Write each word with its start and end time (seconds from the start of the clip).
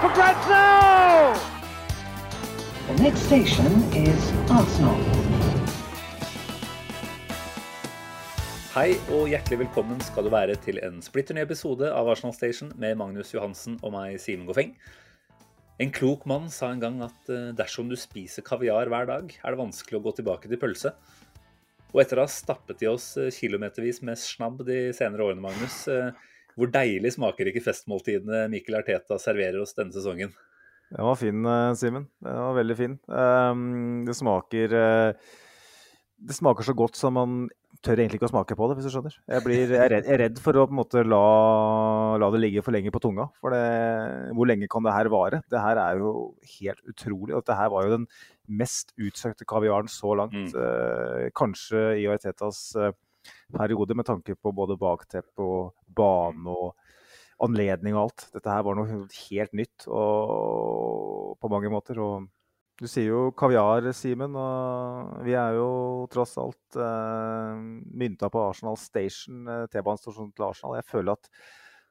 for 0.00 0.14
grabs 0.14 0.46
now! 0.46 1.34
The 2.86 3.02
next 3.02 3.26
station 3.26 3.66
is 3.92 4.30
Arsenal. 4.46 4.94
Hei 8.76 8.92
og 9.10 9.26
hjertelig 9.32 9.64
velkommen 9.64 9.98
skal 10.06 10.28
du 10.28 10.30
være 10.30 10.54
til 10.62 10.78
en 10.86 11.00
splitter 11.02 11.34
ny 11.34 11.42
episode 11.42 11.90
av 11.90 12.12
Arsenal 12.12 12.36
Station 12.36 12.70
med 12.78 12.94
Magnus 13.00 13.34
Johansen 13.34 13.80
og 13.82 13.96
meg, 13.96 14.20
Simen 14.22 14.46
Goffeng. 14.46 14.76
En 15.82 15.90
klok 15.94 16.28
mann 16.30 16.46
sa 16.46 16.70
en 16.70 16.84
gang 16.84 17.02
at 17.02 17.34
eh, 17.34 17.50
dersom 17.58 17.90
du 17.90 17.98
spiser 17.98 18.46
kaviar 18.46 18.90
hver 18.92 19.10
dag, 19.10 19.34
er 19.34 19.50
det 19.50 19.62
vanskelig 19.64 19.98
å 19.98 20.04
gå 20.06 20.14
tilbake 20.20 20.50
til 20.50 20.62
pølse. 20.62 20.94
Og 21.90 22.04
etter 22.04 22.20
å 22.20 22.28
ha 22.28 22.30
stappet 22.30 22.86
i 22.86 22.90
oss 22.90 23.16
eh, 23.18 23.34
kilometervis 23.34 24.04
med 24.06 24.20
snabb 24.20 24.62
de 24.68 24.92
senere 24.94 25.26
årene, 25.26 25.42
Magnus, 25.42 25.80
eh, 25.90 26.27
hvor 26.58 26.70
deilig 26.74 27.14
smaker 27.14 27.50
ikke 27.50 27.62
festmåltidene 27.62 28.46
Mikkel 28.52 28.80
Arteta 28.80 29.18
serverer 29.22 29.60
oss 29.62 29.76
denne 29.78 29.94
sesongen? 29.94 30.34
Den 30.88 31.04
var 31.04 31.18
fin, 31.20 31.44
eh, 31.44 31.74
Simen. 31.78 32.08
Den 32.24 32.40
var 32.42 32.56
veldig 32.56 32.76
fin. 32.76 32.98
Ehm, 33.12 34.04
det 34.06 34.16
smaker 34.16 34.72
eh, 34.72 35.12
Det 36.18 36.34
smaker 36.34 36.64
så 36.66 36.74
godt 36.74 36.96
som 36.96 37.14
man 37.14 37.48
tør 37.84 38.00
egentlig 38.00 38.18
ikke 38.18 38.26
å 38.26 38.32
smake 38.32 38.56
på 38.58 38.66
det, 38.66 38.76
hvis 38.78 38.88
du 38.88 38.90
skjønner. 38.90 39.14
Jeg, 39.30 39.42
blir, 39.44 39.60
jeg, 39.60 39.78
er, 39.78 39.92
redd, 39.92 40.08
jeg 40.08 40.14
er 40.16 40.20
redd 40.24 40.40
for 40.42 40.58
å 40.58 40.64
på 40.66 40.74
en 40.74 40.80
måte 40.80 41.04
la, 41.06 41.20
la 42.18 42.30
det 42.34 42.40
ligge 42.42 42.64
for 42.66 42.74
lenge 42.74 42.90
på 42.90 43.02
tunga. 43.04 43.28
For 43.38 43.54
det, 43.54 43.60
hvor 44.34 44.48
lenge 44.50 44.66
kan 44.72 44.82
det 44.82 44.96
her 44.96 45.10
vare? 45.12 45.42
Det 45.46 45.62
her 45.62 45.78
er 45.84 46.02
jo 46.02 46.32
helt 46.56 46.82
utrolig. 46.90 47.36
Og 47.36 47.44
dette 47.44 47.58
her 47.60 47.70
var 47.70 47.86
jo 47.86 47.94
den 47.94 48.08
mest 48.50 48.90
utsøkte 48.98 49.46
kaviaren 49.46 49.90
så 49.92 50.16
langt. 50.18 50.34
Mm. 50.34 50.58
Eh, 50.58 51.28
kanskje 51.38 51.84
i 52.02 52.08
Artetas 52.10 52.64
eh, 52.74 52.90
periode, 53.54 53.96
med 53.96 54.06
tanke 54.08 54.36
på 54.36 54.52
både 54.54 54.78
bakteppe 54.80 55.44
og 55.44 55.74
bane 55.86 56.52
og 56.52 56.74
anledning 57.44 57.96
og 57.96 58.08
alt. 58.08 58.26
Dette 58.34 58.50
her 58.50 58.64
var 58.66 58.78
noe 58.78 59.06
helt 59.28 59.54
nytt 59.56 59.86
og, 59.86 61.36
på 61.40 61.50
mange 61.52 61.70
måter. 61.72 62.00
Og 62.02 62.26
du 62.78 62.86
sier 62.90 63.10
jo 63.10 63.22
kaviar, 63.38 63.86
Simen, 63.96 64.36
og 64.38 65.22
vi 65.26 65.34
er 65.38 65.58
jo 65.58 65.70
tross 66.12 66.36
alt 66.38 66.78
eh, 66.78 67.62
mynta 68.02 68.30
på 68.30 68.44
Arsenal 68.50 68.78
Station, 68.78 69.42
eh, 69.50 69.64
T-banestasjonen 69.72 70.34
til 70.34 70.46
Arsenal. 70.46 70.78
Jeg 70.78 70.86
føler 70.90 71.18
at 71.18 71.30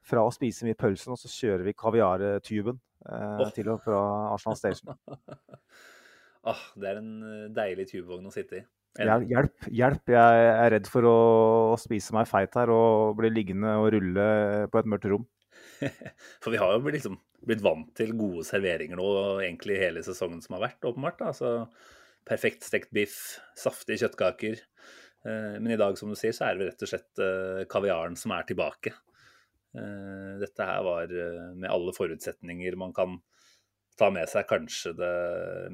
fra 0.08 0.24
å 0.24 0.32
spise 0.32 0.64
mye 0.64 0.78
pølse 0.78 1.10
nå, 1.10 1.18
så 1.20 1.28
kjører 1.28 1.66
vi 1.66 1.76
kaviartuben 1.76 2.78
eh, 2.78 3.44
til 3.56 3.68
og 3.74 3.84
fra 3.84 4.02
Arsenal 4.34 4.60
Station. 4.60 4.96
Ah, 6.48 6.60
det 6.78 6.86
er 6.86 6.98
en 7.00 7.08
eh, 7.26 7.48
deilig 7.52 7.88
tubevogn 7.90 8.28
å 8.30 8.32
sitte 8.32 8.60
i. 8.60 8.62
Hjel- 8.98 9.26
Hjelp, 9.30 9.66
hjelp. 9.70 10.10
Jeg 10.10 10.46
er 10.48 10.70
redd 10.74 10.88
for 10.90 11.06
å 11.06 11.16
spise 11.78 12.14
meg 12.16 12.26
feit 12.30 12.54
her 12.58 12.70
og 12.74 13.16
bli 13.20 13.28
liggende 13.30 13.76
og 13.78 13.90
rulle 13.94 14.24
på 14.72 14.80
et 14.80 14.88
mørkt 14.90 15.06
rom. 15.12 15.26
For 16.42 16.50
vi 16.50 16.58
har 16.58 16.72
jo 16.74 16.80
blitt, 16.82 16.96
liksom, 16.98 17.18
blitt 17.46 17.62
vant 17.62 17.92
til 17.98 18.10
gode 18.18 18.42
serveringer 18.48 18.98
nå 18.98 19.06
egentlig 19.44 19.76
hele 19.78 20.02
sesongen 20.02 20.40
som 20.42 20.56
har 20.56 20.64
vært, 20.68 20.82
åpenbart. 20.88 21.18
da. 21.20 21.30
Altså, 21.30 21.52
perfekt 22.26 22.66
stekt 22.66 22.90
biff, 22.94 23.38
saftige 23.58 24.00
kjøttkaker. 24.02 24.58
Eh, 25.28 25.54
Men 25.62 25.70
i 25.76 25.78
dag, 25.78 25.94
som 26.00 26.10
du 26.10 26.16
sier, 26.18 26.34
så 26.34 26.48
er 26.48 26.58
det 26.58 26.72
rett 26.72 26.82
og 26.82 26.90
slett 26.90 27.22
eh, 27.22 27.62
kaviaren 27.70 28.18
som 28.18 28.34
er 28.34 28.48
tilbake. 28.50 28.94
Eh, 29.78 30.34
Dette 30.42 30.66
her 30.66 30.82
var 30.86 31.14
med 31.54 31.70
alle 31.70 31.94
forutsetninger 31.94 32.74
man 32.80 32.92
kan 32.96 33.20
ta 33.98 34.10
med 34.14 34.26
seg 34.30 34.46
kanskje 34.46 34.92
det 34.94 35.14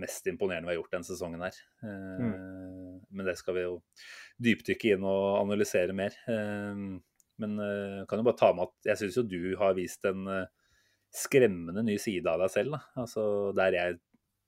mest 0.01 0.25
imponerende 0.31 0.65
vi 0.69 0.73
har 0.75 0.79
gjort 0.83 0.95
denne 0.97 1.09
sesongen 1.09 1.43
her. 1.45 1.57
Eh, 1.85 2.84
Men 3.15 3.29
det 3.31 3.37
skal 3.39 3.57
vi 3.59 3.65
jo 3.67 3.75
dypdykke 4.43 4.95
inn 4.97 5.07
og 5.07 5.41
analysere 5.43 5.97
mer. 5.97 6.17
Eh, 6.31 6.87
Men 7.43 7.59
eh, 7.59 8.03
kan 8.07 8.21
jo 8.21 8.27
bare 8.29 8.39
ta 8.39 8.53
med 8.55 8.69
at 8.69 8.93
jeg 8.93 9.01
syns 9.01 9.17
jo 9.19 9.25
du 9.27 9.57
har 9.59 9.75
vist 9.75 10.05
en 10.07 10.29
eh, 10.31 10.51
skremmende 11.15 11.83
ny 11.87 11.97
side 11.99 12.31
av 12.31 12.45
deg 12.45 12.53
selv. 12.53 12.77
Da. 12.77 13.03
Altså, 13.03 13.25
der 13.59 13.75
jeg 13.75 13.97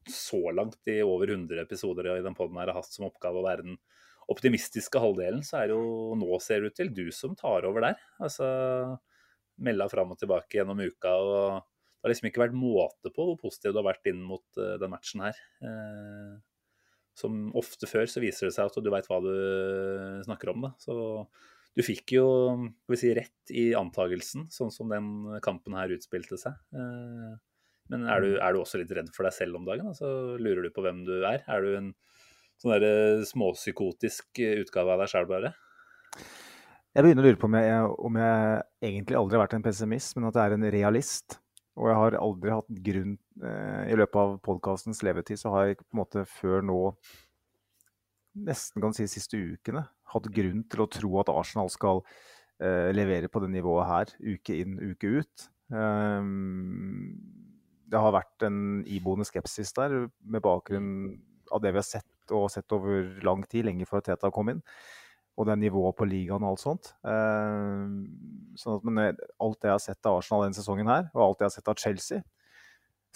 så 0.07 0.39
langt 0.55 0.87
i 0.87 1.01
over 1.03 1.33
100 1.33 1.65
episoder 1.65 2.13
i 2.13 2.23
den 2.23 2.37
poden 2.39 2.59
her 2.61 2.71
har 2.71 2.79
hatt 2.79 2.93
som 2.93 3.09
oppgave 3.09 3.41
å 3.41 3.47
være 3.47 3.67
den 3.67 3.81
optimistiske 4.31 5.03
halvdelen, 5.03 5.43
så 5.47 5.61
er 5.61 5.71
det 5.71 5.75
jo 5.79 6.15
nå 6.19 6.39
ser 6.43 6.63
det 6.63 6.71
ut 6.71 6.79
til 6.79 6.93
du 6.95 7.05
som 7.15 7.35
tar 7.39 7.67
over 7.67 7.89
der. 7.89 7.99
Altså 8.23 8.47
melda 9.67 9.89
fram 9.91 10.15
og 10.15 10.21
tilbake 10.21 10.61
gjennom 10.61 10.83
uka. 10.83 11.11
og 11.11 11.59
Det 11.59 12.07
har 12.07 12.15
liksom 12.15 12.31
ikke 12.31 12.45
vært 12.45 12.59
måte 12.59 13.11
på 13.15 13.27
hvor 13.33 13.39
positiv 13.41 13.75
du 13.75 13.81
har 13.83 13.89
vært 13.91 14.11
inn 14.11 14.23
mot 14.27 14.47
den 14.55 14.93
matchen 14.95 15.27
her. 15.27 15.43
Som 17.17 17.49
ofte 17.57 17.89
før 17.89 18.05
så 18.11 18.21
viser 18.21 18.51
det 18.51 18.55
seg 18.57 18.69
at 18.69 18.77
du 18.85 18.91
veit 18.93 19.07
hva 19.09 19.23
du 19.25 19.33
snakker 20.27 20.53
om. 20.53 20.67
da. 20.69 20.73
Så 20.83 20.97
du 21.77 21.83
fikk 21.85 22.13
jo 22.17 22.27
si, 22.97 23.11
rett 23.17 23.53
i 23.53 23.71
antagelsen, 23.77 24.47
sånn 24.53 24.73
som 24.73 24.93
den 24.93 25.41
kampen 25.45 25.77
her 25.77 25.93
utspilte 25.97 26.39
seg. 26.41 26.57
Eh, 26.77 27.35
Men 27.93 28.05
er 28.11 28.21
du, 28.25 28.31
er 28.43 28.53
du 28.53 28.61
også 28.61 28.81
litt 28.81 28.91
redd 28.97 29.13
for 29.15 29.29
deg 29.29 29.35
selv 29.37 29.61
om 29.61 29.65
dagen? 29.69 29.93
Så 29.95 30.09
lurer 30.43 30.65
du 30.67 30.73
på 30.75 30.83
hvem 30.85 31.05
du 31.07 31.21
er? 31.23 31.45
Er 31.47 31.63
du 31.63 31.77
en 31.79 31.93
sånn 32.59 32.73
der 32.75 33.23
småpsykotisk 33.29 34.41
utgave 34.43 34.97
av 34.97 35.05
deg 35.05 35.13
sjøl, 35.13 35.29
bare? 35.31 35.53
Jeg 36.97 37.05
begynner 37.05 37.23
å 37.23 37.29
lure 37.29 37.39
på 37.41 37.49
om 37.51 37.57
jeg, 37.61 37.89
om 38.09 38.17
jeg 38.17 38.63
egentlig 38.89 39.19
aldri 39.21 39.37
har 39.37 39.45
vært 39.45 39.57
en 39.59 39.67
pessimist, 39.67 40.17
men 40.17 40.29
at 40.31 40.39
jeg 40.41 40.49
er 40.49 40.57
en 40.57 40.71
realist. 40.73 41.37
Og 41.77 41.91
jeg 41.91 41.99
har 42.01 42.17
aldri 42.21 42.55
hatt 42.55 42.79
grunn 42.89 43.17
eh, 43.45 43.83
I 43.93 43.99
løpet 43.99 44.19
av 44.21 44.37
podkastens 44.45 45.03
levetid 45.05 45.41
så 45.41 45.53
har 45.55 45.69
jeg 45.69 45.81
på 45.83 45.89
en 45.93 46.01
måte 46.01 46.25
før 46.29 46.65
nå, 46.65 46.79
nesten 48.49 48.85
kan 48.85 48.97
si 48.97 49.07
siste 49.11 49.39
ukene, 49.39 49.85
hatt 50.13 50.31
grunn 50.33 50.65
til 50.73 50.85
å 50.85 50.89
tro 50.93 51.13
at 51.21 51.33
Arsenal 51.33 51.71
skal 51.73 52.03
eh, 52.63 52.93
levere 52.97 53.31
på 53.33 53.45
det 53.45 53.53
nivået 53.53 53.91
her, 53.91 54.15
uke 54.37 54.57
inn, 54.65 54.77
uke 54.81 55.21
ut. 55.21 55.49
Ehm, 55.77 57.17
det 57.87 58.01
har 58.03 58.15
vært 58.15 58.47
en 58.49 58.61
iboende 58.89 59.27
skepsis 59.29 59.73
der, 59.77 60.07
med 60.25 60.45
bakgrunn 60.45 60.93
av 61.53 61.63
det 61.63 61.75
vi 61.75 61.83
har 61.83 61.89
sett 61.89 62.35
og 62.35 62.49
sett 62.51 62.73
over 62.75 63.21
lang 63.25 63.45
tid, 63.47 63.69
lenge 63.69 63.87
før 63.87 64.03
Teta 64.03 64.33
kom 64.35 64.51
inn 64.51 64.65
og 65.37 65.49
det 65.49 65.59
nivået 65.61 65.97
på 65.99 66.09
ligaen 66.09 66.45
og 66.45 66.55
alt 66.55 66.63
sånt. 66.63 66.95
Eh, 67.05 67.83
sånn 68.57 68.79
at, 68.79 68.87
men 68.89 69.03
eh, 69.05 69.27
alt 69.45 69.61
det 69.61 69.71
jeg 69.71 69.77
har 69.77 69.85
sett 69.85 70.09
av 70.09 70.23
Arsenal 70.23 70.47
denne 70.47 70.57
sesongen 70.57 70.89
her, 70.89 71.11
og 71.15 71.27
alt 71.27 71.45
jeg 71.45 71.51
har 71.51 71.57
sett 71.59 71.71
av 71.73 71.79
Chelsea 71.81 72.25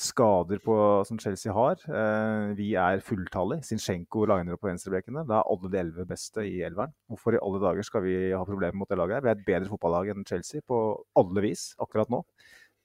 Skader 0.00 0.62
på, 0.64 0.75
som 1.04 1.19
Chelsea 1.20 1.53
har. 1.53 1.80
Eh, 1.84 2.53
vi 2.56 2.70
er 2.80 3.03
fulltallige. 3.04 3.66
Zinchenko 3.69 4.22
liner 4.30 4.56
opp 4.56 4.62
på 4.64 4.70
venstrebrekene. 4.70 5.26
Da 5.28 5.42
er 5.42 5.50
alle 5.53 5.69
de 5.72 5.80
elleve 5.82 6.06
beste 6.09 6.44
i 6.48 6.62
elveren. 6.64 6.94
Hvorfor 7.10 7.36
i 7.36 7.41
alle 7.42 7.60
dager 7.60 7.84
skal 7.84 8.06
vi 8.06 8.14
ha 8.32 8.41
problemer 8.48 8.78
mot 8.80 8.88
det 8.88 8.97
laget 8.97 9.19
her? 9.19 9.26
Vi 9.26 9.32
er 9.32 9.36
et 9.36 9.44
bedre 9.44 9.69
fotballag 9.69 10.14
enn 10.14 10.25
Chelsea 10.28 10.64
på 10.64 10.78
alle 11.20 11.44
vis 11.44 11.66
akkurat 11.84 12.09
nå. 12.12 12.22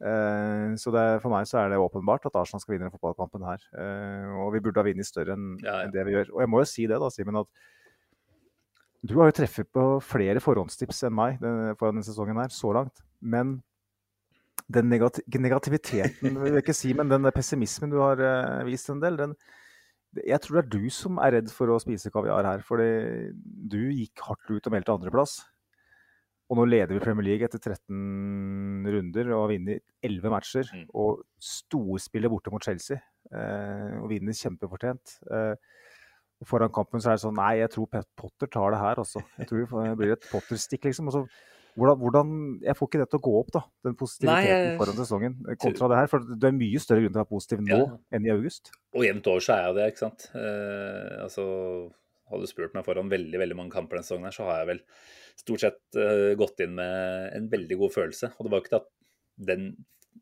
Eh, 0.04 0.76
så 0.82 0.92
det, 0.92 1.06
for 1.24 1.32
meg 1.32 1.48
så 1.48 1.62
er 1.62 1.72
det 1.72 1.80
åpenbart 1.80 2.28
at 2.28 2.36
Arsenal 2.36 2.60
skal 2.66 2.76
vinne 2.76 2.90
den 2.90 2.96
fotballkampen 2.98 3.48
her. 3.48 3.64
Eh, 3.80 4.36
og 4.44 4.52
vi 4.58 4.66
burde 4.66 4.84
ha 4.84 4.88
vunnet 4.90 5.08
større 5.08 5.38
enn 5.38 5.54
Ja, 5.64 5.86
ja. 5.86 5.94
det 5.96 6.04
vi 6.10 6.18
gjør. 6.18 6.36
Og 6.36 6.44
jeg 6.44 6.52
må 6.52 6.66
jo 6.66 6.70
si 6.74 6.90
det, 6.92 7.00
da, 7.00 7.12
Simen, 7.16 7.40
at 7.46 7.66
du 9.06 9.16
har 9.20 9.30
jo 9.30 9.38
treffet 9.42 9.70
på 9.76 9.86
flere 10.04 10.42
forhåndstips 10.44 11.04
enn 11.08 11.16
meg 11.16 11.38
foran 11.40 11.78
for 11.80 11.92
denne 11.92 12.06
sesongen 12.08 12.40
her, 12.42 12.54
så 12.54 12.72
langt. 12.76 13.04
Men 13.22 13.60
den 14.72 14.90
negati 14.90 15.22
negativiteten, 15.38 16.40
vil 16.42 16.56
jeg 16.58 16.64
ikke 16.64 16.78
si, 16.78 16.94
men 16.98 17.12
den 17.12 17.30
pessimismen 17.36 17.92
du 17.94 18.00
har 18.02 18.22
eh, 18.24 18.64
vist 18.66 18.90
en 18.90 19.04
del, 19.04 19.20
den 19.20 19.36
Jeg 20.16 20.40
tror 20.42 20.58
det 20.58 20.64
er 20.64 20.72
du 20.78 20.90
som 20.90 21.20
er 21.20 21.36
redd 21.36 21.52
for 21.52 21.70
å 21.70 21.82
spise 21.84 22.10
kaviar 22.10 22.48
her. 22.48 22.64
fordi 22.64 23.34
du 23.44 23.82
gikk 23.92 24.22
hardt 24.24 24.48
ut 24.50 24.68
og 24.68 24.74
meldte 24.74 24.96
andreplass. 24.96 25.42
Og 26.50 26.60
nå 26.60 26.66
leder 26.70 26.94
vi 26.94 27.02
Premier 27.02 27.26
League 27.26 27.46
etter 27.46 27.60
13 27.60 28.86
runder 28.94 29.32
og 29.34 29.42
har 29.42 29.52
vunnet 29.52 29.84
11 30.06 30.32
matcher. 30.32 30.70
Mm. 30.72 30.86
Og 30.94 31.26
storspiller 31.42 32.32
borte 32.32 32.54
mot 32.54 32.64
Chelsea. 32.64 33.02
Eh, 33.34 33.98
og 34.00 34.08
vinner 34.14 34.38
kjempefortjent. 34.38 35.18
Eh, 35.26 35.75
og 36.46 36.52
foran 36.52 36.72
kampen 36.74 37.02
så 37.02 37.12
er 37.12 37.18
det 37.18 37.26
sånn 37.26 37.38
Nei, 37.40 37.58
jeg 37.64 37.74
tror 37.74 37.90
Pet 37.90 38.08
Potter 38.20 38.50
tar 38.54 38.76
det 38.76 38.80
her, 38.84 39.02
altså. 39.02 39.24
Jeg 39.40 39.50
tror 39.50 39.66
det 39.66 39.98
blir 39.98 40.14
et 40.14 40.28
Potter-stikk, 40.30 40.86
liksom. 40.86 41.10
Og 41.10 41.16
så, 41.16 41.22
hvordan, 41.76 42.00
hvordan, 42.04 42.34
jeg 42.64 42.78
får 42.78 42.90
ikke 42.90 43.02
det 43.02 43.08
til 43.12 43.20
å 43.20 43.26
gå 43.26 43.34
opp, 43.40 43.52
da. 43.56 43.62
Den 43.88 43.98
positiviteten 43.98 44.70
Nei, 44.70 44.78
foran 44.80 45.00
sesongen 45.00 45.38
eh, 45.50 45.58
kontra 45.64 45.90
det 45.92 46.00
her. 46.04 46.10
For 46.12 46.28
det 46.30 46.50
er 46.52 46.58
mye 46.60 46.82
større 46.84 47.04
grunn 47.04 47.16
til 47.16 47.20
å 47.20 47.24
være 47.24 47.32
positiv 47.34 47.64
nå 47.66 47.80
Ja. 47.82 47.88
enn 48.16 48.30
i 48.30 48.34
august. 48.36 48.72
Og 48.94 49.08
jevnt 49.08 49.30
over 49.32 49.46
så 49.48 49.56
er 49.56 49.66
jeg 49.66 49.78
det, 49.80 49.88
ikke 49.92 50.04
sant. 50.04 50.28
Eh, 50.38 51.16
altså, 51.26 51.48
hadde 52.30 52.46
du 52.46 52.54
spurt 52.54 52.78
meg 52.78 52.86
foran 52.86 53.12
veldig 53.12 53.42
veldig 53.42 53.58
mange 53.58 53.74
kamper 53.74 53.98
denne 53.98 54.08
sesongen, 54.08 54.30
her, 54.30 54.38
så 54.38 54.50
har 54.52 54.62
jeg 54.62 54.72
vel 54.76 54.84
stort 55.36 55.66
sett 55.66 56.00
uh, 56.00 56.32
gått 56.40 56.62
inn 56.64 56.78
med 56.78 57.34
en 57.36 57.50
veldig 57.52 57.80
god 57.82 57.92
følelse. 57.98 58.30
Og 58.38 58.46
det 58.46 58.54
var 58.54 58.62
jo 58.62 58.68
ikke 58.70 58.80
at 58.84 58.92
den 59.50 59.66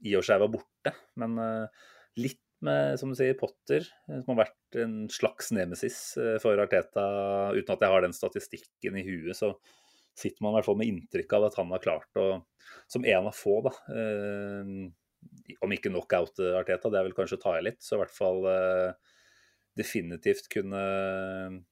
i 0.01 0.15
og 0.15 0.23
for 0.23 0.31
seg 0.31 0.41
var 0.41 0.55
borte. 0.55 0.95
Men 1.21 1.37
litt 2.17 2.41
med, 2.65 2.98
som 3.00 3.12
du 3.12 3.18
sier, 3.18 3.36
Potter, 3.39 3.86
som 4.07 4.33
har 4.33 4.45
vært 4.45 4.77
en 4.83 4.95
slags 5.12 5.51
nemesis 5.56 6.00
for 6.44 6.60
Arteta. 6.63 7.06
Uten 7.56 7.75
at 7.75 7.86
jeg 7.86 7.94
har 7.94 8.06
den 8.06 8.15
statistikken 8.15 9.00
i 9.00 9.06
huet, 9.07 9.38
så 9.38 9.54
sitter 10.18 10.45
man 10.45 10.54
i 10.54 10.60
hvert 10.60 10.69
fall 10.69 10.77
med 10.81 10.92
inntrykk 10.92 11.38
av 11.38 11.48
at 11.48 11.56
han 11.57 11.71
har 11.74 11.81
klart 11.83 12.21
å, 12.21 12.27
som 12.92 13.06
en 13.06 13.30
av 13.30 13.33
få, 13.33 13.60
da 13.65 13.74
Om 15.63 15.74
ikke 15.74 15.89
knockout 15.89 16.42
Arteta, 16.60 16.92
det 16.92 17.00
er 17.00 17.07
vel 17.07 17.15
kanskje 17.18 17.39
å 17.39 17.44
ta 17.45 17.56
i 17.57 17.63
litt, 17.65 17.81
så 17.81 17.98
i 17.98 18.04
hvert 18.04 18.13
fall 18.13 18.45
definitivt 19.74 20.51
kunne 20.54 20.83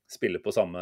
spille 0.09 0.41
på 0.41 0.53
samme 0.55 0.81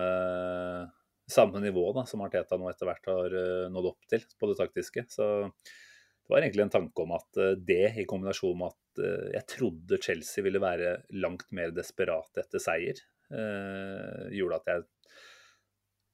samme 1.30 1.60
nivå 1.62 1.92
da, 1.94 2.06
som 2.10 2.24
Arteta 2.26 2.58
nå 2.58 2.70
etter 2.72 2.90
hvert 2.90 3.10
har 3.12 3.36
nådd 3.74 3.92
opp 3.92 4.08
til 4.10 4.24
på 4.40 4.50
det 4.50 4.58
taktiske. 4.58 5.04
Så 5.12 5.28
det 5.50 6.34
var 6.34 6.42
egentlig 6.42 6.66
en 6.66 6.74
tanke 6.74 7.04
om 7.04 7.14
at 7.18 7.42
det, 7.66 7.84
i 8.02 8.08
kombinasjon 8.10 8.58
med 8.58 8.74
at 8.74 8.89
uh, 9.00 9.28
jeg 9.34 9.46
trodde 9.56 10.02
Chelsea 10.04 10.46
ville 10.46 10.62
være 10.64 10.98
langt 11.18 11.50
mer 11.56 11.74
desperate 11.76 12.44
etter 12.44 12.64
seier, 12.64 13.06
gjorde 13.30 14.58
at 14.58 14.70
jeg 14.72 14.86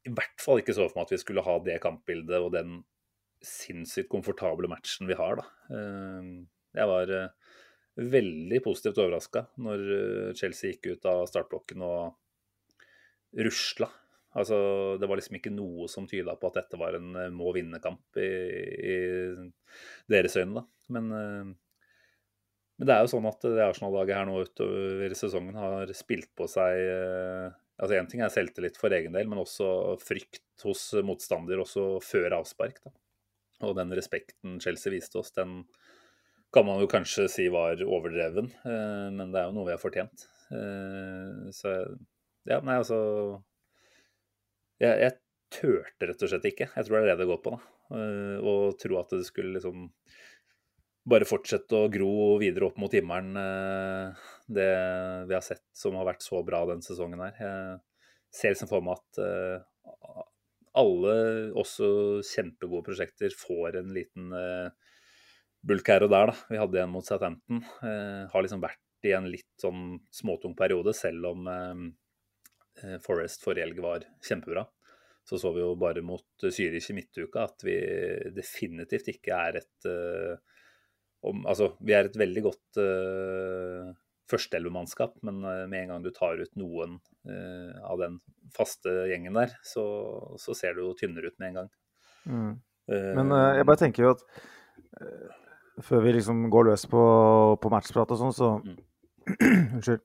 i 0.09 0.11
hvert 0.11 0.41
fall 0.43 0.59
ikke 0.59 0.73
så 0.75 0.89
for 0.89 0.97
meg 0.97 1.05
at 1.05 1.13
vi 1.13 1.19
skulle 1.21 1.43
ha 1.45 1.53
det 1.63 1.77
kampbildet 1.79 2.43
og 2.43 2.49
den 2.51 2.73
sinnssykt 3.39 4.09
komfortable 4.11 4.67
matchen 4.67 5.07
vi 5.07 5.15
har. 5.15 5.39
da. 5.39 5.45
Jeg 6.75 6.89
var 6.91 7.13
veldig 8.17 8.59
positivt 8.65 8.99
overraska 8.99 9.45
når 9.63 9.85
Chelsea 10.35 10.73
gikk 10.73 10.97
ut 10.97 11.07
av 11.07 11.23
startblokken 11.31 11.87
og 11.87 13.39
rusla 13.47 13.87
Altså, 14.35 14.57
det 14.99 15.07
var 15.07 15.19
liksom 15.19 15.37
ikke 15.39 15.53
noe 15.55 15.87
som 15.91 16.07
tyda 16.11 16.35
på 16.35 16.49
at 16.49 16.57
dette 16.59 16.79
var 16.79 16.97
en 16.97 17.13
eh, 17.15 17.31
må 17.31 17.53
vinne-kamp 17.55 18.19
i, 18.19 18.31
i, 18.91 18.95
deres 20.11 20.35
øyne. 20.35 20.59
da. 20.59 20.65
Men, 20.95 21.13
eh, 21.15 21.53
men, 22.77 22.87
det 22.87 22.95
er 22.95 23.05
jo 23.05 23.11
sånn 23.13 23.27
at 23.29 23.45
det 23.45 23.63
Arsenal-laget 23.65 24.19
her 24.19 24.27
nå 24.27 24.41
utover 24.43 25.15
sesongen 25.17 25.57
har 25.59 25.91
spilt 25.95 26.31
på 26.35 26.47
seg 26.51 26.81
eh, 26.81 27.47
altså 27.79 27.97
Én 27.97 28.09
ting 28.11 28.23
er 28.23 28.33
selvtillit 28.33 28.79
for 28.79 28.93
egen 28.95 29.15
del, 29.15 29.27
men 29.31 29.41
også 29.41 29.95
frykt 30.03 30.63
hos 30.63 30.87
motstander 31.03 31.59
også 31.63 31.97
før 32.03 32.37
avspark. 32.39 32.79
da. 32.83 32.93
Og 33.67 33.75
den 33.75 33.91
respekten 33.95 34.59
Chelsea 34.63 34.93
viste 34.93 35.19
oss, 35.19 35.33
den 35.35 35.63
kan 36.55 36.67
man 36.67 36.79
jo 36.79 36.87
kanskje 36.87 37.27
si 37.31 37.49
var 37.51 37.81
overdreven, 37.83 38.47
men 38.63 39.33
det 39.33 39.41
er 39.41 39.49
jo 39.49 39.55
noe 39.57 39.67
vi 39.67 39.73
har 39.75 39.81
fortjent. 39.81 40.23
Så 41.51 41.73
ja, 42.47 42.61
nei, 42.61 42.77
altså 42.77 42.97
jeg, 44.79 44.91
jeg, 45.01 45.17
turte 45.55 46.09
rett 46.09 46.23
og 46.25 46.31
slett 46.31 46.47
ikke. 46.49 46.67
Jeg 46.73 46.87
tror 46.87 46.97
det 46.97 47.05
er 47.05 47.11
det 47.13 47.23
det 47.23 47.29
går 47.29 47.41
på. 47.43 47.53
da. 47.53 47.99
Å 48.43 48.53
tro 48.81 48.97
at 48.99 49.13
det 49.13 49.27
skulle 49.27 49.55
liksom 49.55 49.85
bare 51.05 51.27
fortsette 51.29 51.77
å 51.77 51.89
gro 51.91 52.37
videre 52.41 52.69
opp 52.69 52.79
mot 52.81 52.93
himmelen, 52.93 53.35
uh, 53.37 54.29
det 54.47 54.69
vi 55.29 55.35
har 55.35 55.43
sett 55.45 55.65
som 55.75 55.97
har 55.99 56.07
vært 56.07 56.25
så 56.25 56.41
bra 56.45 56.63
denne 56.69 56.85
sesongen 56.85 57.21
her. 57.21 57.35
Jeg 57.39 58.39
ser 58.39 58.55
liksom 58.55 58.71
for 58.71 58.85
meg 58.85 58.97
at 58.97 59.21
uh, 59.21 60.23
alle, 60.75 61.17
også 61.55 61.89
kjempegode 62.25 62.89
prosjekter, 62.89 63.35
får 63.37 63.79
en 63.79 63.93
liten 63.95 64.33
bulk 65.65 65.87
her 65.87 66.03
og 66.03 66.11
der. 66.11 66.33
da. 66.33 66.49
Vi 66.51 66.59
hadde 66.59 66.81
en 66.81 66.91
mot 66.91 67.07
Southampton. 67.07 67.61
har 67.79 68.43
liksom 68.43 68.59
vært 68.59 69.07
i 69.07 69.13
en 69.15 69.29
litt 69.31 69.53
sånn 69.61 70.01
småtung 70.11 70.51
periode, 70.57 70.91
selv 70.97 71.29
om 71.29 71.47
Eh, 72.83 72.97
Forest 73.03 73.43
forrige 73.45 73.67
helg 73.67 73.81
var 73.83 74.05
kjempebra. 74.23 74.65
Så 75.25 75.39
så 75.41 75.51
vi 75.55 75.63
jo 75.63 75.75
bare 75.79 76.03
mot 76.05 76.43
Zürich 76.43 76.91
i 76.91 76.95
midtuka 76.97 77.47
at 77.47 77.63
vi 77.65 77.75
definitivt 78.35 79.07
ikke 79.15 79.37
er 79.47 79.57
et 79.57 79.87
uh, 79.89 80.35
om, 81.29 81.45
Altså, 81.49 81.71
vi 81.83 81.95
er 81.97 82.09
et 82.09 82.17
veldig 82.19 82.43
godt 82.45 82.81
uh, 82.81 83.93
førsteelvemannskap, 84.31 85.15
men 85.27 85.41
med 85.43 85.77
en 85.79 85.93
gang 85.93 86.05
du 86.05 86.11
tar 86.13 86.41
ut 86.41 86.51
noen 86.57 86.97
uh, 87.29 87.73
av 87.85 88.01
den 88.01 88.19
faste 88.55 88.93
gjengen 89.11 89.37
der, 89.37 89.53
så, 89.65 89.85
så, 90.41 90.57
ser 90.57 90.77
det 90.77 90.85
jo 90.85 90.95
tynnere 90.97 91.29
ut 91.29 91.39
med 91.41 91.51
en 91.51 91.59
gang. 91.61 91.73
Mm. 92.25 92.53
Men 92.85 93.31
jeg 93.33 93.65
bare 93.65 93.79
tenker 93.81 94.03
jo 94.05 94.11
at 94.13 94.21
før 95.85 96.03
vi 96.05 96.11
liksom 96.13 96.43
går 96.53 96.67
løs 96.67 96.83
på, 96.89 97.01
på 97.57 97.71
matchprat 97.73 98.13
og 98.13 98.19
sånn, 98.19 98.35
så 98.37 98.49
mm. 98.61 98.75
Unnskyld 99.73 100.03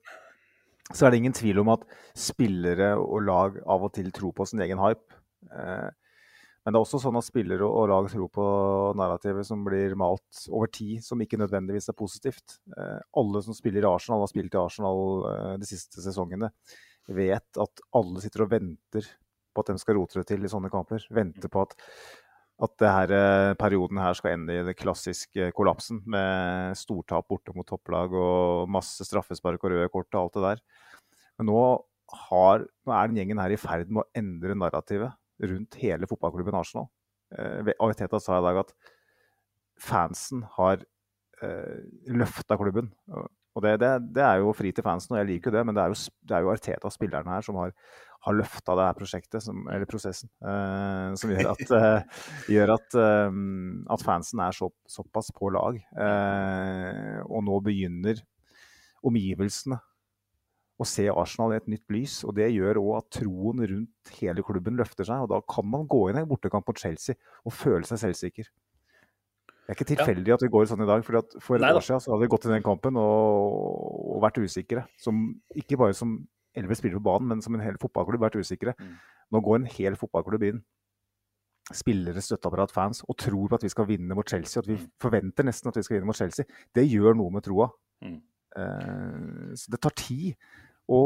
så 0.90 1.06
er 1.06 1.12
det 1.12 1.20
ingen 1.20 1.36
tvil 1.36 1.60
om 1.62 1.70
at 1.74 1.84
spillere 2.18 2.94
og 2.98 3.22
lag 3.26 3.58
av 3.62 3.84
og 3.86 3.92
til 3.94 4.10
tror 4.14 4.32
på 4.34 4.46
sin 4.48 4.62
egen 4.64 4.80
hype. 4.82 5.20
Men 6.60 6.74
det 6.74 6.76
er 6.76 6.84
også 6.84 7.00
sånn 7.00 7.16
at 7.16 7.24
spillere 7.24 7.64
og 7.64 7.88
lag 7.88 8.06
tror 8.12 8.28
på 8.34 8.46
narrativet 9.00 9.48
som 9.48 9.62
blir 9.64 9.94
malt 9.98 10.42
over 10.52 10.68
tid, 10.68 11.00
som 11.04 11.20
ikke 11.24 11.40
nødvendigvis 11.40 11.88
er 11.88 11.96
positivt. 11.96 12.58
Eh, 12.76 12.98
alle 13.16 13.40
som 13.46 13.56
spiller 13.56 13.86
i 13.86 13.88
Arsenal, 13.88 14.26
har 14.26 14.32
spilt 14.32 14.56
i 14.56 14.60
Arsenal 14.60 15.00
eh, 15.30 15.54
de 15.62 15.68
siste 15.68 16.04
sesongene, 16.04 16.52
vet 17.08 17.60
at 17.64 17.84
alle 17.96 18.20
sitter 18.22 18.44
og 18.44 18.52
venter 18.52 19.08
på 19.50 19.64
at 19.64 19.72
de 19.72 19.80
skal 19.82 19.96
rote 19.96 20.20
det 20.20 20.28
til 20.28 20.44
i 20.44 20.52
sånne 20.52 20.70
kamper. 20.72 21.06
Venter 21.16 21.50
på 21.50 21.64
at 21.64 21.78
at 22.60 22.74
denne 22.80 23.16
eh, 23.16 23.54
perioden 23.56 24.00
her 24.00 24.16
skal 24.16 24.34
ende 24.34 24.52
i 24.52 24.64
den 24.66 24.76
klassiske 24.76 25.48
kollapsen 25.56 26.02
med 26.10 26.76
stortap 26.76 27.28
borte 27.30 27.54
mot 27.56 27.64
topplag 27.68 28.12
og 28.12 28.68
masse 28.72 29.04
straffespark 29.08 29.62
og 29.64 29.72
røde 29.72 29.88
kort 29.92 30.12
og 30.12 30.26
alt 30.26 30.36
det 30.36 30.44
der. 30.44 30.60
Men 31.40 31.48
nå, 31.48 31.62
har, 32.26 32.66
nå 32.84 32.92
er 32.92 33.08
den 33.08 33.20
gjengen 33.22 33.40
her 33.40 33.54
i 33.54 33.60
ferd 33.60 33.88
med 33.88 34.04
å 34.04 34.20
endre 34.20 34.58
narrativet 34.58 35.16
rundt 35.40 35.78
hele 35.80 36.08
fotballklubben 36.10 36.58
Arsenal. 36.58 36.88
Eh, 37.36 37.72
Ariteta 37.78 38.20
sa 38.20 38.38
i 38.38 38.46
dag 38.46 38.62
at 38.64 38.72
fansen 39.80 40.44
har 40.56 40.82
eh, 41.42 41.78
løfta 42.12 42.58
klubben. 42.60 42.92
Og 43.10 43.64
det, 43.64 43.80
det, 43.82 43.90
det, 44.14 44.22
er 44.22 44.42
jo 44.44 44.52
fri 44.54 44.70
til 44.74 44.86
fansen, 44.86 45.16
og 45.16 45.22
jeg 45.22 45.30
liker 45.32 45.54
det, 45.54 45.64
men 45.66 45.74
det 45.74 45.82
er 45.82 45.92
jo, 45.92 45.98
det 46.28 46.36
er 46.36 46.44
jo 46.44 46.52
Arteta 46.52 46.92
spillerne 46.92 47.34
her 47.34 47.46
som 47.46 47.58
har 47.58 47.74
har 48.26 48.36
løfta 48.36 48.76
det 48.76 48.86
her 48.86 48.96
prosjektet, 48.98 49.42
som, 49.44 49.62
eller 49.72 49.88
prosessen, 49.88 50.28
eh, 50.44 51.12
som 51.16 51.32
gjør 51.32 51.52
at, 51.54 51.62
eh, 51.76 52.24
gjør 52.52 52.74
at, 52.76 52.96
uh, 52.98 53.38
at, 53.94 54.04
fansen 54.04 54.42
er 54.44 54.56
så, 54.56 54.68
såpass 54.88 55.30
på 55.36 55.52
lag. 55.54 55.78
og 57.30 57.44
nå 57.46 57.60
begynner 57.64 58.20
omgivelsene 59.06 59.80
å 60.80 60.86
se 60.88 61.04
Arsenal 61.12 61.52
i 61.54 61.58
et 61.60 61.68
nytt 61.68 61.92
lys. 61.92 62.20
og 62.24 62.34
Det 62.38 62.48
gjør 62.54 62.80
òg 62.80 62.96
at 62.96 63.12
troen 63.20 63.60
rundt 63.60 64.14
hele 64.16 64.44
klubben 64.46 64.78
løfter 64.80 65.06
seg. 65.06 65.26
og 65.26 65.30
Da 65.32 65.40
kan 65.44 65.68
man 65.68 65.86
gå 65.90 66.08
inn 66.08 66.18
i 66.18 66.24
en 66.24 66.30
bortekamp 66.30 66.66
mot 66.68 66.80
Chelsea 66.80 67.18
og 67.44 67.54
føle 67.54 67.84
seg 67.88 68.00
selvsikker. 68.06 68.48
Det 69.70 69.76
er 69.76 69.78
ikke 69.78 69.90
tilfeldig 69.92 70.32
ja. 70.32 70.34
at 70.34 70.42
vi 70.42 70.50
går 70.50 70.66
sånn 70.66 70.82
i 70.82 70.88
dag. 70.88 71.04
for 71.06 71.20
For 71.38 71.58
et 71.58 71.62
Nei, 71.62 71.74
år 71.76 71.84
siden 71.84 72.02
så 72.02 72.14
hadde 72.14 72.24
vi 72.24 72.32
gått 72.32 72.48
i 72.48 72.52
den 72.54 72.64
kampen 72.66 72.96
og, 72.98 74.16
og 74.16 74.24
vært 74.24 74.40
usikre. 74.42 74.86
Som, 74.98 75.28
ikke 75.54 75.78
bare 75.78 75.94
som 75.94 76.16
elleve 76.58 76.74
spillere 76.74 76.98
på 76.98 77.06
banen, 77.06 77.28
men 77.30 77.44
som 77.44 77.54
en 77.54 77.62
hel 77.62 77.78
fotballklubb 77.78 78.24
vært 78.24 78.40
usikre. 78.40 78.74
Mm. 78.80 78.96
Nå 79.30 79.42
går 79.46 79.60
en 79.60 79.68
hel 79.70 79.98
fotballklubb 80.00 80.46
inn, 80.48 80.64
spillere, 81.70 82.24
støtteapparat, 82.24 82.72
fans, 82.74 83.04
og 83.06 83.14
tror 83.20 83.46
på 83.46 83.60
at 83.60 83.68
vi 83.68 83.70
skal 83.70 83.86
vinne 83.86 84.16
mot 84.18 84.26
Chelsea. 84.26 84.58
At 84.58 84.66
vi 84.66 84.80
mm. 84.80 84.88
forventer 85.04 85.46
nesten 85.46 85.70
at 85.70 85.78
vi 85.78 85.84
skal 85.86 86.00
vinne 86.00 86.10
mot 86.10 86.18
Chelsea. 86.18 86.48
Det 86.74 86.88
gjør 86.88 87.20
noe 87.20 87.36
med 87.36 87.46
troa. 87.46 87.70
Mm. 88.02 88.18
Eh, 88.58 89.54
så 89.54 89.70
det 89.70 89.78
tar 89.84 89.94
tid 89.94 90.34
å, 90.90 91.00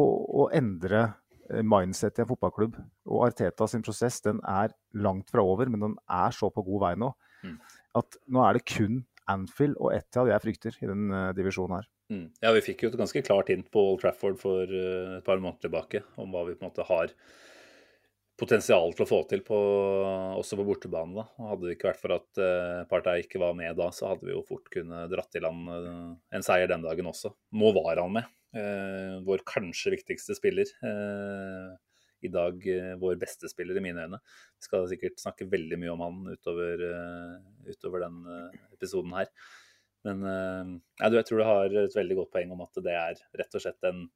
å 0.45 0.49
endre 0.55 1.11
mindsetet 1.45 1.69
mindset 1.69 2.19
i 2.19 2.23
en 2.25 2.29
fotballklubb. 2.31 2.77
Og 3.11 3.25
Arteta 3.27 3.67
sin 3.69 3.85
prosess 3.85 4.21
den 4.25 4.41
er 4.49 4.73
langt 4.97 5.31
fra 5.33 5.45
over, 5.45 5.69
men 5.69 5.83
den 5.83 5.97
er 6.09 6.33
så 6.33 6.51
på 6.51 6.65
god 6.65 6.87
vei 6.87 6.95
nå 7.01 7.11
mm. 7.45 7.59
at 8.01 8.17
nå 8.33 8.45
er 8.47 8.57
det 8.57 8.65
kun 8.69 9.03
Anfield 9.31 9.77
og 9.81 9.95
Etiad 9.95 10.31
jeg 10.33 10.45
frykter 10.45 10.79
i 10.83 10.89
den 10.91 11.09
uh, 11.13 11.33
divisjonen 11.37 11.79
her. 11.79 11.89
Mm. 12.13 12.27
Ja, 12.45 12.53
vi 12.53 12.65
fikk 12.65 12.85
jo 12.85 12.91
et 12.91 12.99
ganske 13.01 13.23
klart 13.25 13.49
hint 13.53 13.71
på 13.73 13.81
Old 13.93 14.03
Trafford 14.03 14.37
for 14.41 14.69
uh, 14.69 15.19
et 15.19 15.25
par 15.25 15.41
måneder 15.41 15.69
tilbake 15.69 16.05
om 16.21 16.33
hva 16.35 16.45
vi 16.49 16.57
på 16.57 16.65
en 16.65 16.71
måte 16.71 16.89
har 16.89 17.15
potensial 18.41 18.95
til 18.95 19.05
å 19.05 19.09
få 19.09 19.21
til 19.31 19.43
på, 19.47 19.57
også 20.41 20.59
på 20.59 20.67
bortebane. 20.67 21.15
da. 21.15 21.49
Hadde 21.51 21.69
det 21.69 21.77
ikke 21.77 21.91
vært 21.93 22.03
for 22.03 22.17
at 22.17 22.43
uh, 22.43 22.83
Partey 22.91 23.25
ikke 23.25 23.43
var 23.43 23.55
med 23.59 23.77
da, 23.79 23.91
så 23.95 24.11
hadde 24.11 24.27
vi 24.27 24.35
jo 24.35 24.45
fort 24.47 24.67
kunne 24.75 25.05
dratt 25.11 25.39
i 25.39 25.43
land 25.45 25.71
uh, 25.71 26.13
en 26.35 26.47
seier 26.47 26.71
den 26.71 26.85
dagen 26.85 27.11
også. 27.11 27.35
Nå 27.55 27.71
var 27.79 28.03
han 28.03 28.15
med, 28.19 28.31
uh, 28.59 29.21
vår 29.27 29.47
kanskje 29.49 29.95
viktigste 29.99 30.39
spiller. 30.39 30.71
I 32.25 32.31
dag 32.33 32.63
vår 33.03 33.19
beste 33.21 33.51
spiller, 33.51 33.77
i 33.77 33.83
mine 33.85 34.07
øyne. 34.07 34.19
Vi 34.57 34.65
skal 34.65 34.87
sikkert 34.89 35.19
snakke 35.21 35.45
veldig 35.53 35.77
mye 35.77 35.93
om 35.93 36.05
han 36.07 36.23
utover, 36.33 36.81
utover 37.69 38.07
den 38.07 38.23
episoden 38.73 39.13
her. 39.13 39.29
Men 40.09 40.25
ja, 41.03 41.11
jeg 41.19 41.27
tror 41.29 41.43
du 41.43 41.45
har 41.45 41.77
et 41.83 41.99
veldig 41.99 42.17
godt 42.23 42.33
poeng 42.33 42.55
om 42.57 42.63
at 42.65 42.81
det 42.87 42.95
er 42.97 43.21
rett 43.37 43.59
og 43.59 43.67
slett 43.67 43.89
en 43.91 44.07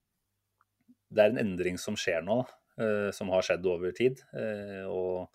Det 1.12 1.20
er 1.20 1.34
en 1.34 1.42
endring 1.42 1.76
som 1.80 2.00
skjer 2.00 2.24
nå, 2.24 2.38
eh, 2.44 2.67
som 3.14 3.30
har 3.34 3.42
skjedd 3.46 3.66
over 3.66 3.92
tid. 3.96 4.20
Eh, 4.36 4.84
og 4.86 5.28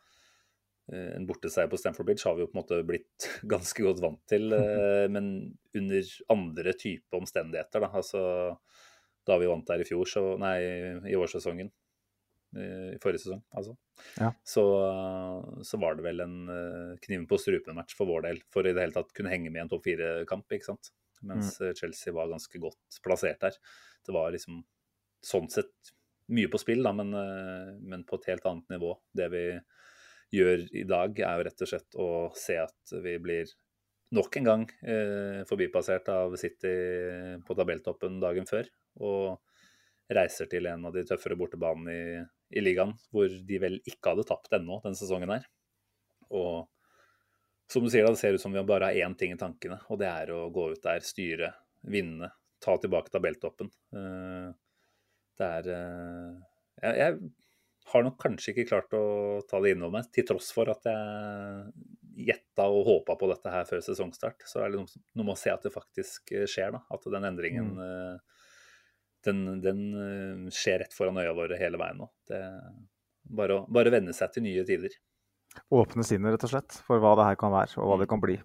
en 0.94 1.24
borteseier 1.28 1.70
på 1.72 1.78
Stamford 1.80 2.06
Bridge 2.10 2.26
har 2.28 2.36
vi 2.36 2.44
jo 2.44 2.50
på 2.52 2.58
en 2.58 2.62
måte 2.62 2.82
blitt 2.88 3.28
ganske 3.54 3.86
godt 3.86 4.02
vant 4.04 4.20
til, 4.28 4.52
men 5.10 5.30
under 5.80 6.10
andre 6.34 6.74
type 6.76 7.16
omstendigheter. 7.16 7.86
Da. 7.86 7.90
Altså, 8.02 8.24
da 9.24 9.38
vi 9.40 9.48
vant 9.48 9.68
der 9.70 9.80
i 9.80 9.88
fjor, 9.88 10.04
så, 10.12 10.24
nei, 10.42 10.58
i 11.08 11.16
årssesongen. 11.16 11.72
i 12.60 13.00
forrige 13.02 13.24
sesong, 13.24 13.40
altså. 13.58 13.72
Ja. 14.20 14.28
Så, 14.46 14.62
så 15.66 15.80
var 15.82 15.96
det 15.98 16.04
vel 16.06 16.20
en 16.22 16.36
kniven 17.02 17.26
på 17.32 17.40
strupen-match 17.42 17.96
for 17.98 18.06
vår 18.12 18.28
del, 18.28 18.44
for 18.54 18.68
i 18.68 18.76
det 18.76 18.84
hele 18.84 18.94
tatt 19.00 19.16
kunne 19.18 19.32
henge 19.32 19.50
med 19.50 19.62
i 19.62 19.64
en 19.64 19.72
topp 19.72 19.88
fire-kamp, 19.88 20.46
ikke 20.54 20.68
sant. 20.74 20.92
Mens 21.24 21.56
Mm. 21.62 21.70
eh, 21.70 21.74
Chelsea 21.80 22.12
var 22.14 22.28
ganske 22.28 22.60
godt 22.60 23.00
plassert 23.02 23.40
der. 23.40 23.56
Det 24.06 24.12
var 24.14 24.34
liksom 24.36 24.60
sånn 25.24 25.48
sett 25.50 25.94
mye 26.32 26.50
på 26.51 26.62
spill, 26.62 26.84
da, 26.86 26.94
men, 26.96 27.13
eh, 27.18 27.74
men 27.82 28.06
på 28.08 28.20
et 28.20 28.30
helt 28.32 28.46
annet 28.50 28.75
nivå. 28.75 28.94
Det 29.13 29.30
vi 29.34 29.46
gjør 30.34 30.65
i 30.74 30.86
dag, 30.89 31.20
er 31.20 31.38
jo 31.38 31.48
rett 31.50 31.65
og 31.65 31.70
slett 31.70 32.00
å 32.00 32.10
se 32.38 32.58
at 32.63 32.96
vi 33.03 33.18
blir 33.22 33.51
nok 34.13 34.38
en 34.38 34.48
gang 34.48 34.68
eh, 34.86 35.42
forbipassert 35.50 36.10
av 36.13 36.36
City 36.42 36.74
på 37.46 37.58
tabelltoppen 37.58 38.20
dagen 38.22 38.48
før. 38.50 38.70
Og 39.01 40.13
reiser 40.13 40.50
til 40.51 40.68
en 40.70 40.86
av 40.86 40.94
de 40.94 41.06
tøffere 41.08 41.38
bortebanene 41.39 41.94
i, 41.94 42.22
i 42.60 42.63
ligaen, 42.63 42.94
hvor 43.13 43.32
de 43.32 43.60
vel 43.62 43.80
ikke 43.89 44.13
hadde 44.13 44.27
tapt 44.30 44.53
ennå 44.53 44.80
denne 44.84 45.00
sesongen 45.00 45.32
her. 45.34 45.48
Og 46.34 46.68
som 47.72 47.86
du 47.86 47.89
sier, 47.89 48.06
da, 48.06 48.13
det 48.13 48.22
ser 48.22 48.36
ut 48.36 48.44
som 48.44 48.53
vi 48.53 48.62
bare 48.68 48.92
har 48.92 49.08
én 49.08 49.15
ting 49.18 49.34
i 49.34 49.39
tankene, 49.39 49.80
og 49.89 50.01
det 50.01 50.10
er 50.10 50.34
å 50.36 50.46
gå 50.53 50.68
ut 50.74 50.84
der, 50.84 51.06
styre, 51.06 51.53
vinne, 51.89 52.30
ta 52.63 52.75
tilbake 52.77 53.12
tabelltoppen. 53.13 53.72
Eh, 53.96 54.51
Det 55.40 55.50
er 55.60 55.72
eh, 55.74 56.36
jeg, 56.84 57.00
jeg 57.00 57.92
har 57.94 58.06
nok 58.06 58.20
kanskje 58.22 58.54
ikke 58.54 58.70
klart 58.70 58.96
å 58.98 59.04
ta 59.50 59.60
det 59.63 59.74
innover 59.74 60.00
meg, 60.00 60.12
til 60.16 60.28
tross 60.28 60.52
for 60.56 60.72
at 60.72 60.88
jeg 60.88 62.28
gjetta 62.30 62.68
og 62.70 62.86
håpa 62.88 63.18
på 63.20 63.30
dette 63.32 63.52
her 63.52 63.66
før 63.68 63.82
sesongstart. 63.84 64.46
Så 64.48 64.62
er 64.62 64.72
det 64.72 64.82
noe, 64.82 65.04
noe 65.18 65.28
med 65.28 65.36
å 65.36 65.40
se 65.40 65.52
at 65.54 65.66
det 65.66 65.74
faktisk 65.74 66.36
eh, 66.36 66.48
skjer, 66.50 66.75
da. 66.78 66.84
At 66.94 67.10
den 67.13 67.30
endringen 67.30 67.74
eh, 67.84 68.46
den, 69.24 69.46
den 69.63 69.84
skjer 70.52 70.82
rett 70.82 70.96
foran 70.96 71.22
øya 71.22 71.32
våre 71.36 71.56
hele 71.56 71.80
veien 71.80 72.02
nå. 72.02 72.10
Det 72.28 72.42
er 72.44 72.74
bare 73.24 73.62
å 73.62 73.66
bare 73.72 73.94
venne 73.94 74.16
seg 74.16 74.34
til 74.36 74.44
nye 74.44 74.66
tider. 74.68 74.96
Åpne 75.74 76.04
sinnet, 76.06 76.34
rett 76.34 76.48
og 76.48 76.52
slett, 76.52 76.75
for 76.86 77.02
hva 77.02 77.13
det 77.18 77.28
her 77.30 77.38
kan 77.40 77.54
være, 77.54 77.78
og 77.80 77.92
hva 77.92 78.00
det 78.02 78.10
kan 78.12 78.22
bli. 78.24 78.36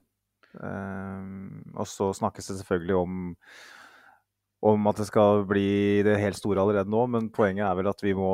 Ehm, 0.64 1.62
og 1.74 1.88
så 1.88 2.10
snakkes 2.16 2.50
det 2.50 2.58
selvfølgelig 2.60 2.96
om, 2.98 3.18
om 4.58 4.88
at 4.90 4.98
det 4.98 5.06
skal 5.06 5.44
bli 5.46 6.02
det 6.02 6.16
helt 6.18 6.38
store 6.38 6.58
allerede 6.62 6.90
nå, 6.90 7.04
men 7.12 7.28
poenget 7.34 7.62
er 7.68 7.76
vel 7.78 7.90
at 7.92 8.00
vi 8.02 8.10
må, 8.18 8.32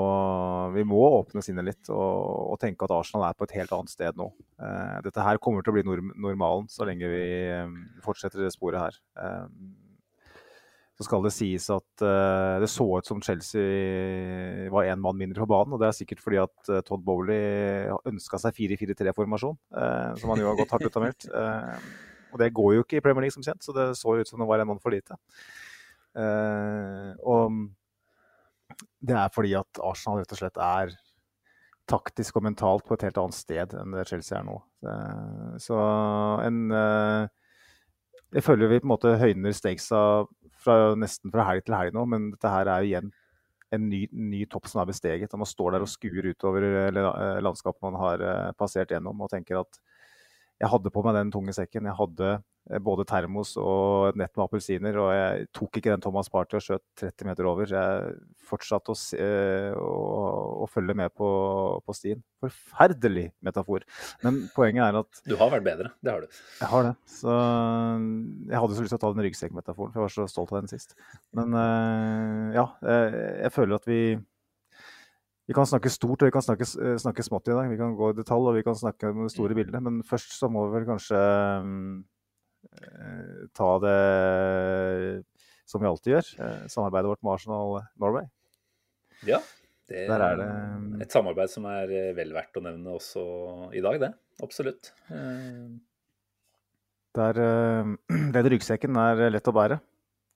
vi 0.73 0.85
må 0.89 1.03
åpne 1.21 1.45
sinnet 1.45 1.67
litt 1.69 1.91
og, 1.93 2.55
og 2.55 2.61
tenke 2.63 2.87
at 2.87 2.95
Arsenal 2.97 3.27
er 3.29 3.37
på 3.37 3.45
et 3.45 3.57
helt 3.59 3.75
annet 3.77 3.93
sted 3.93 4.17
nå. 4.17 4.31
Eh, 4.57 4.99
dette 5.05 5.27
her 5.27 5.41
kommer 5.43 5.65
til 5.65 5.75
å 5.75 5.77
bli 5.77 5.85
norm 5.85 6.15
normalen 6.17 6.69
så 6.73 6.89
lenge 6.89 7.11
vi 7.13 7.25
eh, 7.53 7.75
fortsetter 8.05 8.47
det 8.47 8.55
sporet 8.57 8.87
her. 8.87 9.01
Eh, 9.21 9.83
så 10.95 11.09
skal 11.09 11.25
det 11.25 11.33
sies 11.35 11.65
at 11.75 12.03
eh, 12.07 12.57
det 12.63 12.71
så 12.71 12.87
ut 12.87 13.09
som 13.09 13.23
Chelsea 13.25 14.69
var 14.71 14.87
én 14.87 15.01
mann 15.03 15.19
mindre 15.19 15.43
på 15.43 15.51
banen. 15.51 15.75
Og 15.75 15.83
det 15.83 15.89
er 15.89 15.97
sikkert 15.97 16.23
fordi 16.23 16.39
at 16.39 16.71
eh, 16.71 16.85
Todd 16.87 17.03
Bowley 17.07 17.91
ønska 18.07 18.39
seg 18.39 18.55
4-4-3-formasjon, 18.61 19.59
uh, 19.75 20.15
som 20.21 20.31
han 20.31 20.45
jo 20.45 20.53
har 20.53 20.61
gått 20.61 20.77
hardt 20.77 20.87
ut 20.87 20.99
av 21.01 21.07
meldt. 21.09 21.27
Eh, 21.27 21.89
og 22.31 22.39
det 22.43 22.53
går 22.55 22.77
jo 22.77 22.85
ikke 22.87 23.01
i 23.01 23.03
Premier 23.03 23.27
League, 23.27 23.35
som 23.35 23.43
kjent, 23.47 23.63
så 23.63 23.75
det 23.75 23.89
så 23.99 24.15
ut 24.19 24.31
som 24.31 24.43
det 24.43 24.47
var 24.51 24.63
en 24.63 24.71
mann 24.71 24.83
for 24.83 24.95
lite. 24.95 25.19
Eh, 26.15 27.11
og 27.27 27.57
det 29.05 29.17
er 29.19 29.33
fordi 29.35 29.55
at 29.59 29.81
Arsenal 29.83 30.21
rett 30.21 30.35
og 30.35 30.41
slett 30.41 30.61
er 30.63 30.95
taktisk 31.91 32.39
og 32.39 32.47
mentalt 32.47 32.87
på 32.87 32.97
et 32.97 33.05
helt 33.09 33.19
annet 33.21 33.37
sted 33.37 33.75
enn 33.77 33.97
det 33.97 34.07
Chelsea 34.09 34.39
er 34.39 34.47
nå. 34.47 34.57
Eh, 34.87 35.57
så 35.63 35.81
en 36.45 36.63
eh, 36.73 37.27
Jeg 38.35 38.43
føler 38.43 38.71
vi 38.71 38.81
på 38.83 38.89
en 38.89 38.95
måte 38.95 39.19
høyner 39.21 39.53
stakesa 39.55 39.99
fra, 40.65 40.95
nesten 40.99 41.31
fra 41.31 41.45
helg 41.51 41.67
til 41.67 41.77
helg 41.77 41.95
nå, 41.95 42.07
men 42.11 42.33
dette 42.33 42.51
her 42.51 42.67
er 42.67 42.83
jo 42.83 42.91
igjen 42.91 43.13
en 43.75 43.85
ny, 43.91 44.05
ny 44.11 44.41
topp 44.51 44.67
som 44.71 44.81
er 44.83 44.89
besteget. 44.89 45.33
og 45.35 45.43
Man 45.43 45.51
står 45.51 45.75
der 45.75 45.85
og 45.85 45.91
skuer 45.91 46.31
utover 46.31 46.65
landskapet 47.43 47.83
man 47.83 47.99
har 47.99 48.25
passert 48.59 48.91
gjennom 48.91 49.23
og 49.23 49.31
tenker 49.31 49.61
at 49.61 49.79
jeg 50.63 50.71
hadde 50.71 50.93
på 50.95 51.03
meg 51.03 51.17
den 51.17 51.33
tunge 51.35 51.55
sekken. 51.55 51.89
Jeg 51.91 51.99
hadde 51.99 52.29
både 52.81 53.05
termos 53.05 53.53
og 53.61 54.09
et 54.09 54.19
nett 54.19 54.33
med 54.33 54.45
appelsiner, 54.47 54.97
og 54.97 55.11
jeg 55.13 55.49
tok 55.57 55.79
ikke 55.79 55.93
den 55.93 56.05
Thomas 56.05 56.31
Party 56.33 56.57
og 56.57 56.65
skjøt 56.65 56.85
30 57.03 57.29
meter 57.29 57.49
over. 57.51 57.69
Jeg 57.69 58.15
fortsatte 58.49 58.95
å, 58.95 58.99
eh, 59.21 59.71
å, 59.77 59.91
å 60.65 60.69
følge 60.73 60.97
med 60.97 61.13
på, 61.17 61.29
på 61.85 61.97
stien. 61.97 62.23
Forferdelig 62.45 63.29
metafor. 63.45 63.85
Men 64.25 64.45
poenget 64.57 64.87
er 64.87 65.01
at 65.03 65.23
Du 65.29 65.37
har 65.41 65.53
vært 65.53 65.67
bedre, 65.69 65.93
det 66.01 66.15
har 66.15 66.25
du. 66.25 66.43
jeg 66.61 66.71
har 66.73 66.89
det. 66.89 66.95
Så 67.11 67.35
jeg 67.35 68.63
hadde 68.65 68.79
så 68.79 68.87
lyst 68.87 68.97
til 68.97 69.01
å 69.01 69.05
ta 69.05 69.13
den 69.13 69.27
ryggsekkmetaforen, 69.29 69.93
for 69.93 70.01
jeg 70.01 70.09
var 70.09 70.17
så 70.17 70.31
stolt 70.33 70.55
av 70.55 70.63
den 70.63 70.73
sist. 70.73 70.97
Men 71.37 71.59
eh, 71.61 72.55
ja, 72.57 72.71
jeg, 72.85 73.53
føler 73.55 73.77
at 73.77 73.91
vi 73.91 74.05
vi 75.45 75.53
kan 75.53 75.69
snakke 75.69 75.93
stort 75.93 76.23
og 76.23 76.31
vi 76.31 76.33
kan 76.33 76.45
snakke, 76.45 76.65
eh, 76.65 76.97
snakke 77.01 77.25
smått 77.25 77.49
i 77.49 77.53
dag. 77.53 77.69
Vi 77.69 77.77
kan 77.77 77.95
gå 77.97 78.11
i 78.11 78.17
detalj 78.17 78.49
og 78.49 78.57
vi 78.57 78.65
kan 78.65 78.77
snakke 78.77 79.13
om 79.13 79.27
det 79.27 79.33
store 79.35 79.55
bildet. 79.55 79.83
Men 79.83 80.03
først 80.03 80.33
så 80.39 80.49
må 80.49 80.67
vi 80.67 80.79
vel 80.79 80.87
kanskje 80.89 81.21
mm, 81.65 81.99
eh, 81.99 82.14
ta 83.57 83.71
det 83.83 85.25
som 85.69 85.81
vi 85.83 85.89
alltid 85.89 86.15
gjør. 86.15 86.31
eh, 86.45 86.67
samarbeidet 86.73 87.11
vårt 87.13 87.23
med 87.25 87.33
Arsenal 87.35 87.79
Norway. 88.01 88.27
Ja. 89.27 89.41
Det 89.89 90.07
Der 90.09 90.23
er 90.25 90.37
det 90.41 91.03
et 91.05 91.13
samarbeid 91.13 91.51
som 91.53 91.67
er 91.69 91.91
eh, 91.93 92.13
vel 92.17 92.33
verdt 92.33 92.57
å 92.57 92.63
nevne 92.65 92.95
også 92.97 93.25
i 93.77 93.83
dag, 93.85 93.99
det. 94.01 94.13
Absolutt. 94.45 94.93
Eh, 95.13 95.75
Der 97.15 97.41
eh, 97.41 97.91
den 98.37 98.49
ryggsekken 98.55 98.97
er 98.97 99.29
lett 99.31 99.51
å 99.51 99.57
bære. 99.57 99.81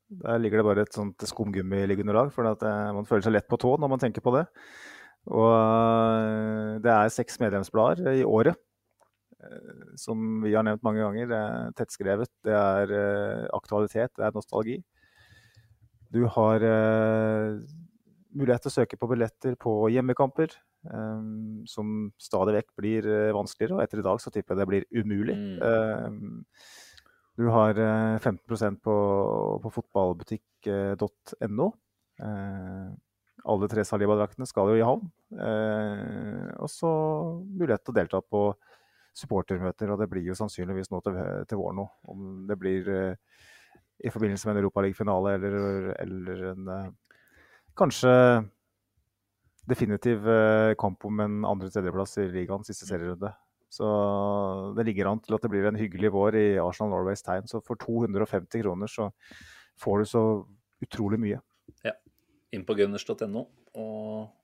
Der 0.09 0.39
ligger 0.41 0.61
det 0.61 0.65
bare 0.69 0.85
et 0.87 0.95
sånt 0.97 1.21
skumgummiliggeunderlag, 1.29 2.31
for 2.33 2.49
at 2.49 2.63
eh, 2.65 2.93
man 2.97 3.09
føler 3.09 3.25
seg 3.27 3.37
lett 3.37 3.49
på 3.49 3.61
tå 3.61 3.75
når 3.81 3.93
man 3.93 4.01
tenker 4.05 4.25
på 4.25 4.33
det. 4.37 4.47
Og 5.29 5.51
eh, 5.53 6.79
det 6.85 6.93
er 6.95 7.13
seks 7.13 7.41
medlemsblader 7.43 8.21
i 8.21 8.25
året, 8.25 8.57
eh, 8.57 8.68
som 9.99 10.43
vi 10.43 10.55
har 10.55 10.65
nevnt 10.67 10.85
mange 10.87 11.03
ganger. 11.03 11.29
Det 11.31 11.39
er 11.39 11.75
tettskrevet, 11.79 12.33
det 12.47 12.55
er 12.55 12.95
eh, 12.95 13.45
aktualitet, 13.55 14.13
det 14.19 14.27
er 14.27 14.35
nostalgi. 14.37 14.79
Du 16.15 16.25
har 16.35 16.65
eh, 16.65 17.59
mulighet 18.39 18.65
til 18.65 18.73
å 18.73 18.77
søke 18.81 18.99
på 18.99 19.09
billetter 19.11 19.57
på 19.61 19.73
hjemmekamper, 19.93 20.55
eh, 20.91 21.25
som 21.71 21.97
stadig 22.21 22.57
vekk 22.59 22.71
blir 22.81 23.09
eh, 23.09 23.35
vanskeligere. 23.37 23.79
Og 23.79 23.85
etter 23.85 24.03
i 24.03 24.07
dag 24.09 24.23
så 24.23 24.33
tipper 24.35 24.55
jeg 24.55 24.63
det 24.63 24.71
blir 24.73 24.89
umulig. 24.97 25.37
Mm. 25.39 25.57
Eh, 25.69 26.09
du 27.39 27.47
har 27.55 27.79
eh, 27.79 28.17
15% 28.19 28.81
på, 28.83 28.97
på 29.63 29.75
fotballbutikk.no. 29.77 31.69
Eh, 32.19 32.89
alle 33.49 33.69
tre 33.71 33.85
Saliba-draktene 33.87 34.49
skal 34.49 34.73
jo 34.73 34.81
i 34.81 34.85
havn. 34.87 35.07
Eh, 35.39 36.49
og 36.59 36.71
så 36.73 36.91
mulighet 37.47 37.85
til 37.85 37.95
å 37.95 37.99
delta 38.01 38.21
på 38.25 38.43
supportermøter, 39.19 39.91
og 39.91 40.01
det 40.01 40.09
blir 40.13 40.27
jo 40.29 40.37
sannsynligvis 40.39 40.93
nå 40.93 41.01
til, 41.05 41.19
til 41.49 41.61
våren 41.61 41.81
nå. 41.83 41.87
Om 42.13 42.29
det 42.49 42.59
blir 42.61 42.93
eh, 42.93 43.41
i 44.05 44.13
forbindelse 44.15 44.49
med 44.49 44.57
en 44.57 44.63
Europaliga-finale 44.63 45.35
eller, 45.39 45.91
eller 45.99 46.45
en 46.53 46.71
eh, 46.75 47.19
kanskje 47.79 48.15
definitiv 49.69 50.29
eh, 50.31 50.75
kamp 50.81 51.05
om 51.05 51.21
en 51.25 51.43
andre-tredjeplass 51.49 52.19
i 52.23 52.31
ligaen, 52.33 52.67
siste 52.67 52.89
serierunde. 52.89 53.33
Så 53.69 53.87
det 54.79 54.87
ligger 54.89 55.11
an 55.11 55.21
til 55.21 55.37
at 55.37 55.45
det 55.45 55.51
blir 55.53 55.67
en 55.69 55.77
hyggelig 55.77 56.13
vår 56.15 56.39
i 56.41 56.47
Arsenal 56.63 56.95
Norways 56.95 57.23
tegn. 57.27 57.49
Så 57.51 57.61
for 57.65 57.77
250 57.77 58.63
kroner 58.63 58.89
så 58.89 59.11
får 59.83 59.99
du 59.99 60.09
så 60.09 60.23
utrolig 60.85 61.21
mye. 61.21 61.41
inn 62.55 62.65
på 62.65 62.75
gunners.no 62.79 63.43
og 63.77 64.38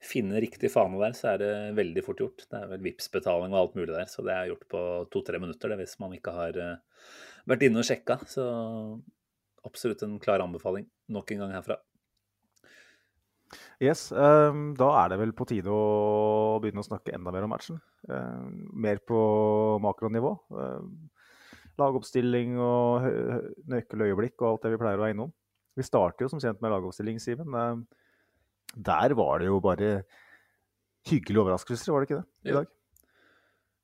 finne 0.00 0.40
riktig 0.40 0.70
fane 0.72 0.98
der, 1.00 1.14
så 1.16 1.34
er 1.34 1.42
det 1.42 1.52
veldig 1.76 2.04
fort 2.06 2.22
gjort. 2.22 2.46
Det 2.48 2.56
er 2.56 2.70
vel 2.70 2.84
Vipps-betaling 2.86 3.52
og 3.52 3.60
alt 3.60 3.76
mulig 3.76 3.92
der, 3.92 4.08
så 4.08 4.24
det 4.24 4.32
er 4.34 4.48
gjort 4.50 4.66
på 4.72 4.82
to-tre 5.12 5.40
minutter 5.42 5.72
det, 5.72 5.80
hvis 5.82 5.98
man 6.00 6.14
ikke 6.16 6.34
har 6.36 6.56
eh, 6.56 7.12
vært 7.50 7.66
inne 7.68 7.82
og 7.82 7.88
sjekka. 7.88 8.20
Så 8.30 8.46
absolutt 9.68 10.02
en 10.06 10.18
klar 10.22 10.40
anbefaling 10.40 10.88
nok 11.12 11.32
en 11.34 11.44
gang 11.44 11.54
herfra. 11.58 11.76
Yes, 13.82 14.10
um, 14.12 14.74
Da 14.78 14.88
er 15.02 15.10
det 15.10 15.18
vel 15.20 15.32
på 15.36 15.46
tide 15.48 15.72
å 15.72 16.58
begynne 16.62 16.84
å 16.84 16.86
snakke 16.86 17.14
enda 17.16 17.32
mer 17.34 17.46
om 17.46 17.52
matchen. 17.52 17.80
Ehm, 18.08 18.68
mer 18.72 19.00
på 19.04 19.20
makronivå. 19.82 20.34
Ehm, 20.54 20.92
lagoppstilling 21.80 22.58
og 22.60 23.08
nøkkeløyeblikk 23.72 24.36
og 24.42 24.50
alt 24.50 24.66
det 24.66 24.74
vi 24.74 24.80
pleier 24.82 25.00
å 25.00 25.04
være 25.04 25.16
innom. 25.16 25.32
Vi 25.76 25.86
starter 25.86 26.26
jo 26.26 26.30
som 26.32 26.42
kjent 26.42 26.60
med 26.62 26.72
lagoppstilling, 26.74 27.18
Simen. 27.22 27.56
Ehm, 27.56 27.86
Der 28.76 29.14
var 29.18 29.40
det 29.42 29.48
jo 29.50 29.60
bare 29.64 30.04
hyggelige 31.08 31.42
overraskelser, 31.42 31.92
var 31.94 32.04
det 32.04 32.10
ikke 32.10 32.20
det? 32.20 32.50
I 32.50 32.56
dag? 32.58 32.68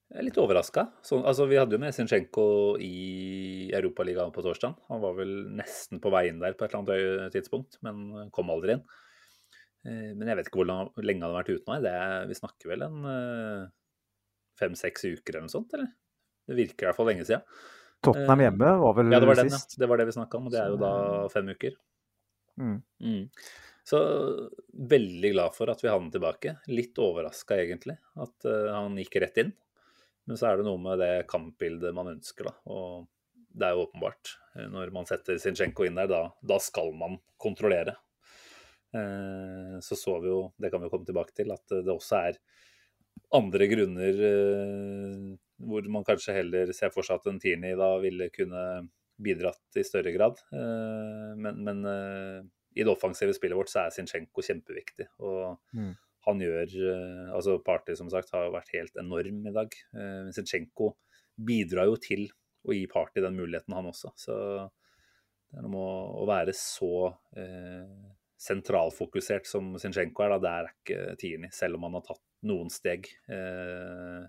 Jeg 0.07 0.21
er 0.21 0.27
litt 0.29 0.37
overraska. 0.39 0.85
Altså, 1.19 1.49
vi 1.51 1.57
hadde 1.59 1.75
jo 1.75 1.83
med 1.83 1.95
Zinchenko 1.97 2.77
i 2.79 3.71
Europaligaen 3.75 4.31
på 4.35 4.45
torsdag. 4.45 4.77
Han 4.93 5.01
var 5.03 5.17
vel 5.19 5.33
nesten 5.59 5.99
på 6.03 6.13
vei 6.15 6.29
inn 6.31 6.39
der 6.39 6.55
på 6.55 6.63
et 6.65 6.71
eller 6.77 6.85
annet 7.01 7.35
tidspunkt, 7.35 7.81
men 7.83 8.31
kom 8.35 8.53
aldri 8.55 8.77
inn. 8.77 8.85
Eh, 9.87 10.13
Men 10.15 10.29
jeg 10.31 10.39
vet 10.39 10.51
ikke 10.51 10.63
hvor 10.63 10.71
lenge 10.71 11.23
han 11.23 11.27
hadde 11.27 11.41
vært 11.41 11.51
ute 11.57 11.67
nå. 11.73 11.81
Det 11.83 11.91
er, 11.91 12.29
vi 12.31 12.39
snakker 12.39 12.71
vel 12.71 12.87
en 12.87 13.03
eh, 13.11 13.67
fem-seks 14.63 15.09
uker 15.11 15.35
eller 15.35 15.49
noe 15.49 15.57
sånt, 15.57 15.75
eller? 15.75 15.91
Det 16.47 16.55
virker 16.61 16.87
i 16.87 16.89
hvert 16.89 17.01
fall 17.01 17.11
lenge 17.11 17.27
siden. 17.27 17.43
Tottenham 18.07 18.39
Eh, 18.41 18.47
hjemme 18.47 18.73
var 18.85 18.95
vel 19.01 19.11
Ja, 19.11 19.19
det 19.21 19.27
var 19.33 19.41
den, 19.43 19.51
ja. 19.51 19.63
Det 19.83 19.89
var 19.91 19.99
det 19.99 20.07
vi 20.07 20.15
snakka 20.21 20.39
om, 20.39 20.47
og 20.47 20.55
det 20.55 20.63
er 20.63 20.71
jo 20.71 20.79
da 20.79 20.93
fem 21.35 21.51
uker. 21.51 21.75
Mm. 22.63 22.77
Mm. 23.03 23.25
Så 23.87 23.99
veldig 24.73 25.31
glad 25.31 25.55
for 25.55 25.71
at 25.71 25.83
vi 25.85 25.87
hadde 25.87 26.03
han 26.09 26.15
tilbake. 26.15 26.57
Litt 26.67 26.99
overraska 26.99 27.59
egentlig 27.63 27.95
at 28.19 28.49
uh, 28.49 28.73
han 28.75 28.97
gikk 28.99 29.21
rett 29.23 29.39
inn. 29.45 29.53
Men 30.27 30.41
så 30.41 30.49
er 30.49 30.59
det 30.59 30.67
noe 30.67 30.81
med 30.83 30.99
det 30.99 31.29
kampbildet 31.31 31.95
man 31.95 32.11
ønsker, 32.17 32.49
da. 32.49 32.55
Og 32.75 33.07
det 33.55 33.69
er 33.69 33.77
jo 33.77 33.85
åpenbart. 33.85 34.33
Eh, 34.57 34.67
når 34.73 34.91
man 34.95 35.07
setter 35.07 35.39
Zinchenko 35.39 35.87
inn 35.87 36.01
der, 36.01 36.11
da, 36.11 36.25
da 36.43 36.59
skal 36.63 36.91
man 36.99 37.15
kontrollere. 37.39 37.95
Uh, 38.97 39.79
så 39.85 39.95
så 39.99 40.17
vi 40.25 40.33
jo, 40.33 40.41
det 40.59 40.73
kan 40.73 40.83
vi 40.83 40.91
komme 40.91 41.07
tilbake 41.07 41.37
til, 41.37 41.55
at 41.55 41.71
det 41.71 41.93
også 41.93 42.19
er 42.27 42.43
andre 43.39 43.71
grunner 43.71 44.19
uh, 44.19 45.31
hvor 45.63 45.87
man 45.95 46.05
kanskje 46.07 46.35
heller 46.41 46.75
ser 46.75 46.91
for 46.95 47.07
seg 47.07 47.21
at 47.21 47.31
en 47.31 47.39
Tierney 47.43 47.79
da 47.79 47.95
ville 48.03 48.33
kunne 48.35 48.67
bidratt 49.23 49.79
i 49.79 49.87
større 49.87 50.11
grad. 50.13 50.43
Men, 50.53 51.63
men 51.65 51.79
i 52.77 52.85
det 52.85 52.93
offensive 52.93 53.35
spillet 53.37 53.59
vårt 53.59 53.73
så 53.73 53.87
er 53.87 53.95
Zinchenko 53.95 54.45
kjempeviktig. 54.45 55.09
Og 55.25 55.57
mm. 55.77 55.93
han 56.29 56.43
gjør 56.45 56.77
eh, 56.93 57.31
Altså 57.37 57.57
Party 57.65 57.97
som 57.99 58.11
sagt 58.13 58.35
har 58.37 58.53
vært 58.55 58.75
helt 58.77 59.01
enorm 59.01 59.47
i 59.49 59.55
dag. 59.55 59.79
men 59.97 60.35
Zinchenko 60.37 60.93
bidrar 61.37 61.89
jo 61.91 61.97
til 62.01 62.29
å 62.67 62.75
gi 62.75 62.87
Party 62.91 63.23
den 63.23 63.37
muligheten, 63.39 63.75
han 63.77 63.89
også. 63.89 64.13
Så 64.19 64.37
det 64.37 65.61
er 65.61 65.67
noe 65.67 65.73
med 65.73 66.23
å 66.23 66.29
være 66.29 66.55
så 66.57 66.93
eh, 67.39 67.85
sentralfokusert 68.37 69.49
som 69.49 69.75
Zinchenko 69.81 70.25
er, 70.25 70.35
da. 70.35 70.41
Det 70.43 70.53
er 70.53 70.73
ikke 70.73 71.19
Tierney, 71.21 71.53
selv 71.55 71.79
om 71.79 71.87
han 71.87 71.99
har 71.99 72.07
tatt 72.09 72.23
noen 72.47 72.71
steg. 72.73 73.09
Uh, 73.31 74.27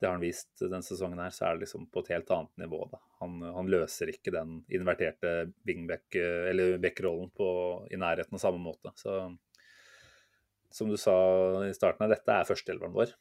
det 0.00 0.08
har 0.08 0.16
han 0.16 0.24
vist 0.24 0.62
denne 0.62 0.84
sesongen 0.84 1.20
her, 1.20 1.32
så 1.34 1.44
er 1.46 1.56
det 1.56 1.66
liksom 1.66 1.84
på 1.92 2.00
et 2.00 2.14
helt 2.14 2.30
annet 2.32 2.62
nivå. 2.62 2.80
Da. 2.88 2.98
Han, 3.20 3.36
han 3.52 3.68
løser 3.68 4.08
ikke 4.08 4.32
den 4.32 4.62
inverterte 4.72 5.50
wingback- 5.68 6.16
eller 6.20 6.78
backrollen 6.80 7.28
i 7.92 8.00
nærheten 8.00 8.38
av 8.38 8.40
samme 8.40 8.62
måte. 8.64 8.94
Så 8.96 9.18
som 10.70 10.88
du 10.88 10.96
sa 10.96 11.16
i 11.66 11.74
starten 11.74 12.06
av 12.06 12.14
dette 12.14 12.32
er 12.32 12.48
førsteelveren 12.48 12.94
vår. 12.94 13.12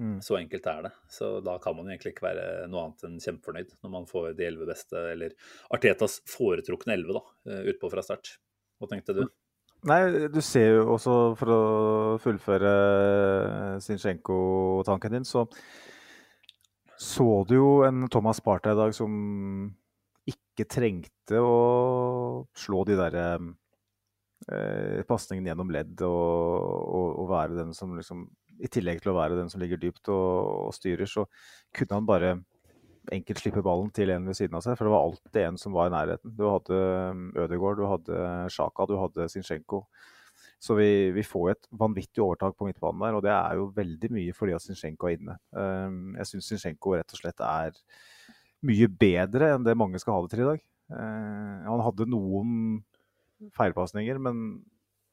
Mm. 0.00 0.18
Så 0.24 0.34
enkelt 0.40 0.66
er 0.66 0.82
det. 0.88 0.92
Så 1.12 1.28
da 1.44 1.54
kan 1.62 1.76
man 1.76 1.86
jo 1.86 1.94
egentlig 1.94 2.14
ikke 2.16 2.26
være 2.26 2.46
noe 2.70 2.88
annet 2.88 3.06
enn 3.06 3.20
kjempefornøyd 3.22 3.76
når 3.84 3.92
man 3.92 4.08
får 4.10 4.32
de 4.38 4.48
elleve 4.48 4.66
beste, 4.72 4.98
eller 5.12 5.36
Artetas 5.74 6.18
foretrukne 6.26 6.96
elleve, 6.96 7.20
da, 7.20 7.52
eh, 7.52 7.68
utpå 7.70 7.92
fra 7.92 8.02
start. 8.02 8.38
Hva 8.82 8.90
tenkte 8.90 9.14
du? 9.14 9.22
Nei, 9.84 10.28
du 10.32 10.40
ser 10.40 10.78
jo 10.78 10.84
også, 10.94 11.14
for 11.36 11.52
å 11.52 11.62
fullføre 12.22 12.70
Zinchenko-tanken 13.84 15.18
din, 15.18 15.26
så 15.28 15.44
så 17.04 17.26
du 17.48 17.56
jo 17.56 17.70
en 17.84 18.06
Thomas 18.08 18.40
Partey 18.40 18.72
i 18.72 18.78
dag 18.78 18.94
som 18.96 19.12
ikke 20.30 20.64
trengte 20.70 21.40
å 21.42 22.46
slå 22.56 22.84
de 22.88 22.96
derre 22.96 23.26
eh, 24.48 25.02
pasningene 25.08 25.50
gjennom 25.50 25.72
ledd 25.74 26.00
og, 26.06 26.14
og, 26.14 27.08
og, 27.18 27.28
være 27.34 27.58
den 27.58 27.74
som 27.76 27.92
liksom 27.98 28.24
I 28.62 28.70
tillegg 28.70 29.02
til 29.02 29.12
å 29.12 29.18
være 29.18 29.36
den 29.40 29.50
som 29.52 29.60
ligger 29.60 29.82
dypt 29.82 30.08
og, 30.14 30.68
og 30.68 30.74
styrer, 30.76 31.10
så 31.10 31.26
kunne 31.74 31.98
han 31.98 32.08
bare 32.08 32.34
enkelt 33.12 33.40
slippe 33.40 33.62
ballen 33.64 33.90
til 33.94 34.12
en 34.14 34.26
ved 34.28 34.36
siden 34.38 34.56
av 34.56 34.64
seg, 34.64 34.76
for 34.78 34.88
det 34.88 34.94
var 34.94 35.06
alltid 35.06 35.40
en 35.42 35.60
som 35.60 35.76
var 35.76 35.90
i 35.90 35.94
nærheten. 35.94 36.34
Du 36.38 36.44
hadde 36.48 36.80
um, 37.12 37.24
Ødegaard, 37.36 37.80
du 37.80 37.86
hadde 37.90 38.20
Sjaka, 38.54 38.86
du 38.88 38.96
hadde 39.00 39.28
Zinchenko. 39.32 39.84
Så 40.62 40.76
vi, 40.78 40.88
vi, 41.14 41.22
får 41.26 41.50
et 41.52 41.68
vanvittig 41.76 42.22
overtak 42.24 42.56
på 42.56 42.66
midtbanen 42.68 43.02
der, 43.04 43.18
og 43.18 43.22
det 43.26 43.32
er 43.34 43.58
jo 43.60 43.68
veldig 43.76 44.10
mye 44.14 44.34
fordi 44.36 44.56
at 44.56 44.64
Zinchenko 44.64 45.10
er 45.10 45.18
inne. 45.18 45.36
Um, 45.52 46.14
jeg 46.18 46.30
syns 46.30 46.50
Zinchenko 46.52 46.96
rett 46.96 47.14
og 47.14 47.20
slett 47.20 47.44
er 47.44 47.76
mye 48.64 48.88
bedre 48.88 49.52
enn 49.54 49.66
det 49.66 49.76
mange 49.76 50.00
skal 50.00 50.16
ha 50.16 50.24
det 50.24 50.32
til 50.32 50.44
i 50.46 50.50
dag. 50.54 50.64
Uh, 50.94 51.64
han 51.68 51.84
hadde 51.84 52.08
noen 52.10 52.58
feilpasninger, 53.56 54.20
men 54.24 54.44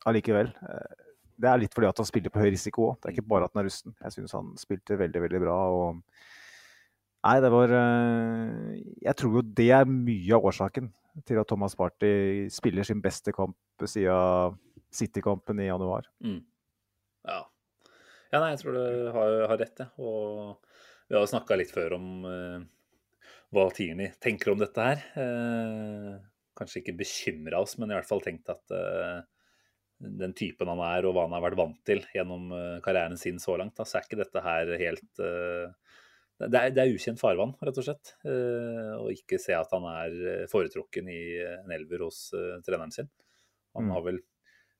allikevel. 0.07 0.53
Uh, 0.63 1.07
det 1.41 1.49
er 1.49 1.61
litt 1.63 1.73
fordi 1.75 1.89
at 1.89 1.99
han 1.99 2.07
spiller 2.07 2.33
på 2.33 2.41
høy 2.41 2.51
risiko 2.53 2.91
òg. 2.91 2.99
Det 3.01 3.09
er 3.09 3.17
ikke 3.17 3.29
bare 3.33 3.47
at 3.47 3.55
han 3.55 3.63
er 3.63 3.67
rusten. 3.67 3.95
Jeg 3.97 4.15
syns 4.15 4.35
han 4.37 4.53
spilte 4.61 4.99
veldig, 4.99 5.23
veldig 5.25 5.41
bra. 5.41 5.57
og 5.73 6.01
Nei, 7.21 7.37
det 7.43 7.51
var 7.53 7.73
eh, 7.77 8.81
Jeg 9.05 9.17
tror 9.19 9.37
jo 9.37 9.45
det 9.59 9.69
er 9.75 9.89
mye 9.89 10.37
av 10.37 10.47
årsaken 10.49 10.89
til 11.27 11.41
at 11.41 11.49
Thomas 11.49 11.75
Party 11.77 12.47
spiller 12.53 12.87
sin 12.87 13.01
beste 13.03 13.33
kamp 13.35 13.57
siden 13.83 14.57
City-kampen 14.91 15.59
i 15.63 15.67
januar. 15.67 16.07
Mm. 16.23 16.39
Ja. 17.27 17.41
ja. 18.31 18.39
Nei, 18.39 18.53
jeg 18.53 18.61
tror 18.61 18.77
du 18.77 19.11
har, 19.15 19.35
har 19.51 19.59
rett, 19.59 19.75
det. 19.77 19.87
Og 20.03 20.57
vi 21.07 21.15
har 21.15 21.23
jo 21.23 21.31
snakka 21.31 21.57
litt 21.59 21.71
før 21.71 21.95
om 21.95 22.07
uh, 22.27 22.63
hva 23.55 23.67
Tierney 23.75 24.11
tenker 24.23 24.51
om 24.51 24.59
dette 24.59 24.87
her. 24.87 25.03
Uh, 25.15 26.17
kanskje 26.59 26.81
ikke 26.81 26.97
bekymra 26.99 27.61
oss, 27.63 27.77
men 27.79 27.91
i 27.91 27.95
hvert 27.95 28.09
fall 28.09 28.23
tenkt 28.23 28.51
at 28.51 28.75
uh, 28.75 29.23
den 29.99 30.35
typen 30.35 30.71
han 30.71 30.83
er, 30.83 31.07
og 31.07 31.15
hva 31.15 31.27
han 31.27 31.37
har 31.37 31.45
vært 31.47 31.59
vant 31.59 31.79
til 31.87 32.03
gjennom 32.15 32.51
karrieren 32.83 33.19
sin 33.19 33.39
så 33.39 33.55
langt, 33.59 33.77
da, 33.79 33.87
så 33.87 33.99
er 33.99 34.07
ikke 34.07 34.23
dette 34.23 34.43
her 34.43 34.75
helt 34.81 35.23
det 36.49 36.57
er, 36.57 36.73
det 36.73 36.83
er, 36.83 36.93
ukjent 36.95 37.19
farvann, 37.21 37.53
rett 37.61 37.77
og 37.77 37.85
slett. 37.85 38.13
Uh, 38.25 38.97
å 39.03 39.07
ikke 39.13 39.39
se 39.41 39.55
at 39.57 39.71
han 39.75 39.85
er 39.91 40.13
eh, 40.31 40.45
foretrukken 40.51 41.09
i 41.11 41.21
en 41.43 41.73
elver 41.75 42.05
hos 42.07 42.29
uh, 42.33 42.59
treneren 42.65 42.93
sin. 42.93 43.09
Han 43.77 43.89
mm. 43.89 43.91
har 43.95 44.05
vel 44.07 44.21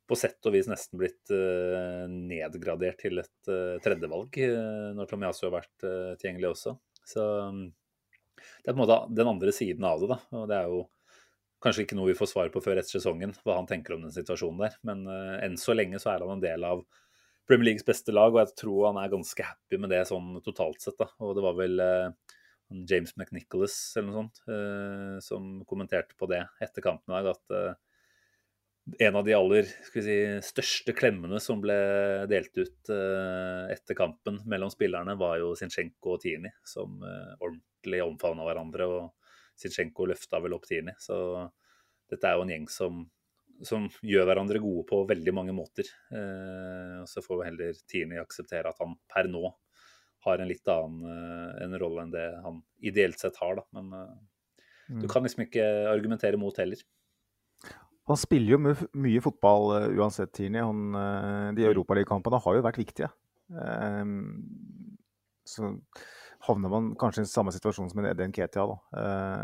på 0.10 0.18
sett 0.20 0.48
og 0.50 0.56
vis 0.56 0.70
nesten 0.72 1.00
blitt 1.00 1.32
uh, 1.32 2.08
nedgradert 2.10 3.00
til 3.04 3.22
et 3.22 3.52
tredjevalg 3.84 4.40
når 4.98 5.08
Tomiasu 5.10 5.46
har 5.48 5.60
vært 5.60 5.86
tilgjengelig 6.20 6.50
også. 6.52 6.74
Så 7.08 7.28
um, 7.52 7.68
det 8.42 8.72
er 8.72 8.74
på 8.74 8.80
en 8.80 8.84
måte 8.84 8.98
den 9.16 9.30
andre 9.32 9.54
siden 9.56 9.86
av 9.88 10.02
det, 10.02 10.10
da. 10.12 10.20
Og 10.40 10.50
det 10.50 10.58
er 10.58 10.72
jo 10.72 10.82
kanskje 11.62 11.86
ikke 11.86 11.96
noe 12.00 12.10
vi 12.10 12.18
får 12.18 12.32
svar 12.32 12.50
på 12.54 12.64
før 12.64 12.82
etter 12.82 12.98
sesongen, 12.98 13.36
hva 13.46 13.60
han 13.60 13.70
tenker 13.70 13.96
om 13.96 14.04
den 14.08 14.14
situasjonen 14.14 14.66
der. 14.66 14.78
Men 14.88 15.06
enn 15.46 15.60
så 15.62 15.76
lenge 15.78 16.02
så 16.02 16.16
er 16.16 16.26
han 16.26 16.36
en 16.40 16.44
del 16.44 16.66
av 16.66 16.82
Premier 17.50 17.72
Leagues 17.72 17.86
beste 17.88 18.14
lag, 18.14 18.34
og 18.34 18.42
jeg 18.44 18.56
tror 18.62 18.92
han 18.92 19.00
er 19.02 19.12
ganske 19.12 19.46
happy 19.46 19.80
med 19.82 19.92
det 19.94 20.04
sånn 20.10 20.38
totalt 20.46 20.84
sett. 20.84 20.98
da. 21.00 21.10
Og 21.24 21.36
det 21.38 21.46
var 21.46 21.58
vel 21.58 21.84
eh, 21.84 22.36
James 22.90 23.16
McNicholas 23.18 23.78
eller 23.98 24.10
noe 24.10 24.20
sånt 24.22 24.44
eh, 24.48 25.16
som 25.26 25.54
kommenterte 25.68 26.18
på 26.20 26.30
det 26.32 26.44
etter 26.64 26.86
kampen 26.86 27.14
i 27.14 27.18
dag, 27.18 27.34
at 27.36 27.56
eh, 27.58 27.80
en 29.06 29.16
av 29.16 29.26
de 29.26 29.34
aller 29.38 29.68
si, 29.94 30.16
største 30.44 30.94
klemmene 30.98 31.40
som 31.44 31.62
ble 31.62 31.76
delt 32.32 32.56
ut 32.58 32.92
eh, 32.94 33.72
etter 33.76 33.98
kampen 33.98 34.42
mellom 34.50 34.72
spillerne, 34.74 35.16
var 35.20 35.38
jo 35.42 35.54
Zinchenko 35.58 36.16
og 36.16 36.24
Tini, 36.24 36.50
som 36.66 37.02
eh, 37.06 37.34
ordentlig 37.40 38.02
omfavna 38.06 38.48
hverandre. 38.48 38.88
og 38.88 39.60
Zinchenko 39.62 40.08
løfta 40.10 40.42
vel 40.42 40.58
opp 40.58 40.66
Tini. 40.70 40.96
Så 41.00 41.16
dette 42.10 42.28
er 42.28 42.38
jo 42.38 42.46
en 42.48 42.54
gjeng 42.56 42.70
som 42.72 43.04
som 43.68 43.88
gjør 44.06 44.28
hverandre 44.28 44.62
gode 44.62 44.86
på 44.90 45.02
veldig 45.10 45.34
mange 45.36 45.56
måter. 45.56 45.88
Eh, 46.14 47.02
så 47.10 47.24
får 47.24 47.40
vi 47.40 47.50
heller 47.50 47.82
Tierney 47.90 48.22
akseptere 48.22 48.72
at 48.72 48.82
han 48.82 48.96
per 49.12 49.30
nå 49.32 49.44
har 50.26 50.42
en 50.42 50.50
litt 50.50 50.68
annen 50.70 51.06
eh, 51.10 51.64
en 51.66 51.78
rolle 51.82 52.06
enn 52.06 52.14
det 52.14 52.28
han 52.46 52.62
ideelt 52.86 53.22
sett 53.22 53.38
har. 53.42 53.60
Da. 53.60 53.66
Men 53.78 53.94
eh, 53.98 54.16
mm. 54.90 55.02
du 55.04 55.08
kan 55.12 55.26
liksom 55.26 55.46
ikke 55.48 55.68
argumentere 55.92 56.42
mot 56.42 56.58
heller. 56.62 56.82
Han 58.10 58.18
spiller 58.18 58.56
jo 58.56 58.62
mye, 58.62 58.88
mye 58.98 59.22
fotball 59.24 59.68
uh, 59.72 59.84
uansett, 60.02 60.32
Tierney. 60.36 60.64
Han, 60.66 60.96
de 61.56 61.62
mm. 61.62 61.68
europaligakampene 61.70 62.40
har 62.44 62.58
jo 62.58 62.64
vært 62.66 62.80
viktige. 62.82 63.12
Um, 63.52 64.34
så 65.48 65.70
havner 66.48 66.72
man 66.74 66.90
kanskje 67.00 67.24
i 67.24 67.30
samme 67.30 67.54
situasjon 67.54 67.92
som 67.92 68.02
en 68.02 68.10
Eden 68.10 68.34
Ketia. 68.34 68.66
Da. 68.66 69.04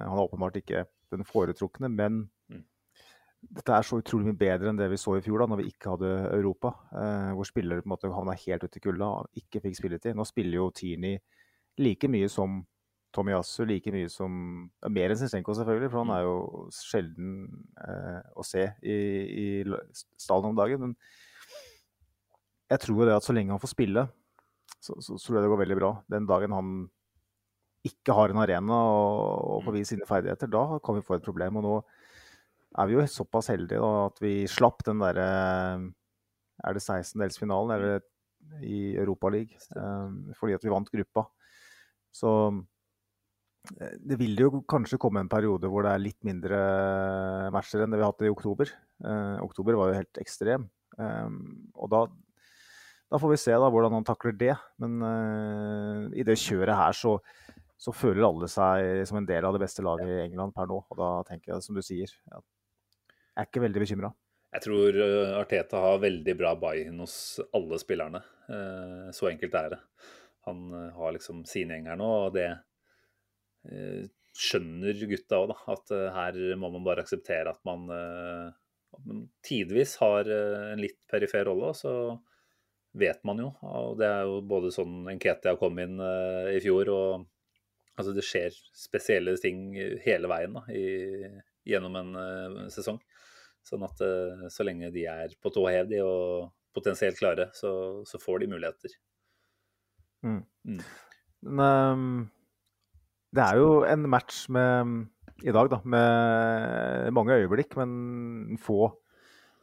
Han 0.10 0.17
er 0.17 0.23
åpenbart 0.23 0.58
ikke 0.60 0.88
den 1.13 1.23
foretrukne, 1.27 1.91
men 1.93 2.25
dette 3.38 3.73
er 3.73 3.86
så 3.86 4.00
utrolig 4.02 4.32
mye 4.32 4.39
bedre 4.39 4.71
enn 4.71 4.80
det 4.80 4.88
vi 4.91 4.97
så 5.00 5.13
i 5.17 5.21
fjor, 5.23 5.43
da 5.43 5.52
når 5.52 5.62
vi 5.62 5.67
ikke 5.71 5.93
hadde 5.93 6.13
Europa. 6.34 6.73
Eh, 6.97 7.34
hvor 7.38 7.47
spillere 7.47 7.84
på 7.84 7.89
en 7.89 7.93
måte 7.93 8.10
havna 8.13 8.36
helt 8.38 8.65
ute 8.65 8.80
i 8.80 8.84
kulda 8.84 9.12
og 9.19 9.41
ikke 9.41 9.62
fikk 9.63 9.78
spilletid. 9.78 10.17
Nå 10.17 10.26
spiller 10.28 10.60
jo 10.60 10.71
Tini 10.76 11.13
like 11.82 12.10
mye 12.10 12.30
som 12.34 12.63
Tomiyasu, 13.13 13.63
like 13.69 13.93
mye 13.93 14.10
som 14.12 14.34
ja, 14.82 14.91
Mer 14.93 15.13
enn 15.13 15.19
Zinchenko, 15.21 15.56
selvfølgelig, 15.58 15.91
for 15.93 16.04
han 16.04 16.13
er 16.15 16.26
jo 16.26 16.65
sjelden 16.76 17.32
eh, 17.86 18.19
å 18.36 18.45
se 18.45 18.65
i, 18.82 18.97
i 19.45 19.45
stallen 20.19 20.52
om 20.52 20.58
dagen. 20.58 20.84
Men 20.84 20.97
jeg 22.73 22.84
tror 22.84 23.04
jo 23.04 23.08
det 23.08 23.15
at 23.15 23.26
så 23.26 23.38
lenge 23.38 23.54
han 23.54 23.63
får 23.63 23.73
spille, 23.73 24.08
så, 24.78 24.97
så, 24.97 25.15
så 25.15 25.21
tror 25.23 25.39
jeg 25.39 25.45
det 25.45 25.54
går 25.54 25.63
veldig 25.63 25.80
bra. 25.80 25.93
Den 26.12 26.28
dagen 26.30 26.58
han 26.58 26.76
ikke 27.88 28.17
har 28.17 28.34
en 28.34 28.41
arena 28.41 28.82
og, 28.89 29.45
og 29.56 29.65
får 29.65 29.78
vise 29.78 29.93
sine 29.93 30.10
ferdigheter, 30.10 30.50
da 30.52 30.82
kan 30.84 30.97
vi 30.97 31.06
få 31.06 31.15
et 31.17 31.26
problem. 31.26 31.62
og 31.62 31.67
nå 31.67 31.78
er 32.75 32.89
vi 32.89 32.97
jo 32.97 33.06
såpass 33.10 33.51
heldige 33.53 33.80
da, 33.82 34.08
at 34.10 34.19
vi 34.21 34.34
slapp 34.49 34.84
den 34.86 34.99
derre 35.01 35.27
Er 36.65 36.73
det 36.73 36.82
16-delsfinalen 36.82 37.75
eller 37.75 38.01
i 38.65 38.95
Europaligaen? 38.97 39.62
Um, 39.75 40.34
fordi 40.38 40.56
at 40.58 40.63
vi 40.65 40.71
vant 40.73 40.89
gruppa. 40.89 41.27
Så 42.15 42.32
eh, 43.77 43.95
det 43.99 44.17
vil 44.21 44.39
jo 44.39 44.63
kanskje 44.69 44.99
komme 45.01 45.21
en 45.21 45.30
periode 45.32 45.69
hvor 45.69 45.86
det 45.86 45.93
er 45.93 46.03
litt 46.03 46.19
mindre 46.25 46.60
matcher 47.53 47.84
enn 47.84 47.93
det 47.93 47.99
vi 47.99 48.06
har 48.06 48.13
hatt 48.13 48.25
i 48.25 48.32
oktober. 48.34 48.71
Eh, 49.06 49.36
oktober 49.45 49.77
var 49.77 49.91
jo 49.91 49.99
helt 49.99 50.21
ekstrem. 50.21 50.65
Eh, 50.97 51.30
og 51.75 51.91
da, 51.93 52.01
da, 53.12 53.19
får 53.19 53.36
vi 53.36 53.41
se 53.41 53.53
da 53.53 53.69
hvordan 53.69 53.99
han 53.99 54.08
takler 54.08 54.38
det. 54.39 54.56
Men 54.82 54.97
eh, 55.12 56.03
i 56.21 56.25
det 56.27 56.39
kjøret 56.41 56.80
her 56.80 56.97
så, 56.97 57.17
så 57.77 57.93
føler 57.93 58.25
alle 58.25 58.49
seg 58.51 59.06
som 59.10 59.21
en 59.21 59.30
del 59.30 59.45
av 59.45 59.56
det 59.56 59.65
beste 59.67 59.86
laget 59.86 60.10
i 60.10 60.21
England 60.25 60.56
per 60.58 60.69
nå. 60.69 60.82
Og 60.88 61.01
da 61.01 61.12
tenker 61.30 61.53
jeg, 61.53 61.67
som 61.67 61.77
du 61.77 61.86
sier, 61.86 62.13
at 62.34 62.45
er 63.38 63.50
ikke 63.50 63.63
veldig 63.63 63.84
bekymra. 63.84 64.12
Jeg 64.56 64.63
tror 64.63 64.95
eh, 65.04 65.34
Arteta 65.38 65.82
har 65.84 66.00
veldig 66.04 66.36
bra 66.39 66.54
buy-in 66.60 67.02
hos 67.04 67.15
alle 67.56 67.80
spillerne. 67.82 68.23
Eh, 68.47 69.10
så 69.15 69.30
enkelt 69.32 69.58
er 69.60 69.73
det. 69.76 69.80
Han 70.47 70.69
eh, 70.71 70.93
har 70.95 71.15
liksom 71.17 71.43
sin 71.50 71.73
gjeng 71.73 71.89
her 71.91 72.00
nå, 72.00 72.12
og 72.28 72.38
det 72.38 72.50
skjønner 74.38 75.02
gutta 75.10 75.41
òg. 75.43 75.52
At 75.73 75.91
her 76.15 76.38
må 76.56 76.69
man 76.71 76.86
bare 76.86 77.04
akseptere 77.04 77.52
at 77.52 77.60
man, 77.67 77.82
man 77.89 79.26
tidvis 79.43 79.97
har 80.00 80.30
en 80.30 80.80
litt 80.80 81.02
perifer 81.12 81.43
rolle. 81.50 81.73
så 81.76 81.91
vet 82.95 83.19
man 83.28 83.41
jo. 83.43 83.50
og 83.67 83.97
Det 84.00 84.08
er 84.08 84.23
jo 84.30 84.38
både 84.47 84.71
sånn 84.71 85.10
Enketia 85.12 85.58
kom 85.60 85.82
inn 85.84 86.00
i 86.00 86.62
fjor, 86.63 86.93
og 86.93 88.00
altså 88.00 88.15
det 88.15 88.23
skjer 88.23 88.56
spesielle 88.71 89.36
ting 89.43 89.73
hele 90.06 90.32
veien 90.32 90.56
da, 90.56 90.63
i, 90.71 91.28
gjennom 91.67 92.00
en 92.00 92.71
sesong. 92.71 93.02
Sånn 93.67 93.84
at 93.88 93.99
uh, 94.03 94.47
så 94.53 94.63
lenge 94.63 94.91
de 94.93 95.03
er 95.12 95.36
på 95.43 95.51
tå 95.51 95.65
hev 95.67 95.91
og 96.03 96.47
potensielt 96.77 97.19
klare, 97.19 97.49
så, 97.58 97.71
så 98.08 98.19
får 98.21 98.43
de 98.43 98.51
muligheter. 98.53 98.93
Mm. 100.23 100.41
Mm. 100.67 100.80
Men 101.58 101.97
um, 101.97 102.21
det 103.36 103.43
er 103.43 103.60
jo 103.60 103.82
en 103.88 104.08
match 104.10 104.45
med 104.53 105.08
i 105.45 105.53
dag, 105.53 105.67
da, 105.69 105.82
med 105.86 107.12
mange 107.13 107.36
øyeblikk, 107.38 107.75
men 107.77 108.58
få 108.62 108.88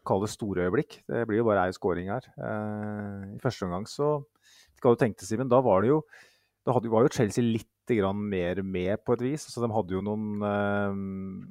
kall 0.07 0.23
det 0.23 0.31
store 0.35 0.69
øyeblikk. 0.69 1.01
Det 1.09 1.25
blir 1.27 1.41
jo 1.41 1.49
bare 1.49 1.65
ei 1.67 1.75
scoring 1.75 2.13
her. 2.13 2.29
Uh, 2.37 3.35
I 3.35 3.41
første 3.43 3.67
omgang 3.67 3.89
så 3.91 4.19
skal 4.77 4.95
du 4.95 5.01
tenke 5.01 5.19
til, 5.19 5.31
Simen, 5.33 5.51
da 5.51 5.63
var 5.65 5.83
det 5.83 5.95
jo 5.95 6.03
da 6.65 6.73
hadde, 6.73 6.91
var 6.93 7.05
jo 7.05 7.13
Chelsea 7.13 7.45
litt 7.45 7.69
mer 7.91 8.63
med 8.63 9.05
på 9.05 9.13
et 9.15 9.23
vis. 9.23 9.43
Så 9.51 9.61
de 9.61 9.73
hadde 9.73 9.93
jo 9.93 10.01
noen 10.01 10.43
eh, 10.43 10.93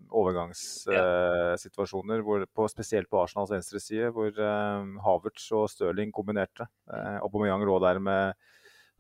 overgangssituasjoner, 0.10 2.20
eh, 2.20 2.46
på, 2.54 2.68
spesielt 2.68 3.10
på 3.10 3.22
Arsenals 3.22 3.52
venstre 3.52 3.80
side, 3.80 4.12
hvor 4.12 4.28
eh, 4.28 4.86
Havertz 5.04 5.52
og 5.52 5.70
Stirling 5.70 6.12
kombinerte. 6.12 6.68
Eh, 6.90 7.20
Aubameyang 7.22 7.64
lå 7.66 7.80
der 7.80 8.00
med 8.00 8.34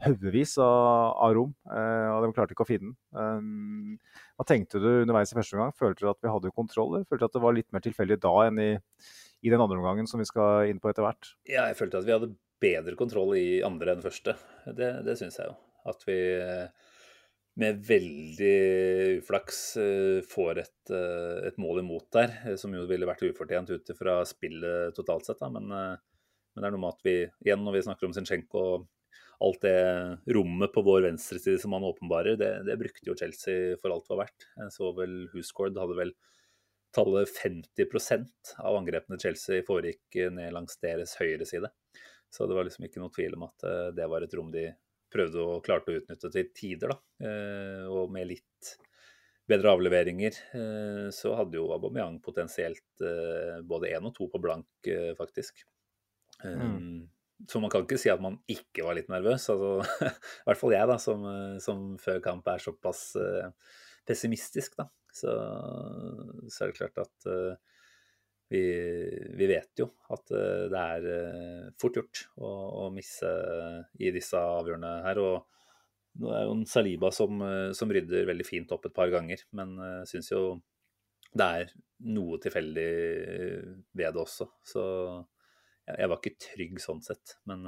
haugevis 0.03 0.57
av, 0.57 1.13
av, 1.21 1.33
rom, 1.37 1.53
og 1.63 2.23
de 2.25 2.33
klarte 2.35 2.51
ikke 2.51 2.65
å 2.65 2.67
finne 2.67 2.91
den. 2.91 2.95
Um, 3.15 3.95
hva 4.35 4.43
tenkte 4.49 4.81
du 4.81 5.05
underveis 5.05 5.31
i 5.31 5.37
første 5.37 5.55
omgang? 5.55 5.71
Følte 5.77 6.03
du 6.03 6.09
at 6.11 6.19
vi 6.19 6.33
hadde 6.33 6.51
kontroll, 6.51 7.05
følte 7.05 7.23
du 7.23 7.29
at 7.29 7.37
det 7.37 7.45
var 7.45 7.55
litt 7.55 7.71
mer 7.71 7.83
tilfeldig 7.85 8.17
da 8.19 8.33
enn 8.49 8.59
i, 8.59 8.73
i 9.45 9.51
den 9.53 9.63
andre 9.63 9.79
omgangen 9.79 10.07
som 10.09 10.19
vi 10.19 10.27
skal 10.27 10.67
inn 10.67 10.81
på 10.83 10.89
etter 10.91 11.05
hvert? 11.05 11.23
Ja, 11.47 11.69
jeg 11.69 11.79
følte 11.79 11.97
at 12.01 12.07
vi 12.09 12.15
hadde 12.17 12.33
bedre 12.63 12.95
kontroll 12.99 13.31
i 13.39 13.63
andre 13.63 13.95
enn 13.95 14.03
første. 14.03 14.35
Det, 14.65 14.89
det 15.07 15.15
syns 15.19 15.39
jeg 15.39 15.47
jo. 15.51 15.55
At 15.93 16.03
vi 16.07 16.19
med 17.59 17.83
veldig 17.85 18.55
uflaks 19.19 19.59
eh, 19.77 20.21
får 20.25 20.61
et, 20.63 20.89
eh, 20.89 21.49
et, 21.49 21.59
mål 21.61 21.83
imot 21.83 22.07
der, 22.15 22.33
eh, 22.47 22.57
som 22.59 22.73
jo 22.73 22.87
ville 22.89 23.07
vært 23.09 23.25
ufortjent 23.27 23.69
ut 23.69 23.93
fra 23.97 24.21
spillet 24.25 24.95
totalt 24.97 25.29
sett. 25.29 25.43
Men, 25.53 25.69
men, 25.69 26.57
det 26.57 26.65
er 26.65 26.73
noe 26.73 26.81
med 26.81 26.95
at 26.95 27.05
vi, 27.05 27.15
igjen 27.45 27.63
når 27.65 27.77
vi 27.77 27.85
snakker 27.87 28.09
om 28.09 28.15
Zinchenko 28.17 28.63
og 28.63 28.89
alt 29.43 29.65
det 29.65 30.33
rommet 30.37 30.71
på 30.73 30.83
vår 30.85 31.03
venstreside 31.09 31.59
som 31.61 31.75
han 31.75 31.85
åpenbarer, 31.85 32.37
det, 32.39 32.51
det, 32.69 32.77
brukte 32.79 33.09
jo 33.09 33.17
Chelsea 33.19 33.77
for 33.81 33.93
alt 33.93 34.07
det 34.07 34.15
var 34.15 34.23
verdt. 34.23 34.47
Jeg 34.61 34.73
så 34.77 34.93
vel 34.97 35.17
Husgaard 35.33 35.77
hadde 35.81 35.97
vel 35.99 36.13
tallet 36.93 37.29
50% 37.41 38.53
av 38.61 38.77
angrepene 38.77 39.17
Chelsea 39.19 39.65
foregikk 39.65 40.19
ned 40.31 40.53
langs 40.53 40.77
deres 40.81 41.17
høyre 41.19 41.45
side. 41.49 41.69
Så 42.33 42.47
det 42.49 42.55
var 42.55 42.65
liksom 42.65 42.85
ikke 42.87 43.01
noe 43.01 43.13
tvil 43.13 43.35
om 43.37 43.45
at 43.49 43.65
det 43.97 44.05
var 44.09 44.25
et 44.25 44.33
rom 44.37 44.53
de 44.53 44.67
prøvde 45.13 45.43
å 45.43 45.60
klarte 45.63 45.93
å 45.93 45.99
utnytte 45.99 46.32
til 46.34 46.49
tider. 46.56 46.93
da, 46.93 47.28
eh, 47.28 47.86
Og 47.88 48.12
med 48.12 48.28
litt 48.28 48.73
bedre 49.47 49.73
avleveringer 49.76 50.38
eh, 50.56 51.08
så 51.12 51.34
hadde 51.36 51.60
jo 51.60 51.71
Aubameyang 51.76 52.21
potensielt 52.23 53.04
eh, 53.04 53.60
både 53.62 53.91
én 53.91 54.08
og 54.08 54.15
to 54.15 54.30
på 54.32 54.41
blank, 54.41 54.67
faktisk. 55.17 55.65
Mm. 56.43 57.08
Så 57.47 57.60
man 57.60 57.71
kan 57.71 57.84
ikke 57.84 57.99
si 57.99 58.10
at 58.12 58.21
man 58.23 58.38
ikke 58.52 58.84
var 58.88 58.95
litt 58.97 59.12
nervøs. 59.12 59.49
altså, 59.52 59.84
I 60.43 60.47
hvert 60.47 60.60
fall 60.60 60.76
jeg, 60.76 60.88
da, 60.89 60.97
som, 60.99 61.28
som 61.63 61.86
før 62.02 62.19
kamp 62.23 62.47
er 62.47 62.63
såpass 62.63 63.13
pessimistisk. 64.08 64.76
da, 64.80 64.89
Så, 65.12 65.32
så 66.49 66.63
er 66.63 66.71
det 66.71 66.80
klart 66.80 67.04
at 67.06 67.30
vi, 68.53 68.63
vi, 69.33 69.47
vet 69.49 69.81
jo 69.81 69.87
at 70.13 70.29
eh, 70.35 70.65
det 70.69 70.81
er 70.81 71.07
eh, 71.09 71.71
fort 71.81 71.97
gjort 71.97 72.21
å, 72.37 72.49
å, 72.83 72.89
misse 72.93 73.29
i 73.97 74.11
disse 74.13 74.37
avgjørende 74.37 74.91
her. 75.07 75.21
og 75.23 76.21
Nå 76.21 76.29
er 76.29 76.43
jo 76.45 76.53
en 76.59 76.67
Saliba 76.69 77.09
som, 77.15 77.41
eh, 77.41 77.71
som 77.73 77.89
rydder 77.93 78.29
veldig 78.29 78.45
fint 78.45 78.73
opp 78.75 78.85
et 78.85 78.95
par 78.95 79.09
ganger, 79.13 79.41
men 79.57 79.73
jeg 79.81 80.11
syns 80.11 80.29
jo 80.35 80.43
det 81.33 81.47
er 81.63 81.71
noe 82.13 82.37
tilfeldig 82.37 82.89
ved 83.97 84.13
det 84.13 84.21
også. 84.21 84.45
Så 84.69 84.83
jeg, 85.87 85.95
jeg 85.97 86.11
var 86.11 86.19
ikke 86.19 86.43
trygg 86.45 86.83
sånn 86.83 87.01
sett. 87.01 87.39
Men 87.49 87.65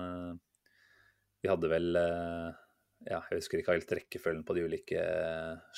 vi 1.42 1.50
hadde 1.50 1.72
vel 1.72 1.88
ja, 1.98 3.24
Jeg 3.32 3.40
husker 3.40 3.58
ikke 3.58 3.74
helt 3.74 3.96
rekkefølgen 3.98 4.46
på 4.46 4.54
de 4.54 4.68
ulike 4.70 5.02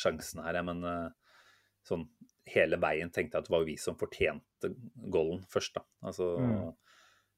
sjansene 0.04 0.44
her, 0.50 0.60
men 0.68 0.84
sånn 1.88 2.06
hele 2.48 2.80
veien 2.80 3.12
tenkte 3.12 3.38
jeg 3.38 3.44
at 3.44 3.50
det 3.50 3.54
var 3.54 3.66
vi 3.68 3.76
som 3.80 3.98
fortjente 4.00 4.72
goalen 5.12 5.44
først. 5.52 5.78
da. 5.78 5.84
Altså, 6.08 6.30
mm. 6.40 6.60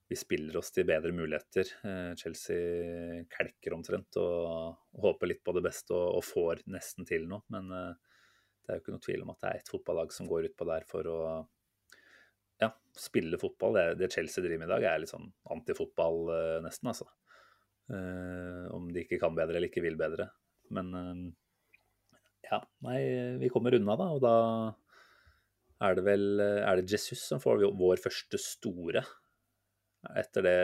Vi 0.09 0.17
spiller 0.17 0.57
oss 0.57 0.71
til 0.73 0.88
bedre 0.89 1.13
muligheter. 1.13 1.69
Eh, 1.85 2.12
Chelsea 2.17 3.21
kelker 3.29 3.75
omtrent 3.75 4.17
og, 4.21 4.79
håper 5.03 5.29
litt 5.29 5.43
på 5.45 5.53
det 5.53 5.62
beste 5.67 5.93
og, 5.93 6.17
og, 6.17 6.25
får 6.25 6.63
nesten 6.73 7.05
til 7.09 7.27
noe. 7.29 7.45
Men 7.53 7.69
uh, 7.69 7.93
det 8.63 8.71
er 8.71 8.79
jo 8.79 8.83
ikke 8.83 8.95
noe 8.95 9.05
tvil 9.05 9.25
om 9.25 9.31
at 9.35 9.43
det 9.43 9.51
er 9.51 9.62
et 9.62 9.69
fotballag 9.69 10.15
som 10.15 10.29
går 10.29 10.49
utpå 10.49 10.65
der 10.69 10.88
for 10.89 11.09
å 11.09 11.19
ja, 12.59 12.71
spille 12.97 13.38
fotball. 13.41 13.77
Det, 13.77 13.85
det, 14.01 14.09
Chelsea 14.15 14.43
driver 14.43 14.63
med 14.63 14.71
i 14.71 14.73
dag, 14.73 14.88
er 14.89 15.03
litt 15.03 15.13
sånn 15.13 15.29
antifotball 15.53 16.19
uh, 16.33 16.57
nesten, 16.65 16.93
altså. 16.93 17.09
Om 17.89 18.91
de 18.93 19.01
ikke 19.01 19.17
kan 19.17 19.33
bedre 19.33 19.57
eller 19.57 19.65
ikke 19.71 19.81
vil 19.81 19.95
bedre. 19.97 20.27
Men 20.77 20.91
ja, 22.49 22.59
nei, 22.85 22.99
vi 23.41 23.49
kommer 23.53 23.75
unna, 23.77 23.95
da. 23.99 24.09
Og 24.15 24.21
da 24.23 24.35
er 25.88 25.95
det 25.95 26.05
vel 26.07 26.41
er 26.41 26.79
det 26.79 26.91
Jesus 26.91 27.21
som 27.23 27.41
får 27.43 27.63
vår 27.79 28.01
første 28.03 28.39
store 28.41 29.03
etter 30.15 30.45
det 30.45 30.59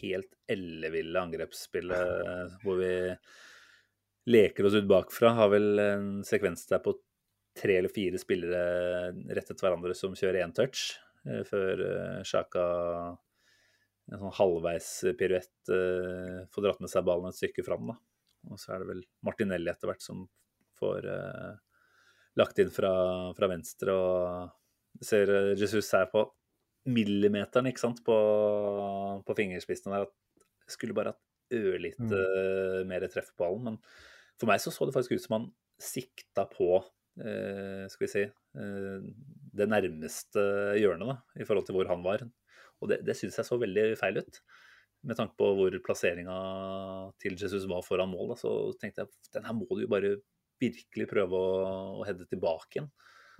helt 0.00 0.32
elleville 0.50 1.20
angrepsspillet 1.20 2.58
hvor 2.64 2.78
vi 2.80 2.92
leker 4.30 4.66
oss 4.66 4.76
ut 4.78 4.88
bakfra. 4.90 5.34
Har 5.38 5.50
vel 5.54 5.82
en 5.82 6.08
sekvens 6.26 6.66
der 6.70 6.82
på 6.82 6.94
tre 7.58 7.78
eller 7.78 7.92
fire 7.92 8.20
spillere 8.20 9.12
rettet 9.36 9.60
hverandre 9.60 9.94
som 9.96 10.16
kjører 10.16 10.42
én 10.44 10.54
touch, 10.56 10.96
eh, 11.28 11.42
før 11.46 11.82
Sjaka 12.26 12.62
eh, 12.62 13.18
en 14.12 14.22
sånn 14.22 14.38
halvveis 14.38 14.88
piruett 15.18 15.72
eh, 15.72 16.42
får 16.52 16.64
dratt 16.64 16.80
med 16.82 16.90
seg 16.90 17.04
ballen 17.06 17.30
et 17.30 17.38
stykke 17.38 17.64
fram. 17.66 17.92
Da. 17.92 17.98
Og 18.50 18.60
så 18.60 18.74
er 18.74 18.82
det 18.82 18.90
vel 18.90 19.04
Martinelli 19.26 19.70
etter 19.70 19.90
hvert 19.90 20.04
som 20.04 20.24
får 20.82 21.08
lagt 22.38 22.58
inn 22.62 22.72
fra, 22.74 22.92
fra 23.36 23.48
venstre. 23.50 23.94
og 23.94 24.58
ser 25.00 25.30
eh, 25.32 25.52
Jesus 25.58 25.90
her 25.96 26.08
på 26.12 26.24
millimeteren 26.92 27.68
ikke 27.70 27.84
sant, 27.84 28.02
på, 28.04 28.16
på 29.26 29.36
fingerspissene 29.38 29.94
der. 29.94 30.08
at 30.08 30.72
Skulle 30.72 30.96
bare 30.96 31.14
hatt 31.14 31.22
ørlite 31.52 32.06
mm. 32.06 32.14
uh, 32.16 32.80
mer 32.88 33.04
treff 33.12 33.30
på 33.34 33.44
ballen. 33.44 33.66
Men 33.66 33.78
for 34.40 34.48
meg 34.50 34.62
så 34.62 34.72
så 34.72 34.86
det 34.88 34.94
faktisk 34.96 35.18
ut 35.18 35.24
som 35.26 35.36
han 35.36 35.48
sikta 35.82 36.46
på 36.50 36.68
uh, 36.80 37.84
skal 37.92 38.06
vi 38.06 38.10
si, 38.10 38.24
uh, 38.56 39.04
det 39.52 39.68
nærmeste 39.68 40.42
hjørnet 40.80 41.12
da, 41.12 41.16
i 41.38 41.46
forhold 41.46 41.68
til 41.68 41.76
hvor 41.76 41.90
han 41.90 42.02
var. 42.06 42.24
Og 42.82 42.90
det, 42.90 43.02
det 43.06 43.18
syns 43.18 43.38
jeg 43.38 43.46
så 43.46 43.60
veldig 43.60 43.92
feil 44.00 44.22
ut. 44.22 44.40
Med 45.06 45.18
tanke 45.18 45.36
på 45.38 45.50
hvor 45.58 45.76
plasseringa 45.84 46.38
til 47.22 47.36
Jesus 47.38 47.68
var 47.70 47.84
foran 47.86 48.10
mål, 48.10 48.32
da, 48.32 48.40
så 48.42 48.54
tenkte 48.80 49.04
jeg 49.04 49.34
den 49.36 49.46
her 49.46 49.58
må 49.58 49.68
du 49.70 49.84
jo 49.84 49.92
bare 49.92 50.16
virkelig 50.62 51.08
prøve 51.10 51.38
å, 51.38 51.62
å 52.00 52.06
heade 52.08 52.28
tilbake 52.30 52.78
igjen. 52.78 52.90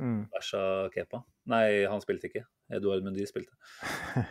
Mm. 0.02 0.22
Versa 0.32 0.62
Kepa. 0.94 1.22
Nei, 1.52 1.84
han 1.90 2.02
spilte 2.02 2.28
ikke. 2.30 2.44
Eduard 2.72 3.04
Mundi 3.06 3.26
spilte. 3.28 3.54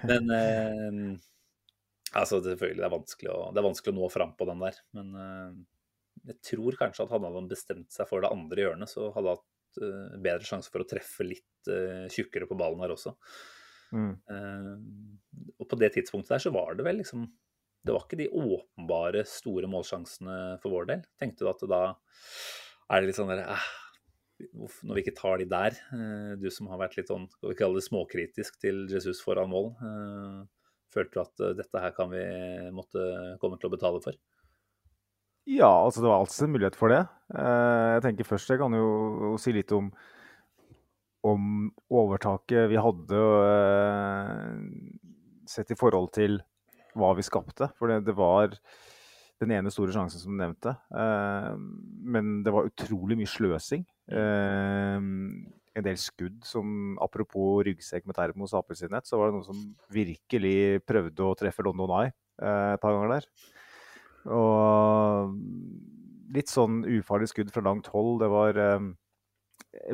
Men 0.10 0.32
eh, 0.36 0.98
altså, 2.18 2.42
selvfølgelig, 2.42 2.82
det 2.82 2.88
er, 2.88 2.96
vanskelig 2.96 3.34
å, 3.34 3.44
det 3.54 3.62
er 3.62 3.68
vanskelig 3.68 3.94
å 3.94 4.00
nå 4.00 4.10
fram 4.14 4.34
på 4.40 4.48
den 4.50 4.66
der. 4.66 4.82
Men 4.98 5.14
eh, 5.22 5.62
jeg 6.32 6.40
tror 6.52 6.78
kanskje 6.80 7.06
at 7.06 7.14
hadde 7.16 7.32
han 7.34 7.50
bestemt 7.52 7.94
seg 7.94 8.10
for 8.10 8.24
det 8.24 8.32
andre 8.34 8.66
hjørnet, 8.66 8.92
så 8.92 9.10
hadde 9.16 9.34
han 9.34 9.40
hatt 9.40 9.82
eh, 9.86 10.18
bedre 10.22 10.48
sjanse 10.48 10.74
for 10.74 10.84
å 10.84 10.90
treffe 10.90 11.28
litt 11.28 11.72
eh, 11.72 12.08
tjukkere 12.12 12.50
på 12.50 12.58
ballen 12.60 12.84
her 12.84 12.96
også. 12.96 13.16
Mm. 13.92 14.12
Eh, 14.34 15.54
og 15.60 15.70
på 15.70 15.80
det 15.80 15.94
tidspunktet 15.98 16.36
der 16.36 16.44
så 16.44 16.54
var 16.56 16.78
det 16.78 16.86
vel 16.88 17.02
liksom 17.02 17.26
Det 17.84 17.92
var 17.92 18.06
ikke 18.06 18.20
de 18.22 18.28
åpenbare 18.30 19.24
store 19.28 19.68
målsjansene 19.68 20.36
for 20.62 20.74
vår 20.74 20.92
del. 20.92 21.06
Tenkte 21.20 21.44
du 21.44 21.50
at 21.50 21.64
da 21.70 21.82
er 22.92 23.02
det 23.02 23.10
litt 23.10 23.20
sånn 23.20 23.32
der 23.32 23.44
eh, 23.46 23.68
Når 24.60 24.98
vi 24.98 25.04
ikke 25.04 25.16
tar 25.18 25.42
de 25.42 25.48
der, 25.50 25.78
eh, 25.96 26.34
du 26.42 26.50
som 26.54 26.70
har 26.72 26.82
vært 26.82 26.98
litt 27.00 27.12
sånn, 27.12 27.30
skal 27.32 27.54
vi 27.54 27.60
kalle 27.60 27.80
det 27.80 27.88
småkritisk 27.88 28.60
til 28.62 28.84
Jesus 28.92 29.24
foran 29.24 29.52
mål, 29.52 29.72
eh, 29.88 30.40
følte 30.92 31.16
du 31.16 31.22
at 31.24 31.44
dette 31.62 31.82
her 31.84 31.96
kan 31.96 32.12
vi 32.12 32.24
måtte 32.76 33.04
komme 33.42 33.60
til 33.60 33.70
å 33.70 33.76
betale 33.78 34.02
for? 34.04 34.18
Ja, 35.50 35.72
altså 35.72 36.04
det 36.04 36.10
var 36.12 36.20
alltid 36.22 36.46
en 36.46 36.52
mulighet 36.54 36.76
for 36.78 36.92
det. 36.92 37.00
Jeg 37.34 38.02
tenker 38.04 38.28
først 38.28 38.52
jeg 38.52 38.60
kan 38.62 38.76
jo 38.78 39.32
si 39.42 39.54
litt 39.56 39.72
om 39.74 39.88
om 41.28 41.70
overtaket 41.94 42.70
vi 42.72 42.80
hadde 42.82 43.20
eh, 43.46 44.56
sett 45.50 45.74
i 45.74 45.78
forhold 45.78 46.12
til 46.18 46.40
hva 46.98 47.14
vi 47.18 47.26
skapte. 47.26 47.70
For 47.78 47.92
det, 47.92 48.02
det 48.08 48.16
var 48.18 48.56
den 49.42 49.54
ene 49.56 49.72
store 49.74 49.94
sjansen 49.96 50.22
som 50.22 50.36
du 50.36 50.42
nevnte. 50.42 50.76
Eh, 50.94 51.56
men 52.14 52.40
det 52.46 52.54
var 52.54 52.70
utrolig 52.70 53.18
mye 53.20 53.30
sløsing. 53.30 53.84
Eh, 54.12 54.98
en 55.72 55.86
del 55.88 56.00
skudd 56.02 56.42
som 56.44 56.98
Apropos 57.02 57.64
ryggsekk 57.66 58.10
med 58.10 58.18
termos 58.18 58.54
og 58.54 58.62
appelsinnett, 58.62 59.08
så 59.08 59.18
var 59.18 59.30
det 59.30 59.38
noen 59.38 59.48
som 59.48 59.62
virkelig 59.94 60.84
prøvde 60.86 61.26
å 61.26 61.36
treffe 61.40 61.66
London 61.66 61.94
Eye 62.02 62.12
eh, 62.12 62.74
et 62.76 62.84
par 62.84 62.98
ganger 62.98 63.16
der. 63.18 63.30
Og 64.32 65.38
litt 66.36 66.52
sånn 66.52 66.84
ufarlig 67.00 67.32
skudd 67.32 67.50
fra 67.54 67.64
langt 67.66 67.90
hold. 67.92 68.20
Det 68.22 68.30
var 68.32 68.60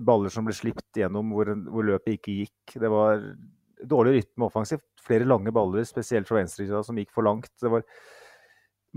baller 0.04 0.34
som 0.34 0.46
ble 0.46 0.56
sluppet 0.58 1.00
gjennom 1.00 1.32
hvor, 1.34 1.54
hvor, 1.70 1.88
løpet 1.88 2.18
ikke 2.18 2.36
gikk. 2.42 2.76
Det 2.84 2.92
var 2.92 3.24
dårlig 3.88 4.18
rytme 4.18 4.50
offensivt. 4.50 4.84
Flere 5.08 5.30
lange 5.30 5.54
baller, 5.56 5.86
spesielt 5.88 6.28
fra 6.28 6.42
venstresida, 6.42 6.84
som 6.84 6.98
gikk 7.00 7.14
for 7.16 7.26
langt. 7.26 7.54
Det 7.62 7.72
var 7.72 7.86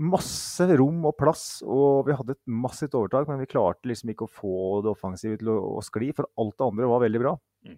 masse 0.01 0.65
rom 0.79 1.03
og 1.09 1.15
plass, 1.19 1.45
og 1.65 2.07
vi 2.07 2.15
hadde 2.17 2.35
et 2.35 2.41
massivt 2.49 2.95
overtak, 2.97 3.27
men 3.29 3.41
vi 3.43 3.49
klarte 3.51 3.89
liksom 3.89 4.13
ikke 4.13 4.25
å 4.27 4.33
få 4.33 4.57
det 4.85 4.91
offensive 4.93 5.37
til 5.41 5.51
å, 5.53 5.59
å 5.77 5.85
skli, 5.85 6.11
for 6.17 6.29
alt 6.41 6.57
det 6.57 6.67
andre 6.67 6.89
var 6.89 7.03
veldig 7.05 7.21
bra. 7.21 7.35
Mm. 7.67 7.77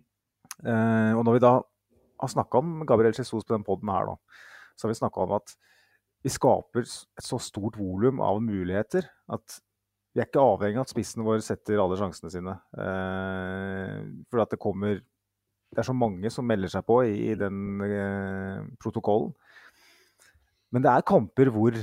Eh, 0.64 1.12
og 1.18 1.24
når 1.28 1.38
vi 1.38 1.44
da 1.44 1.54
har 2.24 2.32
snakka 2.32 2.62
om 2.62 2.74
Gabriel 2.88 3.16
Jesus 3.18 3.44
på 3.44 3.56
den 3.56 3.66
poden 3.68 3.92
her, 3.92 4.14
da, 4.14 4.42
så 4.78 4.88
har 4.88 4.94
vi 4.94 5.02
snakka 5.02 5.26
om 5.26 5.36
at 5.40 5.56
vi 6.24 6.32
skaper 6.32 6.86
et 6.86 7.26
så 7.28 7.40
stort 7.42 7.76
volum 7.80 8.22
av 8.24 8.40
muligheter 8.44 9.10
at 9.36 9.60
vi 10.14 10.22
er 10.22 10.30
ikke 10.30 10.46
avhengig 10.46 10.78
av 10.78 10.86
at 10.86 10.94
spissen 10.94 11.26
vår 11.26 11.42
setter 11.44 11.82
alle 11.82 11.98
sjansene 11.98 12.30
sine. 12.32 12.54
Eh, 12.78 13.98
for 14.30 14.44
at 14.44 14.54
det 14.54 14.62
kommer 14.62 15.02
Det 15.74 15.82
er 15.82 15.88
så 15.88 15.96
mange 15.98 16.30
som 16.30 16.46
melder 16.46 16.70
seg 16.70 16.84
på 16.86 17.00
i, 17.02 17.32
i 17.32 17.34
den 17.34 17.82
eh, 17.82 18.60
protokollen. 18.78 19.32
Men 20.70 20.84
det 20.86 20.92
er 20.92 21.06
kamper 21.10 21.50
hvor, 21.50 21.74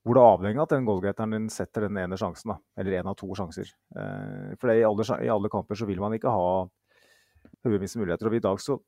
hvor 0.00 0.16
det 0.16 0.20
er 0.22 0.34
avhengig 0.34 0.60
av 0.60 0.66
at 0.66 0.74
den 0.74 0.86
goalgateren 0.88 1.34
din 1.36 1.48
setter 1.52 1.84
den 1.86 1.98
ene 2.00 2.16
sjansen. 2.20 2.54
Da, 2.54 2.56
eller 2.80 3.00
én 3.00 3.08
av 3.10 3.16
to 3.20 3.28
sjanser. 3.36 3.68
Eh, 3.96 4.52
for 4.60 4.72
i 4.72 4.84
alle, 4.86 5.06
i 5.26 5.32
alle, 5.32 5.50
kamper 5.52 5.76
så 5.76 5.88
vil 5.88 6.00
man 6.00 6.14
ikke 6.16 6.32
ha 6.32 6.44
haugevis 7.64 7.98
muligheter. 8.00 8.30
Og 8.30 8.38
i 8.38 8.44
dag 8.44 8.62
så 8.64 8.78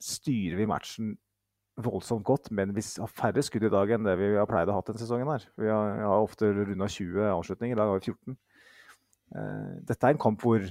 styrer 0.00 0.56
vi 0.56 0.68
matchen 0.70 1.12
voldsomt 1.80 2.24
godt, 2.26 2.50
men 2.56 2.72
vi 2.76 2.82
har 2.82 3.12
færre 3.12 3.42
skudd 3.44 3.66
i 3.68 3.72
dag 3.72 3.92
enn 3.94 4.06
det 4.06 4.16
vi 4.20 4.32
har 4.34 4.48
pleid 4.48 4.70
å 4.72 4.76
ha 4.76 4.84
denne 4.84 5.00
sesongen. 5.00 5.28
her. 5.28 5.46
Vi 5.60 5.68
har, 5.68 5.96
vi 5.96 6.06
har 6.08 6.24
ofte 6.24 6.50
runda 6.56 6.88
20 6.88 7.28
avslutninger, 7.30 7.76
i 7.76 7.80
dag 7.80 7.92
har 7.92 8.00
vi 8.00 8.12
14. 8.12 8.36
Uh, 9.30 9.74
dette 9.86 10.06
er 10.06 10.16
en 10.16 10.20
kamp 10.20 10.42
hvor, 10.42 10.64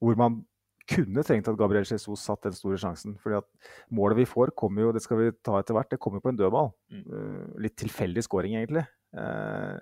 hvor, 0.00 0.16
man 0.18 0.40
kunne 0.88 1.24
trengt 1.26 1.48
at 1.50 1.58
Gabriel 1.58 1.86
Jesus 1.86 2.24
satt 2.24 2.46
den 2.46 2.56
store 2.56 2.78
sjansen. 2.80 3.16
fordi 3.22 3.40
at 3.40 3.70
målet 3.94 4.22
vi 4.22 4.28
får, 4.28 4.54
kommer 4.58 4.86
jo, 4.86 4.94
det 4.94 5.04
skal 5.04 5.20
vi 5.20 5.28
ta 5.44 5.58
etter 5.60 5.76
hvert, 5.76 5.90
det 5.92 6.00
kommer 6.02 6.22
på 6.24 6.32
en 6.32 6.40
dødball. 6.40 6.72
Uh, 6.92 7.44
litt 7.62 7.76
tilfeldig 7.80 8.24
scoring, 8.26 8.56
egentlig. 8.58 8.86
Uh, 9.16 9.78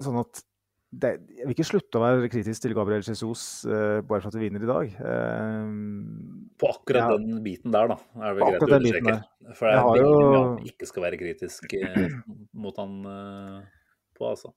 sånn 0.00 0.20
at 0.22 0.44
det, 0.90 1.10
jeg 1.38 1.46
vil 1.46 1.54
ikke 1.54 1.68
slutte 1.68 2.00
å 2.00 2.02
være 2.02 2.30
kritisk 2.32 2.64
til 2.64 2.72
Gabriel 2.74 3.04
Jesus 3.06 3.62
uh, 3.68 4.00
bare 4.02 4.24
for 4.24 4.32
at 4.32 4.38
vi 4.38 4.48
vinner 4.48 4.64
i 4.66 4.70
dag. 4.70 4.96
Uh, 4.98 6.48
på 6.58 6.72
akkurat 6.72 7.12
ja, 7.14 7.20
den 7.20 7.44
biten 7.44 7.74
der, 7.74 7.92
da, 7.92 7.98
er 8.18 8.40
det 8.40 8.48
greit 8.48 8.64
å 8.64 8.70
understreke. 8.80 9.18
For 9.58 9.70
det 9.70 9.76
er 9.76 10.00
jo... 10.02 10.08
at 10.16 10.34
man 10.34 10.72
ikke 10.72 10.90
skal 10.90 11.06
være 11.06 11.20
kritisk 11.20 11.76
mot 12.58 12.82
han 12.82 12.98
på, 14.18 14.26
altså. 14.26 14.52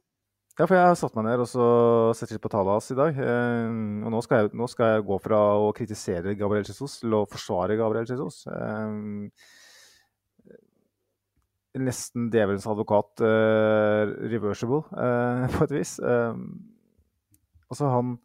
Ja, 0.53 0.67
for 0.67 0.77
jeg 0.77 0.85
har 0.85 0.97
satt 0.99 1.15
meg 1.17 1.23
ned 1.25 1.41
og 1.41 2.13
sett 2.13 2.29
litt 2.29 2.41
på 2.43 2.49
tallene 2.53 2.75
hans 2.75 2.91
i 2.93 2.95
dag. 2.97 3.15
og 3.17 4.11
nå 4.13 4.19
skal, 4.21 4.43
jeg, 4.43 4.51
nå 4.53 4.67
skal, 4.69 4.91
jeg, 4.91 5.05
gå 5.07 5.15
fra 5.23 5.39
å 5.57 5.71
kritisere 5.73 6.35
Gabriel 6.37 6.67
Jesus 6.67 6.99
til 7.01 7.15
å 7.17 7.23
forsvare 7.25 7.77
Gabriel 7.79 8.05
Jesus. 8.05 8.43
Uh, 8.45 9.31
nesten 11.81 12.27
djevelens 12.29 12.67
advokat 12.69 13.23
uh, 13.25 14.13
reversible, 14.29 14.83
på 15.55 15.65
et 15.65 15.73
vis. 15.73 15.95
Altså 17.73 17.89
han 17.89 18.19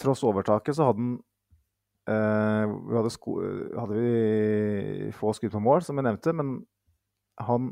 Tross 0.00 0.22
overtaket 0.24 0.78
så 0.78 0.86
hadde 0.86 1.02
han 1.02 1.18
vi 2.10 2.94
hadde, 2.96 3.10
hadde, 3.76 3.96
vi 3.98 5.10
få 5.14 5.34
skudd 5.36 5.52
på 5.52 5.60
mål, 5.62 5.82
som 5.84 5.98
jeg 5.98 6.06
nevnte, 6.06 6.32
men 6.34 6.54
han 7.38 7.68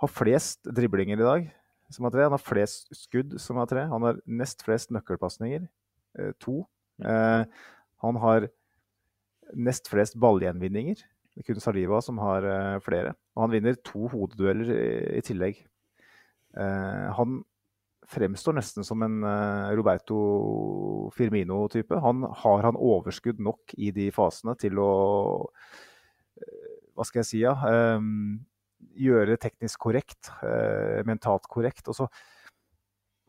har 0.00 0.12
flest 0.12 0.70
driblinger 0.76 1.18
i 1.20 1.26
dag, 1.26 1.48
som 1.94 2.06
har 2.06 2.14
tre. 2.14 2.26
Han 2.26 2.36
har 2.36 2.44
flest 2.44 2.92
skudd, 2.96 3.36
som 3.40 3.60
har 3.60 3.68
tre. 3.70 3.86
Han 3.90 4.04
har 4.06 4.20
nest 4.26 4.64
flest 4.66 4.92
nøkkelpasninger, 4.94 5.68
to. 6.42 6.62
han 6.98 8.16
har 8.22 8.48
nest 9.54 9.86
flest 9.88 10.16
ballgjenvinninger, 10.20 11.04
det 11.38 11.44
er 11.44 11.52
kun 11.52 11.62
Saliva 11.62 12.00
som 12.02 12.16
har 12.18 12.42
eh, 12.42 12.80
flere. 12.82 13.12
Og 13.36 13.44
han 13.44 13.52
vinner 13.52 13.76
to 13.86 14.08
hodedueller 14.10 14.72
i, 14.74 14.86
i 15.20 15.22
tillegg. 15.22 15.60
Uh, 16.58 17.12
han 17.14 17.36
fremstår 18.08 18.56
nesten 18.56 18.82
som 18.82 19.04
en 19.06 19.20
uh, 19.22 19.68
Roberto 19.78 20.16
Firmino-type. 21.14 21.94
Han 22.02 22.24
har 22.40 22.64
han 22.66 22.80
overskudd 22.80 23.38
nok 23.38 23.76
i 23.78 23.92
de 23.94 24.08
fasene 24.16 24.56
til 24.58 24.80
å 24.82 24.90
Hva 26.98 27.06
skal 27.06 27.20
jeg 27.20 27.28
si, 27.28 27.44
ja? 27.44 27.54
Um, 27.54 28.40
gjøre 28.98 29.32
det 29.32 29.40
teknisk 29.42 29.80
korrekt, 29.86 30.30
mentalt 31.06 31.46
korrekt. 31.50 31.88
Og 31.90 31.96
så, 31.96 32.06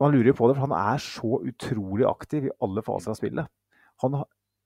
man 0.00 0.14
lurer 0.14 0.32
jo 0.32 0.36
på 0.38 0.50
det, 0.50 0.56
for 0.58 0.66
han 0.68 0.76
er 0.78 1.02
så 1.04 1.40
utrolig 1.46 2.06
aktiv 2.08 2.48
i 2.48 2.54
alle 2.62 2.84
faser 2.86 3.12
av 3.12 3.18
spillet. 3.18 3.50
Han 4.04 4.20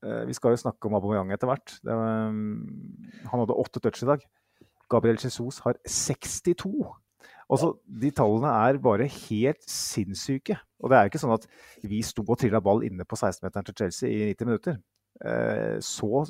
Eh, 0.05 0.25
vi 0.29 0.37
skal 0.37 0.55
jo 0.55 0.61
snakke 0.61 0.88
om 0.88 0.97
Aubameyang 0.99 1.33
etter 1.35 1.49
hvert. 1.49 1.79
Mm, 1.87 3.14
han 3.31 3.42
hadde 3.42 3.57
åtte 3.57 3.81
touch 3.81 4.03
i 4.05 4.11
dag. 4.11 4.25
Gabriel 4.92 5.20
Jesus 5.20 5.62
har 5.64 5.79
62. 5.88 6.73
Altså, 7.53 7.75
de 8.03 8.11
tallene 8.14 8.51
er 8.68 8.81
bare 8.85 9.09
helt 9.09 9.64
sinnssyke. 9.68 10.59
Og 10.81 10.90
det 10.90 10.99
er 10.99 11.09
ikke 11.09 11.20
sånn 11.23 11.37
at 11.37 11.47
vi 11.85 12.03
sto 12.05 12.25
og 12.27 12.38
trilla 12.40 12.61
ball 12.64 12.85
inne 12.87 13.07
på 13.09 13.16
16-meteren 13.16 13.68
til 13.68 13.79
Chelsea 13.81 14.12
i 14.12 14.29
90 14.33 14.51
minutter. 14.51 14.81
Eh, 15.25 15.79
så 15.85 16.25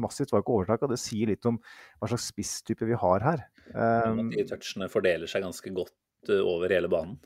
massivt 0.00 0.32
var 0.32 0.44
ikke 0.44 0.56
overtaket. 0.56 0.94
Det 0.94 1.00
sier 1.02 1.32
litt 1.32 1.48
om 1.48 1.58
hva 1.98 2.08
slags 2.08 2.30
spisstype 2.32 2.88
vi 2.88 3.00
har 3.00 3.24
her. 3.26 3.44
De 3.72 4.44
touchene 4.48 4.90
fordeler 4.92 5.30
seg 5.30 5.46
ganske 5.46 5.72
godt 5.74 6.32
eh, 6.32 6.42
over 6.42 6.72
hele 6.72 6.90
banen. 6.92 7.16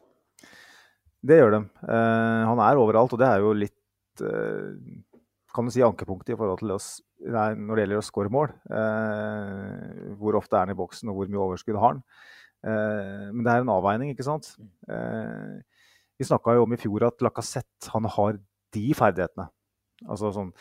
Det 1.19 1.41
gjør 1.41 1.57
de. 1.57 1.61
Han 1.91 2.61
er 2.63 2.79
overalt, 2.79 3.13
og 3.13 3.19
det 3.19 3.27
er 3.27 3.43
jo 3.43 3.51
litt 3.59 3.75
kan 5.59 5.67
du 5.67 5.73
si 5.75 5.83
ankepunktet 5.83 6.35
i 6.35 6.39
forhold 6.39 6.61
til 6.63 6.71
oss 6.75 6.89
nei, 7.27 7.49
når 7.59 7.75
det 7.75 7.85
gjelder 7.85 8.01
å 8.01 8.07
skåre 8.07 8.33
mål. 8.33 8.53
Eh, 8.79 10.11
hvor 10.21 10.39
ofte 10.39 10.55
er 10.55 10.67
han 10.67 10.75
i 10.75 10.79
boksen, 10.79 11.11
og 11.11 11.19
hvor 11.19 11.31
mye 11.33 11.45
overskudd 11.47 11.79
har 11.81 11.97
han. 11.97 12.03
Eh, 12.63 13.25
men 13.33 13.43
det 13.43 13.55
er 13.55 13.65
en 13.65 13.73
avveining, 13.75 14.13
ikke 14.15 14.27
sant. 14.27 14.53
Eh, 14.91 15.57
vi 16.19 16.27
snakka 16.29 16.55
jo 16.55 16.67
om 16.67 16.75
i 16.75 16.81
fjor 16.81 17.09
at 17.09 17.25
Lacassette 17.25 17.91
han 17.95 18.07
har 18.19 18.39
de 18.75 18.85
ferdighetene. 18.99 19.49
Altså 20.07 20.31
sånn 20.35 20.53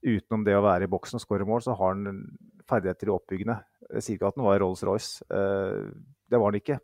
Utenom 0.00 0.46
det 0.46 0.54
å 0.56 0.62
være 0.64 0.86
i 0.86 0.88
boksen 0.88 1.18
og 1.18 1.20
skåre 1.20 1.44
mål, 1.44 1.60
så 1.60 1.74
har 1.76 1.92
han 1.92 2.22
ferdigheter 2.70 3.10
i 3.10 3.14
oppbyggende. 3.14 3.58
Jeg 3.96 4.06
sier 4.06 4.18
ikke 4.18 4.30
at 4.30 4.38
den 4.38 4.46
var 4.46 4.60
Rolls-Royce. 4.62 5.26
Eh, 5.26 5.90
det 6.30 6.40
var 6.40 6.52
den 6.52 6.62
ikke. 6.62 6.78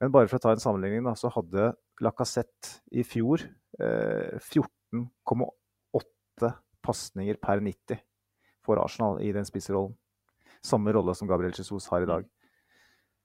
Men 0.00 0.14
bare 0.14 0.30
for 0.30 0.38
å 0.38 0.42
ta 0.42 0.54
en 0.54 0.62
sammenligning, 0.62 1.02
da, 1.06 1.14
så 1.18 1.30
hadde 1.34 1.72
Lacassette 2.04 2.78
i 2.94 3.02
fjor 3.06 3.42
14,8 3.78 6.46
eh, 6.46 6.58
pasninger 6.84 7.40
per 7.42 7.62
90 7.64 7.98
for 8.64 8.80
Arsenal 8.82 9.18
i 9.24 9.32
den 9.34 9.46
spisserollen. 9.48 9.96
Samme 10.64 10.92
rolle 10.94 11.14
som 11.18 11.28
Gabriel 11.30 11.54
Jesus 11.54 11.88
har 11.92 12.04
i 12.04 12.10
dag. 12.10 12.22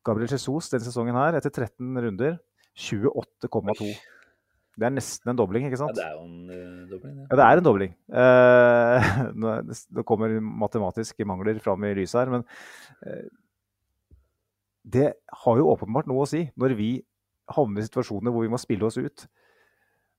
Gabriel 0.06 0.34
Jesus 0.34 0.70
denne 0.72 0.86
sesongen 0.86 1.18
her, 1.18 1.38
etter 1.38 1.54
13 1.54 2.02
runder, 2.06 2.34
28,2. 2.76 3.94
Det 4.74 4.88
er 4.88 4.94
nesten 4.96 5.30
en 5.30 5.38
dobling, 5.38 5.68
ikke 5.68 5.78
sant? 5.78 5.94
Ja, 5.94 6.02
det 6.02 6.06
er 6.08 6.14
jo 6.18 6.24
en 6.26 6.50
uh, 6.50 6.90
dobling. 6.90 7.14
Ja. 7.20 7.28
ja. 7.28 7.38
det 7.38 7.46
er 7.46 7.60
en 7.60 7.68
dobling. 7.68 7.94
Uh, 8.10 9.14
nå, 9.44 9.54
det 9.70 10.06
kommer 10.10 10.34
matematiske 10.64 11.28
mangler 11.30 11.62
fram 11.62 11.86
i 11.86 11.94
lyset 12.00 12.24
her, 12.24 12.34
men 12.34 12.46
uh, 13.06 13.24
det 14.84 15.14
har 15.44 15.62
jo 15.62 15.70
åpenbart 15.72 16.10
noe 16.10 16.26
å 16.26 16.30
si. 16.30 16.48
Når 16.60 16.76
vi 16.80 16.92
havner 17.54 17.84
i 17.84 17.88
situasjoner 17.88 18.34
hvor 18.34 18.46
vi 18.46 18.52
må 18.52 18.60
spille 18.62 18.88
oss 18.88 18.98
ut, 18.98 19.28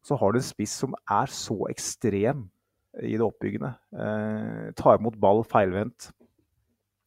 så 0.04 0.18
har 0.20 0.32
du 0.32 0.38
en 0.38 0.46
spiss 0.46 0.74
som 0.84 0.94
er 1.10 1.32
så 1.32 1.56
ekstrem 1.72 2.44
i 3.02 3.16
det 3.16 3.24
oppbyggende. 3.24 3.72
Uh, 3.90 4.70
ta 4.78 4.94
imot 4.98 5.18
ball 5.20 5.42
feilvendt. 5.48 6.12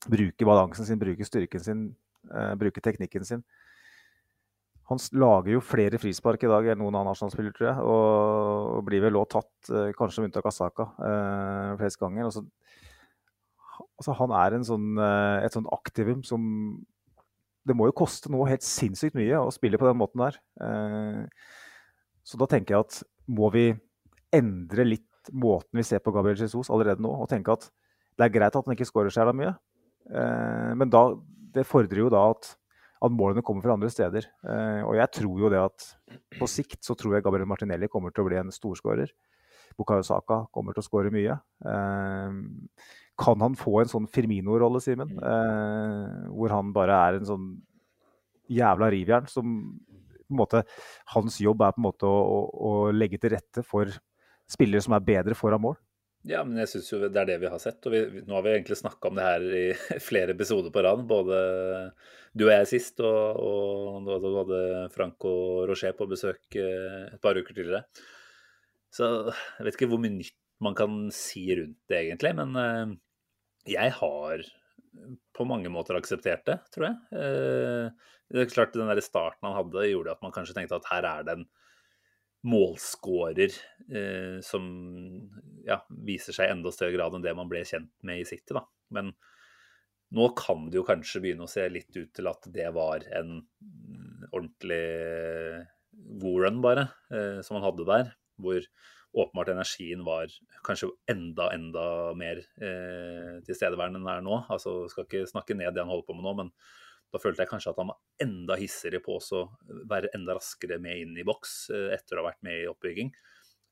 Bruke 0.08 0.48
balansen 0.48 0.88
sin, 0.88 1.00
bruke 1.00 1.26
styrken 1.26 1.64
sin, 1.64 1.80
eh, 2.32 2.54
bruke 2.56 2.80
teknikken 2.80 3.26
sin. 3.26 3.42
Han 4.88 5.02
lager 5.20 5.52
jo 5.52 5.64
flere 5.64 6.00
frispark 6.00 6.46
i 6.46 6.50
dag 6.52 6.70
enn 6.72 6.80
noen 6.80 6.96
annen 6.96 7.10
nasjonalspiller, 7.12 7.54
tror 7.56 7.68
jeg. 7.68 7.88
Og 7.92 8.84
blir 8.88 9.04
vel 9.04 9.20
òg 9.20 9.28
tatt, 9.34 9.72
eh, 9.72 9.92
kanskje 9.98 10.24
med 10.24 10.30
unntak 10.30 10.48
av 10.48 10.56
Saka, 10.56 10.88
eh, 11.04 11.72
flest 11.82 12.00
ganger. 12.00 12.30
Altså, 12.30 12.46
altså, 14.00 14.16
han 14.16 14.32
er 14.32 14.60
sånn, 14.64 14.98
eh, 14.98 15.46
et 15.46 15.52
sånn 15.52 15.68
aktivum 15.72 16.24
som 16.26 16.86
Det 17.68 17.76
må 17.76 17.84
jo 17.84 17.92
koste 17.92 18.32
noe 18.32 18.48
helt 18.48 18.64
sinnssykt 18.64 19.14
mye 19.14 19.36
å 19.44 19.52
spille 19.52 19.76
på 19.76 19.84
den 19.84 19.98
måten 20.00 20.22
der. 20.22 20.38
Eh, 20.64 21.28
så 22.24 22.38
da 22.40 22.46
tenker 22.48 22.78
jeg 22.78 22.80
at 22.80 23.04
må 23.28 23.52
vi 23.52 23.76
endre 24.32 24.86
litt 24.86 25.04
måten 25.34 25.76
vi 25.76 25.84
ser 25.84 26.00
på 26.00 26.14
Gabriel 26.16 26.38
Jesus 26.40 26.70
allerede 26.70 27.04
nå. 27.04 27.12
Og 27.12 27.28
tenke 27.28 27.52
at 27.52 27.70
det 28.18 28.24
er 28.24 28.34
greit 28.40 28.56
at 28.56 28.64
han 28.66 28.74
ikke 28.74 28.88
skårer 28.88 29.12
så 29.12 29.20
jævla 29.20 29.36
mye, 29.36 29.52
eh, 30.10 30.72
men 30.80 30.90
da, 30.90 31.04
det 31.54 31.68
fordrer 31.68 32.06
jo 32.06 32.10
da 32.14 32.24
at, 32.32 32.56
at 33.04 33.14
målene 33.14 33.44
kommer 33.46 33.66
fra 33.66 33.76
andre 33.78 33.90
steder. 33.94 34.28
Eh, 34.48 34.82
og 34.88 34.98
jeg 34.98 35.14
tror 35.20 35.42
jo 35.44 35.52
det 35.54 35.62
at 35.62 35.88
på 36.38 36.50
sikt 36.50 36.82
så 36.86 36.96
tror 36.98 37.18
jeg 37.18 37.26
Gabriel 37.26 37.50
Martinelli 37.50 37.90
kommer 37.92 38.14
til 38.14 38.26
å 38.26 38.30
bli 38.30 38.40
en 38.40 38.54
storskårer. 38.54 39.12
Bukayo 39.78 40.06
Saka 40.06 40.44
kommer 40.54 40.74
til 40.74 40.82
å 40.82 40.88
skåre 40.88 41.14
mye. 41.14 41.38
Eh, 41.70 42.40
kan 43.18 43.46
han 43.46 43.58
få 43.58 43.82
en 43.82 43.92
sånn 43.92 44.10
Firmino-rolle, 44.10 44.82
Simen? 44.84 45.14
Eh, 45.18 46.30
hvor 46.34 46.54
han 46.54 46.74
bare 46.74 46.98
er 47.08 47.20
en 47.20 47.30
sånn 47.30 47.48
jævla 48.54 48.90
rivjern 48.94 49.28
som 49.30 49.58
på 50.28 50.36
en 50.36 50.42
måte, 50.42 50.64
Hans 51.14 51.38
jobb 51.40 51.62
er 51.64 51.72
på 51.72 51.80
en 51.80 51.86
måte 51.88 52.08
å, 52.08 52.16
å, 52.20 52.40
å 52.52 52.72
legge 52.92 53.20
til 53.22 53.32
rette 53.32 53.64
for 53.64 53.92
spillere 54.48 54.84
som 54.84 54.96
er 54.98 55.06
bedre 55.08 55.38
foran 55.40 55.64
mål. 55.64 55.78
Ja, 56.26 56.42
men 56.44 56.58
jeg 56.60 56.70
syns 56.72 56.90
jo 56.92 57.00
det 57.04 57.20
er 57.22 57.30
det 57.30 57.38
vi 57.44 57.50
har 57.52 57.62
sett. 57.62 57.80
Og 57.88 57.94
vi, 57.94 58.24
nå 58.26 58.38
har 58.38 58.46
vi 58.46 58.54
egentlig 58.56 58.80
snakka 58.80 59.10
om 59.10 59.18
det 59.20 59.28
her 59.28 59.46
i 59.60 59.66
flere 60.10 60.34
episoder 60.34 60.74
på 60.74 60.84
rad. 60.84 61.06
Både 61.10 61.40
du 62.38 62.48
og 62.48 62.54
jeg 62.54 62.70
sist, 62.74 63.02
og, 63.06 63.40
og 63.42 64.08
du 64.08 64.28
hadde 64.40 64.62
og 64.98 65.68
Rocher 65.70 65.96
på 65.98 66.10
besøk 66.10 66.58
eh, 66.60 67.08
et 67.14 67.22
par 67.24 67.38
uker 67.38 67.54
tidligere. 67.54 67.86
Så 68.94 69.08
jeg 69.30 69.68
vet 69.68 69.78
ikke 69.78 69.90
hvor 69.92 70.02
mye 70.02 70.18
nytt 70.18 70.38
man 70.64 70.76
kan 70.78 71.08
si 71.14 71.46
rundt 71.54 71.80
det, 71.90 72.02
egentlig. 72.02 72.34
Men 72.38 72.56
eh, 72.62 72.96
jeg 73.78 73.94
har 74.00 74.44
på 75.38 75.46
mange 75.48 75.70
måter 75.72 75.98
akseptert 76.00 76.46
det, 76.50 76.58
tror 76.74 76.90
jeg. 76.90 76.98
Eh, 77.14 78.14
det 78.28 78.44
er 78.44 78.52
klart 78.52 78.76
Den 78.76 78.90
der 78.90 79.00
starten 79.04 79.48
han 79.48 79.56
hadde, 79.56 79.88
gjorde 79.92 80.18
at 80.18 80.24
man 80.26 80.34
kanskje 80.36 80.58
tenkte 80.58 80.80
at 80.82 80.90
her 80.92 81.08
er 81.08 81.28
det 81.28 81.38
en 81.38 81.48
målskårer 82.48 83.52
eh, 83.92 84.38
som 84.46 84.68
ja, 85.68 85.82
viser 85.90 86.36
seg 86.36 86.48
i 86.48 86.56
enda 86.56 86.72
større 86.74 86.96
grad 86.96 87.16
enn 87.18 87.26
det 87.26 87.36
man 87.38 87.50
ble 87.52 87.64
kjent 87.68 87.92
med 88.08 88.24
i 88.24 88.28
City. 88.28 88.56
Da. 88.56 88.64
Men 88.96 89.14
nå 90.16 90.30
kan 90.40 90.70
det 90.72 90.80
jo 90.80 90.86
kanskje 90.88 91.22
begynne 91.24 91.48
å 91.48 91.52
se 91.52 91.66
litt 91.72 91.92
ut 91.98 92.14
til 92.16 92.30
at 92.32 92.48
det 92.56 92.68
var 92.76 93.04
en 93.20 93.42
ordentlig 94.32 94.84
god 96.22 96.46
run, 96.46 96.62
bare, 96.64 96.88
eh, 97.12 97.42
som 97.44 97.58
han 97.58 97.68
hadde 97.68 97.88
der. 97.88 98.14
Hvor 98.38 98.62
åpenbart 99.18 99.50
energien 99.50 100.04
var 100.06 100.32
kanskje 100.68 100.92
enda, 101.10 101.50
enda 101.56 102.14
mer 102.18 102.44
eh, 102.62 103.40
tilstedeværende 103.48 104.00
enn 104.00 104.06
den 104.06 104.14
er 104.14 104.26
nå. 104.26 104.44
Altså, 104.54 104.84
skal 104.92 105.08
ikke 105.08 105.26
snakke 105.30 105.58
ned 105.58 105.74
det 105.74 105.84
han 105.84 105.92
holder 105.92 106.08
på 106.08 106.18
med 106.18 106.28
nå, 106.28 106.36
men 106.44 106.54
da 107.14 107.22
følte 107.22 107.44
jeg 107.44 107.52
kanskje 107.52 107.72
at 107.72 107.80
han 107.80 107.92
var 107.92 108.00
enda 108.24 108.58
hissigere 108.60 109.00
på 109.04 109.16
å 109.18 109.42
være 109.88 110.12
enda 110.18 110.36
raskere 110.36 110.80
med 110.84 111.04
inn 111.04 111.16
i 111.20 111.26
boks 111.28 111.56
eh, 111.74 111.90
etter 111.96 112.18
å 112.18 112.24
ha 112.24 112.32
vært 112.32 112.44
med 112.46 112.64
i 112.64 112.70
oppbygging. 112.70 113.14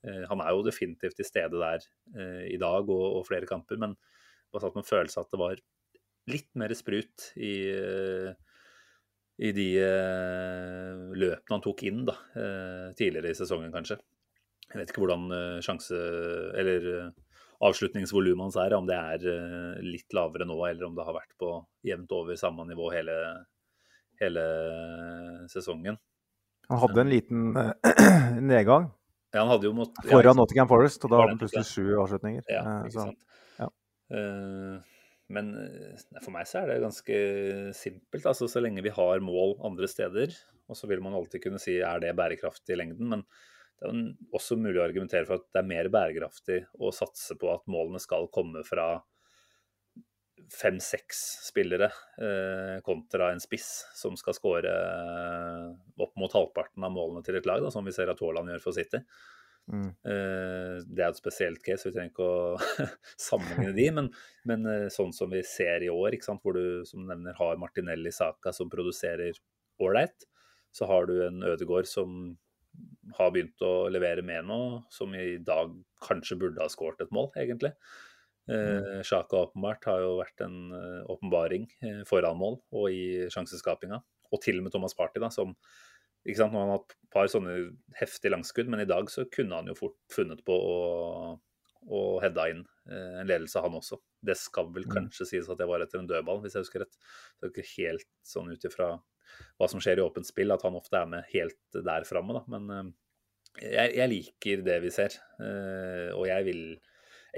Eh, 0.07 0.23
han 0.29 0.43
er 0.43 0.55
jo 0.55 0.63
definitivt 0.65 1.19
til 1.19 1.27
stede 1.27 1.59
der 1.59 1.83
eh, 2.15 2.45
i 2.53 2.59
dag 2.61 2.87
og, 2.87 3.05
og 3.19 3.27
flere 3.27 3.49
kamper, 3.49 3.79
men 3.81 3.97
bare 4.53 4.63
satt 4.63 4.77
med 4.77 4.85
en 4.85 4.91
følelse 4.91 5.23
at 5.23 5.33
det 5.33 5.41
var 5.41 5.63
litt 6.31 6.49
mer 6.57 6.71
sprut 6.73 7.27
i, 7.35 7.53
i 9.45 9.49
de 9.53 9.65
løpene 11.13 11.51
han 11.51 11.61
tok 11.61 11.83
inn 11.85 11.99
da, 12.07 12.15
tidligere 12.97 13.29
i 13.29 13.37
sesongen, 13.37 13.69
kanskje. 13.75 13.99
Jeg 14.71 14.79
vet 14.79 14.89
ikke 14.89 15.03
hvordan 15.03 15.59
sjanse 15.61 15.99
Eller 16.57 16.87
avslutningsvolumet 17.63 18.43
hans 18.47 18.57
er, 18.59 18.75
om 18.77 18.87
det 18.89 18.97
er 18.97 19.27
eh, 19.31 19.83
litt 19.85 20.15
lavere 20.15 20.47
nå, 20.47 20.57
eller 20.67 20.87
om 20.87 20.97
det 20.97 21.05
har 21.07 21.15
vært 21.15 21.35
på 21.39 21.51
jevnt 21.87 22.11
over 22.15 22.39
samme 22.39 22.65
nivå 22.67 22.89
hele, 22.93 23.15
hele 24.21 24.43
sesongen. 25.51 25.99
Han 26.69 26.81
hadde 26.81 27.03
en 27.03 27.11
liten 27.11 27.49
uh, 27.53 27.71
nedgang 28.51 28.89
ja, 29.35 29.41
han 29.43 29.51
hadde 29.51 29.67
jo 29.67 29.73
mått, 29.75 29.97
foran 30.07 30.29
ja, 30.29 30.33
Nottingham 30.37 30.69
Forest, 30.69 31.03
og 31.03 31.11
da 31.11 31.17
hadde 31.19 31.33
han 31.33 31.39
plutselig 31.41 31.67
sju 31.67 31.97
avslutninger. 31.99 32.45
Ja, 32.47 32.61
ikke 32.87 32.93
så, 32.93 33.07
sant. 33.09 33.41
Ja. 33.59 33.67
Uh, 34.15 34.77
men 35.35 35.49
for 36.21 36.31
meg 36.31 36.47
så 36.47 36.61
er 36.61 36.69
det 36.69 36.77
ganske 36.85 37.17
simpelt. 37.75 38.29
altså 38.29 38.47
Så 38.47 38.61
lenge 38.63 38.83
vi 38.85 38.93
har 38.95 39.23
mål 39.25 39.57
andre 39.67 39.89
steder, 39.91 40.31
og 40.71 40.79
så 40.79 40.87
vil 40.87 41.03
man 41.03 41.17
alltid 41.17 41.43
kunne 41.43 41.59
si 41.59 41.75
er 41.83 41.99
det 41.99 42.13
bærekraftig 42.15 42.77
i 42.77 42.79
lengden. 42.79 43.11
men 43.11 43.25
det 43.75 43.89
er 43.89 44.35
også 44.35 44.55
mulig 44.59 44.79
å 44.79 44.85
argumentere 44.85 45.27
for 45.27 45.41
at 45.41 45.49
det 45.51 45.61
er 45.61 45.67
mer 45.67 45.89
bærekraftig 45.91 46.61
å 46.79 46.93
satse 46.95 47.35
på 47.39 47.49
at 47.51 47.65
målene 47.71 47.99
skal 48.01 48.29
komme 48.33 48.63
fra 48.67 48.93
fem-seks 50.53 51.21
spillere 51.47 51.87
eh, 52.21 52.81
kontra 52.85 53.31
en 53.33 53.41
spiss 53.41 53.69
som 53.97 54.17
skal 54.19 54.35
skåre 54.37 54.73
eh, 54.73 55.69
opp 56.03 56.13
mot 56.19 56.33
halvparten 56.35 56.85
av 56.85 56.93
målene 56.93 57.25
til 57.25 57.39
et 57.39 57.47
lag, 57.49 57.63
da, 57.63 57.71
som 57.73 57.85
vi 57.87 57.93
ser 57.95 58.11
at 58.11 58.21
Haaland 58.21 58.53
gjør 58.53 58.63
for 58.67 58.77
City. 58.77 59.01
Mm. 59.71 59.87
Eh, 59.89 60.75
det 60.85 61.01
er 61.01 61.09
et 61.09 61.19
spesielt 61.19 61.63
case, 61.65 61.87
vi 61.87 61.95
trenger 61.95 62.13
ikke 62.13 62.29
å 62.29 62.85
sammenligne 63.27 63.73
de, 63.77 63.89
men, 63.97 64.11
men 64.49 64.69
eh, 64.69 64.87
sånn 64.93 65.13
som 65.15 65.33
vi 65.33 65.41
ser 65.47 65.85
i 65.85 65.91
år, 65.91 66.19
hvor 66.43 66.57
du 66.57 66.85
som 66.87 67.01
du 67.01 67.09
nevner 67.09 67.37
har 67.39 67.61
Martinelli 67.61 68.13
Saka 68.13 68.53
som 68.53 68.71
produserer 68.71 69.33
ålreit, 69.81 70.29
så 70.75 70.87
har 70.91 71.07
du 71.09 71.17
en 71.25 71.41
Ødegård 71.47 71.87
som 71.89 72.35
har 73.15 73.31
begynt 73.31 73.61
å 73.63 73.87
levere 73.93 74.23
med 74.25 74.47
nå, 74.49 74.59
som 74.91 75.13
i 75.15 75.37
dag 75.45 75.73
kanskje 76.03 76.37
burde 76.41 76.63
ha 76.63 76.69
skåret 76.71 77.05
et 77.05 77.13
mål, 77.15 77.31
egentlig. 77.39 77.71
Eh, 78.45 79.01
Sjaka 79.01 79.37
mm. 79.37 79.43
åpenbart 79.47 79.87
har 79.89 80.03
jo 80.03 80.11
vært 80.19 80.43
en 80.45 80.57
uh, 80.69 81.01
åpenbaring 81.09 81.63
eh, 81.81 82.03
foran 82.05 82.37
mål 82.37 82.59
og 82.77 82.93
i 82.93 83.25
sjanseskapinga. 83.33 84.01
Og 84.33 84.41
til 84.43 84.59
og 84.59 84.67
med 84.67 84.75
Thomas 84.75 84.97
Party, 84.97 85.21
da, 85.21 85.31
som 85.33 85.55
ikke 86.25 86.39
sant, 86.39 86.53
Nå 86.53 86.61
har 86.61 86.69
han 86.69 86.79
hatt 86.79 86.93
et 86.95 87.09
par 87.13 87.27
sånne 87.29 87.55
heftige 87.99 88.33
langskudd, 88.33 88.69
men 88.73 88.81
i 88.81 88.89
dag 88.89 89.09
så 89.13 89.27
kunne 89.29 89.59
han 89.59 89.69
jo 89.69 89.77
fort 89.77 89.97
funnet 90.13 90.41
på 90.45 90.55
å, 90.57 90.77
å 91.85 91.99
heada 92.23 92.47
inn 92.49 92.63
eh, 92.89 93.19
en 93.21 93.29
ledelse, 93.29 93.61
han 93.61 93.77
også. 93.77 93.99
Det 94.25 94.37
skal 94.41 94.71
vel 94.73 94.87
mm. 94.89 94.93
kanskje 94.95 95.29
sies 95.29 95.49
at 95.49 95.61
det 95.61 95.69
var 95.69 95.85
etter 95.85 96.01
en 96.01 96.09
dødball, 96.09 96.41
hvis 96.41 96.57
jeg 96.57 96.65
husker 96.65 96.85
rett. 96.85 96.97
Det 97.37 97.49
er 97.49 97.53
ikke 97.53 97.69
helt 97.75 98.09
sånn 98.25 98.49
ut 98.49 98.65
ifra 98.65 98.95
hva 99.59 99.69
som 99.71 99.81
skjer 99.83 100.01
i 100.01 100.05
åpent 100.05 100.27
spill, 100.27 100.53
at 100.53 100.65
han 100.65 100.77
ofte 100.77 100.99
er 100.99 101.09
med 101.11 101.29
helt 101.31 101.79
der 101.85 102.07
framme. 102.07 102.41
Men 102.51 102.71
uh, 102.71 102.89
jeg, 103.61 103.93
jeg, 103.97 104.09
liker 104.11 104.65
det 104.65 104.81
vi 104.83 104.91
ser. 104.93 105.15
Uh, 105.39 106.11
og 106.17 106.27
jeg 106.29 106.47
vil 106.49 106.65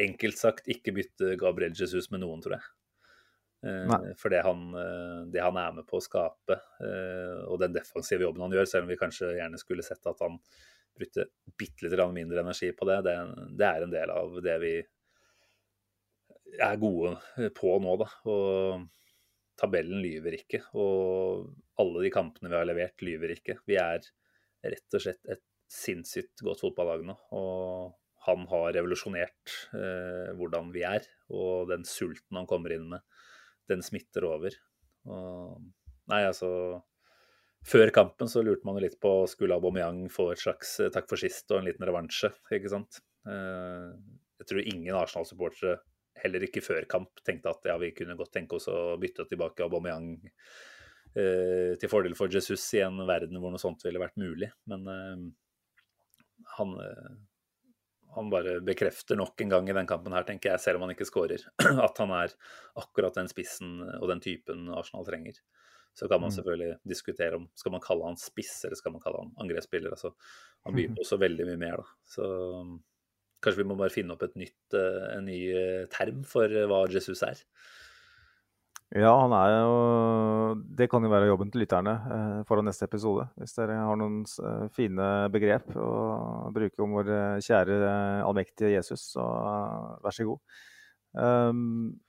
enkelt 0.08 0.38
sagt 0.40 0.70
ikke 0.70 0.94
bytte 0.94 1.36
Gabriel 1.42 1.78
Jesus 1.78 2.12
med 2.14 2.26
noen, 2.26 2.44
tror 2.44 2.60
jeg. 2.60 2.74
Nei. 3.68 4.12
for 4.22 4.30
det 4.30 4.44
han, 4.46 4.68
det 5.34 5.42
han, 5.42 5.58
er 5.58 5.72
med 5.74 5.88
på 5.90 5.98
å 5.98 6.04
skape, 6.06 6.56
og 7.50 7.56
den 7.58 7.74
defensive 7.74 8.22
jobben 8.22 8.44
han 8.46 8.54
gjør, 8.54 8.68
selv 8.70 8.86
om 8.86 8.92
vi 8.94 9.00
kanskje 9.02 9.32
gjerne 9.34 9.58
skulle 9.60 9.84
sett 9.84 10.06
at 10.08 10.22
han 10.22 10.38
brukte 10.98 11.26
bitte 11.58 11.88
litt 11.88 12.04
mindre 12.14 12.44
energi 12.46 12.70
på 12.78 12.86
det, 12.90 13.00
det, 13.08 13.16
det 13.58 13.68
er 13.68 13.86
en 13.86 13.94
del 13.94 14.14
av 14.14 14.38
det 14.46 14.58
vi 14.62 14.74
er 16.64 16.80
gode 16.82 17.16
på 17.58 17.74
nå, 17.84 17.96
da. 18.02 18.08
Og 18.32 18.86
tabellen 19.58 20.02
lyver 20.04 20.38
ikke, 20.38 20.62
og 20.78 21.48
alle 21.82 22.06
de 22.06 22.14
kampene 22.14 22.52
vi 22.52 22.58
har 22.58 22.68
levert, 22.68 23.02
lyver 23.06 23.34
ikke. 23.34 23.58
Vi 23.70 23.78
er 23.82 24.04
rett 24.68 24.98
og 24.98 25.04
slett 25.04 25.32
et 25.34 25.44
sinnssykt 25.72 26.44
godt 26.46 26.64
fotballag 26.64 27.04
nå. 27.08 27.16
Og 27.36 27.96
han 28.28 28.44
har 28.52 28.74
revolusjonert 28.76 29.56
eh, 29.78 30.34
hvordan 30.38 30.72
vi 30.76 30.84
er. 30.88 31.06
Og 31.32 31.70
den 31.72 31.86
sulten 31.88 32.40
han 32.40 32.50
kommer 32.50 32.76
inn 32.76 32.90
med, 32.92 33.04
den 33.72 33.84
smitter 33.86 34.28
over. 34.28 34.56
Og, 35.08 35.64
nei, 36.12 36.22
altså 36.28 36.50
Før 37.68 37.90
kampen 37.96 38.30
så 38.32 38.44
lurte 38.44 38.68
man 38.68 38.78
jo 38.78 38.84
litt 38.84 38.98
på 39.00 39.12
skulle 39.32 39.56
Aubameyang 39.56 40.06
få 40.12 40.32
et 40.34 40.44
slags 40.44 40.78
eh, 40.84 40.92
takk 40.94 41.08
for 41.10 41.20
sist 41.20 41.52
og 41.52 41.62
en 41.62 41.70
liten 41.70 41.88
revansje, 41.88 42.32
ikke 42.54 42.72
sant. 42.72 43.02
Eh, 43.28 43.94
jeg 44.38 44.52
tror 44.52 44.68
ingen 44.74 45.00
Arsenal-supportere 45.00 45.80
heller 46.24 46.46
ikke 46.48 46.64
før 46.66 46.88
kamp 46.90 47.22
tenkte 47.26 47.52
at 47.54 47.70
ja, 47.70 47.78
vi 47.82 47.94
kunne 47.96 48.18
godt 48.20 48.34
tenke 48.36 48.58
oss 48.58 48.70
å 48.72 48.98
bytte 49.02 49.28
tilbake 49.30 49.66
Aubameyang 49.66 50.12
eh, 50.24 51.74
til 51.80 51.92
fordel 51.92 52.18
for 52.18 52.32
Jesus 52.32 52.64
i 52.78 52.84
en 52.86 53.00
verden 53.08 53.40
hvor 53.42 53.54
noe 53.54 53.62
sånt 53.62 53.86
ville 53.86 54.02
vært 54.02 54.20
mulig. 54.22 54.50
Men 54.72 54.88
eh, 54.94 55.26
han, 56.58 56.74
eh, 56.84 57.14
han 58.18 58.34
bare 58.34 58.58
bekrefter 58.66 59.20
nok 59.20 59.46
en 59.46 59.54
gang 59.56 59.70
i 59.70 59.78
den 59.78 59.90
kampen 59.90 60.16
her, 60.16 60.26
tenker 60.28 60.54
jeg, 60.54 60.64
selv 60.64 60.80
om 60.80 60.88
han 60.88 60.96
ikke 60.96 61.10
skårer, 61.10 61.46
at 61.88 62.04
han 62.04 62.14
er 62.18 62.36
akkurat 62.80 63.18
den 63.20 63.32
spissen 63.32 63.80
og 63.98 64.10
den 64.12 64.24
typen 64.24 64.68
Arsenal 64.74 65.08
trenger. 65.08 65.40
Så 65.98 66.06
kan 66.06 66.22
man 66.22 66.30
mm. 66.30 66.36
selvfølgelig 66.36 66.74
diskutere 66.86 67.40
om 67.40 67.48
skal 67.58 67.74
man 67.74 67.82
kalle 67.82 68.06
han 68.06 68.20
spiss 68.22 68.60
eller 68.68 68.78
skal 68.78 68.94
man 68.94 69.02
kalle 69.02 69.24
han 69.24 69.32
angrepsspiller. 69.42 69.96
Altså, 69.96 70.12
han 70.68 70.76
byr 70.78 70.92
på 71.00 71.06
så 71.08 71.18
veldig 71.18 71.48
mye 71.48 71.62
mer, 71.64 71.82
da. 71.82 71.96
Så 72.06 72.28
Kanskje 73.44 73.62
vi 73.62 73.70
må 73.70 73.78
bare 73.78 73.94
finne 73.94 74.16
opp 74.16 74.24
nytt, 74.36 74.74
eh, 74.74 75.04
en 75.14 75.28
ny 75.30 75.42
eh, 75.54 75.84
term 75.94 76.24
for 76.26 76.50
eh, 76.50 76.66
hva 76.70 76.86
Jesus 76.90 77.22
er? 77.26 77.44
Ja, 78.96 79.12
han 79.20 79.34
er 79.36 79.50
jo 79.52 79.72
Det 80.80 80.86
kan 80.88 81.04
jo 81.04 81.10
være 81.12 81.28
jobben 81.28 81.50
til 81.52 81.66
lytterne 81.66 81.98
foran 82.48 82.70
neste 82.70 82.88
episode. 82.88 83.26
Hvis 83.36 83.58
dere 83.58 83.82
har 83.84 83.98
noen 84.00 84.22
fine 84.72 85.28
begrep 85.34 85.76
å 85.76 86.48
bruke 86.56 86.86
om 86.86 86.96
vår 86.96 87.12
kjære 87.44 87.82
allmektige 88.24 88.78
Jesus, 88.78 89.10
så 89.12 89.26
vær 90.00 90.16
så 90.16 90.30
god. 90.30 90.40
Um, 91.20 92.00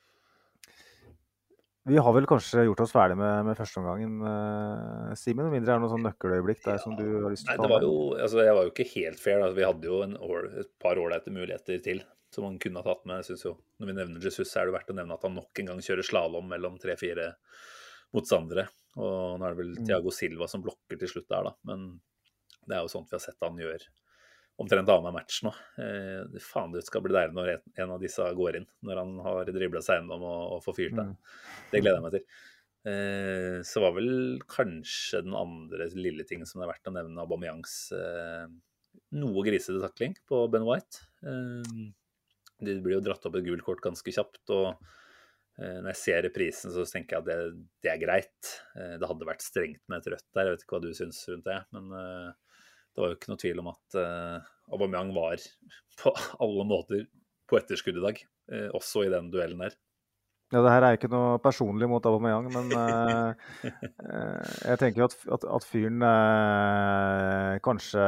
Vi 1.89 1.97
har 2.05 2.13
vel 2.13 2.27
kanskje 2.29 2.65
gjort 2.67 2.81
oss 2.85 2.93
ferdig 2.93 3.17
med, 3.17 3.47
med 3.49 3.57
førsteomgangen, 3.59 4.19
eh, 4.29 5.15
Simen? 5.17 5.47
Med 5.49 5.55
mindre 5.57 5.71
det 5.71 5.75
er 5.77 5.83
noen 5.83 5.93
sånn 5.95 6.05
nøkkeløyeblikk 6.07 6.61
der 6.67 6.79
som 6.83 6.95
du 6.99 7.05
har 7.25 7.33
lyst 7.33 7.47
til 7.49 7.55
å 7.55 7.57
det 7.57 7.65
ta 7.65 7.73
var 7.73 7.87
jo, 7.87 7.93
altså, 8.19 8.43
jeg 8.45 8.55
var 8.59 8.67
jo 8.69 8.73
ikke 8.75 8.89
helt 8.95 9.23
fair. 9.23 9.41
Altså, 9.43 9.57
Vi 9.59 9.67
hadde 9.69 9.89
jo 9.91 10.01
en, 10.05 10.17
år- 10.21 10.49
et 10.65 10.71
par 10.83 11.01
ålreite 11.01 11.33
muligheter 11.33 11.81
til 11.85 12.03
som 12.35 12.45
man 12.45 12.59
kunne 12.61 12.83
ha 12.83 12.85
tatt 12.85 13.07
med. 13.09 13.23
Jeg 13.23 13.31
synes 13.31 13.45
jo, 13.47 13.55
Når 13.81 13.87
vi 13.89 13.97
nevner 13.97 14.21
Jesus, 14.29 14.51
er 14.61 14.67
det 14.69 14.75
verdt 14.75 14.91
å 14.93 14.99
nevne 14.99 15.15
at 15.17 15.23
han 15.25 15.35
nok 15.39 15.63
en 15.63 15.71
gang 15.73 15.79
kjører 15.81 16.05
slalåm 16.05 16.49
mellom 16.51 16.75
tre-fire 16.83 17.31
motstandere. 18.13 18.67
Og 18.99 19.39
nå 19.41 19.47
er 19.49 19.55
det 19.55 19.61
vel 19.63 19.73
Mm. 19.79 19.87
Thiago 19.87 20.11
Silva 20.13 20.49
som 20.49 20.63
blokker 20.63 20.99
til 20.99 21.09
slutt 21.09 21.29
der, 21.29 21.45
da. 21.49 21.55
Men 21.65 22.01
det 22.69 22.77
er 22.77 22.83
jo 22.85 22.93
sånt 22.93 23.09
vi 23.09 23.17
har 23.17 23.25
sett 23.25 23.41
han 23.41 23.57
gjør 23.57 23.81
omtrent 24.59 24.91
annenhver 24.91 25.15
match 25.15 25.43
nå. 25.47 25.53
Eh, 25.79 26.39
faen, 26.43 26.75
det 26.75 26.85
skal 26.87 27.05
bli 27.05 27.15
deilig 27.15 27.37
når 27.37 27.51
en, 27.57 27.91
av 27.95 27.99
disse 28.03 28.27
går 28.39 28.61
inn. 28.61 28.69
Når 28.87 29.03
han 29.03 29.19
har 29.25 29.51
dribla 29.55 29.83
seg 29.85 30.01
gjennom 30.01 30.25
og, 30.27 30.41
og 30.57 30.63
får 30.65 30.79
fyrt 30.81 30.97
det. 30.99 31.09
Mm. 31.11 31.19
Det 31.73 31.83
gleder 31.83 32.01
jeg 32.01 32.07
meg 32.07 32.17
til. 32.17 32.41
Eh, 32.89 33.59
så 33.67 33.83
var 33.85 33.95
vel 33.97 34.11
kanskje 34.51 35.23
den 35.27 35.37
andre 35.39 35.91
lille 35.99 36.27
tingen 36.27 36.49
som 36.49 36.61
det 36.61 36.69
er 36.69 36.73
verdt 36.73 36.91
å 36.91 36.95
nevne, 36.95 37.23
Aubameyangs 37.23 37.77
eh, 37.95 38.47
noe 39.19 39.45
grisete 39.47 39.83
takling 39.83 40.17
på 40.29 40.45
Ben 40.53 40.67
White. 40.67 41.07
Eh, 41.23 41.91
det 42.67 42.81
blir 42.83 42.99
jo 42.99 43.05
dratt 43.07 43.27
opp 43.29 43.39
et 43.39 43.47
gult 43.47 43.67
kort 43.67 43.85
ganske 43.85 44.15
kjapt. 44.15 44.43
og 44.55 44.73
eh, 45.61 45.79
når 45.79 45.93
jeg 45.93 46.03
ser 46.03 46.25
reprisen, 46.27 46.75
så 46.75 46.87
tenker 46.91 47.19
jeg 47.19 47.23
at 47.23 47.31
det, 47.31 47.65
det 47.87 47.95
er 47.95 48.03
greit. 48.03 48.55
Eh, 48.75 48.97
det 48.99 49.11
hadde 49.11 49.31
vært 49.31 49.47
strengt 49.47 49.85
med 49.87 50.01
et 50.01 50.13
rødt 50.15 50.29
der, 50.35 50.49
jeg 50.49 50.57
vet 50.57 50.67
ikke 50.67 50.79
hva 50.79 50.85
du 50.87 50.91
syns 50.99 51.23
rundt 51.31 51.47
det. 51.47 51.61
Men 51.77 51.95
det 52.99 53.05
var 53.05 53.13
jo 53.13 53.19
ikke 53.19 53.31
noe 53.31 53.39
tvil 53.39 53.61
om 53.63 53.69
at 53.71 53.99
uh, 54.03 54.49
Aubameyang 54.75 55.13
var 55.15 55.45
på 56.03 56.15
alle 56.43 56.67
måter 56.67 57.05
på 57.49 57.61
etterskudd 57.61 58.01
i 58.01 58.03
dag. 58.05 58.19
eh, 58.53 58.67
også 58.77 59.07
i 59.07 59.13
den 59.13 59.31
duellen 59.33 59.63
der. 59.63 59.77
Ja, 60.53 60.61
det 60.65 60.73
her 60.73 60.85
er 60.85 60.97
ikke 60.97 61.09
noe 61.13 61.39
personlig 61.41 61.89
mot 61.89 62.05
Aubameyang, 62.05 62.51
men 62.53 62.75
uh, 62.77 63.33
eh, 63.69 64.53
jeg 64.67 64.81
tenker 64.83 65.01
jo 65.05 65.09
at, 65.09 65.17
at, 65.39 65.47
at 65.57 65.69
fyren 65.69 66.05
uh, 66.05 67.57
kanskje 67.65 68.05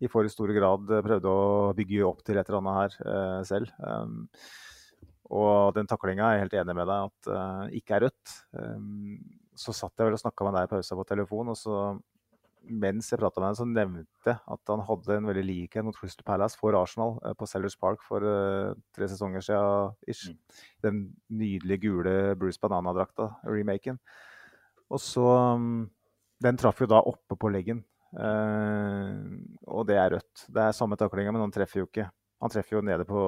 i 0.00 0.08
for 0.08 0.24
stor 0.32 0.54
grad 0.56 0.88
prøvde 1.04 1.28
å 1.28 1.72
bygge 1.76 2.04
opp 2.08 2.24
til 2.24 2.40
et 2.40 2.48
eller 2.48 2.62
annet 2.62 2.78
her 2.78 2.98
uh, 3.04 3.40
selv. 3.44 3.74
Um, 3.84 4.30
og 5.30 5.74
den 5.76 5.86
taklinga 5.90 6.26
er 6.26 6.38
jeg 6.38 6.46
helt 6.46 6.56
enig 6.62 6.74
med 6.74 6.88
deg 6.90 7.10
at 7.10 7.28
eh, 7.30 7.76
ikke 7.78 7.96
er 7.96 8.04
rødt. 8.08 8.32
Um, 8.50 9.20
så 9.54 9.74
satt 9.76 9.94
jeg 9.94 10.08
vel 10.08 10.16
og 10.16 10.22
snakka 10.22 10.46
med 10.46 10.56
deg 10.56 10.66
i 10.66 10.70
pausa 10.72 10.96
på 10.98 11.06
telefon, 11.06 11.52
og 11.52 11.58
så 11.58 11.76
mens 12.68 13.08
jeg 13.10 13.20
prata 13.20 13.40
med 13.40 13.50
ham, 13.50 13.58
så 13.58 13.66
nevnte 13.68 14.34
at 14.36 14.72
han 14.72 14.82
hadde 14.88 15.16
en 15.16 15.28
veldig 15.30 15.44
likhet 15.46 15.86
mot 15.86 15.96
Crystal 15.96 16.26
Palace 16.26 16.58
for 16.60 16.76
Arsenal 16.78 17.16
eh, 17.24 17.34
på 17.38 17.48
Sellers 17.48 17.76
Park 17.80 18.02
for 18.06 18.24
eh, 18.26 18.72
tre 18.96 19.08
sesonger 19.10 19.44
siden. 19.44 19.94
Ish. 20.10 20.34
Den 20.84 21.02
nydelige 21.28 21.86
gule 21.86 22.16
Bruce 22.40 22.60
Banana-drakta, 22.62 23.30
remaken. 23.48 24.00
Og 24.90 25.00
så 25.00 25.26
um, 25.54 25.88
Den 26.42 26.56
traff 26.56 26.80
jo 26.80 26.88
da 26.88 27.02
oppe 27.04 27.36
på 27.36 27.50
leggen. 27.52 27.82
Eh, 28.16 29.16
og 29.68 29.86
det 29.88 29.98
er 30.00 30.16
rødt. 30.16 30.46
Det 30.48 30.62
er 30.64 30.76
samme 30.76 30.98
taklinga, 31.00 31.34
men 31.34 31.44
han 31.44 31.54
treffer 31.54 31.82
jo 31.82 31.90
ikke. 31.90 32.08
Han 32.40 32.52
treffer 32.52 32.78
jo 32.78 32.84
nede 32.84 33.04
på 33.08 33.20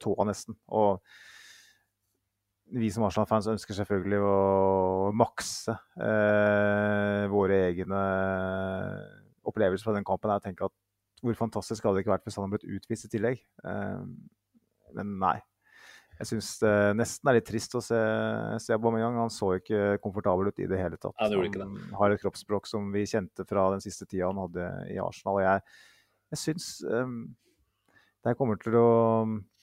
tåa 0.00 0.24
nesten. 0.28 0.56
Og 0.72 1.02
vi 2.76 2.90
som 2.92 3.06
Arsenal-fans 3.06 3.48
ønsker 3.52 3.76
selvfølgelig 3.76 4.18
å 4.24 5.12
makse 5.16 5.74
eh, 6.04 7.24
våre 7.32 7.62
egne 7.70 8.00
opplevelser 9.48 9.88
fra 9.88 9.94
den 9.96 10.06
kampen. 10.06 10.34
Jeg 10.36 10.50
tenker 10.50 10.68
at 10.68 10.76
Hvor 11.24 11.34
fantastisk 11.34 11.82
hadde 11.84 11.98
det 11.98 12.04
ikke 12.04 12.12
vært 12.12 12.26
hvis 12.28 12.36
han 12.38 12.44
hadde 12.44 12.58
blitt 12.58 12.76
utvist 12.78 13.08
i 13.08 13.12
tillegg. 13.14 13.40
Eh, 13.64 14.02
men 14.98 15.16
nei. 15.22 15.38
Jeg 16.18 16.32
syns 16.32 16.50
det 16.58 16.72
nesten 16.98 17.30
er 17.30 17.36
litt 17.38 17.46
trist 17.46 17.76
å 17.78 17.82
se, 17.82 17.98
se 18.62 18.74
Aubameyang. 18.74 19.20
Han 19.22 19.32
så 19.32 19.52
ikke 19.58 19.98
komfortabel 20.02 20.50
ut 20.50 20.62
i 20.62 20.66
det 20.70 20.80
hele 20.80 20.98
tatt. 20.98 21.14
Han 21.92 22.00
har 22.00 22.14
et 22.14 22.22
kroppsspråk 22.22 22.66
som 22.66 22.88
vi 22.94 23.04
kjente 23.06 23.46
fra 23.46 23.68
den 23.74 23.84
siste 23.84 24.06
tida 24.06 24.30
han 24.30 24.40
hadde 24.42 24.66
i 24.90 24.98
Arsenal. 25.02 25.38
Og 25.38 25.46
jeg, 25.46 25.62
jeg 26.34 26.42
syns 26.42 26.72
eh, 26.86 27.14
det 28.26 28.34
kommer 28.38 28.58
til 28.60 28.76
å 28.78 28.88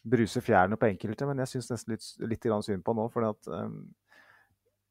bruse 0.06 0.42
fjærene 0.44 0.78
på 0.80 0.90
enkelte, 0.92 1.28
men 1.30 1.42
jeg 1.44 1.56
syns 1.56 1.72
nesten 1.72 1.96
litt, 1.96 2.10
litt 2.30 2.46
synd 2.68 2.84
på 2.86 2.94
han 2.94 3.02
nå. 3.02 3.08
For 3.14 3.26
um, 3.54 3.80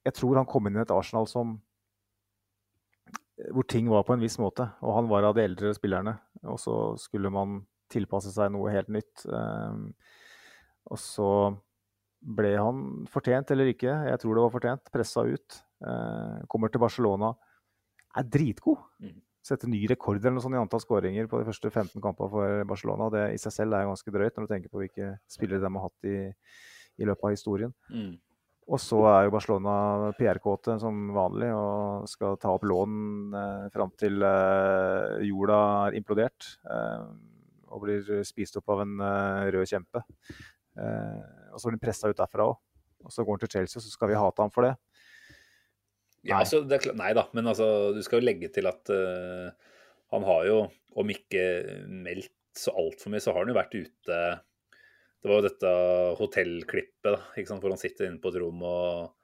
jeg 0.05 0.17
tror 0.19 0.41
han 0.41 0.49
kom 0.51 0.67
inn 0.69 0.79
i 0.79 0.83
et 0.83 0.95
Arsenal 0.95 1.29
som 1.31 1.59
hvor 3.51 3.67
ting 3.67 3.89
var 3.91 4.05
på 4.07 4.15
en 4.15 4.23
viss 4.23 4.37
måte. 4.39 4.67
Og 4.87 4.95
han 4.95 5.11
var 5.11 5.27
av 5.27 5.37
de 5.37 5.45
eldre 5.45 5.73
spillerne. 5.75 6.17
Og 6.47 6.59
så 6.63 6.75
skulle 7.01 7.33
man 7.35 7.63
tilpasse 7.93 8.31
seg 8.35 8.53
noe 8.55 8.73
helt 8.73 8.91
nytt. 8.95 9.25
Um, 9.27 9.89
og 10.91 11.01
så 11.01 11.31
ble 12.25 12.55
han 12.57 13.05
fortjent 13.13 13.51
eller 13.53 13.69
ikke, 13.69 13.93
jeg 14.09 14.21
tror 14.21 14.37
det 14.37 14.45
var 14.47 14.55
fortjent, 14.55 14.91
pressa 14.93 15.25
ut. 15.29 15.59
Uh, 15.85 16.41
kommer 16.49 16.73
til 16.73 16.81
Barcelona, 16.81 17.35
er 18.17 18.29
dritgod. 18.33 18.81
Setter 19.45 19.69
ny 19.69 19.83
rekord 19.91 20.23
eller 20.23 20.39
noe 20.39 20.45
sånt 20.45 20.57
i 20.57 20.61
antall 20.61 20.81
skåringer 20.81 21.27
på 21.29 21.41
de 21.41 21.49
første 21.51 21.69
15 21.69 22.01
kampene 22.01 22.31
for 22.33 22.69
Barcelona. 22.69 23.11
Det 23.13 23.25
i 23.35 23.41
seg 23.41 23.53
selv 23.53 23.77
er 23.77 23.89
ganske 23.91 24.15
drøyt 24.15 24.39
når 24.39 24.47
du 24.47 24.53
tenker 24.55 24.73
på 24.73 24.81
hvilke 24.81 25.11
spillere 25.31 25.61
de 25.61 25.73
har 25.75 25.85
hatt 25.85 26.09
i, 26.09 26.17
i 27.03 27.09
løpet 27.09 27.29
av 27.29 27.35
historien. 27.35 27.75
Mm. 27.93 28.15
Og 28.65 28.81
så 28.81 29.03
er 29.11 29.27
jo 29.27 29.35
Barcelona 29.35 29.75
PR-kåte 30.17 30.79
som 30.81 31.11
vanlig 31.13 31.51
og 31.53 32.09
skal 32.09 32.39
ta 32.41 32.55
opp 32.57 32.65
lån 32.65 33.37
eh, 33.37 33.67
fram 33.75 33.93
til 34.01 34.25
eh, 34.25 35.21
jorda 35.29 35.59
er 35.85 35.99
implodert. 36.01 36.49
Eh, 36.65 37.05
og 37.75 37.83
blir 37.85 38.23
spist 38.25 38.57
opp 38.61 38.71
av 38.73 38.85
en 38.85 38.97
eh, 39.03 39.51
rød 39.53 39.69
kjempe. 39.69 40.05
Eh, 40.81 41.21
og 41.53 41.61
så 41.61 41.69
blir 41.69 41.77
han 41.77 41.85
pressa 41.85 42.09
ut 42.09 42.17
derfra 42.17 42.49
òg. 42.49 42.57
Og 43.05 43.13
så 43.13 43.25
går 43.25 43.37
han 43.37 43.45
til 43.45 43.53
Chelsea, 43.59 43.79
og 43.81 43.85
så 43.85 43.93
skal 43.93 44.11
vi 44.11 44.17
hate 44.17 44.41
ham 44.47 44.53
for 44.55 44.65
det. 44.65 44.73
Ja, 46.25 46.41
altså, 46.41 46.63
det 46.65 46.81
klart- 46.81 46.97
nei 46.97 47.13
da, 47.17 47.27
men 47.37 47.51
altså, 47.51 47.93
du 47.93 48.01
skal 48.05 48.21
jo 48.23 48.29
legge 48.29 48.49
til 48.53 48.69
at 48.71 48.89
uh, 48.93 49.53
han 50.15 50.25
har 50.25 50.47
jo, 50.49 50.59
om 50.97 51.13
ikke 51.13 51.45
meldt 51.91 52.33
så 52.57 52.73
altfor 52.79 53.11
mye, 53.13 53.23
så 53.23 53.33
har 53.35 53.43
han 53.43 53.51
jo 53.51 53.57
vært 53.57 53.75
ute 53.75 54.19
Det 55.25 55.27
var 55.31 55.41
jo 55.41 55.47
dette 55.49 55.71
hotellklippet 56.21 57.09
da, 57.17 57.21
ikke 57.35 57.51
sant, 57.51 57.65
hvor 57.65 57.73
han 57.75 57.81
sitter 57.81 58.07
inne 58.07 58.21
på 58.23 58.31
et 58.31 58.39
rom 58.43 58.61
og 58.69 59.15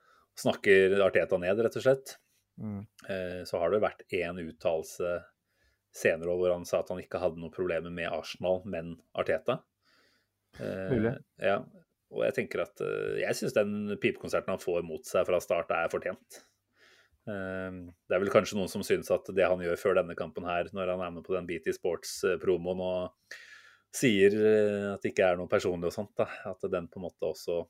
snakker 0.40 0.96
Arteta 1.05 1.36
ned, 1.38 1.61
rett 1.61 1.76
og 1.76 1.84
slett. 1.84 2.14
Mm. 2.61 2.80
Uh, 3.07 3.40
så 3.48 3.61
har 3.61 3.72
det 3.72 3.82
vært 3.84 4.05
én 4.16 4.40
uttalelse 4.42 5.18
senere 5.94 6.36
hvor 6.38 6.53
han 6.55 6.66
sa 6.68 6.80
at 6.80 6.90
han 6.92 7.01
ikke 7.03 7.20
hadde 7.22 7.40
noen 7.42 7.53
problemer 7.55 7.92
med 7.92 8.09
Arsenal, 8.12 8.61
men 8.64 8.94
Arteta. 9.18 9.61
Uh, 10.59 10.90
Mulig. 10.90 11.14
Ja, 11.42 11.61
og 12.11 12.24
jeg 12.26 12.36
tenker 12.40 12.64
at 12.64 12.80
jeg 13.20 13.36
syns 13.38 13.55
den 13.55 13.96
pipekonserten 14.03 14.57
han 14.57 14.62
får 14.62 14.82
mot 14.86 15.07
seg 15.07 15.28
fra 15.28 15.38
start, 15.42 15.70
er 15.70 15.92
fortjent. 15.92 16.40
Eh, 17.29 17.71
Det 18.09 18.16
er 18.16 18.23
vel 18.23 18.33
kanskje 18.33 18.59
noen 18.59 18.71
som 18.73 18.85
syns 18.87 19.11
at 19.14 19.29
det 19.37 19.47
han 19.47 19.62
gjør 19.64 19.81
før 19.81 20.01
denne 20.01 20.16
kampen 20.18 20.47
her, 20.49 20.71
når 20.73 20.95
han 20.95 21.05
er 21.07 21.14
med 21.18 21.27
på 21.27 21.37
den 21.37 21.49
BT 21.49 21.75
Sports-promoen 21.77 22.81
og 22.85 23.37
sier 23.95 24.35
eh, 24.37 24.89
at 24.95 25.03
det 25.03 25.12
ikke 25.12 25.33
er 25.33 25.41
noe 25.41 25.51
personlig 25.51 25.91
og 25.91 25.97
sånt, 25.97 26.14
da, 26.18 26.29
at 26.53 26.68
den 26.71 26.89
på 26.91 27.01
en 27.01 27.09
måte 27.09 27.31
også 27.31 27.64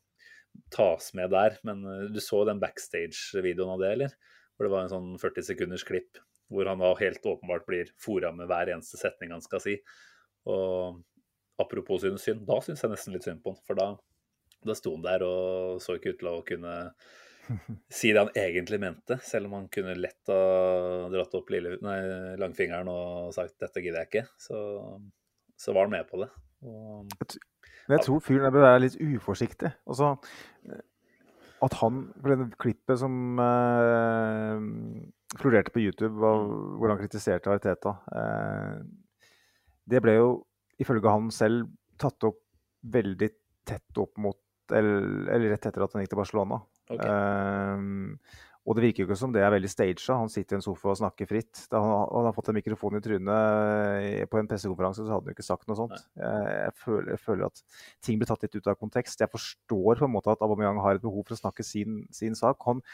tas 0.75 1.13
med 1.15 1.31
der. 1.35 1.57
Men 1.67 1.85
eh, 1.87 2.09
du 2.13 2.21
så 2.23 2.45
den 2.49 2.63
backstage-videoen 2.63 3.77
av 3.77 3.85
det, 3.85 3.95
eller? 3.97 4.19
Hvor 4.57 4.69
det 4.69 4.75
var 4.75 4.85
en 4.85 4.93
sånn 4.93 5.15
40 5.21 5.47
sekunders 5.53 5.87
klipp 5.89 6.21
hvor 6.51 6.67
han 6.67 6.83
da 6.83 6.91
helt 6.99 7.27
åpenbart 7.27 7.67
blir 7.69 7.93
fora 8.03 8.33
med 8.35 8.49
hver 8.51 8.73
eneste 8.75 8.99
setning 8.99 9.31
han 9.31 9.45
skal 9.45 9.63
si. 9.63 9.77
Og 10.51 10.99
apropos 11.63 12.03
synes 12.03 12.25
synd, 12.27 12.43
da 12.49 12.59
syns 12.65 12.83
jeg 12.83 12.91
nesten 12.91 13.15
litt 13.15 13.27
synd 13.27 13.43
på 13.45 13.55
han. 13.55 13.61
For 13.69 13.79
da, 13.79 13.93
da 14.67 14.77
sto 14.77 14.97
han 14.97 15.05
der 15.05 15.25
og 15.27 15.79
så 15.85 15.97
ikke 15.97 16.15
ut 16.15 16.23
til 16.23 16.31
å 16.33 16.41
kunne 16.47 16.75
si 18.01 18.13
det 18.13 18.23
han 18.23 18.33
egentlig 18.39 18.81
mente, 18.83 19.19
selv 19.27 19.49
om 19.49 19.59
han 19.59 19.69
kunne 19.73 19.97
lett 19.99 20.31
ha 20.31 21.09
dratt 21.13 21.37
opp 21.39 21.51
lille, 21.53 21.77
nei, 21.85 21.99
langfingeren 22.41 22.91
og 22.93 23.33
sagt 23.37 23.57
'dette 23.61 23.83
gidder 23.83 24.05
jeg 24.05 24.11
ikke', 24.11 24.29
så, 24.39 24.61
så 25.59 25.75
var 25.77 25.89
han 25.89 25.97
med 25.97 26.09
på 26.11 26.23
det. 26.23 26.31
Og, 26.67 27.09
Men 27.89 27.97
jeg 27.97 28.07
tror 28.07 28.23
fyren 28.23 28.53
bør 28.53 28.67
være 28.67 28.85
litt 28.85 28.99
uforsiktig. 29.01 29.73
Altså, 29.87 30.15
at 31.61 31.77
han 31.81 32.05
For 32.21 32.33
det 32.33 32.59
klippet 32.61 33.01
som 33.01 33.41
eh, 33.43 34.63
florerte 35.41 35.73
på 35.75 35.83
YouTube, 35.83 36.15
var, 36.21 36.45
hvor 36.79 36.93
han 36.93 37.01
kritiserte 37.01 37.53
Ariteta, 37.53 37.97
eh, 38.17 38.79
det 39.91 40.01
ble 40.05 40.17
jo 40.17 40.31
ifølge 40.81 41.13
han 41.13 41.29
selv 41.35 41.69
tatt 42.01 42.25
opp 42.25 42.41
veldig 42.81 43.29
tett 43.69 43.99
opp 44.01 44.17
mot 44.17 44.39
Eller, 44.71 45.03
eller 45.35 45.51
rett 45.51 45.67
etter 45.67 45.83
at 45.83 45.95
han 45.97 46.05
gikk 46.05 46.13
til 46.13 46.21
Barcelona. 46.21 46.61
Ok. 46.95 47.05
Eh, 47.07 48.47
og 48.69 48.77
det 48.77 48.85
virker 48.85 49.03
jo 49.03 49.09
ikke 49.09 49.17
som 49.17 49.33
det 49.33 49.41
er 49.43 49.53
veldig 49.55 49.71
staged. 49.73 50.03
Han 50.13 50.31
sitter 50.31 50.55
i 50.55 50.59
en 50.59 50.65
sofa 50.65 50.91
og 50.93 50.99
snakker 51.01 51.27
fritt. 51.27 51.63
Da 51.73 51.81
han, 51.81 51.93
han 52.13 52.27
har 52.29 52.35
fått 52.37 52.51
en 52.53 52.59
mikrofon 52.59 52.99
i 52.99 53.01
trynet 53.03 53.31
eh, 54.05 54.27
på 54.31 54.39
en 54.39 54.51
pressekonferanse, 54.51 55.07
så 55.07 55.15
hadde 55.15 55.25
han 55.25 55.33
jo 55.33 55.37
ikke 55.39 55.47
sagt 55.47 55.71
noe 55.71 55.79
sånt. 55.79 55.97
Jeg, 56.21 56.51
jeg, 56.59 56.75
føler, 56.83 57.09
jeg 57.15 57.23
føler 57.25 57.47
at 57.49 57.63
ting 58.05 58.21
blir 58.21 58.29
tatt 58.31 58.45
litt 58.45 58.59
ut 58.59 58.69
av 58.71 58.77
kontekst. 58.79 59.25
Jeg 59.25 59.33
forstår 59.33 60.03
på 60.03 60.07
en 60.07 60.13
måte 60.13 60.35
at 60.35 60.45
Aubameyang 60.45 60.83
har 60.85 61.01
et 61.01 61.07
behov 61.07 61.25
for 61.25 61.39
å 61.39 61.41
snakke 61.41 61.67
sin, 61.67 62.03
sin 62.15 62.37
sak. 62.39 62.61
Han, 62.69 62.85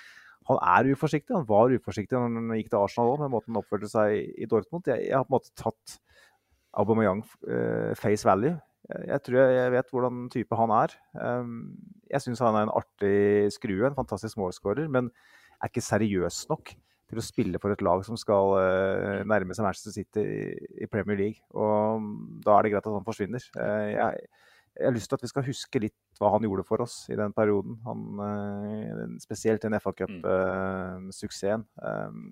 han 0.49 0.63
er 0.63 0.93
uforsiktig. 0.95 1.35
Han 1.35 1.49
var 1.51 1.75
uforsiktig 1.75 2.15
når 2.15 2.31
han 2.31 2.57
gikk 2.61 2.71
til 2.71 2.81
Arsenal 2.81 3.13
òg, 3.17 3.25
med 3.25 3.35
måten 3.35 3.53
han 3.53 3.61
oppførte 3.65 3.91
seg 3.91 4.15
i, 4.15 4.25
i 4.47 4.51
Dortmund. 4.51 4.87
Jeg, 4.87 5.11
jeg 5.11 5.19
har 5.19 5.27
på 5.27 5.35
en 5.35 5.39
måte 5.41 5.55
tatt 5.59 5.99
Aubameyang 6.79 7.27
eh, 7.51 7.93
face 7.99 8.29
value. 8.29 8.55
Jeg, 8.87 9.21
tror 9.27 9.39
jeg, 9.51 9.71
vet 9.75 9.89
hvordan 9.91 10.27
type 10.31 10.59
han 10.59 10.73
er. 10.75 10.93
Um, 11.19 11.55
jeg 12.11 12.23
syns 12.23 12.43
han 12.45 12.55
er 12.55 12.67
en 12.67 12.75
artig 12.77 13.53
skrue, 13.55 13.89
en 13.89 13.99
fantastisk 13.99 14.39
målskårer, 14.39 14.87
men 14.93 15.11
er 15.57 15.71
ikke 15.71 15.83
seriøs 15.83 16.45
nok 16.51 16.75
til 17.07 17.21
å 17.21 17.25
spille 17.25 17.61
for 17.63 17.75
et 17.75 17.83
lag 17.87 18.03
som 18.07 18.19
skal 18.19 18.57
uh, 18.59 19.23
nærme 19.27 19.55
seg 19.55 19.67
Manchester 19.67 19.95
City 19.95 20.25
i, 20.83 20.89
Premier 20.91 21.19
League. 21.19 21.43
Og 21.55 22.03
um, 22.03 22.11
da 22.45 22.57
er 22.57 22.67
det 22.67 22.75
greit 22.75 22.87
at 22.87 22.95
han 22.95 23.07
forsvinner. 23.07 23.47
Uh, 23.59 23.89
jeg, 23.93 24.27
jeg, 24.77 24.87
har 24.89 24.95
lyst 24.95 25.11
til 25.11 25.19
at 25.19 25.27
vi 25.27 25.33
skal 25.33 25.47
huske 25.47 25.83
litt 25.87 26.21
hva 26.21 26.33
han 26.35 26.47
gjorde 26.47 26.67
for 26.69 26.83
oss 26.87 26.99
i 27.11 27.19
den 27.19 27.35
perioden. 27.35 27.79
Han, 27.87 28.07
uh, 28.23 29.19
spesielt 29.23 29.67
den 29.67 29.79
FA 29.83 29.95
Cup-suksessen. 30.03 31.67
Um, 31.83 32.31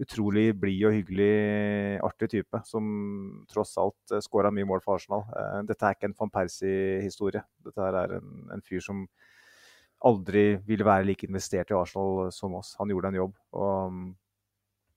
utrolig 0.00 0.52
blid 0.58 0.86
og 0.88 0.96
hyggelig, 0.96 1.98
artig 2.04 2.30
type 2.32 2.62
som 2.68 2.86
tross 3.50 3.74
alt 3.80 4.14
uh, 4.14 4.22
skåra 4.24 4.52
mye 4.54 4.66
mål 4.68 4.82
for 4.84 4.96
Arsenal. 4.96 5.26
Uh, 5.28 5.60
dette 5.68 5.86
er 5.86 5.96
ikke 5.96 6.10
en 6.10 6.16
van 6.18 6.32
Persie-historie. 6.32 7.44
Dette 7.66 7.90
er 7.90 8.16
en, 8.18 8.32
en, 8.54 8.64
fyr 8.64 8.82
som 8.84 9.04
aldri 10.08 10.56
ville 10.66 10.86
være 10.86 11.06
like 11.06 11.28
investert 11.28 11.70
i 11.70 11.78
Arsenal 11.78 12.32
som 12.34 12.56
oss. 12.58 12.74
Han 12.80 12.90
gjorde 12.90 13.12
en 13.12 13.20
jobb. 13.20 13.38
og 13.54 13.92
um, 13.92 14.02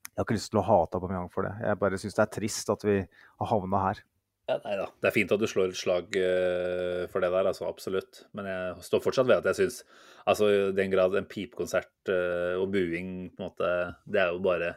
Jeg 0.08 0.18
har 0.18 0.28
ikke 0.28 0.40
lyst 0.40 0.54
til 0.54 0.64
å 0.64 0.66
hate 0.66 0.98
Aubameyang 0.98 1.32
for 1.34 1.46
det. 1.46 1.54
Jeg 1.62 1.82
bare 1.84 2.02
syns 2.02 2.18
det 2.18 2.26
er 2.26 2.36
trist 2.40 2.72
at 2.74 2.86
vi 2.88 3.00
har 3.04 3.52
havna 3.52 3.82
her. 3.90 4.02
Ja, 4.46 4.60
nei 4.62 4.76
da. 4.78 4.86
Det 5.02 5.10
er 5.10 5.14
fint 5.14 5.32
at 5.34 5.42
du 5.42 5.48
slår 5.50 5.72
et 5.74 5.78
slag 5.78 6.18
uh, 6.18 7.04
for 7.12 7.22
det 7.22 7.30
der, 7.36 7.52
altså 7.52 7.68
absolutt. 7.70 8.24
Men 8.38 8.50
jeg 8.50 8.88
står 8.88 9.04
fortsatt 9.06 9.30
ved 9.30 9.44
at 9.44 9.52
jeg 9.52 9.62
syns 9.62 9.84
altså 10.26 10.50
i 10.50 10.58
den 10.74 10.90
grad 10.90 11.14
en 11.20 11.30
pipekonsert 11.30 12.10
og 12.58 12.72
buing 12.74 13.28
på 13.36 13.44
en 13.44 13.46
måte, 13.52 13.72
det 14.10 14.24
er 14.24 14.32
jo 14.34 14.42
bare 14.42 14.72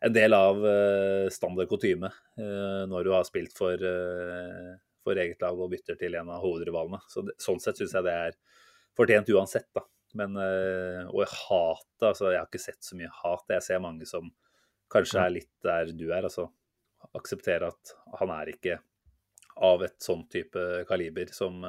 en 0.00 0.12
del 0.12 0.34
av 0.34 0.60
uh, 0.64 1.28
standard 1.32 1.68
kutyme 1.68 2.08
uh, 2.08 2.84
når 2.88 3.06
du 3.06 3.12
har 3.12 3.26
spilt 3.28 3.56
for, 3.56 3.76
uh, 3.76 4.72
for, 5.04 5.20
eget 5.20 5.42
lag 5.44 5.58
og 5.60 5.72
bytter 5.74 5.98
til 6.00 6.16
en 6.16 6.30
av 6.32 6.44
hovedrivalene. 6.44 7.02
Så 7.10 7.24
det, 7.26 7.36
sånn 7.42 7.60
sett 7.62 7.80
syns 7.80 7.96
jeg 7.98 8.06
det 8.08 8.14
er 8.28 8.38
fortjent 8.96 9.32
uansett, 9.36 9.68
da. 9.76 9.84
Men 10.18 10.34
Og 10.34 11.20
hatet 11.22 12.02
Altså, 12.02 12.32
jeg 12.32 12.40
har 12.40 12.48
ikke 12.48 12.58
sett 12.58 12.82
så 12.82 12.96
mye 12.98 13.12
hat. 13.14 13.44
Jeg 13.54 13.62
ser 13.62 13.82
mange 13.84 14.08
som 14.10 14.32
kanskje 14.90 15.20
er 15.22 15.30
litt 15.36 15.52
der 15.62 15.92
du 15.94 16.08
er. 16.08 16.26
Altså 16.26 16.48
akseptere 17.14 17.68
at 17.70 17.92
han 18.18 18.32
er 18.34 18.50
ikke 18.50 18.80
av 19.62 19.84
et 19.86 19.94
sånn 20.02 20.24
type 20.32 20.64
kaliber 20.88 21.30
som 21.30 21.62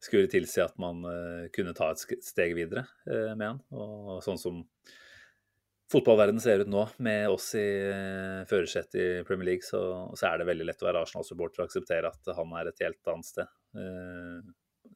skulle 0.00 0.32
tilsi 0.32 0.62
at 0.64 0.80
man 0.80 1.04
kunne 1.52 1.76
ta 1.76 1.90
et 1.92 2.24
steg 2.24 2.56
videre 2.56 2.86
med 3.04 3.44
han. 3.44 3.60
Og 3.76 4.24
sånn 4.24 4.40
som 4.40 4.64
fotballverdenen 5.92 6.42
ser 6.42 6.64
ut 6.64 6.70
nå, 6.70 6.82
med 7.04 7.28
oss 7.30 7.52
i 7.58 7.66
uh, 7.86 8.42
førersetet 8.50 8.98
i 9.00 9.06
Premier 9.26 9.52
League, 9.52 9.66
så, 9.66 9.80
så, 10.14 10.30
er 10.30 10.40
det 10.40 10.48
veldig 10.50 10.66
lett 10.68 10.82
å 10.82 10.88
være 10.88 11.04
Arsenal-supporter 11.06 11.62
og 11.62 11.68
akseptere 11.68 12.10
at 12.10 12.32
han 12.38 12.54
er 12.58 12.70
et 12.72 12.82
helt 12.86 13.12
annet 13.12 13.28
sted. 13.28 13.52
Uh, 13.76 14.40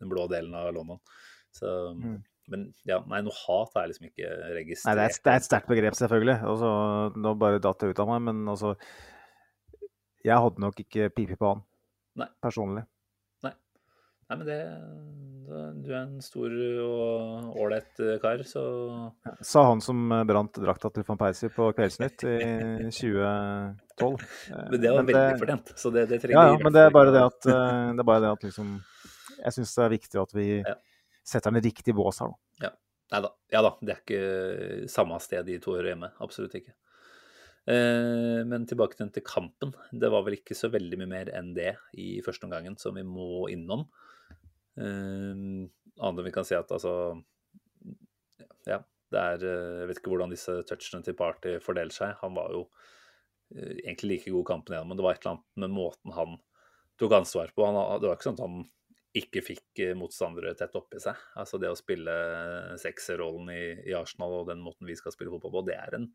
den 0.01 0.11
blå 0.11 0.27
delen 0.31 0.55
av 0.57 0.73
London. 0.75 1.01
Så, 1.55 1.71
mm. 1.99 2.19
Men 2.51 2.67
ja, 2.89 2.99
nei, 3.07 3.21
noe 3.23 3.37
hat 3.45 3.77
er 3.79 3.91
liksom 3.91 4.09
ikke 4.09 4.29
registrert. 4.57 4.89
Nei, 4.91 4.97
det 4.99 5.07
er, 5.07 5.15
et, 5.15 5.23
det 5.23 5.33
er 5.33 5.43
et 5.43 5.47
sterkt 5.47 5.71
begrep, 5.71 5.97
selvfølgelig. 5.99 6.37
Også, 6.51 6.71
nå 7.23 7.35
bare 7.39 7.63
datt 7.63 7.83
det 7.83 7.93
ut 7.93 8.03
av 8.03 8.11
meg, 8.11 8.23
men 8.27 8.43
altså 8.51 8.75
Jeg 10.27 10.43
hadde 10.43 10.63
nok 10.63 10.81
ikke 10.83 11.11
pipi 11.15 11.39
på 11.39 11.53
han 11.53 11.63
nei. 12.19 12.27
personlig. 12.43 12.85
Nei. 14.31 14.37
men 14.39 14.47
det 14.49 14.61
du 15.51 15.89
er 15.91 16.05
en 16.05 16.21
stor 16.23 16.53
og 16.85 17.57
ålreit 17.59 17.99
eh, 18.05 18.19
kar, 18.23 18.43
så 18.47 18.63
Sa 19.43 19.65
han 19.67 19.81
som 19.83 20.13
brant 20.29 20.61
drakta 20.63 20.93
til 20.95 21.03
van 21.09 21.19
Persie 21.19 21.51
på 21.51 21.71
Kveldsnytt 21.75 22.23
i 22.29 22.37
2012. 23.01 24.29
Men 24.71 24.77
det 24.79 24.93
var 24.93 25.01
men 25.03 25.09
veldig 25.11 25.41
fortjent, 25.41 25.73
så 25.83 25.91
det, 25.95 26.07
det 26.13 26.21
trenger 26.23 26.39
Ja, 26.39 26.53
ja 26.53 26.61
men 26.63 26.77
det 26.77 26.85
er 26.87 26.95
bare 26.95 27.15
det 27.15 27.25
at, 27.27 27.49
eh, 27.51 27.89
det 27.97 28.05
er 28.05 28.09
bare 28.13 28.25
det 28.27 28.31
at 28.37 28.47
liksom 28.47 28.77
Jeg 29.41 29.57
syns 29.57 29.75
det 29.75 29.83
er 29.87 29.95
viktig 29.97 30.21
at 30.23 30.37
vi 30.37 30.47
ja. 30.61 30.77
setter 31.33 31.57
den 31.57 31.67
riktig 31.67 31.97
bås 31.99 32.23
her, 32.23 32.31
da. 32.31 32.69
Ja. 32.69 32.73
Nei 33.11 33.23
da. 33.25 33.33
Ja 33.51 33.65
da, 33.67 33.73
det 33.83 33.97
er 33.97 34.05
ikke 34.05 34.87
samme 34.93 35.19
sted 35.25 35.49
de 35.49 35.59
to 35.63 35.75
hører 35.75 35.97
hjemme. 35.97 36.13
Absolutt 36.23 36.55
ikke. 36.61 36.77
Eh, 37.67 38.41
men 38.47 38.69
tilbake 38.71 38.95
til 39.01 39.27
kampen. 39.27 39.75
Det 39.91 40.13
var 40.13 40.23
vel 40.27 40.39
ikke 40.39 40.55
så 40.55 40.71
veldig 40.71 41.01
mye 41.01 41.11
mer 41.11 41.33
enn 41.35 41.51
det 41.57 41.75
i 41.99 42.21
første 42.25 42.47
omgangen 42.47 42.79
som 42.79 42.95
vi 42.95 43.03
må 43.07 43.49
innom. 43.51 43.89
Uh, 44.79 45.67
annet 46.01 46.21
enn 46.21 46.27
vi 46.27 46.33
kan 46.35 46.47
si 46.47 46.55
at 46.57 46.71
altså 46.73 46.93
Ja, 48.69 48.79
det 49.11 49.21
er 49.21 49.43
eh, 49.45 49.79
Jeg 49.83 49.89
vet 49.91 49.99
ikke 49.99 50.13
hvordan 50.13 50.31
disse 50.33 50.55
touchene 50.69 51.05
til 51.05 51.17
Party 51.19 51.57
fordeler 51.65 51.95
seg. 51.95 52.15
Han 52.23 52.37
var 52.37 52.55
jo 52.55 52.67
uh, 52.67 53.73
egentlig 53.83 54.15
like 54.15 54.35
god 54.35 54.47
kampen 54.53 54.77
igjen, 54.77 54.89
men 54.89 55.01
det 55.01 55.07
var 55.07 55.17
et 55.17 55.25
eller 55.25 55.39
annet 55.39 55.65
med 55.65 55.75
måten 55.75 56.15
han 56.17 56.37
tok 57.01 57.17
ansvar 57.17 57.51
på. 57.57 57.67
Han, 57.67 57.81
det 58.01 58.09
var 58.09 58.19
ikke 58.19 58.29
sånn 58.31 58.39
at 58.39 58.47
han 58.47 58.61
ikke 59.17 59.43
fikk 59.43 59.81
eh, 59.83 59.97
motstandere 59.99 60.53
tett 60.59 60.77
oppi 60.79 61.01
seg. 61.03 61.19
Altså 61.41 61.59
Det 61.59 61.71
å 61.71 61.79
spille 61.79 62.13
sekserrollen 62.81 63.51
i, 63.55 63.63
i 63.91 63.97
Arsenal 63.99 64.41
og 64.41 64.51
den 64.53 64.63
måten 64.63 64.87
vi 64.87 64.95
skal 64.99 65.15
spille 65.15 65.33
fotball 65.33 65.57
på, 65.57 65.65
det 65.67 65.79
er 65.81 65.97
en, 65.99 66.07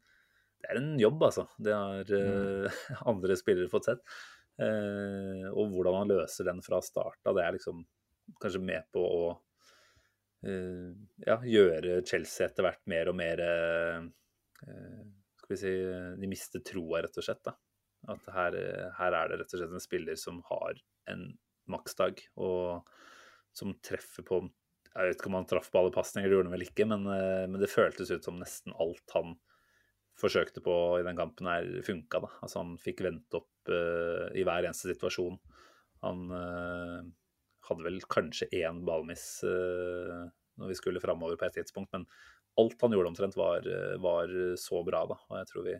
det 0.61 0.69
er 0.71 0.79
en 0.79 0.93
jobb, 1.01 1.25
altså. 1.27 1.47
Det 1.59 1.75
har 1.75 2.13
uh, 2.15 2.79
andre 3.11 3.35
spillere 3.39 3.71
fått 3.71 3.89
sett. 3.91 4.15
Uh, 4.55 5.51
og 5.51 5.73
hvordan 5.73 5.99
han 5.99 6.13
løser 6.13 6.47
den 6.47 6.63
fra 6.63 6.79
starta, 6.85 7.35
det 7.35 7.43
er 7.43 7.57
liksom 7.57 7.83
kanskje 8.41 8.61
med 8.63 8.87
på 8.93 9.01
å 9.01 9.21
uh, 9.33 10.91
ja, 11.25 11.37
gjøre 11.41 12.01
Chelsea 12.07 12.47
etter 12.47 12.65
hvert 12.65 12.83
mer 12.91 13.11
og 13.11 13.17
mer 13.19 13.41
uh, 13.45 14.03
Skal 15.41 15.53
vi 15.53 15.61
si 15.61 15.73
De 16.21 16.29
mister 16.29 16.63
troa, 16.65 17.03
rett 17.05 17.17
og 17.21 17.25
slett. 17.25 17.43
da. 17.45 17.55
At 18.13 18.27
her, 18.33 18.57
her, 18.99 19.17
er 19.17 19.31
det 19.31 19.39
rett 19.41 19.55
og 19.55 19.61
slett 19.61 19.73
en 19.73 19.83
spiller 19.83 20.19
som 20.19 20.39
har 20.49 20.77
en 21.11 21.27
maksdag, 21.69 22.21
og 22.37 22.85
som 23.55 23.73
treffer 23.85 24.25
på 24.25 24.43
Jeg 24.45 25.09
vet 25.09 25.17
ikke 25.17 25.29
om 25.31 25.37
han 25.39 25.47
traff 25.49 25.71
på 25.73 25.81
alle 25.81 25.93
pasninger, 25.93 26.29
det 26.29 26.37
gjorde 26.37 26.49
han 26.49 26.55
vel 26.57 26.67
ikke, 26.67 26.87
men, 26.89 27.05
uh, 27.09 27.43
men, 27.49 27.59
det 27.61 27.71
føltes 27.73 28.13
ut 28.13 28.25
som 28.25 28.39
nesten 28.41 28.75
alt 28.81 29.17
han 29.17 29.35
forsøkte 30.15 30.63
på 30.63 30.73
i 31.01 31.03
den 31.03 31.17
kampen 31.19 31.49
her 31.51 31.65
funka. 31.83 32.21
Altså 32.39 32.61
Han 32.61 32.77
fikk 32.79 33.01
vente 33.03 33.41
opp 33.41 33.67
i 33.67 34.45
hver 34.47 34.63
eneste 34.63 34.93
situasjon. 34.93 35.35
Han 36.05 36.21
hadde 37.69 37.85
vel 37.85 37.99
kanskje 38.11 38.47
én 38.55 38.83
ballmiss 38.87 39.43
uh, 39.47 40.25
når 40.59 40.71
vi 40.71 40.77
skulle 40.79 41.03
framover 41.03 41.39
på 41.39 41.47
et 41.47 41.57
tidspunkt, 41.59 41.91
men 41.95 42.05
alt 42.61 42.79
han 42.85 42.93
gjorde 42.95 43.09
omtrent, 43.11 43.35
var, 43.35 43.65
eh, 43.67 43.97
var 43.99 44.29
så 44.55 44.79
bra, 44.87 45.01
da. 45.09 45.17
Og 45.27 45.39
jeg 45.41 45.47
tror 45.49 45.65
vi 45.65 45.73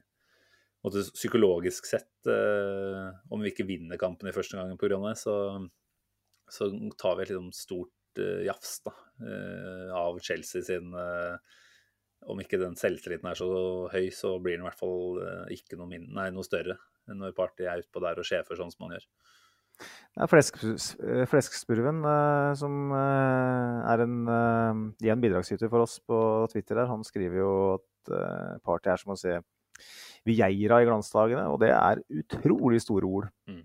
måtte 0.84 1.04
psykologisk 1.16 1.88
sett, 1.88 2.12
uh, 2.28 3.14
om 3.32 3.40
vi 3.40 3.54
ikke 3.54 3.68
vinner 3.70 4.00
kampen 4.02 4.28
i 4.28 4.34
første 4.36 4.60
gangen 4.60 4.76
pga. 4.82 4.98
det, 5.06 5.14
så, 5.22 5.36
så 6.52 6.68
tar 7.00 7.16
vi 7.16 7.24
et 7.24 7.32
liksom 7.32 7.54
stort 7.56 8.20
uh, 8.20 8.44
jafs 8.44 8.82
da, 8.84 8.92
av 9.96 10.20
Chelsea 10.20 10.66
sin 10.68 10.92
om 12.26 12.40
ikke 12.42 12.60
den 12.60 12.76
selvtilliten 12.76 13.30
er 13.30 13.38
så 13.40 13.48
høy, 13.94 14.10
så 14.12 14.34
blir 14.44 14.58
den 14.58 14.66
i 14.66 14.68
hvert 14.68 14.80
fall 14.82 15.22
ikke 15.54 15.78
noe, 15.80 15.88
nei, 15.88 16.28
noe 16.36 16.44
større 16.44 16.76
når 17.08 17.36
Party 17.38 17.68
er 17.70 17.84
utpå 17.84 18.02
der 18.04 18.20
og 18.20 18.28
sjefer 18.28 18.60
sånn 18.60 18.74
som 18.74 18.88
han 18.88 18.98
gjør. 18.98 19.08
Det 20.16 20.24
er 20.24 20.32
eh, 20.40 21.26
Fleskspurven, 21.28 22.00
uh, 22.08 22.54
som 22.56 22.94
uh, 22.94 23.84
er 23.92 24.06
en, 24.06 24.16
igjen 25.04 25.24
bidragsyter 25.24 25.72
for 25.72 25.84
oss 25.84 25.98
på 26.00 26.18
Twitter. 26.54 26.80
der, 26.80 26.88
Han 26.92 27.04
skriver 27.04 27.42
jo 27.42 27.52
at 27.76 28.16
party 28.64 28.92
er 28.94 29.02
som 29.02 29.16
å 29.16 29.20
se 29.20 29.40
Vieira 30.26 30.80
i 30.82 30.86
glansdagene, 30.88 31.48
og 31.50 31.60
det 31.62 31.72
er 31.74 32.04
utrolig 32.22 32.80
store 32.84 33.10
ord. 33.10 33.32
Mm. 33.50 33.64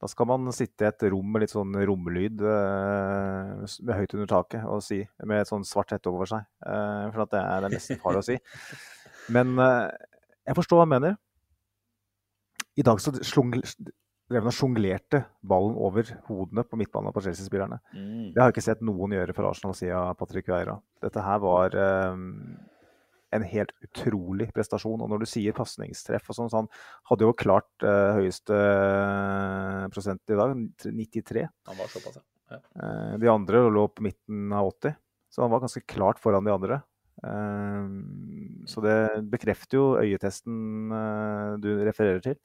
Da 0.00 0.08
skal 0.08 0.28
man 0.30 0.52
sitte 0.56 0.86
i 0.86 0.88
et 0.88 1.04
rom 1.12 1.26
med 1.34 1.42
litt 1.42 1.52
sånn 1.52 1.74
romlyd 1.74 2.40
med 2.40 3.90
høyt 3.98 4.14
under 4.16 4.30
taket 4.30 4.62
og 4.64 4.80
si, 4.86 5.02
med 5.28 5.42
et 5.42 5.50
sånn 5.50 5.66
svart 5.68 5.92
hette 5.92 6.08
over 6.08 6.30
seg. 6.30 6.46
for 6.62 7.26
det 7.34 7.42
er, 7.42 7.66
det 7.66 7.72
nesten 7.74 8.00
farlig 8.00 8.22
å 8.22 8.28
si. 8.30 8.38
Men 9.34 9.58
jeg 9.60 10.56
forstår 10.56 10.80
hva 10.80 10.86
han 10.86 10.94
mener. 10.94 11.18
I 12.80 12.86
dag 12.86 13.02
så 13.02 13.12
slung, 13.26 13.52
drev 14.30 14.46
og 14.46 14.54
sjonglerte 14.54 15.24
ballen 15.42 15.76
over 15.80 16.06
hodene 16.28 16.62
på 16.66 16.78
midtbanen 16.78 17.14
på 17.14 17.22
Chelsea-spillerne. 17.24 17.80
Mm. 17.94 18.30
Det 18.30 18.40
har 18.40 18.50
jeg 18.50 18.56
ikke 18.56 18.68
sett 18.68 18.84
noen 18.86 19.14
gjøre 19.16 19.34
for 19.34 19.48
Arsenal 19.50 19.74
siden 19.78 20.18
Patrick 20.20 20.50
Vieira. 20.50 20.76
Dette 21.02 21.24
her 21.24 21.40
var 21.42 21.74
um, 22.14 22.28
en 23.34 23.46
helt 23.46 23.72
utrolig 23.86 24.50
prestasjon. 24.54 25.02
Og 25.02 25.10
når 25.10 25.22
du 25.22 25.30
sier 25.30 25.56
pasningstreff 25.56 26.30
og 26.30 26.38
sånn, 26.38 26.50
så 26.52 26.62
han 26.62 26.70
hadde 27.10 27.26
jo 27.26 27.36
klart 27.38 27.70
uh, 27.86 28.18
høyeste 28.18 28.54
uh, 28.54 29.88
prosent 29.94 30.22
i 30.30 30.38
dag, 30.38 30.54
93. 30.86 31.46
Han 31.70 31.80
var 31.80 31.90
såpass, 31.92 32.20
ja. 32.20 32.60
Uh, 32.74 33.14
de 33.22 33.30
andre 33.30 33.64
lå 33.70 33.86
på 33.94 34.06
midten 34.06 34.54
av 34.56 34.72
80, 34.72 34.96
så 35.30 35.44
han 35.44 35.52
var 35.52 35.62
ganske 35.66 35.84
klart 35.90 36.22
foran 36.22 36.46
de 36.46 36.54
andre. 36.54 36.82
så 38.64 38.80
det 38.80 38.94
bekrefter 39.28 39.76
jo 39.76 39.82
øyetesten 40.00 40.88
du 41.60 41.68
refererer 41.84 42.22
til. 42.24 42.38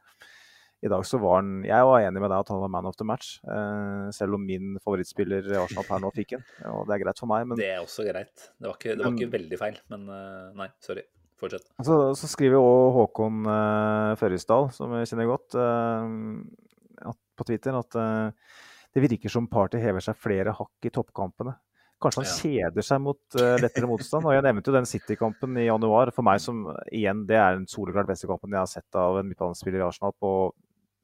I 0.86 0.92
dag 0.92 1.02
så 1.08 1.18
var 1.18 1.40
han 1.40 1.64
Jeg 1.66 1.90
var 1.90 2.04
enig 2.06 2.22
med 2.22 2.30
deg 2.30 2.44
at 2.44 2.52
han 2.54 2.62
var 2.62 2.72
man 2.76 2.86
of 2.86 2.98
the 3.00 3.08
match. 3.08 3.40
Eh, 3.42 4.06
selv 4.14 4.38
om 4.38 4.46
min 4.46 4.76
favorittspiller 4.84 5.50
i 5.50 5.58
Arsenal 5.58 5.88
per 5.88 6.04
nå 6.04 6.14
fikk 6.14 6.38
en. 6.38 6.46
Og 6.76 6.86
det 6.86 6.98
er 6.98 7.04
greit 7.08 7.22
for 7.22 7.32
meg, 7.32 7.48
men 7.50 7.58
Det 7.60 7.72
er 7.74 7.82
også 7.82 8.06
greit. 8.06 8.50
Det 8.54 8.70
var 8.70 8.78
ikke, 8.78 8.94
det 8.94 9.06
var 9.08 9.18
ikke 9.18 9.36
veldig 9.40 9.62
feil, 9.62 9.80
men 9.94 10.10
uh, 10.12 10.52
nei, 10.62 10.70
sorry. 10.86 11.06
Fortsett. 11.36 11.66
Så, 11.84 11.96
så 12.16 12.30
skriver 12.32 12.56
jo 12.56 12.68
Håkon 12.96 13.44
eh, 13.52 14.14
Førresdal, 14.20 14.70
som 14.72 14.94
jeg 14.96 15.10
kjenner 15.12 15.28
godt, 15.28 15.58
uh, 15.60 17.12
på 17.36 17.48
Twitter, 17.50 17.76
at 17.76 17.98
eh, 18.00 18.54
det 18.96 19.04
virker 19.04 19.32
som 19.32 19.50
Party 19.52 19.82
hever 19.84 20.04
seg 20.04 20.16
flere 20.16 20.54
hakk 20.56 20.88
i 20.88 20.94
toppkampene. 20.96 21.58
Kanskje 22.00 22.22
han 22.22 22.30
Ja. 22.30 22.38
kjeder 22.40 22.86
seg 22.88 23.02
mot 23.04 23.38
uh, 23.40 23.56
lettere 23.60 23.88
motstand. 23.90 24.28
Og 24.28 24.36
jeg 24.36 24.44
nevnte 24.46 24.72
jo 24.72 24.76
den 24.78 24.88
City-kampen 24.88 25.60
i 25.60 25.68
januar. 25.68 26.12
For 26.16 26.24
meg 26.28 26.40
som 26.44 26.64
igjen, 26.88 27.26
det 27.28 27.36
er 27.40 27.58
den 27.58 27.68
soleklart 27.72 28.08
beste 28.08 28.30
kampen 28.32 28.56
jeg 28.56 28.62
har 28.62 28.72
sett 28.72 29.00
av 29.00 29.20
en 29.20 29.28
midtbanespiller 29.28 29.84
i 29.84 29.88
Arsenal 29.90 30.16
på 30.16 30.32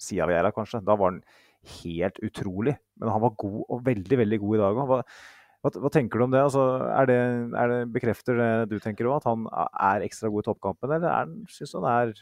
sida 0.02 0.28
Viera, 0.30 0.54
kanskje. 0.56 0.82
Da 0.86 0.98
var 1.00 1.14
han 1.14 1.22
helt 1.82 2.18
utrolig. 2.26 2.76
Men 3.00 3.14
han 3.14 3.24
var 3.24 3.38
god, 3.44 3.62
og 3.68 3.86
veldig, 3.86 4.20
veldig 4.24 4.42
god 4.42 4.58
i 4.58 4.62
dag 4.64 4.82
òg. 4.82 4.92
Hva, 4.92 5.00
hva, 5.62 5.74
hva 5.86 5.94
tenker 5.94 6.20
du 6.20 6.26
om 6.26 6.34
det? 6.34 6.44
Altså, 6.44 6.66
er 6.90 7.10
det, 7.10 7.22
er 7.62 7.74
det 7.74 7.80
bekrefter 7.94 8.40
det 8.42 8.52
du 8.74 8.78
tenker 8.84 9.10
òg, 9.10 9.20
at 9.22 9.30
han 9.30 9.48
er 9.72 10.08
ekstra 10.08 10.32
god 10.34 10.46
i 10.46 10.50
toppkampen, 10.50 10.96
eller 10.98 11.10
er 11.10 11.18
han, 11.26 11.36
syns 11.54 11.76
han 11.78 11.90
er 11.92 12.16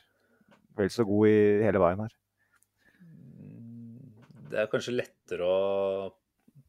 vel 0.79 0.91
så 0.93 1.05
god 1.07 1.31
i 1.31 1.39
hele 1.65 1.81
veien 1.83 2.05
her? 2.05 2.15
Det 4.49 4.63
er 4.63 4.71
kanskje 4.71 4.97
lettere 4.97 5.45
å 5.45 5.57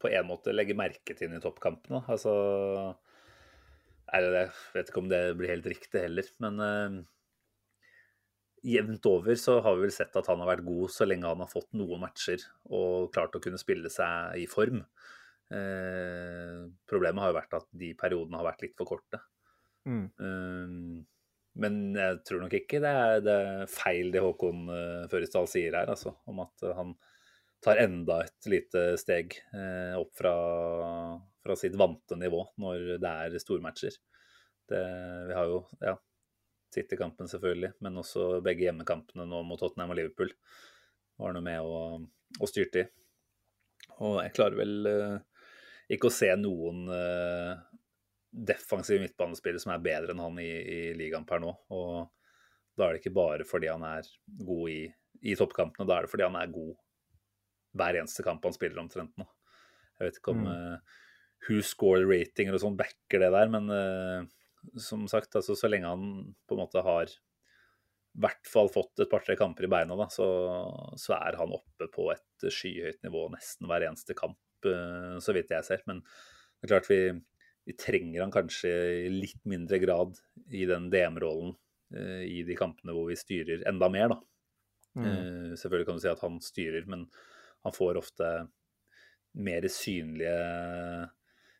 på 0.01 0.09
en 0.09 0.25
måte 0.25 0.53
legge 0.53 0.73
merke 0.77 1.13
til 1.13 1.27
inn 1.27 1.37
i 1.37 1.43
toppkampene. 1.43 2.01
Altså 2.09 2.33
er? 4.11 4.27
Jeg 4.33 4.51
vet 4.75 4.91
ikke 4.91 5.01
om 5.03 5.09
det 5.11 5.21
blir 5.39 5.53
helt 5.53 5.67
riktig 5.69 6.03
heller, 6.03 6.27
men 6.43 6.63
eh, 6.65 6.95
jevnt 8.61 9.05
over 9.09 9.37
så 9.39 9.57
har 9.65 9.77
vi 9.77 9.87
vel 9.87 9.93
sett 9.95 10.15
at 10.19 10.27
han 10.29 10.41
har 10.43 10.51
vært 10.51 10.67
god 10.67 10.91
så 10.93 11.07
lenge 11.07 11.29
han 11.29 11.41
har 11.41 11.49
fått 11.49 11.71
noen 11.77 12.03
matcher 12.03 12.43
og 12.69 13.11
klart 13.15 13.37
å 13.37 13.41
kunne 13.43 13.59
spille 13.61 13.89
seg 13.93 14.37
i 14.41 14.47
form. 14.49 14.83
Eh, 15.51 16.59
problemet 16.87 17.23
har 17.23 17.31
jo 17.31 17.39
vært 17.39 17.57
at 17.57 17.69
de 17.83 17.93
periodene 17.99 18.39
har 18.39 18.51
vært 18.51 18.67
litt 18.67 18.77
for 18.77 18.93
korte. 18.93 19.21
Mm. 19.89 20.05
Eh, 20.13 21.01
men 21.59 21.79
jeg 21.97 22.19
tror 22.27 22.45
nok 22.45 22.53
ikke 22.55 22.79
det 22.83 22.91
er, 23.05 23.23
det 23.25 23.33
er 23.35 23.71
feil 23.71 24.11
det 24.13 24.21
Håkon 24.23 24.69
uh, 24.71 25.07
Førisdal 25.11 25.49
sier 25.51 25.75
her, 25.75 25.89
altså, 25.91 26.13
om 26.31 26.39
at 26.45 26.63
eh, 26.63 26.75
han 26.77 26.93
tar 27.61 27.81
enda 27.83 28.21
et 28.25 28.47
lite 28.49 28.85
steg 28.97 29.35
eh, 29.53 29.91
opp 29.99 30.15
fra, 30.17 30.31
fra 31.43 31.57
sitt 31.59 31.75
vante 31.77 32.17
nivå 32.17 32.39
når 32.61 32.95
det 33.03 33.11
er 33.11 33.35
stormatcher. 33.43 33.99
Det, 34.71 34.79
vi 35.27 35.35
har 35.35 35.51
jo 35.51 35.59
ja, 35.83 35.93
City-kampen 36.73 37.29
selvfølgelig, 37.31 37.73
men 37.83 37.99
også 38.01 38.39
begge 38.45 38.67
hjemmekampene 38.67 39.25
nå 39.27 39.41
mot 39.47 39.59
Tottenham 39.59 39.93
og 39.93 39.99
Liverpool 39.99 40.31
var 41.21 41.35
noe 41.35 41.45
med 41.45 41.59
å, 41.61 41.81
og 42.39 42.49
styrte 42.49 42.83
i. 42.83 42.87
Og 44.01 44.21
jeg 44.23 44.33
klarer 44.37 44.57
vel 44.57 44.87
uh, 44.87 45.43
ikke 45.91 46.09
å 46.09 46.15
se 46.15 46.29
noen 46.39 46.87
uh, 46.89 47.59
defensiv 48.31 49.01
midtbanespillere 49.03 49.61
som 49.61 49.73
er 49.75 49.83
bedre 49.83 50.15
enn 50.15 50.23
han 50.23 50.39
i, 50.41 50.47
i 50.47 50.79
ligaen 50.97 51.27
per 51.27 51.43
nå. 51.43 51.51
Og 51.75 52.07
da 52.79 52.87
er 52.87 52.95
det 52.95 53.03
ikke 53.03 53.17
bare 53.19 53.45
fordi 53.45 53.69
han 53.69 53.83
er 53.85 54.07
god 54.47 54.71
i, 54.71 54.79
i 55.27 55.35
toppkampene, 55.37 55.85
da 55.85 55.99
er 55.99 56.07
det 56.07 56.13
fordi 56.13 56.25
han 56.29 56.39
er 56.39 56.53
god 56.55 56.73
hver 57.77 57.99
eneste 57.99 58.23
kamp 58.25 58.43
han 58.47 58.55
spiller 58.55 58.81
omtrent 58.81 59.13
nå. 59.19 59.27
Jeg 59.99 60.07
vet 60.07 60.17
ikke 60.21 60.33
om 60.33 60.45
Mm. 60.47 60.51
eh, 60.55 60.99
who 61.45 61.61
score 61.65 62.05
ratinger 62.05 62.55
og 62.57 62.61
sånn 62.63 62.77
backer 62.79 63.21
det 63.21 63.29
der, 63.33 63.51
men 63.53 63.69
eh, 63.69 64.25
som 64.79 65.07
sagt, 65.09 65.35
altså, 65.35 65.55
så 65.57 65.69
lenge 65.71 65.89
han 65.89 66.07
på 66.47 66.55
en 66.55 66.61
måte 66.61 66.83
har 66.85 67.11
i 67.11 68.21
hvert 68.21 68.47
fall 68.49 68.67
fått 68.71 68.99
et 68.99 69.09
par-tre 69.11 69.37
kamper 69.39 69.65
i 69.65 69.71
beina, 69.71 69.95
da, 69.95 70.07
så, 70.11 70.27
så 70.99 71.15
er 71.15 71.37
han 71.39 71.53
oppe 71.55 71.87
på 71.93 72.09
et 72.11 72.47
skyhøyt 72.51 72.99
nivå 73.05 73.27
nesten 73.31 73.69
hver 73.71 73.85
eneste 73.87 74.15
kamp, 74.17 74.39
eh, 74.67 75.15
så 75.23 75.35
vidt 75.35 75.53
jeg 75.55 75.67
ser. 75.67 75.83
Men 75.87 76.01
det 76.03 76.67
er 76.67 76.73
klart 76.73 76.89
vi, 76.91 77.01
vi 77.69 77.77
trenger 77.79 78.25
han 78.25 78.33
kanskje 78.35 78.73
i 79.05 79.13
litt 79.13 79.39
mindre 79.47 79.79
grad 79.83 80.19
i 80.51 80.65
den 80.67 80.89
DM-rollen 80.91 81.55
eh, 81.95 82.25
i 82.27 82.41
de 82.47 82.57
kampene 82.59 82.97
hvor 82.97 83.07
vi 83.13 83.19
styrer 83.19 83.63
enda 83.71 83.89
mer, 83.93 84.11
da. 84.11 84.19
Mm. 84.99 85.07
Eh, 85.07 85.53
selvfølgelig 85.55 85.87
kan 85.87 86.01
du 86.01 86.03
si 86.03 86.11
at 86.11 86.25
han 86.25 86.41
styrer, 86.43 86.91
men 86.91 87.07
han 87.63 87.75
får 87.75 88.01
ofte 88.01 88.33
mer 89.39 89.67
synlige 89.71 90.35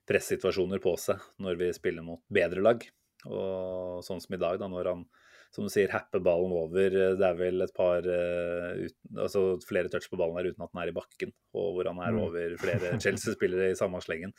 pressituasjoner 0.10 0.82
på 0.84 0.96
seg 1.00 1.22
når 1.44 1.60
vi 1.60 1.72
spiller 1.78 2.06
mot 2.06 2.24
bedre 2.34 2.64
lag. 2.66 2.86
Og 3.30 4.02
sånn 4.06 4.22
som 4.24 4.34
i 4.36 4.40
dag, 4.42 4.58
da, 4.62 4.70
når 4.72 4.90
han 4.90 5.04
som 5.52 5.66
du 5.68 5.72
sier, 5.74 5.92
happer 5.92 6.22
ballen 6.24 6.54
over. 6.56 6.94
Det 7.20 7.26
er 7.28 7.36
vel 7.36 7.60
et 7.66 7.74
par 7.76 8.06
eh, 8.08 8.86
uten, 8.88 9.18
altså 9.20 9.42
flere 9.68 9.92
touch 9.92 10.08
på 10.08 10.16
ballen 10.20 10.38
her 10.40 10.48
uten 10.54 10.64
at 10.64 10.72
den 10.72 10.80
er 10.80 10.92
i 10.94 10.96
bakken, 10.96 11.34
og 11.60 11.74
hvor 11.76 11.90
han 11.92 12.00
er 12.00 12.14
Mm. 12.16 12.22
over 12.24 12.56
flere 12.62 12.94
Chelsea-spillere 13.04 13.74
i 13.74 13.76
samme 13.76 14.00
slengen. 14.04 14.32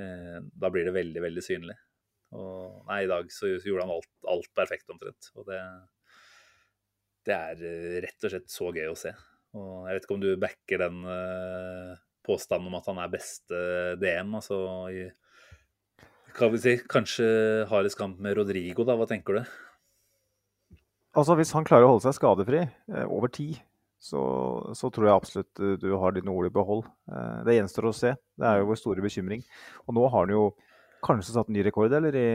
Eh, 0.00 0.38
da 0.56 0.70
blir 0.72 0.88
det 0.88 0.94
veldig, 0.96 1.22
veldig 1.26 1.44
synlig. 1.44 1.76
Og 2.36 2.88
nei, 2.88 3.02
i 3.04 3.10
dag 3.10 3.28
så 3.30 3.52
gjorde 3.52 3.84
han 3.84 3.92
alt, 3.98 4.08
alt 4.32 4.48
perfekt 4.56 4.88
omtrent. 4.90 5.28
Og 5.36 5.44
det, 5.50 5.60
det 7.28 7.36
er 7.36 7.62
eh, 7.68 8.00
rett 8.06 8.24
og 8.26 8.32
slett 8.32 8.50
så 8.56 8.72
gøy 8.72 8.88
å 8.90 8.96
se. 8.98 9.12
Og 9.56 9.86
jeg 9.90 9.96
vet 9.98 10.08
ikke 10.08 10.16
om 10.16 10.24
du 10.24 10.30
backer 10.40 10.82
den 10.86 11.04
eh, 11.12 11.92
påstanden 12.26 12.70
om 12.70 12.78
at 12.78 12.90
han 12.90 12.98
er 13.02 13.12
beste 13.12 13.60
DM, 14.02 14.34
altså 14.40 14.58
i 14.92 15.06
Hva 16.36 16.50
vil 16.52 16.60
si, 16.60 16.74
kanskje 16.90 17.28
hardest 17.70 17.96
kamp 17.96 18.18
med 18.20 18.36
Rodrigo, 18.36 18.84
da. 18.84 18.98
Hva 18.98 19.06
tenker 19.08 19.38
du? 19.38 19.54
Altså, 21.16 21.32
hvis 21.38 21.54
han 21.56 21.64
klarer 21.64 21.86
å 21.86 21.94
holde 21.94 22.04
seg 22.04 22.18
skadefri 22.18 22.60
eh, 22.66 23.06
over 23.08 23.32
tid, 23.32 23.56
så, 23.96 24.20
så 24.76 24.90
tror 24.92 25.08
jeg 25.08 25.16
absolutt 25.16 25.62
eh, 25.64 25.78
du 25.80 25.88
har 25.96 26.12
dine 26.12 26.32
ord 26.32 26.48
i 26.48 26.52
behold. 26.52 26.84
Eh, 27.08 27.38
det 27.48 27.56
gjenstår 27.56 27.88
å 27.88 27.96
se. 27.96 28.12
Det 28.36 28.48
er 28.48 28.60
jo 28.60 28.68
vår 28.68 28.80
store 28.82 29.04
bekymring. 29.04 29.44
Og 29.86 29.96
nå 29.96 30.04
har 30.12 30.26
han 30.26 30.34
jo 30.34 30.44
kanskje 31.06 31.34
satt 31.36 31.50
ny 31.52 31.62
rekord, 31.64 31.92
eller 31.96 32.16
i 32.18 32.28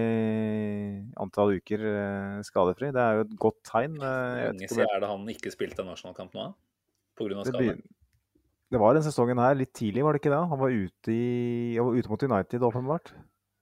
antall 1.22 1.56
uker 1.60 1.86
eh, 1.92 2.42
skadefri. 2.48 2.92
Det 2.96 3.06
er 3.06 3.20
jo 3.20 3.26
et 3.28 3.40
godt 3.46 3.62
tegn. 3.68 4.02
Hvor 4.02 4.44
lenge 4.50 4.72
siden 4.72 4.88
er 4.88 5.04
det 5.04 5.14
han 5.14 5.34
ikke 5.36 5.54
spilte 5.54 5.86
en 5.86 5.92
nasjonalkamp 5.94 6.38
nå? 6.38 6.52
Pga. 7.20 7.44
skade? 7.46 7.82
Det 8.72 8.80
var 8.80 8.96
den 8.96 9.04
sesongen 9.04 9.40
her, 9.42 9.58
litt 9.60 9.74
tidlig, 9.76 10.04
var 10.06 10.16
det 10.16 10.22
ikke 10.22 10.32
det? 10.32 10.40
Han 10.54 10.60
var 10.62 10.72
ute, 10.72 11.12
i, 11.12 11.76
han 11.76 11.90
var 11.90 11.98
ute 12.00 12.12
mot 12.12 12.24
United, 12.24 12.64
åpenbart. 12.70 13.12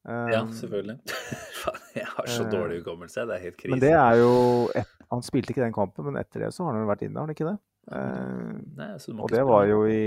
Um, 0.05 0.29
Ja, 0.31 0.43
selvfølgelig. 0.53 0.95
Faen, 1.63 1.81
jeg 1.97 2.05
har 2.13 2.29
så 2.29 2.43
eh, 2.45 2.51
dårlig 2.53 2.77
hukommelse. 2.83 3.25
Det 3.27 3.35
er 3.35 3.43
helt 3.47 3.57
krise. 3.57 3.71
Men 3.73 3.81
det 3.83 3.91
er 3.97 4.19
jo 4.21 4.31
et, 4.77 4.93
Han 5.09 5.25
spilte 5.25 5.51
ikke 5.53 5.65
den 5.65 5.73
kampen, 5.73 6.05
men 6.05 6.19
etter 6.21 6.45
det 6.45 6.51
så 6.53 6.67
har 6.67 6.77
han 6.77 6.85
vært 6.87 7.01
inne, 7.07 7.17
har 7.17 7.25
han 7.25 7.33
ikke 7.33 7.47
det? 7.49 7.55
Eh, 7.89 8.53
Nei, 8.77 8.91
så 9.01 9.09
du 9.09 9.17
må 9.17 9.25
Og 9.25 9.31
ikke 9.31 9.39
det 9.39 9.47
var 9.49 9.65
jo 9.65 9.79
i 9.89 10.03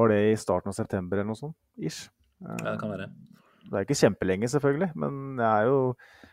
Var 0.00 0.12
det 0.12 0.20
i 0.30 0.36
starten 0.40 0.72
av 0.72 0.78
september 0.78 1.20
eller 1.20 1.28
noe 1.28 1.40
sånt? 1.42 1.56
Ish. 1.76 2.06
Ja, 2.40 2.56
det 2.62 2.78
kan 2.80 2.92
være. 2.94 3.10
Det 3.66 3.76
er 3.76 3.84
ikke 3.84 3.98
kjempelenge, 4.00 4.48
selvfølgelig, 4.52 4.90
men 4.96 5.36
det 5.36 5.46
er 5.50 5.68
jo 5.68 5.78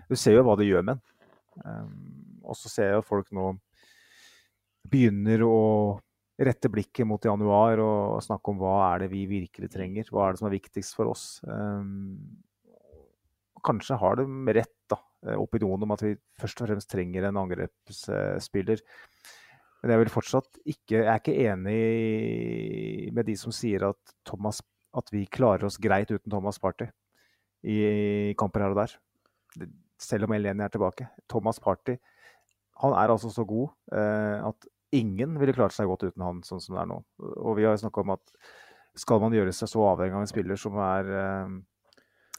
Du 0.07 0.15
ser 0.19 0.39
jo 0.39 0.47
hva 0.47 0.55
det 0.59 0.69
gjør 0.69 0.87
med 0.87 0.95
en. 0.95 1.03
Um, 1.67 2.39
og 2.47 2.55
så 2.57 2.71
ser 2.71 2.89
jeg 2.93 2.97
jo 3.01 3.05
folk 3.05 3.27
nå 3.35 3.51
begynner 4.89 5.43
å 5.45 5.59
rette 6.41 6.69
blikket 6.71 7.05
mot 7.05 7.21
januar 7.21 7.81
og 7.83 8.23
snakke 8.25 8.51
om 8.51 8.61
hva 8.61 8.73
er 8.87 9.03
det 9.03 9.11
vi 9.11 9.25
virkelig 9.29 9.69
trenger. 9.73 10.09
Hva 10.09 10.27
er 10.27 10.33
det 10.33 10.41
som 10.41 10.49
er 10.49 10.55
viktigst 10.55 10.97
for 10.97 11.11
oss. 11.11 11.25
Um, 11.45 12.17
kanskje 13.63 13.99
har 14.01 14.17
de 14.19 14.25
rett, 14.57 14.75
da, 14.91 14.97
eh, 15.27 15.39
opinionen 15.39 15.85
om 15.85 15.93
at 15.95 16.03
vi 16.03 16.15
først 16.41 16.63
og 16.63 16.69
fremst 16.69 16.89
trenger 16.91 17.29
en 17.29 17.39
angrepsspiller. 17.43 18.81
Men 19.83 19.93
jeg 19.93 19.99
vil 19.99 20.11
fortsatt 20.11 20.59
ikke 20.63 20.95
Jeg 20.95 21.07
er 21.11 21.19
ikke 21.19 21.51
enig 21.51 23.13
med 23.13 23.25
de 23.27 23.35
som 23.35 23.51
sier 23.51 23.83
at, 23.89 24.13
Thomas, 24.25 24.61
at 24.95 25.09
vi 25.11 25.25
klarer 25.27 25.65
oss 25.67 25.77
greit 25.77 26.11
uten 26.11 26.31
Thomas 26.31 26.59
Party 26.59 26.87
i 27.63 28.33
kamper 28.39 28.63
her 28.63 28.75
og 28.75 28.79
der. 28.81 28.95
Selv 29.99 30.27
om 30.27 30.33
Eleni 30.35 30.63
er 30.63 30.71
tilbake. 30.71 31.07
Thomas 31.29 31.59
Party 31.59 31.97
han 32.81 32.95
er 32.97 33.11
altså 33.11 33.29
så 33.29 33.45
god 33.45 33.69
eh, 33.93 34.47
at 34.47 34.67
ingen 34.93 35.35
ville 35.41 35.55
klart 35.55 35.73
seg 35.75 35.89
godt 35.89 36.05
uten 36.07 36.23
han 36.25 36.41
sånn 36.45 36.61
som 36.63 36.75
det 36.77 36.81
er 36.83 36.89
nå. 36.91 36.99
Og 37.41 37.55
vi 37.57 37.65
har 37.67 37.77
snakka 37.81 38.03
om 38.03 38.13
at 38.15 38.33
skal 38.99 39.21
man 39.23 39.33
gjøre 39.33 39.53
seg 39.55 39.71
så 39.71 39.85
avhengig 39.89 40.13
av 40.13 40.21
en 40.25 40.29
spiller 40.29 40.59
som 40.59 40.75
er 40.77 41.07
eh, 41.17 41.53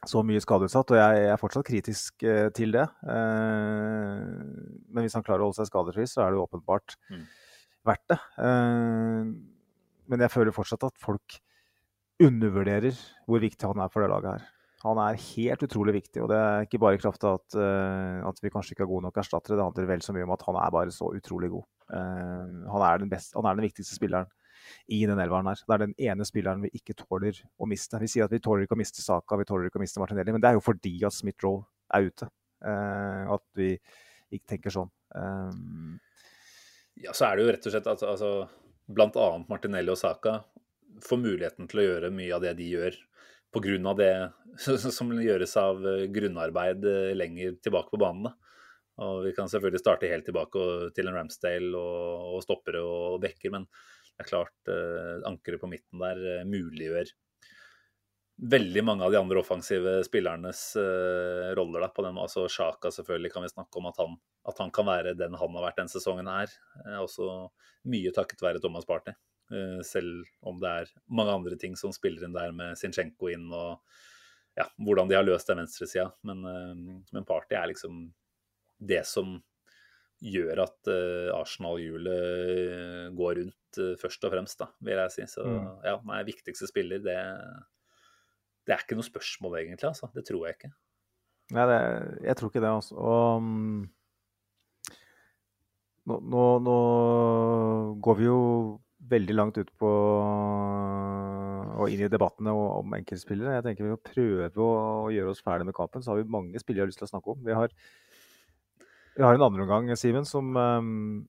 så 0.07 0.21
mye 0.27 0.43
skadeutsatt, 0.45 0.93
og 0.93 0.99
jeg 1.01 1.25
er 1.33 1.41
fortsatt 1.41 1.67
kritisk 1.67 2.23
eh, 2.29 2.51
til 2.55 2.75
det. 2.77 2.85
Eh, 3.09 4.21
men 4.93 5.03
hvis 5.07 5.17
han 5.17 5.25
klarer 5.27 5.43
å 5.43 5.49
holde 5.49 5.59
seg 5.63 5.71
skadefri, 5.73 6.07
så 6.11 6.23
er 6.23 6.31
det 6.33 6.39
jo 6.39 6.47
åpenbart 6.47 6.97
Mm. 7.11 7.25
verdt 7.89 8.07
det. 8.13 8.19
Eh, 8.39 9.33
men 10.09 10.21
jeg 10.25 10.31
føler 10.31 10.53
fortsatt 10.55 10.85
at 10.87 10.99
folk 11.01 11.41
undervurderer 12.23 12.95
hvor 13.27 13.41
viktig 13.43 13.67
han 13.67 13.81
er 13.83 13.91
for 13.91 14.05
det 14.05 14.11
laget 14.13 14.37
her. 14.37 14.51
Han 14.85 15.01
er 15.01 15.17
helt 15.17 15.63
utrolig 15.65 15.95
viktig, 15.97 16.21
og 16.21 16.29
det 16.29 16.39
er 16.39 16.67
ikke 16.67 16.81
bare 16.83 16.99
i 16.99 17.01
kraft 17.01 17.23
av 17.25 17.39
at, 17.39 17.57
eh, 17.57 18.19
at 18.29 18.41
vi 18.45 18.51
kanskje 18.53 18.75
ikke 18.75 18.85
har 18.85 18.91
gode 18.91 19.07
nok 19.07 19.21
erstattere. 19.23 19.57
Det 19.57 19.65
handler 19.65 19.89
vel 19.89 20.03
så 20.05 20.13
mye 20.13 20.27
om 20.27 20.35
at 20.35 20.45
han 20.45 20.59
er 20.61 20.73
bare 20.75 20.93
så 20.93 21.09
utrolig 21.17 21.49
god. 21.55 21.65
Eh, 21.89 22.51
han, 22.69 22.85
er 22.85 23.01
den 23.01 23.13
best, 23.13 23.33
han 23.39 23.49
er 23.49 23.57
den 23.57 23.65
viktigste 23.65 23.97
spilleren 23.97 24.29
i 24.93 25.01
den 25.09 25.21
elveren 25.25 25.49
her. 25.49 25.63
Det 25.63 25.75
er 25.77 25.83
den 25.87 25.95
ene 26.11 26.27
spilleren 26.29 26.67
vi 26.67 26.73
ikke 26.77 26.97
tåler 27.01 27.41
å 27.57 27.69
miste. 27.71 28.01
Vi 28.03 28.11
sier 28.13 28.29
at 28.29 28.35
vi 28.35 28.43
tåler 28.45 28.67
ikke 28.67 28.77
å 28.77 28.81
miste 28.81 29.01
Saka, 29.05 29.39
vi 29.41 29.49
tåler 29.49 29.71
ikke 29.71 29.81
å 29.81 29.85
miste 29.85 30.03
Martinelli, 30.03 30.37
men 30.37 30.45
det 30.45 30.53
er 30.53 30.59
jo 30.59 30.65
fordi 30.65 30.99
at 31.09 31.17
Smith-Roe 31.17 31.65
er 31.97 32.11
ute. 32.11 32.29
Eh, 32.69 33.33
at 33.39 33.47
vi 33.57 33.71
ikke 34.35 34.57
tenker 34.57 34.75
sånn. 34.75 34.93
Ja, 37.01 37.13
så 37.15 37.29
er 37.29 37.37
det 37.37 37.45
jo 37.45 37.53
rett 37.55 37.67
og 37.69 37.73
slett 37.73 37.89
at 37.91 38.05
altså, 38.05 38.31
annet 38.91 39.51
Martinelli 39.51 39.93
og 39.93 39.99
Saka 40.01 40.41
får 41.03 41.21
muligheten 41.21 41.69
til 41.71 41.81
å 41.81 41.87
gjøre 41.89 42.13
mye 42.15 42.35
av 42.37 42.43
det 42.45 42.55
de 42.59 42.69
gjør, 42.75 42.97
av 43.55 44.01
det 44.01 44.13
som 44.99 45.13
gjøres 45.13 45.57
av 45.61 45.85
eh, 45.87 46.07
grunnarbeid 46.15 46.85
eh, 46.85 47.13
lenger 47.17 47.59
tilbake 47.63 47.91
på 47.95 48.01
banen. 48.03 48.33
Og 49.05 49.25
vi 49.25 49.33
kan 49.35 49.51
selvfølgelig 49.51 49.83
starte 49.83 50.11
helt 50.11 50.27
tilbake 50.29 50.61
til 50.95 51.11
en 51.11 51.17
Ramsdale 51.19 51.75
og, 51.75 52.37
og 52.37 52.45
stoppere 52.45 52.83
og 52.83 53.21
bekker, 53.25 53.51
men 53.51 53.67
Det 54.15 54.23
er 54.23 54.29
klart 54.29 54.71
eh, 54.71 55.25
ankeret 55.27 55.61
på 55.61 55.67
midten 55.67 55.99
der 55.99 56.21
uh, 56.23 56.47
muliggjør 56.47 57.11
veldig 58.37 58.83
mange 58.85 59.05
av 59.05 59.13
de 59.13 59.19
andre 59.19 59.39
offensive 59.41 59.99
spillernes 60.07 60.63
eh, 60.77 61.51
roller. 61.55 61.85
Da, 61.85 61.91
den, 62.03 62.19
altså 62.19 62.49
Sjaka 62.51 62.91
selvfølgelig 62.95 63.33
kan 63.33 63.45
vi 63.45 63.53
snakke 63.53 63.81
om 63.81 63.91
at 63.91 64.01
han, 64.03 64.17
at 64.49 64.59
han 64.63 64.73
kan 64.75 64.89
være 64.89 65.15
den 65.19 65.37
han 65.39 65.59
har 65.59 65.69
vært 65.69 65.79
denne 65.83 65.93
sesongen 65.93 66.31
her. 66.31 66.51
Eh, 66.85 66.99
også 67.03 67.31
mye 67.91 68.15
takket 68.17 68.43
være 68.43 68.63
Thomas 68.63 68.89
Party. 68.89 69.15
Uh, 69.53 69.81
selv 69.85 70.25
om 70.47 70.61
det 70.63 70.71
er 70.71 70.93
mange 71.13 71.35
andre 71.37 71.59
ting 71.61 71.75
som 71.77 71.93
spiller 71.95 72.25
inn 72.25 72.37
der 72.37 72.55
med 72.57 72.79
Zinchenko 72.81 73.29
inn 73.33 73.51
og 73.53 73.83
ja, 74.57 74.69
hvordan 74.79 75.11
de 75.11 75.19
har 75.19 75.27
løst 75.27 75.51
den 75.51 75.61
venstresida. 75.61 76.07
Men, 76.23 76.45
men 77.11 77.27
Party 77.27 77.57
er 77.59 77.73
liksom 77.73 78.05
det 78.79 79.03
som 79.11 79.35
gjør 80.23 80.61
at 80.63 80.91
Arsenal-hjulet 81.35 83.11
går 83.19 83.41
rundt 83.41 83.81
først 83.99 84.23
og 84.25 84.31
fremst, 84.31 84.63
da, 84.63 84.69
vil 84.87 85.01
jeg 85.03 85.15
si. 85.17 85.27
Så 85.33 85.43
mm. 85.43 85.67
ja, 85.83 85.97
nei, 86.07 86.21
viktigste 86.31 86.71
spiller, 86.71 87.03
det 87.03 87.19
det 88.65 88.73
er 88.73 88.85
ikke 88.85 88.97
noe 88.97 89.07
spørsmål, 89.07 89.59
egentlig. 89.61 89.89
altså. 89.91 90.09
Det 90.15 90.25
tror 90.27 90.47
jeg 90.47 90.57
ikke. 90.57 90.73
Nei, 91.53 91.67
det, 91.69 91.81
jeg 92.25 92.37
tror 92.39 92.51
ikke 92.51 92.63
det, 92.65 92.71
altså. 92.73 92.97
Og 92.97 93.37
um, 93.37 93.83
nå, 96.09 96.19
nå, 96.33 96.45
nå, 96.65 96.77
går 98.05 98.19
vi 98.21 98.29
jo 98.31 98.39
veldig 99.11 99.37
langt 99.37 99.59
ut 99.61 99.71
på 99.81 99.91
og 101.75 101.91
inn 101.91 102.05
i 102.07 102.11
debattene 102.11 102.55
om 102.55 102.97
enkeltspillere. 102.97 103.57
Jeg 103.57 103.67
tenker 103.67 103.87
Vi 103.87 103.93
må 103.95 104.01
prøve 104.01 104.65
å 104.65 105.11
gjøre 105.13 105.35
oss 105.35 105.43
ferdig 105.45 105.69
med 105.69 105.77
kampen. 105.77 106.05
Så 106.05 106.13
har 106.13 106.21
vi 106.21 106.31
mange 106.31 106.61
spillere 106.63 106.85
jeg 106.85 106.87
har 106.87 106.93
lyst 106.93 107.03
til 107.03 107.09
å 107.09 107.13
snakke 107.15 107.35
om. 107.35 107.45
Vi 107.45 107.57
har, 107.57 107.75
vi 109.19 109.27
har 109.27 109.37
en 109.37 109.47
andreomgang, 109.49 109.91
Simen, 109.99 110.27
som 110.29 110.55
um, 110.55 111.27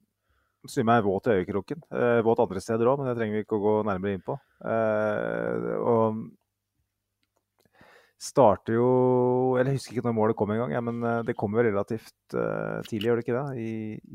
jeg 0.69 0.87
meg 0.87 1.05
våt 1.05 1.29
i 1.29 1.37
øyekroken. 1.39 1.83
Uh, 1.91 2.21
våt 2.25 2.41
andre 2.43 2.63
steder 2.63 2.89
òg, 2.91 3.01
men 3.01 3.11
det 3.11 3.17
trenger 3.19 3.39
vi 3.39 3.45
ikke 3.45 3.59
å 3.59 3.65
gå 3.65 3.75
nærmere 3.89 4.17
inn 4.17 4.25
på. 4.25 4.37
Uh, 4.61 5.75
og 5.81 6.25
starter 8.25 8.77
jo 8.77 8.85
eller 9.59 9.73
Jeg 9.73 9.77
husker 9.77 9.97
ikke 9.97 10.07
når 10.07 10.15
målet 10.17 10.37
kom 10.39 10.51
engang, 10.53 10.71
ja, 10.73 10.79
men 10.81 11.03
det 11.27 11.35
kom 11.37 11.53
jo 11.53 11.65
relativt 11.65 12.33
uh, 12.33 12.79
tidlig, 12.87 13.09
gjør 13.09 13.19
det 13.19 13.25
ikke 13.25 13.35
det? 13.35 13.47
I, 13.59 13.73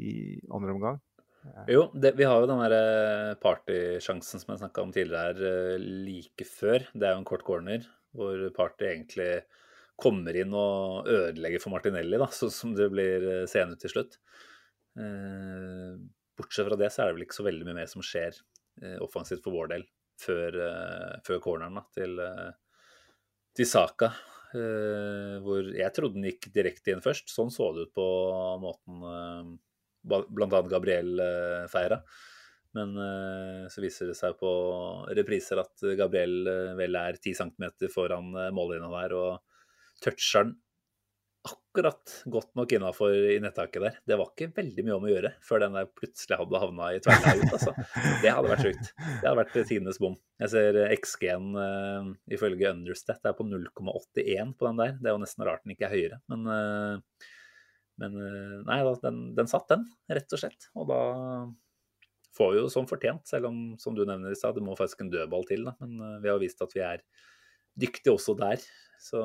i 0.08 0.14
andre 0.50 0.74
omgang. 0.74 0.98
Jo, 1.70 1.86
det, 1.96 2.12
vi 2.18 2.26
har 2.28 2.42
jo 2.42 2.48
den 2.50 2.60
der 2.60 3.38
partysjansen 3.40 4.42
som 4.42 4.52
jeg 4.52 4.60
snakka 4.60 4.82
om 4.84 4.92
tidligere 4.92 5.32
her, 5.32 5.80
like 5.80 6.44
før. 6.44 6.84
Det 6.92 7.06
er 7.06 7.14
jo 7.14 7.22
en 7.22 7.28
kort 7.30 7.46
corner 7.46 7.86
hvor 8.16 8.42
Party 8.56 8.88
egentlig 8.90 9.30
kommer 10.00 10.36
inn 10.36 10.54
og 10.56 11.08
ødelegger 11.08 11.62
for 11.62 11.74
Martinelli, 11.74 12.18
da, 12.20 12.28
sånn 12.34 12.52
som 12.54 12.74
det 12.76 12.90
blir 12.92 13.28
seende 13.50 13.78
til 13.80 13.94
slutt. 13.94 14.18
Eh, 14.98 15.94
bortsett 16.36 16.66
fra 16.66 16.78
det 16.80 16.90
så 16.92 17.04
er 17.04 17.10
det 17.10 17.18
vel 17.18 17.26
ikke 17.28 17.38
så 17.38 17.46
veldig 17.46 17.68
mye 17.68 17.78
mer 17.82 17.90
som 17.90 18.04
skjer 18.04 18.34
eh, 18.82 18.98
offensivt 19.04 19.44
for 19.44 19.54
vår 19.54 19.72
del 19.74 19.86
før, 20.20 20.60
eh, 20.66 21.14
før 21.26 21.40
corneren 21.44 21.80
da, 21.80 21.86
til, 21.96 22.20
til 23.56 23.68
Saka. 23.70 24.12
Hvor 24.50 25.68
jeg 25.78 25.94
trodde 25.94 26.16
den 26.16 26.24
gikk 26.26 26.48
direkte 26.50 26.90
inn 26.90 27.02
først. 27.04 27.28
Sånn 27.30 27.52
så 27.54 27.68
det 27.70 27.84
ut 27.86 27.92
på 27.94 28.06
måten 28.58 29.04
bl.a. 30.02 30.62
Gabriel 30.70 31.22
feira. 31.72 32.00
Men 32.76 32.94
uh, 32.94 33.66
så 33.66 33.82
viser 33.82 34.12
det 34.12 34.16
seg 34.18 34.36
på 34.38 34.50
repriser 35.18 35.58
at 35.58 35.86
Gabriel 35.98 36.46
vel 36.78 36.98
er 37.00 37.18
10 37.18 37.40
cm 37.40 37.88
foran 37.90 38.30
mållinja 38.54 38.90
der 38.94 39.16
og 39.18 39.62
toucher 40.04 40.46
den 40.46 40.58
akkurat 41.40 42.22
godt 42.24 42.54
nok 42.58 42.72
innafor 42.72 43.14
i 43.14 43.38
nettaket 43.40 43.82
der. 43.82 43.98
Det 44.04 44.16
var 44.20 44.32
ikke 44.32 44.50
veldig 44.56 44.84
mye 44.84 44.96
om 44.96 45.06
å 45.06 45.10
gjøre 45.12 45.30
før 45.46 45.62
den 45.64 45.76
der 45.78 45.88
plutselig 45.96 46.38
hadde 46.40 46.60
havna 46.62 46.88
i 46.92 47.00
tverrleia 47.00 47.40
ut. 47.40 47.54
Altså. 47.56 47.74
Det 48.20 48.32
hadde 48.36 48.50
vært 48.50 48.64
sjukt. 48.66 48.90
Det 48.98 49.24
hadde 49.24 49.36
vært 49.38 49.56
tidenes 49.56 50.00
bom. 50.02 50.16
Jeg 50.42 50.52
ser 50.52 50.80
XG-en 50.98 51.50
uh, 51.56 52.10
ifølge 52.36 52.74
Understat 52.74 53.24
er 53.30 53.36
på 53.38 53.46
0,81 53.48 54.56
på 54.58 54.68
den 54.68 54.82
der. 54.82 54.96
Det 54.98 55.10
er 55.10 55.16
jo 55.16 55.22
nesten 55.22 55.46
rart 55.48 55.64
den 55.64 55.76
ikke 55.76 55.88
er 55.88 55.94
høyere. 55.94 56.20
Men, 56.32 56.44
uh, 56.50 57.30
men 58.00 58.16
uh, 58.16 58.60
nei, 58.66 58.80
den, 59.04 59.18
den, 59.36 59.50
satt, 59.50 59.68
den, 59.70 59.84
rett 60.10 60.36
og 60.36 60.42
slett. 60.42 60.70
Og 60.74 60.88
da 60.90 61.00
får 62.36 62.54
vi 62.54 62.62
jo 62.62 62.70
som 62.72 62.88
fortjent, 62.88 63.26
selv 63.28 63.50
om 63.50 63.58
som 63.80 63.96
du 63.96 64.04
nevner 64.06 64.32
i 64.32 64.38
stad, 64.38 64.56
det 64.56 64.64
må 64.64 64.78
faktisk 64.78 65.04
en 65.04 65.12
dødball 65.12 65.44
til. 65.48 65.66
Da. 65.68 65.76
Men 65.82 66.22
vi 66.22 66.32
har 66.32 66.40
vist 66.42 66.64
at 66.64 66.74
vi 66.76 66.84
er 66.86 67.04
dyktige 67.80 68.14
også 68.14 68.34
der. 68.38 68.58
Så 69.00 69.20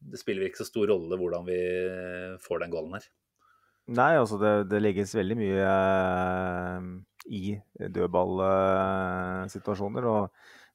det 0.00 0.18
spiller 0.20 0.44
ikke 0.46 0.58
så 0.62 0.66
stor 0.68 0.86
rolle 0.88 1.16
hvordan 1.20 1.46
vi 1.48 1.58
får 2.42 2.58
den 2.62 2.72
goalen 2.72 2.94
her. 2.96 3.04
Nei, 3.92 4.12
altså 4.14 4.36
det, 4.38 4.70
det 4.70 4.82
legges 4.82 5.16
veldig 5.16 5.36
mye 5.40 5.62
eh, 5.66 6.80
i 7.34 7.60
dødballsituasjoner. 7.92 10.04
og 10.06 10.28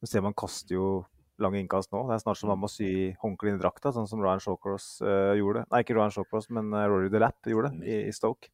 ser 0.07 0.21
man 0.25 0.33
kaster 0.37 0.75
jo 0.75 1.05
lange 1.43 1.61
innkast 1.61 1.93
nå. 1.93 2.03
Det 2.09 2.17
er 2.17 2.23
snart 2.23 2.39
som 2.39 2.51
man 2.53 2.61
må 2.63 2.69
sy 2.71 2.89
håndkle 3.21 3.51
inn 3.51 3.59
i 3.59 3.61
drakta, 3.61 3.93
sånn 3.95 4.09
som 4.09 4.21
Ryan 4.23 4.43
Shawcross 4.43 4.89
uh, 5.05 5.33
gjorde. 5.37 5.65
Nei, 5.71 5.83
ikke 5.83 5.97
Ryan 5.97 6.13
Shawcross, 6.15 6.49
men 6.55 6.69
uh, 6.75 6.85
Rory 6.89 7.11
DeLapp 7.13 7.49
gjorde 7.51 7.73
i, 7.83 8.03
i 8.09 8.13
Stoke. 8.15 8.51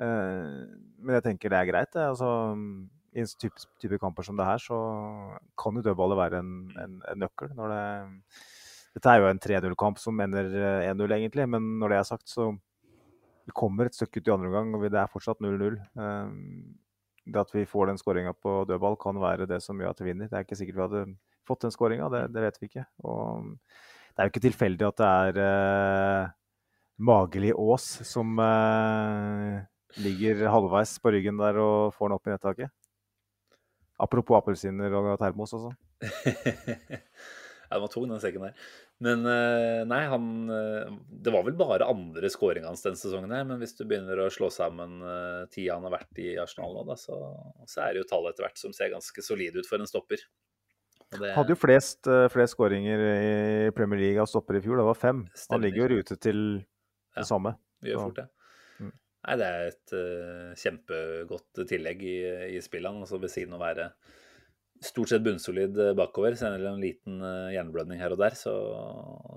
Uh, 0.00 0.64
men 1.00 1.18
jeg 1.18 1.26
tenker 1.28 1.52
det 1.52 1.60
er 1.60 1.70
greit. 1.70 1.92
Det. 1.94 2.08
Altså, 2.14 2.30
I 3.14 3.22
en 3.24 3.32
type, 3.38 3.68
type, 3.82 4.00
kamper 4.02 4.26
som 4.26 4.38
det 4.38 4.48
her, 4.48 4.62
så 4.62 4.80
kan 5.60 5.78
jo 5.78 5.86
dødballet 5.86 6.22
være 6.22 6.42
en, 6.44 6.52
en, 6.82 7.00
en 7.12 7.24
nøkkel. 7.26 7.54
når 7.58 7.74
det 7.74 7.84
dette 8.94 9.10
er 9.10 9.20
jo 9.20 9.26
en 9.26 9.42
3-0-kamp 9.42 9.98
som 9.98 10.20
ender 10.22 10.46
1-0, 10.54 11.02
eh, 11.10 11.16
egentlig. 11.18 11.48
Men 11.50 11.66
når 11.80 11.92
det 11.92 11.98
er 11.98 12.08
sagt, 12.08 12.30
så 12.30 12.52
vi 13.44 13.54
kommer 13.56 13.90
et 13.90 13.96
stykke 13.96 14.22
ut 14.22 14.30
i 14.30 14.34
andre 14.34 14.50
omgang, 14.50 14.74
og 14.76 14.86
det 14.86 15.00
er 15.00 15.10
fortsatt 15.10 15.42
0-0. 15.42 15.80
Eh, 15.98 16.34
det 17.24 17.40
at 17.40 17.54
vi 17.56 17.64
får 17.66 17.90
den 17.90 17.98
skåringa 17.98 18.34
på 18.36 18.62
dødball, 18.68 18.98
kan 19.00 19.18
være 19.20 19.48
det 19.50 19.62
som 19.64 19.80
gjør 19.80 19.94
at 19.94 20.02
vi 20.02 20.12
vinner. 20.12 20.30
Det 20.30 20.38
er 20.38 20.46
ikke 20.46 20.60
sikkert 20.60 20.78
vi 20.78 20.84
hadde 20.86 21.04
fått 21.48 21.66
den 21.66 21.74
skåringa, 21.74 22.08
det, 22.12 22.22
det, 22.34 22.46
vet 22.46 22.58
vi 22.60 22.70
ikke. 22.70 22.86
Og 23.04 23.52
det 23.54 24.22
er 24.22 24.28
jo 24.28 24.34
ikke 24.34 24.46
tilfeldig 24.46 24.88
at 24.88 25.02
det 25.02 25.10
er 25.10 25.40
uh, 25.42 26.32
Mageli 27.04 27.52
Aas 27.52 27.86
som 28.06 28.38
uh, 28.38 29.62
ligger 30.02 30.46
halvveis 30.50 30.96
på 31.02 31.14
ryggen 31.14 31.40
der 31.40 31.60
og 31.62 31.94
får 31.96 32.10
den 32.10 32.18
opp 32.18 32.28
i 32.28 32.34
nettaket. 32.34 32.74
Apropos 34.04 34.40
appelsiner 34.40 34.94
og 34.98 35.14
termos 35.22 35.54
også. 35.54 35.74
Ja, 37.70 37.76
den 37.78 37.82
var 37.82 37.88
tung, 37.88 38.08
den 38.08 38.20
sekken 38.22 38.44
der. 38.44 38.56
Men 39.02 39.24
eh, 39.26 39.80
nei, 39.88 40.04
han 40.06 40.26
eh, 40.52 40.92
Det 41.24 41.32
var 41.34 41.42
vel 41.46 41.56
bare 41.58 41.88
andre 41.90 42.30
skåringa 42.30 42.70
hans 42.70 42.84
denne 42.84 43.00
sesongen, 43.00 43.32
her, 43.34 43.46
men 43.48 43.58
hvis 43.58 43.74
du 43.78 43.82
begynner 43.82 44.20
å 44.22 44.30
slå 44.30 44.50
sammen 44.54 45.00
uh, 45.02 45.44
tida 45.50 45.78
han 45.78 45.86
har 45.88 45.96
vært 45.96 46.20
i 46.22 46.34
Arsenal 46.38 46.76
nå, 46.76 46.84
da, 46.86 46.96
så, 47.00 47.18
så, 47.66 47.80
er 47.82 47.94
det 47.94 48.04
jo 48.04 48.10
tallet 48.12 48.34
etter 48.34 48.46
hvert 48.46 48.60
som 48.60 48.76
ser 48.76 48.92
ganske 48.92 49.24
solid 49.26 49.58
ut 49.58 49.68
for 49.68 49.82
en 49.82 49.90
stopper. 49.90 50.22
Det... 51.20 51.32
Hadde 51.36 51.54
jo 51.54 51.58
flest, 51.58 52.00
uh, 52.10 52.26
flest 52.32 52.56
skåringer 52.56 53.02
i 53.04 53.74
Premier 53.76 54.00
League 54.00 54.22
av 54.22 54.30
stopper 54.30 54.58
i 54.58 54.62
fjor, 54.64 54.80
det 54.80 54.86
var 54.88 54.98
fem. 54.98 55.24
Stemmer. 55.32 55.54
Han 55.54 55.64
ligger 55.66 55.82
jo 55.82 55.86
i 55.86 55.98
rute 55.98 56.16
til 56.18 56.40
det 56.58 57.22
ja, 57.22 57.28
samme. 57.28 57.54
Det 57.82 57.92
gjør 57.92 58.08
fort 58.08 58.18
det. 58.22 58.26
Mm. 58.80 58.90
Nei, 58.94 59.36
det 59.40 59.48
er 59.50 59.70
et 59.70 59.94
uh, 59.96 60.50
kjempegodt 60.64 61.64
tillegg 61.70 62.04
i, 62.08 62.18
i 62.56 62.60
spillene. 62.64 63.04
altså 63.04 63.20
ved 63.22 63.32
siden 63.32 63.56
av 63.56 63.62
å 63.62 63.64
være 63.64 63.88
stort 64.84 65.08
sett 65.12 65.22
bunnsolid 65.24 65.78
eh, 65.80 65.94
bakover. 65.96 66.34
Selv 66.36 66.66
en 66.68 66.82
liten 66.82 67.22
hjerneblødning 67.22 68.02
her 68.02 68.12
og 68.12 68.20
der, 68.20 68.34
så, 68.36 68.52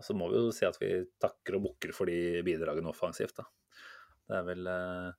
så, 0.03 0.17
må 0.17 0.31
vi 0.33 0.41
jo 0.41 0.49
si 0.55 0.65
at 0.67 0.79
vi 0.81 0.91
takker 1.21 1.59
og 1.59 1.69
bukker 1.69 1.93
for 1.95 2.09
de 2.09 2.41
bidragene 2.47 2.91
offensivt. 2.91 3.37
Da. 3.37 3.47
Det 4.27 4.41
er 4.41 4.47
vel 4.49 4.67
uh, 4.67 5.15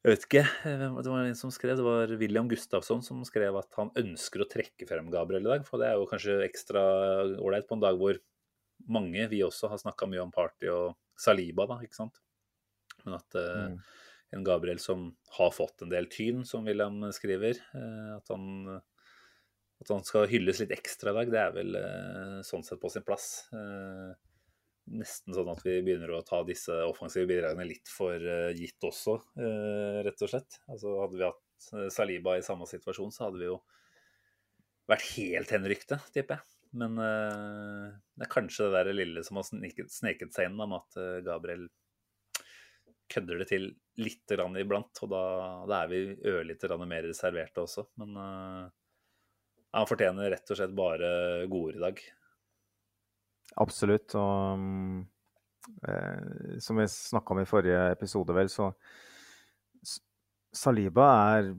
Jeg 0.00 0.14
vet 0.14 0.22
ikke 0.24 0.44
det 0.80 1.10
var 1.12 1.26
en 1.26 1.36
som 1.36 1.52
skrev, 1.52 1.76
det 1.76 1.84
var 1.84 2.12
William 2.20 2.48
Gustafsson 2.48 3.02
som 3.04 3.20
skrev 3.28 3.58
at 3.60 3.68
han 3.76 3.92
ønsker 4.00 4.40
å 4.40 4.48
trekke 4.48 4.88
frem 4.88 5.10
Gabriel 5.12 5.44
i 5.44 5.52
dag. 5.52 5.66
For 5.68 5.82
det 5.82 5.90
er 5.90 6.00
jo 6.00 6.08
kanskje 6.08 6.38
ekstra 6.46 6.82
ålreit 7.36 7.68
på 7.68 7.76
en 7.76 7.84
dag 7.84 8.00
hvor 8.00 8.20
mange, 8.88 9.26
vi 9.28 9.42
også, 9.44 9.68
har 9.68 9.82
snakka 9.82 10.08
mye 10.08 10.22
om 10.24 10.32
Party 10.32 10.70
og 10.72 10.94
Saliba, 11.20 11.66
da, 11.68 11.76
ikke 11.84 12.00
sant. 12.00 12.22
Men 13.04 13.20
at 13.20 13.36
uh, 13.36 13.66
mm 13.74 13.82
en 14.30 14.44
Gabriel 14.46 14.78
som 14.78 15.08
har 15.38 15.50
fått 15.50 15.82
en 15.82 15.90
del 15.90 16.06
tyn, 16.06 16.44
som 16.46 16.62
William 16.62 17.02
skriver. 17.10 17.58
At 18.14 18.30
han 18.30 18.76
at 19.80 19.88
han 19.88 20.04
skal 20.04 20.28
hylles 20.28 20.60
litt 20.60 20.74
ekstra 20.74 21.14
i 21.14 21.16
dag, 21.16 21.30
det 21.32 21.40
er 21.40 21.54
vel 21.54 21.76
uh, 21.80 22.40
sånn 22.44 22.64
sett 22.66 22.80
på 22.82 22.90
sin 22.92 23.04
plass. 23.06 23.46
Eh, 23.56 24.10
nesten 24.90 25.34
sånn 25.36 25.50
at 25.52 25.62
vi 25.64 25.76
begynner 25.84 26.12
å 26.16 26.24
ta 26.26 26.40
disse 26.46 26.74
offensive 26.86 27.28
bidragene 27.30 27.66
litt 27.68 27.90
for 27.90 28.16
eh, 28.16 28.52
gitt 28.58 28.86
også, 28.86 29.18
rett 30.06 30.24
og 30.26 30.32
slett. 30.32 30.60
Altså 30.70 30.96
Hadde 31.02 31.18
vi 31.20 31.26
hatt 31.26 31.68
Saliba 31.94 32.38
i 32.38 32.44
samme 32.44 32.68
situasjon, 32.68 33.12
så 33.14 33.26
hadde 33.26 33.42
vi 33.42 33.50
jo 33.50 33.58
vært 34.90 35.06
helt 35.14 35.52
henrykte, 35.54 36.00
tipper 36.14 36.40
jeg. 36.40 36.56
Men 36.80 36.94
det 36.96 38.24
er 38.24 38.30
kanskje 38.30 38.68
det 38.70 38.82
der 38.86 38.94
lille 38.94 39.22
som 39.26 39.40
har 39.40 39.46
sneket, 39.48 39.90
sneket 39.90 40.34
seg 40.34 40.48
inn, 40.48 40.58
med 40.58 40.76
at 40.78 40.98
Gabriel 41.26 41.64
kødder 43.10 43.42
det 43.42 43.48
til 43.50 43.66
litt 43.98 44.34
iblant. 44.62 45.02
Og 45.02 45.10
da, 45.10 45.22
da 45.66 45.80
er 45.82 45.90
vi 45.90 46.00
ørlite 46.30 46.78
mer 46.84 47.08
reserverte 47.10 47.66
også. 47.66 47.88
Men 48.02 48.14
han 49.74 49.86
fortjener 49.90 50.32
rett 50.32 50.50
og 50.50 50.58
slett 50.58 50.74
bare 50.74 51.10
gode 51.50 51.78
i 51.78 51.82
dag. 51.82 52.00
Absolutt. 53.56 54.14
Og 54.14 54.60
eh, 55.88 56.58
som 56.62 56.76
vi 56.80 56.86
snakka 56.88 57.34
om 57.34 57.42
i 57.42 57.48
forrige 57.48 57.90
episode, 57.92 58.34
vel, 58.36 58.48
så 58.52 58.70
Saliba 60.52 61.08
er 61.38 61.52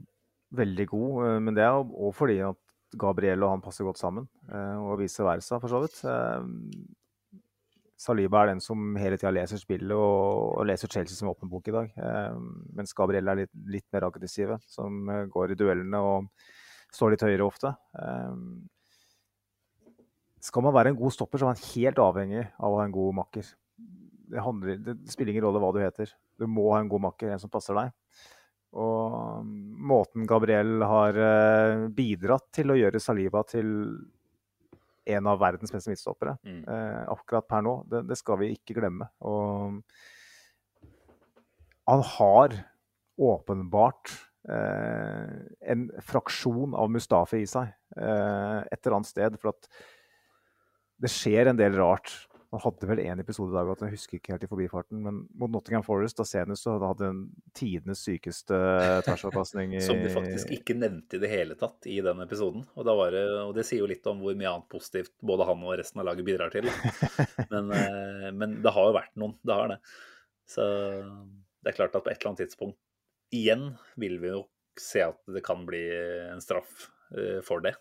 veldig 0.52 0.86
god. 0.88 1.26
eh, 1.26 1.38
Men 1.40 1.54
det 1.56 1.64
er 1.64 1.78
òg 1.78 2.14
fordi 2.16 2.40
at 2.44 2.58
Gabriel 2.98 3.42
og 3.42 3.54
han 3.54 3.62
passer 3.64 3.84
godt 3.88 3.98
sammen, 4.00 4.28
eh, 4.52 4.76
og 4.76 4.98
vice 5.00 5.24
versa, 5.24 5.58
for 5.60 5.68
så 5.68 5.80
vidt. 5.80 6.02
Eh, 6.04 7.38
Saliba 8.02 8.42
er 8.42 8.46
den 8.50 8.60
som 8.60 8.96
hele 8.98 9.16
tida 9.16 9.30
leser 9.30 9.60
spillet 9.62 9.94
og, 9.94 10.58
og 10.58 10.66
leser 10.66 10.90
Chelsea 10.90 11.14
som 11.14 11.28
åpen 11.30 11.48
bok 11.48 11.68
i 11.70 11.74
dag. 11.76 11.92
Eh, 11.96 12.34
mens 12.74 12.92
Gabriel 12.98 13.28
er 13.30 13.44
litt, 13.44 13.52
litt 13.70 13.86
mer 13.94 14.08
aggressive, 14.08 14.58
som 14.66 15.06
går 15.30 15.52
i 15.54 15.58
duellene 15.60 16.00
og 16.02 16.26
står 16.92 17.14
litt 17.14 17.22
høyere 17.24 17.46
ofte. 17.46 17.70
Skal 20.42 20.64
man 20.66 20.74
være 20.74 20.92
en 20.92 20.98
god 20.98 21.14
stopper, 21.14 21.38
så 21.38 21.46
er 21.46 21.52
man 21.54 21.66
helt 21.70 22.00
avhengig 22.02 22.44
av 22.58 22.68
å 22.72 22.78
ha 22.80 22.86
en 22.88 22.94
god 22.94 23.18
makker. 23.20 23.50
Det, 24.32 24.40
handler, 24.42 24.78
det 24.82 24.96
spiller 25.12 25.34
ingen 25.34 25.44
rolle 25.46 25.60
hva 25.62 25.72
du 25.74 25.80
heter. 25.82 26.10
Du 26.40 26.48
må 26.50 26.70
ha 26.72 26.80
en 26.82 26.90
god 26.90 27.04
makker, 27.10 27.30
en 27.30 27.42
som 27.42 27.52
passer 27.52 27.76
deg. 27.78 27.92
Og 28.72 29.42
um, 29.44 29.52
måten 29.92 30.24
Gabriel 30.26 30.80
har 30.88 31.18
eh, 31.20 31.82
bidratt 31.92 32.48
til 32.56 32.72
å 32.72 32.78
gjøre 32.78 33.02
Saliba 33.04 33.42
til 33.44 33.68
en 35.12 35.28
av 35.28 35.40
verdens 35.42 35.72
beste 35.74 35.90
midtstoppere 35.90 36.36
Mm. 36.46 36.62
eh, 36.70 37.02
akkurat 37.10 37.46
per 37.50 37.62
nå, 37.66 37.74
det, 37.90 38.04
det 38.08 38.16
skal 38.16 38.38
vi 38.40 38.52
ikke 38.54 38.76
glemme. 38.78 39.08
Og 39.26 39.82
han 41.90 42.04
har 42.16 42.54
åpenbart 43.18 44.12
eh, 44.48 45.32
en 45.74 45.88
fraksjon 46.06 46.74
av 46.78 46.90
Mustafi 46.94 47.42
i 47.42 47.50
seg 47.50 47.68
eh, 47.98 48.58
et 48.62 48.78
eller 48.80 48.96
annet 48.98 49.10
sted. 49.10 49.38
For 49.42 49.52
at 49.52 49.68
det 51.02 51.10
skjer 51.10 51.50
en 51.50 51.58
del 51.58 51.74
rart. 51.78 52.12
Han 52.52 52.60
hadde 52.60 52.84
vel 52.84 53.00
én 53.00 53.20
episode 53.22 53.48
i 53.48 53.56
dag, 53.56 53.68
at 53.72 53.82
jeg 53.86 53.94
husker 53.94 54.18
ikke 54.18 54.34
helt 54.34 54.42
i 54.44 54.48
forbifarten, 54.50 54.98
men 55.00 55.22
mot 55.40 55.48
Nottingham 55.54 55.84
Forest 55.86 56.18
da 56.20 56.26
senest 56.28 56.66
så 56.66 56.74
hadde 56.82 57.08
han 57.08 57.22
tidenes 57.56 58.02
sykeste 58.04 58.58
tversoverpasning 59.06 59.72
i 59.78 59.80
Som 59.80 60.02
de 60.04 60.10
faktisk 60.12 60.52
ikke 60.52 60.76
nevnte 60.76 61.16
i 61.16 61.22
det 61.22 61.30
hele 61.32 61.56
tatt 61.56 61.88
i 61.88 61.96
den 62.04 62.20
episoden. 62.20 62.66
Og, 62.76 62.84
det, 62.84 63.22
og 63.40 63.54
det 63.56 63.64
sier 63.64 63.80
jo 63.80 63.88
litt 63.88 64.04
om 64.10 64.20
hvor 64.20 64.36
mye 64.36 64.52
annet 64.52 64.68
positivt 64.72 65.14
både 65.24 65.48
han 65.48 65.64
og 65.64 65.78
resten 65.80 66.04
av 66.04 66.10
laget 66.10 66.28
bidrar 66.28 66.52
til. 66.52 66.68
Men, 67.54 67.72
eh, 67.72 68.28
men 68.36 68.60
det 68.64 68.72
har 68.76 68.90
jo 68.90 68.96
vært 68.98 69.16
noen. 69.20 69.32
Det 69.40 69.56
har 69.56 69.72
det. 69.72 69.78
Så 70.48 70.66
det 71.62 71.72
er 71.72 71.78
klart 71.78 71.96
at 71.96 72.04
på 72.04 72.12
et 72.12 72.20
eller 72.20 72.34
annet 72.34 72.44
tidspunkt 72.44 72.78
igjen 73.32 73.70
vil 74.00 74.18
vi 74.20 74.34
jo 74.34 74.42
se 74.78 75.02
at 75.04 75.18
det 75.32 75.42
kan 75.44 75.64
bli 75.68 75.82
en 76.28 76.44
straff 76.44 76.90
eh, 77.16 77.40
for 77.44 77.64
det. 77.64 77.74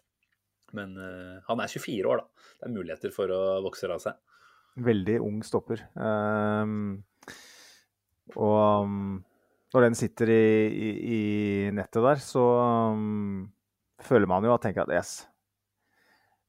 Men 0.78 0.94
uh, 1.00 1.40
han 1.48 1.64
er 1.64 1.72
24 1.72 2.12
år, 2.12 2.22
da. 2.22 2.52
Det 2.60 2.68
er 2.70 2.76
muligheter 2.76 3.16
for 3.16 3.34
å 3.34 3.42
vokse 3.66 3.90
av 3.92 4.04
seg. 4.04 4.20
Veldig 4.82 5.18
ung 5.24 5.42
stopper. 5.44 5.84
Um, 6.00 7.02
og 8.40 8.86
um, 8.88 9.18
når 9.76 9.88
den 9.88 9.98
sitter 10.00 10.32
i, 10.32 10.46
i, 10.72 10.92
i 11.16 11.20
nettet 11.76 12.04
der, 12.04 12.24
så 12.24 12.46
um, 12.96 13.50
føler 14.04 14.30
man 14.32 14.48
jo 14.48 14.56
at 14.56 14.64
tenker 14.66 14.86
at 14.86 14.96
yes, 14.96 15.14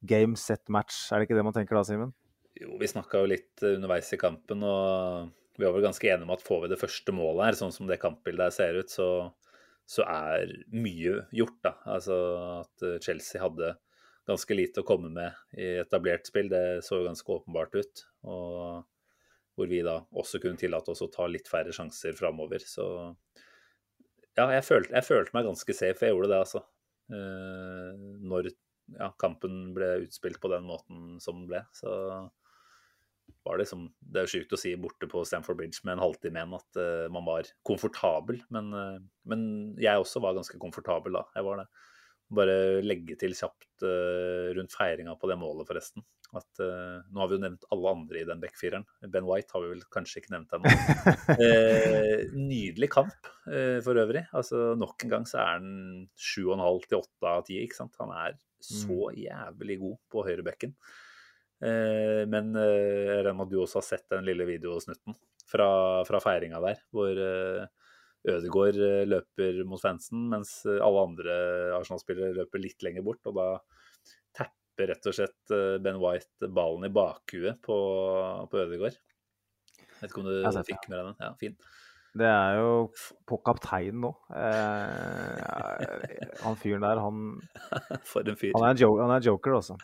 game, 0.02 0.38
set, 0.38 0.64
match. 0.72 1.06
Er 1.10 1.20
det 1.20 1.28
ikke 1.28 1.38
det 1.38 1.46
man 1.46 1.54
tenker 1.56 1.78
da, 1.78 1.84
Simen? 1.86 2.14
Jo, 2.58 2.74
vi 2.80 2.90
snakka 2.90 3.22
jo 3.22 3.30
litt 3.30 3.62
eh, 3.64 3.76
underveis 3.78 4.10
i 4.12 4.20
kampen, 4.20 4.64
og 4.66 5.30
vi 5.56 5.64
var 5.66 5.76
vel 5.76 5.86
ganske 5.86 6.08
enige 6.08 6.26
om 6.26 6.34
at 6.34 6.44
får 6.44 6.64
vi 6.64 6.72
det 6.72 6.80
første 6.80 7.14
målet 7.16 7.46
her, 7.46 7.58
sånn 7.58 7.74
som 7.74 7.88
det 7.88 8.00
kampbildet 8.02 8.48
her 8.48 8.56
ser 8.56 8.80
ut, 8.82 8.92
så, 8.92 9.08
så 9.88 10.06
er 10.08 10.52
mye 10.74 11.22
gjort, 11.34 11.58
da. 11.64 11.76
Altså 11.96 12.18
at 12.60 12.86
eh, 12.86 12.98
Chelsea 13.04 13.42
hadde 13.42 13.74
ganske 14.28 14.54
lite 14.54 14.82
å 14.82 14.86
komme 14.86 15.10
med 15.12 15.58
i 15.58 15.74
etablert 15.82 16.28
spill, 16.28 16.50
det 16.52 16.82
så 16.86 17.00
jo 17.00 17.08
ganske 17.08 17.36
åpenbart 17.36 17.74
ut. 17.78 18.04
Og 18.28 18.84
hvor 19.52 19.68
vi 19.68 19.82
da 19.84 19.98
også 20.16 20.40
kunne 20.42 20.60
tillate 20.60 20.94
oss 20.94 21.02
å 21.04 21.10
ta 21.12 21.26
litt 21.28 21.50
færre 21.50 21.74
sjanser 21.74 22.16
framover. 22.16 22.62
Så 22.64 22.84
ja, 24.38 24.46
jeg 24.54 24.64
følte, 24.64 24.94
jeg 24.96 25.08
følte 25.08 25.36
meg 25.36 25.48
ganske 25.50 25.76
safe, 25.76 26.06
jeg 26.06 26.14
gjorde 26.14 26.30
det, 26.32 26.38
altså. 26.46 26.62
Eh, 27.12 28.04
når 28.22 28.52
ja, 28.96 29.10
kampen 29.20 29.72
ble 29.76 29.90
utspilt 30.06 30.40
på 30.40 30.50
den 30.52 30.64
måten 30.68 31.18
som 31.22 31.42
den 31.42 31.50
ble. 31.50 31.60
Så 31.76 31.92
var 33.42 33.56
det 33.56 33.64
liksom 33.64 33.86
Det 34.00 34.20
er 34.20 34.26
jo 34.26 34.32
sjukt 34.36 34.54
å 34.54 34.60
si 34.60 34.72
borte 34.78 35.08
på 35.10 35.22
Stamford 35.26 35.58
Bridge 35.58 35.82
med 35.86 35.96
en 35.96 36.04
halvtime 36.04 36.40
igjen 36.40 36.58
at 36.58 36.80
eh, 36.80 37.06
man 37.12 37.26
var 37.26 37.48
komfortabel, 37.66 38.42
men, 38.54 38.72
eh, 38.76 38.98
men 39.28 39.42
jeg 39.82 40.02
også 40.02 40.22
var 40.22 40.36
ganske 40.38 40.60
komfortabel 40.62 41.20
da. 41.20 41.26
Jeg 41.36 41.48
var 41.48 41.62
det. 41.62 41.68
Bare 42.32 42.56
legge 42.84 43.16
til 43.20 43.34
kjapt 43.36 43.84
eh, 43.86 44.50
rundt 44.56 44.74
feiringa 44.74 45.14
på 45.20 45.28
det 45.30 45.36
målet, 45.40 45.66
forresten. 45.68 46.04
At 46.32 46.62
uh, 46.64 47.02
Nå 47.12 47.20
har 47.20 47.28
vi 47.28 47.36
jo 47.36 47.42
nevnt 47.42 47.66
alle 47.74 47.90
andre 47.92 48.22
i 48.22 48.24
den 48.24 48.40
backfireren. 48.40 48.86
Ben 49.12 49.26
White 49.28 49.52
har 49.52 49.64
vi 49.64 49.74
vel 49.74 49.82
kanskje 49.92 50.22
ikke 50.22 50.32
nevnt 50.32 50.54
ennå. 50.56 50.72
uh, 51.28 52.22
nydelig 52.52 52.88
kamp 52.94 53.28
uh, 53.50 53.78
for 53.84 54.00
øvrig. 54.00 54.24
Altså 54.32 54.72
Nok 54.80 55.04
en 55.04 55.12
gang 55.12 55.28
så 55.28 55.42
er 55.42 55.50
han 55.58 55.68
7,5 56.16 56.88
til 56.88 57.02
8 57.02 57.34
av 57.34 57.44
10. 57.44 57.60
ikke 57.66 57.80
sant? 57.82 58.00
Han 58.00 58.14
er 58.16 58.38
så 58.62 59.10
jævlig 59.18 59.76
god 59.82 59.98
på 60.14 60.24
høyrebekken. 60.30 60.72
Uh, 61.62 62.24
men 62.32 62.56
uh, 62.56 62.64
jeg 62.64 63.20
regner 63.20 63.36
med 63.36 63.46
at 63.46 63.52
du 63.52 63.60
også 63.60 63.82
har 63.82 63.88
sett 63.90 64.08
den 64.10 64.24
lille 64.26 64.48
videosnutten 64.48 65.18
fra, 65.52 65.68
fra 66.08 66.20
feiringa 66.22 66.60
der, 66.64 66.80
hvor 66.94 67.18
eh, 67.18 67.64
Ødegaard 68.28 68.78
eh, 68.78 69.04
løper 69.08 69.62
mot 69.66 69.82
fansen, 69.82 70.28
mens 70.30 70.60
eh, 70.70 70.78
alle 70.84 71.06
andre 71.08 71.38
Arsenal-spillere 71.78 72.36
løper 72.36 72.62
litt 72.62 72.84
lenger 72.86 73.06
bort. 73.06 73.22
Og 73.26 73.38
da 73.38 73.46
tapper 74.38 74.92
rett 74.92 75.08
og 75.10 75.16
slett 75.16 75.54
eh, 75.54 75.78
Ben 75.82 75.98
White 76.02 76.50
ballen 76.54 76.86
i 76.86 76.92
bakhuet 76.94 77.58
på, 77.66 77.78
på 78.50 78.62
Ødegaard. 78.62 79.00
Vet 80.02 80.10
ikke 80.10 80.22
om 80.22 80.28
du 80.30 80.36
sett 80.54 80.70
fikk 80.70 80.86
med 80.90 80.98
deg 80.98 81.08
den? 81.10 81.18
Ja, 81.22 81.32
fin. 81.40 81.58
Det 82.12 82.28
er 82.28 82.58
jo 82.58 82.72
på 83.28 83.38
kapteinen 83.46 84.02
nå. 84.04 84.10
Eh, 84.36 85.38
han 86.42 86.58
fyren 86.60 86.84
der, 86.84 86.98
han, 87.00 87.22
For 88.10 88.26
en 88.28 88.36
fyr. 88.36 88.52
han, 88.52 88.66
er 88.66 88.74
en 88.74 88.82
jo, 88.82 88.90
han 89.00 89.14
er 89.14 89.24
joker, 89.24 89.54
altså. 89.56 89.78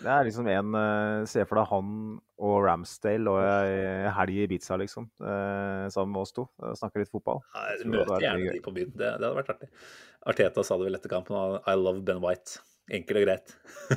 Det 0.00 0.08
er 0.12 0.26
liksom 0.28 0.48
en 0.52 0.74
eh, 0.76 1.24
Se 1.28 1.44
for 1.48 1.60
deg 1.60 1.68
han 1.72 1.90
og 2.36 2.56
Ramsdale 2.66 3.32
og 3.32 3.38
ei 3.44 4.08
helg 4.12 4.34
i 4.34 4.42
Ibiza, 4.44 4.76
liksom. 4.80 5.08
Eh, 5.20 5.84
sammen 5.92 6.14
med 6.14 6.22
oss 6.22 6.32
to. 6.36 6.46
Snakker 6.56 6.80
Snakke 6.80 7.02
litt 7.04 7.12
fotball. 7.12 7.42
Møter 7.84 8.24
gjerne 8.24 8.54
de 8.56 8.62
på 8.64 8.72
byen. 8.76 8.92
Det, 8.94 9.04
det 9.04 9.28
hadde 9.28 9.34
vært 9.38 9.52
artig. 9.56 9.68
Arteta 10.32 10.64
sa 10.64 10.78
det 10.80 10.88
vel 10.88 10.98
etter 10.98 11.12
kampen. 11.12 11.60
I 11.64 11.76
love 11.76 12.04
Ben 12.08 12.22
White. 12.24 12.62
Enkelt 12.96 13.20
og 13.20 13.26
greit. 13.26 13.52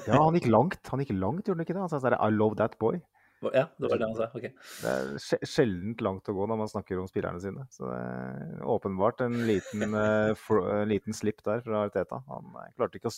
Ja, 0.08 0.18
han 0.18 0.36
gikk 0.36 0.50
langt, 0.56 0.82
han 0.92 1.04
gikk 1.04 1.14
langt, 1.16 1.48
gjorde 1.48 1.62
han 1.62 1.68
ikke 1.68 1.78
det? 1.78 1.84
Han 1.86 1.92
sa 1.92 2.02
sånn 2.04 2.18
I 2.18 2.32
love 2.34 2.60
that 2.60 2.76
boy. 2.82 3.00
Ja, 3.42 3.66
det 3.80 3.88
var 3.88 4.00
det 4.02 4.08
han 4.10 4.16
sa. 4.18 4.26
Ok. 4.36 4.48
Det 4.52 4.90
er 4.92 5.12
sje- 5.24 5.40
sjeldent 5.48 6.02
langt 6.04 6.28
å 6.28 6.36
gå 6.36 6.48
når 6.50 6.60
man 6.60 6.72
snakker 6.72 7.00
om 7.00 7.08
spillerne 7.08 7.40
sine. 7.44 7.64
Så 7.72 7.88
det 7.88 8.00
er 8.00 8.66
åpenbart 8.68 9.24
en 9.24 9.38
liten, 9.48 9.86
en 9.88 9.96
eh, 10.02 10.82
liten 10.90 11.16
slipp 11.16 11.40
der 11.46 11.64
fra 11.66 11.86
Arteta. 11.88 12.20
Han 12.28 12.52
eh, 12.60 12.74
klarte 12.76 13.00
ikke 13.00 13.12
å 13.14 13.18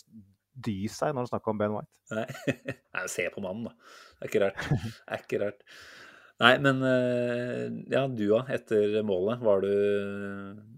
dy 0.62 0.76
seg 0.92 1.14
når 1.14 1.24
han 1.24 1.32
snakka 1.32 1.52
om 1.54 1.58
Ben 1.62 1.74
White. 1.74 1.90
Nei. 2.14 2.26
Nei, 2.94 3.04
se 3.10 3.26
på 3.34 3.42
mannen, 3.44 3.66
da. 3.70 3.74
Det 4.20 4.28
er 4.28 4.30
ikke 4.32 4.44
rart. 4.46 4.62
Det 4.86 5.16
er 5.16 5.24
ikke 5.26 5.42
rart. 5.42 5.66
Nei, 6.42 6.52
men 6.64 6.80
eh, 6.86 7.64
ja, 7.92 8.04
du 8.10 8.22
da, 8.30 8.40
etter 8.50 9.00
målet, 9.06 9.42
var 9.44 9.62
du 9.62 9.72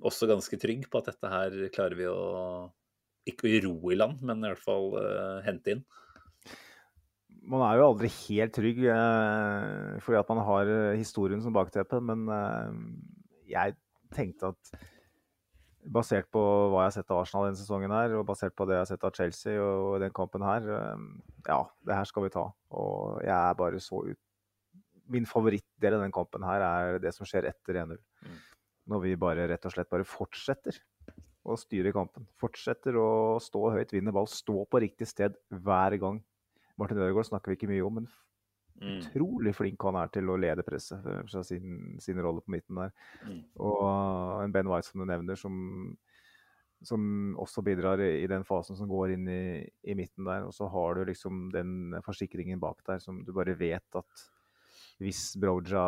også 0.04 0.28
ganske 0.28 0.58
trygg 0.60 0.88
på 0.92 1.00
at 1.00 1.12
dette 1.12 1.30
her 1.32 1.54
klarer 1.72 1.96
vi 2.00 2.08
å 2.10 2.18
ikke 3.28 3.54
ro 3.64 3.76
i 3.92 3.96
land, 3.96 4.20
men 4.24 4.42
i 4.44 4.50
hvert 4.50 4.64
fall 4.64 4.90
eh, 5.00 5.38
hente 5.46 5.76
inn? 5.76 5.84
Man 7.44 7.60
er 7.66 7.76
jo 7.76 7.90
aldri 7.90 8.08
helt 8.08 8.54
trygg 8.56 8.78
eh, 8.88 9.98
fordi 10.04 10.18
at 10.20 10.30
man 10.32 10.42
har 10.46 10.70
eh, 10.70 10.96
historien 10.96 11.42
som 11.44 11.52
bakteppe, 11.52 12.00
men 12.00 12.24
eh, 12.32 12.78
jeg 13.52 13.76
tenkte 14.14 14.54
at 14.54 14.74
basert 15.84 16.30
på 16.32 16.40
hva 16.72 16.84
jeg 16.84 16.88
har 16.88 16.94
sett 16.96 17.12
av 17.12 17.20
Arsenal 17.20 17.48
denne 17.48 17.60
sesongen 17.60 17.92
her, 17.92 18.14
og 18.16 18.26
basert 18.28 18.54
på 18.56 18.66
det 18.68 18.78
jeg 18.78 18.84
har 18.84 18.90
sett 18.90 19.04
av 19.04 19.16
Chelsea 19.18 19.60
og 19.60 19.98
den 20.02 20.14
kampen 20.16 20.44
her, 20.46 20.68
eh, 20.78 21.02
ja, 21.50 21.60
det 21.84 21.98
her 21.98 22.08
skal 22.08 22.26
vi 22.26 22.32
ta. 22.34 22.46
Og 22.72 23.20
jeg 23.24 23.34
er 23.36 23.60
bare 23.60 23.82
så 23.82 24.04
ut 24.10 24.20
Min 25.12 25.26
favorittdel 25.28 25.98
av 25.98 26.00
den 26.00 26.12
kampen 26.16 26.40
her 26.48 26.62
er 26.64 26.94
det 26.96 27.10
som 27.12 27.28
skjer 27.28 27.44
etter 27.50 27.76
1-0. 27.76 27.98
Mm. 28.24 28.36
Når 28.88 29.02
vi 29.02 29.10
bare 29.20 29.44
rett 29.50 29.66
og 29.68 29.74
slett 29.74 29.90
bare 29.90 30.06
fortsetter 30.08 30.78
å 31.44 31.58
styre 31.60 31.92
kampen. 31.92 32.24
Fortsetter 32.40 32.96
å 32.96 33.36
stå 33.36 33.66
høyt, 33.74 33.92
vinne 33.92 34.14
ball, 34.16 34.24
stå 34.32 34.62
på 34.64 34.80
riktig 34.80 35.10
sted 35.10 35.36
hver 35.52 35.98
gang. 36.00 36.22
Martin 36.80 36.98
Ødegaard 36.98 37.28
snakker 37.28 37.52
vi 37.52 37.58
ikke 37.58 37.70
mye 37.70 37.84
om, 37.86 38.00
men 38.00 38.08
Mm. 38.74 38.98
utrolig 38.98 39.52
flink 39.54 39.84
han 39.86 39.94
er 40.00 40.08
til 40.10 40.30
å 40.32 40.36
lede 40.40 40.64
presset 40.66 41.04
fra 41.30 41.42
sin, 41.46 41.94
sin 42.02 42.18
rolle 42.18 42.42
på 42.42 42.50
midten 42.56 42.80
der. 42.80 42.90
Mm. 43.22 43.44
Og 43.62 44.42
en 44.42 44.54
Ben 44.54 44.66
White 44.66 44.88
som 44.88 45.00
du 45.00 45.06
nevner, 45.06 45.38
som, 45.38 45.54
som 46.82 47.36
også 47.38 47.62
bidrar 47.62 48.02
i, 48.02 48.24
i 48.24 48.26
den 48.30 48.42
fasen 48.44 48.76
som 48.76 48.90
går 48.90 49.14
inn 49.14 49.30
i, 49.30 49.44
i 49.86 49.94
midten 49.94 50.26
der. 50.26 50.48
Og 50.48 50.52
så 50.56 50.66
har 50.72 50.98
du 50.98 51.04
liksom 51.06 51.48
den 51.54 51.94
forsikringen 52.04 52.58
bak 52.62 52.82
der 52.88 52.98
som 52.98 53.22
du 53.24 53.32
bare 53.36 53.54
vet 53.58 54.00
at 54.00 54.26
hvis 54.98 55.36
Broja 55.38 55.86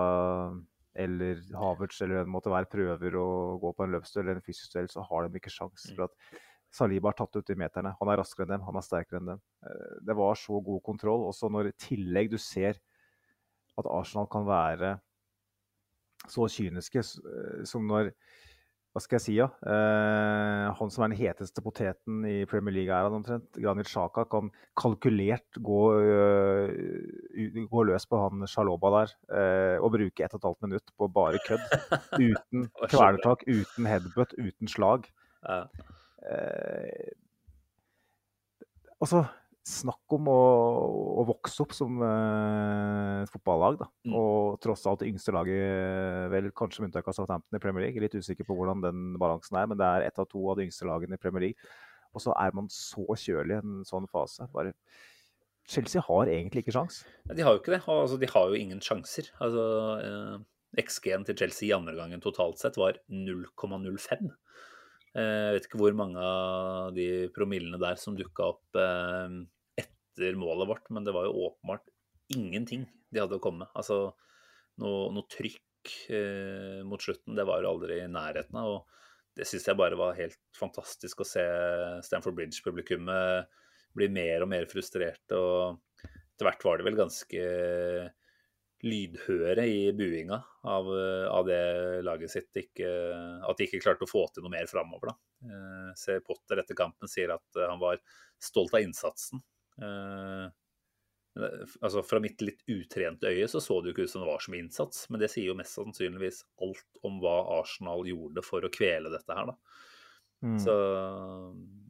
eller 0.97 1.43
Havertz 1.59 2.01
eller 2.01 2.21
hvem 2.21 2.29
det 2.31 2.35
måtte 2.39 2.55
være 2.55 2.71
prøver 2.71 3.19
å 3.21 3.29
gå 3.61 3.73
på 3.77 3.85
en 3.85 3.99
løpsduell 3.99 4.29
eller 4.29 4.41
en 4.41 4.47
fysisk 4.47 4.73
duell, 4.73 4.89
så 4.89 5.03
har 5.05 5.27
de 5.27 5.43
ikke 5.43 5.53
sjans. 5.53 5.91
Mm. 5.91 5.99
For 5.99 6.07
at 6.07 6.39
Saliba 6.77 7.09
har 7.13 7.17
tatt 7.17 7.39
ut 7.39 7.49
de 7.49 7.57
meterne. 7.59 7.95
Han 8.01 8.11
er 8.13 8.21
raskere 8.21 8.45
enn 8.47 8.57
dem, 8.57 8.65
han 8.67 8.77
er 8.77 8.85
sterkere 8.85 9.21
enn 9.23 9.33
dem. 9.35 9.43
Eh, 9.65 9.95
Det 10.09 10.17
var 10.19 10.37
så 10.37 10.61
god 10.65 10.83
kontroll. 10.85 11.25
Også 11.31 11.49
når 11.53 11.71
i 11.73 11.77
tillegg 11.87 12.31
du 12.35 12.39
ser 12.43 12.77
at 13.77 13.89
Arsenal 13.93 14.29
kan 14.33 14.47
være 14.49 14.97
så 16.33 16.49
kyniske 16.51 17.03
eh, 17.05 17.65
som 17.69 17.87
når 17.89 18.13
hva 18.97 19.01
skal 19.05 19.19
jeg 19.19 19.25
si, 19.27 19.33
ja? 19.37 19.51
Eh, 19.69 20.67
han 20.79 20.89
som 20.93 21.03
er 21.05 21.11
den 21.13 21.19
heteste 21.19 21.61
poteten 21.61 22.23
i 22.25 22.47
Premier 22.49 22.73
League, 22.73 22.89
er 22.89 23.05
han 23.05 23.19
omtrent. 23.19 23.51
Granit 23.61 23.91
Xhaka 23.91 24.25
kan 24.33 24.49
kalkulert 24.81 25.59
gå, 25.61 25.81
gå 27.69 27.83
løs 27.91 28.09
på 28.09 28.23
han 28.23 28.47
Shaloba 28.49 28.95
der 28.95 29.13
og 29.85 29.93
bruke 29.93 30.25
ett 30.25 30.33
og 30.33 30.41
et 30.41 30.49
halvt 30.49 30.65
minutt 30.65 30.95
på 30.97 31.11
bare 31.13 31.43
kødd. 31.45 31.67
Uten 32.31 32.71
kvelertak, 32.89 33.45
uten 33.45 33.91
headbutt, 33.93 34.33
uten 34.41 34.73
slag. 34.73 35.11
Ja. 35.45 35.67
Uh, 36.27 37.11
altså, 39.01 39.25
snakk 39.67 40.15
om 40.15 40.29
å, 40.31 40.41
å, 41.23 41.25
vokse 41.27 41.65
opp 41.65 41.75
som 41.75 41.99
uh, 42.03 43.25
fotballag. 43.33 43.81
da. 43.83 43.91
Mm. 44.07 44.15
Og 44.21 44.61
tross 44.63 44.87
alt 44.87 45.03
det 45.03 45.11
yngste 45.11 45.35
laget, 45.35 46.31
vel 46.35 46.53
kanskje 46.57 46.85
med 46.85 46.91
unntak 46.91 47.11
av 47.11 47.19
Southampton 47.19 47.59
i 47.59 47.63
Premier 47.63 47.89
League. 47.89 48.03
Litt 48.03 48.17
usikker 48.19 48.47
på 48.47 48.57
hvordan 48.59 48.85
den 48.85 49.11
balansen 49.23 49.59
er, 49.59 49.69
men 49.71 49.81
det 49.81 49.91
er 49.91 50.09
ett 50.09 50.23
av 50.23 50.31
to 50.31 50.45
av 50.51 50.61
de 50.61 50.69
yngste 50.69 50.89
lagene 50.89 51.19
i 51.19 51.23
Premier 51.23 51.49
League. 51.49 51.77
Og 52.17 52.23
så 52.25 52.33
er 52.41 52.55
man 52.57 52.71
så 52.73 53.05
kjølig 53.19 53.59
i 53.59 53.61
en 53.61 53.85
sånn 53.87 54.09
fase. 54.09 54.47
Bare 54.55 54.73
Chelsea 55.67 56.03
har 56.07 56.31
egentlig 56.31 56.63
ikke 56.63 56.77
sjans. 56.77 57.01
De 57.27 57.43
har 57.43 57.57
jo 57.57 57.61
ikke 57.61 57.75
det. 57.75 57.83
Altså, 57.91 58.19
de 58.23 58.31
har 58.31 58.51
jo 58.51 58.59
ingen 58.59 58.81
sjanser. 58.83 59.33
Altså, 59.43 59.65
eh, 60.07 60.83
XG-en 60.83 61.27
til 61.27 61.39
Chelsea 61.41 61.69
i 61.69 61.75
andre 61.77 61.97
gangen 61.99 62.23
totalt 62.23 62.61
sett 62.63 62.79
var 62.79 63.01
0,05. 63.11 64.31
Eh, 65.17 65.43
jeg 65.49 65.57
vet 65.57 65.69
ikke 65.69 65.81
hvor 65.81 65.95
mange 65.97 66.21
av 66.21 66.91
de 66.97 67.07
promillene 67.35 67.81
der 67.81 67.97
som 68.01 68.17
dukka 68.19 68.51
opp 68.53 68.79
eh, 68.81 69.37
etter 69.81 70.37
målet 70.37 70.69
vårt, 70.69 70.91
men 70.93 71.07
det 71.07 71.15
var 71.17 71.29
jo 71.29 71.49
åpenbart 71.49 71.89
ingenting 72.35 72.85
de 73.13 73.23
hadde 73.23 73.39
å 73.39 73.43
komme 73.43 73.65
med. 73.65 73.73
Altså 73.79 74.11
noe, 74.83 75.09
noe 75.15 75.29
trykk 75.33 75.95
eh, 76.13 76.83
mot 76.85 77.01
slutten, 77.01 77.37
det 77.39 77.47
var 77.49 77.65
jo 77.65 77.73
aldri 77.73 78.03
i 78.03 78.11
nærheten 78.13 78.61
av. 78.61 78.75
og 78.75 79.39
Det 79.39 79.49
syns 79.49 79.71
jeg 79.71 79.81
bare 79.81 80.01
var 80.01 80.19
helt 80.19 80.41
fantastisk 80.59 81.23
å 81.23 81.29
se 81.29 81.47
Stanford 82.05 82.37
Bridge-publikummet 82.37 83.63
bli 83.97 84.11
mer 84.13 84.45
og 84.45 84.53
mer 84.53 84.69
frustrerte. 84.69 85.39
og 85.39 85.81
Etter 86.37 86.51
hvert 86.51 86.69
var 86.69 86.77
de 86.77 86.91
vel 86.91 86.99
ganske 86.99 87.49
lydhøre 88.87 89.65
i 89.69 89.81
buinga 89.97 90.39
av, 90.67 90.91
av, 91.31 91.47
det 91.49 92.03
laget 92.07 92.33
sitt. 92.33 92.51
Ikke, 92.61 92.91
at 93.47 93.59
de 93.59 93.67
ikke 93.67 93.83
klarte 93.85 94.07
å 94.07 94.11
få 94.11 94.27
til 94.33 94.47
noe 94.47 94.55
mer 94.55 94.71
framover. 94.71 95.15
Eh, 95.45 95.91
Se 95.99 96.19
Potter 96.25 96.63
etter 96.63 96.79
kampen 96.79 97.11
sier 97.11 97.35
at 97.35 97.61
han 97.61 97.83
var 97.83 98.01
stolt 98.43 98.75
av 98.77 98.87
innsatsen. 98.87 99.43
Eh, 99.83 100.47
altså 101.81 102.03
Fra 102.07 102.21
mitt 102.23 102.41
litt 102.45 102.63
utrente 102.73 103.29
øye 103.29 103.49
så 103.51 103.61
så 103.61 103.81
det 103.81 103.91
jo 103.91 103.97
ikke 103.97 104.07
ut 104.07 104.13
som 104.15 104.25
det 104.25 104.31
var 104.31 104.43
så 104.43 104.53
mye 104.53 104.65
innsats, 104.65 105.05
men 105.11 105.21
det 105.21 105.31
sier 105.33 105.51
jo 105.51 105.59
mest 105.59 105.77
sannsynligvis 105.77 106.43
alt 106.65 107.03
om 107.07 107.21
hva 107.23 107.37
Arsenal 107.59 108.07
gjorde 108.09 108.45
for 108.47 108.65
å 108.65 108.73
kvele 108.73 109.13
dette 109.13 109.37
her, 109.37 109.53
da. 109.53 109.85
Mm. 110.45 110.59
Så 110.61 110.73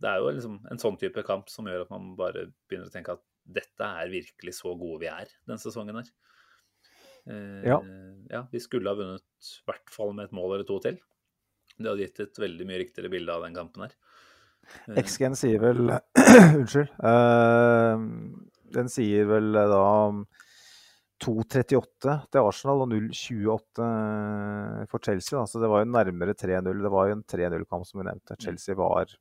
det 0.00 0.10
er 0.10 0.20
jo 0.22 0.30
liksom 0.30 0.60
en 0.70 0.80
sånn 0.80 0.98
type 1.00 1.22
kamp 1.26 1.50
som 1.50 1.66
gjør 1.66 1.84
at 1.84 1.90
man 1.92 2.12
bare 2.18 2.46
begynner 2.68 2.90
å 2.90 2.94
tenke 2.94 3.16
at 3.16 3.24
dette 3.46 3.88
er 4.00 4.10
virkelig 4.10 4.56
så 4.58 4.74
gode 4.78 5.02
vi 5.04 5.10
er 5.10 5.30
den 5.50 5.60
sesongen 5.62 5.98
her. 6.00 6.10
Eh, 7.30 7.68
ja. 7.68 7.80
ja. 8.30 8.46
Vi 8.52 8.62
skulle 8.62 8.90
ha 8.90 8.98
vunnet 8.98 9.22
i 9.22 9.68
hvert 9.68 9.92
fall 9.92 10.14
med 10.16 10.28
et 10.28 10.36
mål 10.36 10.56
eller 10.56 10.68
to 10.68 10.78
til. 10.84 10.98
Det 11.76 11.90
hadde 11.90 12.06
gitt 12.06 12.24
et 12.24 12.40
veldig 12.40 12.66
mye 12.68 12.80
riktigere 12.84 13.12
bilde 13.12 13.34
av 13.34 13.44
den 13.44 13.56
kampen 13.56 13.86
her. 13.86 13.96
Eh. 14.86 15.00
XG-en 15.02 15.36
sier 15.38 15.62
vel 15.62 15.92
Unnskyld. 16.58 16.90
Uh, 17.02 18.00
den 18.76 18.90
sier 18.90 19.28
vel 19.30 19.52
da 19.54 19.84
2.38 21.24 22.16
til 22.28 22.42
Arsenal 22.42 22.82
og 22.84 22.90
0.28 22.92 23.86
for 24.90 25.04
Chelsea. 25.04 25.38
Da. 25.38 25.44
Så 25.48 25.62
det 25.62 25.70
var 25.72 25.84
jo 25.84 25.92
nærmere 25.92 26.36
3-0. 26.36 26.82
Det 26.84 26.92
var 26.92 27.08
jo 27.08 27.16
en 27.16 27.24
3-0-kamp, 27.24 27.86
som 27.88 28.02
vi 28.02 28.08
nevnte. 28.08 28.36
Mm. 28.36 28.42
Chelsea 28.44 28.76
var 28.78 29.14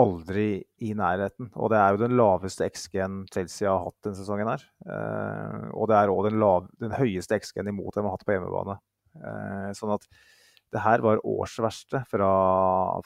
aldri 0.00 0.48
i 0.82 0.90
nærheten. 0.96 1.50
Og 1.54 1.70
det 1.72 1.78
er 1.80 1.94
jo 1.94 2.02
den 2.02 2.16
laveste 2.18 2.66
XG-en 2.70 3.22
Chelsea 3.32 3.68
har 3.68 3.84
hatt 3.84 3.96
denne 4.06 4.18
sesongen. 4.18 4.50
her. 4.50 4.64
Uh, 4.86 5.68
og 5.76 5.90
det 5.90 5.98
er 5.98 6.12
òg 6.12 6.28
den, 6.28 6.42
den, 6.80 6.96
høyeste 6.96 7.38
XG-en 7.40 7.70
imot 7.72 7.96
dem 7.96 8.08
har 8.08 8.16
hatt 8.16 8.26
på 8.26 8.36
hjemmebane. 8.36 8.78
Uh, 9.20 9.70
sånn 9.76 9.94
at 9.96 10.06
det 10.70 10.82
her 10.84 11.02
var 11.02 11.22
årsverste 11.26 12.04
fra, 12.10 12.32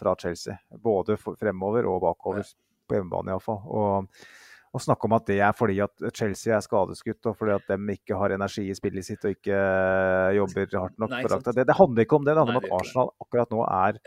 fra 0.00 0.16
Chelsea. 0.20 0.56
Både 0.80 1.16
fremover 1.20 1.88
og 1.88 2.02
bakover, 2.04 2.48
på 2.84 2.98
hjemmebane 2.98 3.32
iallfall. 3.32 3.62
Og, 3.64 4.26
og 4.74 4.82
snakke 4.82 5.08
om 5.08 5.14
at 5.16 5.28
det 5.30 5.38
er 5.46 5.54
fordi 5.56 5.78
at 5.84 6.04
Chelsea 6.16 6.52
er 6.56 6.64
skadeskutt 6.64 7.30
og 7.30 7.38
fordi 7.38 7.54
at 7.54 7.70
de 7.70 7.94
ikke 7.94 8.18
har 8.18 8.34
energi 8.34 8.66
i 8.68 8.76
spillet 8.76 9.06
sitt 9.06 9.24
og 9.24 9.36
ikke 9.36 9.60
jobber 10.40 10.76
hardt 10.76 11.00
nok. 11.00 11.14
Nei, 11.14 11.22
det, 11.30 11.62
det, 11.62 11.78
handler 11.78 12.04
ikke 12.04 12.18
om 12.18 12.26
det, 12.26 12.34
det 12.34 12.42
handler 12.42 12.58
om 12.58 12.66
at 12.66 12.76
Arsenal 12.80 13.12
akkurat 13.22 13.54
nå 13.54 13.64
er 13.68 14.00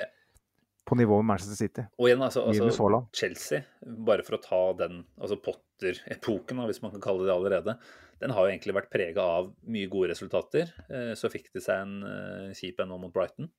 på 0.88 0.96
nivå 0.96 1.20
med 1.20 1.34
Manchester 1.34 1.58
City. 1.60 1.84
Og 2.00 2.08
igjen, 2.08 2.24
altså, 2.24 2.46
altså 2.48 3.02
Chelsea, 3.16 3.64
bare 4.08 4.24
for 4.24 4.38
å 4.38 4.44
ta 4.44 4.62
den 4.86 5.02
altså 5.20 5.38
Potter-epoken, 5.44 6.62
hvis 6.70 6.80
man 6.84 6.94
kan 6.94 7.04
kalle 7.04 7.26
det 7.26 7.32
det 7.32 7.36
allerede, 7.36 7.76
den 8.22 8.34
har 8.34 8.46
jo 8.46 8.54
egentlig 8.54 8.76
vært 8.78 8.94
prega 8.94 9.26
av 9.38 9.50
mye 9.70 9.90
gode 9.92 10.14
resultater. 10.14 10.72
Eh, 10.88 11.12
så 11.20 11.30
fikk 11.30 11.52
de 11.54 11.62
seg 11.62 11.84
en 11.84 11.98
uh, 12.08 12.56
kjip 12.58 12.80
nå 12.88 12.98
mot 13.02 13.14
Brighton. 13.14 13.52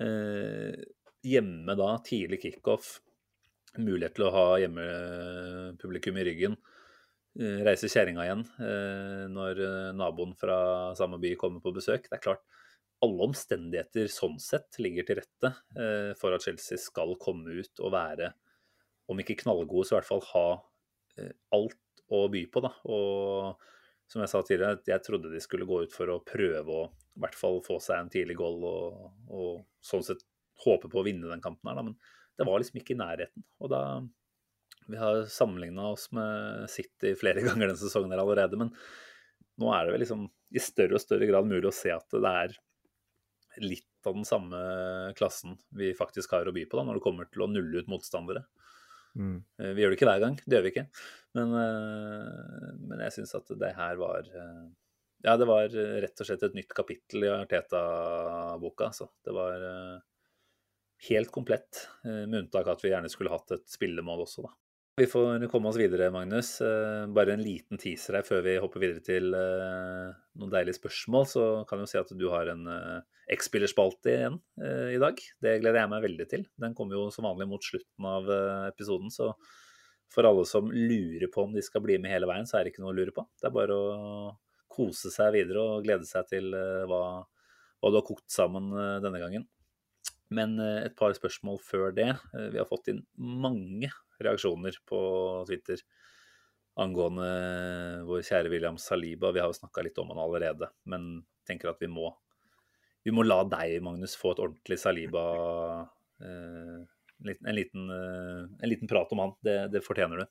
Uh, 0.00 0.74
hjemme 1.26 1.76
da, 1.78 1.94
tidlig 2.04 2.42
kickoff, 2.42 2.98
mulighet 3.78 4.18
til 4.18 4.26
å 4.26 4.34
ha 4.34 4.46
hjemmepublikum 4.60 6.18
i 6.18 6.26
ryggen. 6.26 6.58
Reise 7.38 7.86
kjerringa 7.86 8.24
igjen 8.24 8.40
når 9.30 9.60
naboen 9.94 10.32
fra 10.34 10.56
samme 10.98 11.20
by 11.22 11.30
kommer 11.38 11.62
på 11.62 11.70
besøk. 11.76 12.08
Det 12.08 12.16
er 12.16 12.22
klart, 12.24 12.42
alle 13.04 13.26
omstendigheter 13.30 14.10
sånn 14.12 14.36
sett 14.42 14.76
ligger 14.82 15.06
til 15.08 15.20
rette 15.20 15.50
for 16.20 16.36
at 16.36 16.44
Chelsea 16.44 16.76
skal 16.80 17.14
komme 17.22 17.54
ut 17.62 17.80
og 17.80 17.94
være, 17.94 18.28
om 19.08 19.22
ikke 19.22 19.38
knallgode, 19.40 19.86
så 19.88 19.94
i 19.94 19.98
hvert 19.98 20.08
fall 20.10 20.26
ha 20.34 20.44
alt 21.56 22.04
å 22.12 22.26
by 22.32 22.42
på. 22.52 22.62
Da. 22.64 22.72
Og 22.92 23.64
som 24.10 24.24
jeg 24.24 24.32
sa 24.32 24.42
tidligere, 24.42 24.82
jeg 24.90 25.04
trodde 25.06 25.32
de 25.32 25.42
skulle 25.42 25.68
gå 25.68 25.84
ut 25.84 25.94
for 25.94 26.10
å 26.10 26.22
prøve 26.26 26.76
å 26.76 26.86
i 26.90 27.22
hvert 27.22 27.36
fall 27.38 27.60
få 27.62 27.76
seg 27.82 28.00
en 28.00 28.10
tidlig 28.12 28.36
goal 28.38 28.62
og, 28.64 29.10
og 29.30 29.60
sånn 29.84 30.04
sett 30.06 30.22
håpe 30.64 30.90
på 30.90 31.00
å 31.00 31.04
vinne 31.06 31.28
den 31.30 31.42
kampen 31.42 31.70
her, 31.70 31.78
da. 31.78 31.84
Men 31.86 31.96
det 32.38 32.46
var 32.48 32.60
liksom 32.60 32.80
ikke 32.80 32.94
i 32.94 33.00
nærheten. 33.00 33.44
Og 33.60 33.72
da 33.72 33.82
Vi 34.90 34.98
har 34.98 35.20
sammenligna 35.30 35.90
oss 35.92 36.08
med 36.16 36.66
City 36.72 37.12
flere 37.18 37.42
ganger 37.46 37.68
denne 37.68 37.78
sesongen 37.78 38.14
her 38.14 38.22
allerede, 38.22 38.58
men 38.58 38.72
nå 39.60 39.70
er 39.76 39.86
det 39.86 39.94
vel 39.94 40.02
liksom 40.02 40.24
i 40.56 40.62
større 40.62 40.96
og 40.96 41.02
større 41.02 41.28
grad 41.28 41.46
mulig 41.46 41.68
å 41.68 41.74
se 41.74 41.92
at 41.94 42.16
det 42.16 42.32
er 42.42 42.56
litt 43.58 44.06
av 44.06 44.14
den 44.16 44.26
samme 44.28 44.58
klassen 45.18 45.56
vi 45.76 45.90
faktisk 45.96 46.32
har 46.36 46.48
å 46.48 46.54
by 46.54 46.64
på 46.70 46.78
da, 46.78 46.86
når 46.86 46.98
det 46.98 47.04
kommer 47.04 47.28
til 47.30 47.44
å 47.44 47.50
nulle 47.50 47.82
ut 47.82 47.90
motstandere. 47.90 48.44
Mm. 49.18 49.40
Eh, 49.58 49.72
vi 49.74 49.82
gjør 49.82 49.92
det 49.92 49.98
ikke 49.98 50.08
hver 50.08 50.22
gang, 50.22 50.36
det 50.44 50.56
gjør 50.56 50.66
vi 50.66 50.72
ikke. 50.74 50.86
Men, 51.38 51.56
eh, 51.58 52.68
men 52.90 53.02
jeg 53.06 53.16
syns 53.18 53.34
at 53.38 53.50
det 53.60 53.72
her 53.76 53.98
var 54.00 54.28
eh, 54.28 54.68
Ja, 55.26 55.34
det 55.36 55.50
var 55.50 55.68
rett 55.68 56.22
og 56.22 56.26
slett 56.26 56.46
et 56.46 56.54
nytt 56.56 56.70
kapittel 56.72 57.26
i 57.26 57.32
Arteta-boka. 57.34 58.86
Altså. 58.88 59.10
Det 59.20 59.34
var 59.36 59.66
helt 61.10 61.30
komplett, 61.34 61.82
med 62.06 62.38
unntak 62.38 62.64
av 62.64 62.78
at 62.78 62.84
vi 62.86 62.88
gjerne 62.88 63.10
skulle 63.12 63.32
hatt 63.34 63.52
et 63.52 63.66
spillemål 63.68 64.22
også, 64.24 64.46
da. 64.46 64.54
Vi 65.00 65.06
får 65.08 65.46
komme 65.48 65.70
oss 65.70 65.78
videre, 65.80 66.10
Magnus. 66.12 66.58
Bare 67.16 67.32
en 67.32 67.40
liten 67.40 67.78
teaser 67.80 68.18
her 68.18 68.24
før 68.26 68.42
vi 68.44 68.58
hopper 68.60 68.82
videre 68.82 69.00
til 69.00 69.30
noen 69.32 70.50
deilige 70.52 70.76
spørsmål. 70.76 71.24
Så 71.30 71.44
kan 71.68 71.80
jeg 71.80 71.86
jo 71.86 71.92
si 71.94 72.00
at 72.02 72.10
du 72.20 72.24
har 72.28 72.50
en 72.52 72.66
X-spillerspalte 73.32 74.12
igjen 74.12 74.36
i 74.60 74.98
dag. 75.00 75.22
Det 75.40 75.54
gleder 75.62 75.78
jeg 75.80 75.90
meg 75.94 76.04
veldig 76.04 76.26
til. 76.28 76.44
Den 76.60 76.76
kommer 76.76 76.98
jo 76.98 77.06
som 77.14 77.24
vanlig 77.24 77.46
mot 77.48 77.64
slutten 77.64 78.08
av 78.10 78.28
episoden, 78.66 79.08
så 79.14 79.30
for 80.12 80.28
alle 80.28 80.44
som 80.50 80.68
lurer 80.68 81.32
på 81.32 81.46
om 81.46 81.56
de 81.56 81.64
skal 81.64 81.86
bli 81.86 81.96
med 82.02 82.12
hele 82.12 82.28
veien, 82.28 82.44
så 82.50 82.58
er 82.58 82.66
det 82.66 82.74
ikke 82.74 82.84
noe 82.84 82.92
å 82.92 82.98
lure 83.00 83.16
på. 83.16 83.24
Det 83.40 83.48
er 83.48 83.56
bare 83.56 83.80
å 83.80 84.36
kose 84.68 85.14
seg 85.14 85.32
videre 85.38 85.64
og 85.64 85.88
glede 85.88 86.04
seg 86.10 86.28
til 86.28 86.52
hva, 86.52 87.00
hva, 87.24 87.88
du 87.88 88.00
har 88.02 88.06
kokt 88.10 88.28
sammen 88.36 88.68
denne 89.00 89.24
gangen. 89.24 89.48
Men 90.28 90.60
et 90.60 90.92
par 91.00 91.16
spørsmål 91.16 91.56
før 91.64 91.96
det. 91.96 92.10
Vi 92.36 92.60
har 92.60 92.68
fått 92.68 92.92
inn 92.92 93.00
mange 93.16 93.88
reaksjoner 94.26 94.76
på 94.88 95.00
Twitter 95.48 95.82
angående 96.80 97.28
vår 98.08 98.22
kjære 98.24 98.52
William 98.52 98.78
Saliba. 98.80 99.32
Vi 99.34 99.42
har 99.42 99.50
jo 99.50 99.58
snakka 99.58 99.84
litt 99.84 99.98
om 100.00 100.12
han 100.14 100.22
allerede, 100.22 100.70
men 100.88 101.24
tenker 101.48 101.72
at 101.72 101.82
vi 101.82 101.90
må 101.90 102.12
vi 103.06 103.12
må 103.16 103.24
la 103.24 103.40
deg, 103.48 103.78
Magnus, 103.84 104.16
få 104.20 104.34
et 104.34 104.42
ordentlig 104.44 104.76
Saliba 104.80 105.24
eh, 106.20 106.80
en, 107.24 107.54
liten, 107.56 107.88
eh, 107.94 108.42
en, 108.44 108.68
liten, 108.68 108.90
prat 108.90 109.12
om 109.14 109.22
han. 109.24 109.34
Det, 109.44 109.56
det 109.72 109.84
fortjener 109.86 110.20
du. 110.20 110.26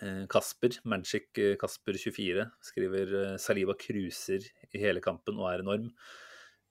Eh, 0.00 0.22
Kasper, 0.32 0.78
Magic 0.88 1.28
Kasper 1.60 2.00
24, 2.00 2.48
skriver 2.70 3.16
Saliba 3.42 3.76
cruiser 3.80 4.48
i 4.72 4.80
hele 4.80 5.04
kampen 5.04 5.40
og 5.40 5.50
er 5.52 5.64
enorm. 5.64 5.90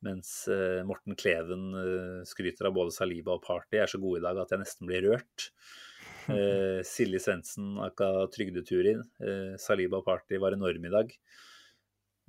Mens 0.03 0.49
Morten 0.83 1.15
Kleven 1.15 1.69
skryter 2.27 2.67
av 2.67 2.73
både 2.75 2.91
Saliba 2.91 3.37
og 3.37 3.45
Party 3.45 3.77
er 3.79 3.87
så 3.87 4.01
gode 4.03 4.19
i 4.19 4.23
dag 4.25 4.41
at 4.41 4.49
jeg 4.51 4.59
nesten 4.59 4.89
blir 4.89 5.05
rørt. 5.05 5.45
Eh, 6.31 6.79
Silje 6.87 7.19
Svendsen 7.19 7.77
aka 7.83 8.27
trygdeturin. 8.31 9.01
Eh, 9.19 9.55
Saliba 9.59 10.01
Party 10.05 10.37
var 10.39 10.55
enorm 10.55 10.85
i 10.87 10.91
dag. 10.93 11.11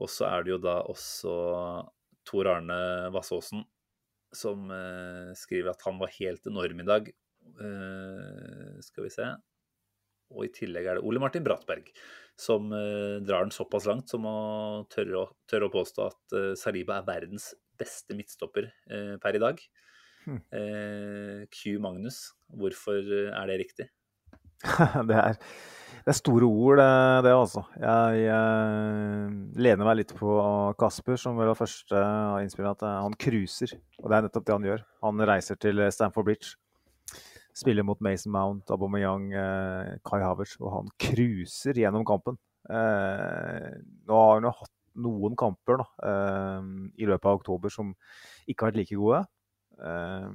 Og 0.02 0.10
så 0.10 0.26
er 0.26 0.42
det 0.46 0.54
jo 0.56 0.58
da 0.62 0.80
også 0.90 1.34
Tor 2.26 2.48
Arne 2.50 2.78
Vassåsen 3.14 3.62
som 4.34 4.66
eh, 4.74 5.30
skriver 5.38 5.70
at 5.74 5.84
han 5.86 6.00
var 6.00 6.10
helt 6.16 6.46
enorm 6.50 6.80
i 6.82 6.88
dag. 6.88 7.10
Eh, 7.60 8.80
skal 8.82 9.06
vi 9.06 9.12
se. 9.14 9.28
Og 10.34 10.46
i 10.48 10.52
tillegg 10.56 10.88
er 10.90 10.98
det 10.98 11.06
Ole 11.06 11.20
Martin 11.22 11.44
Brattberg 11.46 11.92
som 12.40 12.72
eh, 12.74 13.20
drar 13.22 13.44
den 13.46 13.54
såpass 13.54 13.86
langt 13.86 14.10
som 14.10 14.24
å 14.26 14.36
tørre, 14.90 15.20
å- 15.28 15.36
tørre 15.46 15.68
å 15.68 15.74
påstå 15.76 16.08
at 16.10 16.34
eh, 16.40 16.52
Saliba 16.58 16.98
er 16.98 17.06
verdens 17.06 17.52
beste 17.78 18.14
midtstopper 18.14 18.68
per 19.18 19.34
i 19.34 19.40
dag. 19.42 19.58
Eh, 20.26 21.44
Q 21.52 21.78
Magnus, 21.84 22.32
hvorfor 22.48 22.98
eh, 23.00 23.30
er 23.34 23.50
det 23.50 23.60
riktig? 23.60 23.86
det, 25.08 25.16
er, 25.18 25.36
det 25.36 26.12
er 26.12 26.16
store 26.16 26.48
ord, 26.48 26.80
det, 26.80 26.88
det 27.26 27.34
altså. 27.36 27.64
Jeg 27.76 28.22
jeg, 28.24 29.38
lener 29.66 29.88
meg 29.88 29.98
litt 30.00 30.14
på 30.16 30.38
Kasper, 30.80 31.18
som 31.20 31.36
var 31.40 31.52
første 31.58 32.04
innspiller, 32.44 32.72
at 32.72 32.84
eh, 32.86 33.00
han 33.06 33.16
cruiser. 33.20 33.76
Og 34.02 34.08
det 34.08 34.18
er 34.18 34.28
nettopp 34.28 34.48
det 34.48 34.56
han 34.56 34.68
gjør. 34.70 34.84
Han 35.04 35.26
reiser 35.32 35.60
til 35.60 35.84
Stamford 35.92 36.30
Bridge. 36.30 36.54
Spiller 37.54 37.86
mot 37.86 38.00
Mason 38.02 38.32
Mount, 38.34 38.70
Aubameyang, 38.74 39.28
eh, 39.32 39.92
Kai 40.06 40.22
Havertz, 40.24 40.56
og 40.58 40.72
han 40.74 40.88
cruiser 40.98 41.78
gjennom 41.78 42.06
kampen. 42.08 42.38
Eh, 42.66 43.74
nå 44.08 44.18
har 44.18 44.40
han 44.40 44.48
jo 44.48 44.54
hatt 44.58 44.72
noen 45.04 45.36
kamper 45.38 45.78
da, 45.82 45.86
eh, 46.08 46.66
i 46.98 47.06
løpet 47.06 47.28
av 47.30 47.38
oktober 47.38 47.70
som 47.70 47.92
ikke 48.48 48.64
har 48.64 48.72
vært 48.72 48.80
like 48.82 48.98
gode. 48.98 49.22
Eh, 49.78 50.30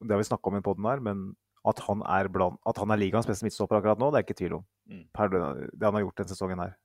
det 0.00 0.14
har 0.14 0.20
vi 0.22 0.28
snakka 0.30 0.50
om 0.50 0.58
i 0.58 0.64
poden 0.64 0.88
her, 0.88 1.02
men 1.04 1.30
at 1.68 1.80
han 1.84 2.00
er, 2.08 2.28
blant, 2.32 2.56
at 2.68 2.78
han 2.80 2.92
er 2.92 3.00
ligaens 3.00 3.28
beste 3.28 3.44
midtstopper 3.44 3.80
akkurat 3.80 4.00
nå, 4.00 4.08
det 4.10 4.20
er 4.20 4.24
ikke 4.24 4.38
tvil 4.38 4.60
om. 4.60 4.68
Mm. 4.88 5.02
Per 5.16 5.32
det 5.32 5.42
han 5.42 5.96
har 5.98 6.06
gjort 6.06 6.22
denne 6.22 6.32
sesongen 6.32 6.62
her. 6.62 6.76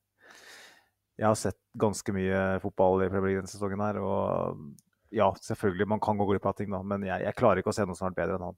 Jeg 1.15 1.29
har 1.29 1.37
sett 1.39 1.59
ganske 1.79 2.11
mye 2.11 2.41
fotball 2.63 3.05
i 3.05 3.11
Premier 3.11 3.31
League 3.31 3.43
denne 3.43 3.51
sesongen 3.51 3.83
her, 3.85 4.01
og 4.03 4.59
ja, 5.15 5.29
selvfølgelig, 5.47 5.87
man 5.87 6.01
kan 6.03 6.19
gå 6.19 6.27
glipp 6.27 6.47
av 6.49 6.57
ting, 6.57 6.73
da, 6.73 6.81
men 6.83 7.05
jeg, 7.07 7.23
jeg 7.23 7.37
klarer 7.39 7.61
ikke 7.61 7.71
å 7.71 7.77
se 7.77 7.85
noe 7.87 7.95
som 7.95 8.09
har 8.09 8.11
vært 8.11 8.21
bedre 8.23 8.39
enn 8.39 8.47
han 8.49 8.57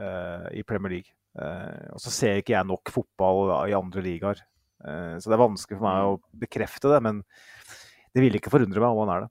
eh, 0.00 0.46
i 0.62 0.64
Premier 0.64 0.96
League. 0.96 1.12
Eh, 1.36 1.90
og 1.92 2.00
så 2.00 2.14
ser 2.14 2.40
ikke 2.40 2.56
jeg 2.56 2.68
nok 2.70 2.92
fotball 2.94 3.52
i 3.68 3.76
andre 3.76 4.04
ligaer, 4.06 4.40
eh, 4.80 5.18
så 5.20 5.28
det 5.28 5.36
er 5.36 5.44
vanskelig 5.44 5.76
for 5.76 5.88
meg 5.90 6.08
å 6.08 6.16
bekrefte 6.46 6.94
det, 6.94 7.02
men 7.04 7.20
det 8.16 8.24
ville 8.24 8.40
ikke 8.40 8.54
forundre 8.54 8.80
meg 8.80 8.96
om 8.96 9.04
han 9.04 9.14
er 9.18 9.26
det. 9.26 9.30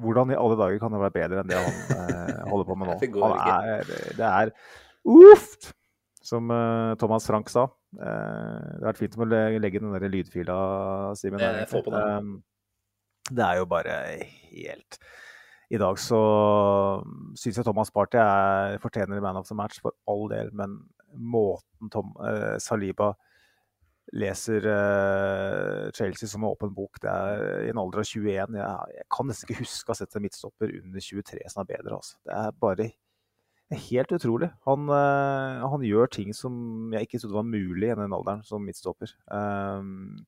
Hvordan 0.00 0.30
i 0.32 0.38
alle 0.38 0.56
dager 0.60 0.78
kan 0.82 0.92
det 0.94 1.00
være 1.02 1.14
bedre 1.16 1.42
enn 1.42 1.50
det 1.50 1.58
han 1.60 1.76
eh, 1.96 2.40
holder 2.52 2.68
på 2.68 2.76
med 2.80 2.90
nå? 2.90 2.96
Det 3.00 3.10
er, 3.66 3.92
det 4.18 4.30
er 4.30 4.52
uff! 5.08 5.70
Som 6.30 6.50
eh, 6.52 6.94
Thomas 7.00 7.24
Frank 7.26 7.48
sa. 7.52 7.64
Eh, 7.96 8.00
det 8.76 8.82
har 8.84 8.90
vært 8.92 9.00
fint 9.00 9.16
å 9.18 9.26
le- 9.28 9.58
legge 9.62 9.80
den 9.82 9.92
der 9.96 10.04
lydfila, 10.12 10.58
Simen. 11.18 11.40
Eh, 11.40 12.22
det 13.30 13.44
er 13.46 13.60
jo 13.60 13.66
bare 13.70 13.96
helt 14.50 14.96
I 15.70 15.78
dag 15.78 15.98
så 16.02 16.18
syns 17.38 17.60
jeg 17.60 17.66
Thomas 17.66 17.92
Party 17.94 18.18
er, 18.18 18.76
fortjener 18.82 19.20
man 19.22 19.38
of 19.38 19.46
the 19.48 19.54
match 19.54 19.78
for 19.82 19.94
all 20.10 20.26
del, 20.30 20.50
men 20.56 20.80
måten 21.14 21.90
Tom, 21.92 22.12
eh, 22.26 22.56
Saliba 22.62 23.12
leser 24.16 24.64
uh, 24.66 25.90
Chelsea 25.94 26.28
som 26.28 26.42
en 26.44 26.50
åpen 26.50 26.72
bok. 26.74 26.98
Det 27.02 27.10
er 27.10 27.66
i 27.66 27.70
en 27.70 27.80
alder 27.80 28.02
av 28.02 28.08
21. 28.08 28.56
Jeg, 28.58 28.96
jeg 28.96 29.06
kan 29.16 29.30
nesten 29.30 29.46
ikke 29.46 29.62
huske 29.62 29.90
å 29.90 29.94
ha 29.94 30.00
sett 30.00 30.16
en 30.18 30.24
midtstopper 30.24 30.74
under 30.80 31.04
23 31.06 31.44
som 31.52 31.62
er 31.62 31.70
bedre. 31.70 32.00
Altså. 32.00 32.18
Det 32.26 32.38
er 32.38 32.60
bare 32.66 32.88
helt 33.86 34.14
utrolig. 34.16 34.50
Han, 34.66 34.88
uh, 34.90 35.66
han 35.72 35.86
gjør 35.86 36.10
ting 36.10 36.34
som 36.36 36.54
jeg 36.94 37.06
ikke 37.06 37.22
trodde 37.22 37.38
var 37.38 37.50
mulig 37.50 37.90
i 37.90 37.98
den 37.98 38.16
alderen 38.16 38.42
som 38.46 38.64
midtstopper. 38.66 39.14
Um, 39.30 40.24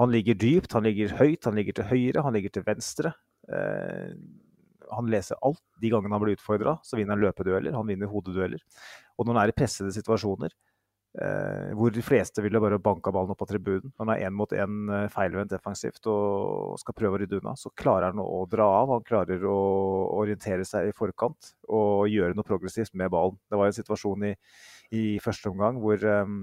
han 0.00 0.14
ligger 0.14 0.38
dypt, 0.40 0.72
han 0.72 0.86
ligger 0.88 1.12
høyt, 1.18 1.44
han 1.44 1.58
ligger 1.60 1.76
til 1.76 1.90
høyre, 1.90 2.24
han 2.24 2.36
ligger 2.36 2.56
til 2.56 2.64
venstre. 2.64 3.12
Uh, 3.50 4.16
han 4.90 5.10
leser 5.12 5.38
alt. 5.46 5.62
De 5.82 5.92
gangene 5.92 6.16
han 6.16 6.22
blir 6.24 6.38
utfordra, 6.38 6.78
så 6.86 6.96
vinner 6.98 7.14
han 7.14 7.22
løpedueller, 7.26 7.76
han 7.76 7.88
vinner 7.88 8.10
hodedueller. 8.10 8.62
Og 9.18 9.26
når 9.26 9.36
han 9.36 9.42
er 9.44 9.52
i 9.52 9.58
pressede 9.60 9.92
situasjoner, 9.94 10.54
eh, 11.18 11.72
hvor 11.76 11.92
de 11.94 12.02
fleste 12.04 12.42
ville 12.44 12.60
bare 12.62 12.78
banka 12.82 13.12
ballen 13.14 13.32
opp 13.34 13.42
av 13.44 13.50
tribunen, 13.50 13.90
når 13.94 14.04
han 14.04 14.12
er 14.14 14.24
én 14.28 14.36
mot 14.36 14.54
én 14.54 14.92
eh, 14.94 15.08
feilvendt 15.12 15.54
defensivt 15.54 16.06
og 16.12 16.78
skal 16.82 16.96
prøve 16.98 17.18
å 17.18 17.22
rydde 17.22 17.40
unna, 17.40 17.56
så 17.58 17.72
klarer 17.74 18.10
han 18.10 18.22
å 18.22 18.44
dra 18.50 18.68
av. 18.80 18.94
Han 18.94 19.06
klarer 19.06 19.44
å 19.48 19.58
orientere 20.20 20.66
seg 20.68 20.90
i 20.90 20.96
forkant 20.96 21.54
og 21.68 22.08
gjøre 22.12 22.36
noe 22.38 22.46
progressivt 22.46 22.94
med 22.98 23.12
ballen. 23.12 23.38
Det 23.50 23.60
var 23.60 23.70
en 23.70 23.78
situasjon 23.80 24.30
i, 24.30 24.34
i 24.96 25.04
første 25.22 25.52
omgang 25.52 25.80
hvor 25.82 26.00
eh, 26.00 26.34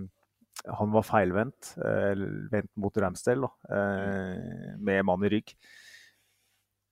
han 0.78 0.96
var 0.96 1.06
feilvendt, 1.06 1.76
eh, 1.86 2.24
vendt 2.52 2.74
mot 2.82 2.98
Ramsdale, 2.98 3.48
da, 3.48 3.76
eh, 3.78 4.74
med 4.80 5.06
mann 5.08 5.26
i 5.28 5.32
rygg. 5.38 5.54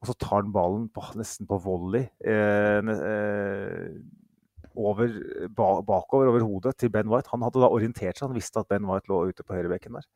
Og 0.03 0.11
så 0.11 0.15
tar 0.21 0.43
han 0.43 0.53
ballen 0.53 0.85
på, 0.93 1.01
nesten 1.17 1.47
på 1.49 1.57
volley 1.63 2.05
eh, 2.21 2.93
eh, 2.93 3.87
over, 4.77 5.11
ba, 5.55 5.67
bakover 5.85 6.31
over 6.31 6.45
hodet 6.45 6.75
til 6.77 6.91
Ben 6.93 7.09
White. 7.11 7.31
Han 7.33 7.43
hadde 7.45 7.61
da 7.63 7.69
orientert 7.71 8.17
seg, 8.17 8.27
han 8.27 8.37
visste 8.37 8.61
at 8.61 8.69
Ben 8.71 8.87
White 8.89 9.11
lå 9.11 9.21
ute 9.29 9.45
på 9.45 9.55
høyrebekken 9.57 9.97
der. 9.99 10.07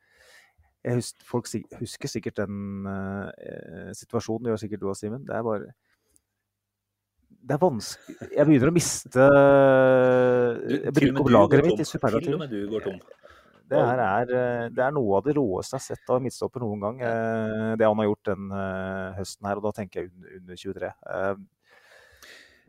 Jeg 0.85 0.95
hus, 0.95 1.11
folk 1.27 1.47
husker 1.81 2.07
sikkert 2.07 2.39
den 2.39 2.87
eh, 2.87 3.91
situasjonen, 3.99 4.45
det 4.45 4.53
gjør 4.53 4.61
sikkert 4.63 4.83
du 4.83 4.89
òg, 4.91 4.97
Simen. 4.99 5.25
Det 5.27 5.35
er 5.35 5.43
bare 5.43 5.73
Det 7.29 7.55
er 7.55 7.59
vanskelig 7.59 8.29
Jeg 8.37 8.47
begynner 8.47 8.71
å 8.71 8.75
miste 8.75 9.25
Du, 9.25 10.73
Jeg 10.77 10.93
til 10.93 10.93
bruker 10.95 11.13
med 11.13 11.21
opp 11.23 11.33
lageret 11.35 11.67
mitt 11.67 11.83
i 11.83 11.89
Til 11.89 12.37
og 12.37 12.39
med 12.45 12.53
du 12.55 12.61
går 12.71 12.87
tom. 12.87 13.01
Det 13.69 13.77
her 13.85 13.99
er, 14.01 14.31
eh, 14.33 14.69
det 14.73 14.81
er 14.81 14.93
noe 14.95 15.19
av 15.19 15.27
det 15.27 15.35
råeste 15.37 15.75
jeg 15.75 15.83
har 15.83 15.85
sett 15.85 16.09
av 16.09 16.23
midtstopper 16.23 16.63
noen 16.63 16.79
gang. 16.81 17.01
eh, 17.05 17.75
Det 17.77 17.85
han 17.85 17.99
har 18.01 18.07
gjort 18.07 18.31
den 18.31 18.51
eh, 18.51 19.17
høsten 19.19 19.45
her, 19.45 19.59
og 19.59 19.67
da 19.67 19.71
tenker 19.77 20.01
jeg 20.01 20.39
under 20.39 20.55
23. 20.55 20.89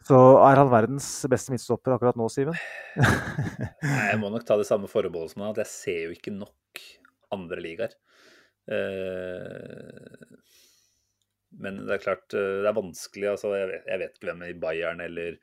Så 0.08 0.18
er 0.42 0.58
han 0.58 0.70
verdens 0.72 1.06
beste 1.30 1.52
midtstopper 1.52 1.94
akkurat 1.94 2.18
nå, 2.18 2.26
Simen? 2.32 2.56
Jeg 2.96 4.18
må 4.20 4.30
nok 4.32 4.46
ta 4.48 4.56
det 4.58 4.66
samme 4.68 4.88
forbeholdet 4.90 5.34
som 5.34 5.44
han, 5.44 5.52
at 5.54 5.62
jeg 5.62 5.70
ser 5.70 6.00
jo 6.06 6.14
ikke 6.16 6.32
nok 6.34 6.82
andre 7.34 7.60
ligaer. 7.62 7.94
Eh, 8.70 10.30
Men 11.60 11.82
det 11.86 11.96
er 11.96 12.02
klart, 12.04 12.26
eh, 12.34 12.62
det 12.62 12.70
er 12.70 12.78
vanskelig. 12.78 13.28
Altså, 13.32 13.52
jeg, 13.58 13.98
vet, 14.00 14.16
ikke 14.16 14.30
hvem 14.30 14.46
i 14.48 14.56
Bayern 14.62 15.02
eller 15.04 15.38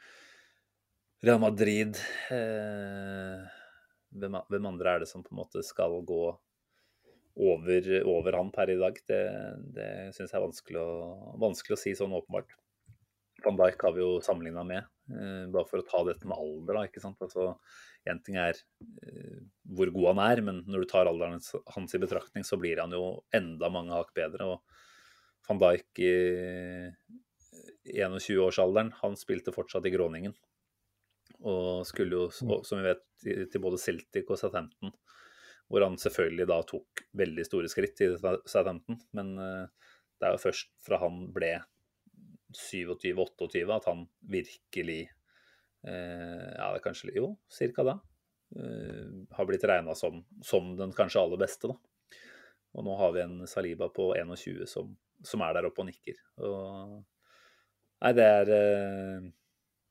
Real 1.25 1.39
Madrid 1.41 1.97
eh, 2.31 3.47
hvem 4.17 4.69
andre 4.69 4.93
er 4.93 5.03
det 5.03 5.09
som 5.09 5.23
på 5.25 5.33
en 5.33 5.41
måte 5.41 5.63
skal 5.65 5.97
gå 6.07 6.21
over, 7.37 7.89
over 8.07 8.37
han 8.37 8.51
per 8.53 8.71
i 8.73 8.77
dag? 8.79 8.99
Det, 9.09 9.23
det 9.75 9.89
syns 10.15 10.31
jeg 10.31 10.39
er 10.39 10.45
vanskelig 10.45 10.81
å, 10.81 10.93
vanskelig 11.41 11.77
å 11.77 11.81
si 11.81 11.93
sånn 11.97 12.15
åpenbart. 12.17 12.55
Van 13.45 13.57
Dijk 13.59 13.83
har 13.85 13.93
vi 13.93 14.01
jo 14.01 14.17
sammenligna 14.23 14.63
med, 14.65 14.87
eh, 15.13 15.45
bare 15.53 15.67
for 15.69 15.81
å 15.81 15.85
ta 15.85 16.03
dette 16.07 16.25
med 16.25 16.37
alder. 16.37 16.73
da, 16.73 16.85
ikke 16.87 17.03
sant? 17.03 17.21
Altså, 17.21 17.57
Én 18.07 18.21
ting 18.23 18.37
er 18.39 18.55
eh, 19.03 19.39
hvor 19.75 19.91
god 19.91 20.13
han 20.13 20.21
er, 20.23 20.41
men 20.41 20.63
når 20.67 20.83
du 20.83 20.89
tar 20.91 21.09
alderen 21.09 21.41
hans, 21.75 21.95
i 21.95 22.01
betraktning, 22.01 22.45
så 22.47 22.59
blir 22.59 22.79
han 22.79 22.93
jo 22.95 23.23
enda 23.35 23.69
mange 23.73 23.95
hakk 23.95 24.13
bedre. 24.15 24.47
og 24.47 25.47
Van 25.47 25.59
Dijk 25.59 26.01
i, 26.03 26.13
i 27.91 28.03
21-årsalderen, 28.03 28.93
han 29.01 29.17
spilte 29.19 29.53
fortsatt 29.55 29.87
i 29.87 29.93
Gråningen. 29.93 30.35
Og 31.47 31.85
skulle 31.87 32.15
jo, 32.17 32.29
som 32.31 32.79
vi 32.79 32.87
vet, 32.87 33.03
til 33.51 33.61
både 33.63 33.79
Celtic 33.81 34.29
og 34.31 34.39
Southampton. 34.39 34.93
Hvor 35.67 35.83
han 35.83 35.99
selvfølgelig 35.99 36.47
da 36.47 36.61
tok 36.63 37.03
veldig 37.19 37.43
store 37.45 37.69
skritt 37.71 38.01
i 38.05 38.13
Southampton. 38.15 39.01
Men 39.17 39.35
eh, 39.43 39.89
det 40.17 40.29
er 40.29 40.37
jo 40.37 40.45
først 40.47 40.71
fra 40.85 41.01
han 41.03 41.27
ble 41.35 41.57
27-28 42.55 43.63
at 43.75 43.87
han 43.89 44.05
virkelig 44.21 45.01
eh, 45.87 46.47
Ja, 46.55 46.69
det 46.71 46.79
er 46.79 46.85
kanskje 46.85 47.15
Jo, 47.15 47.33
cirka 47.51 47.83
da. 47.87 47.97
eh, 48.55 49.11
har 49.35 49.49
blitt 49.49 49.65
regna 49.67 49.95
som, 49.95 50.23
som 50.43 50.75
den 50.79 50.95
kanskje 50.95 51.21
aller 51.23 51.41
beste, 51.41 51.71
da. 51.71 51.77
Og 52.77 52.85
nå 52.85 52.95
har 52.99 53.13
vi 53.15 53.23
en 53.23 53.37
Saliba 53.49 53.89
på 53.89 54.11
21 54.15 54.67
som, 54.69 54.91
som 55.25 55.41
er 55.41 55.55
der 55.57 55.69
oppe 55.69 55.81
og 55.81 55.89
nikker. 55.89 56.17
Og, 56.45 56.97
nei, 58.03 58.11
det 58.17 58.27
er, 58.27 58.51
eh, 58.57 59.31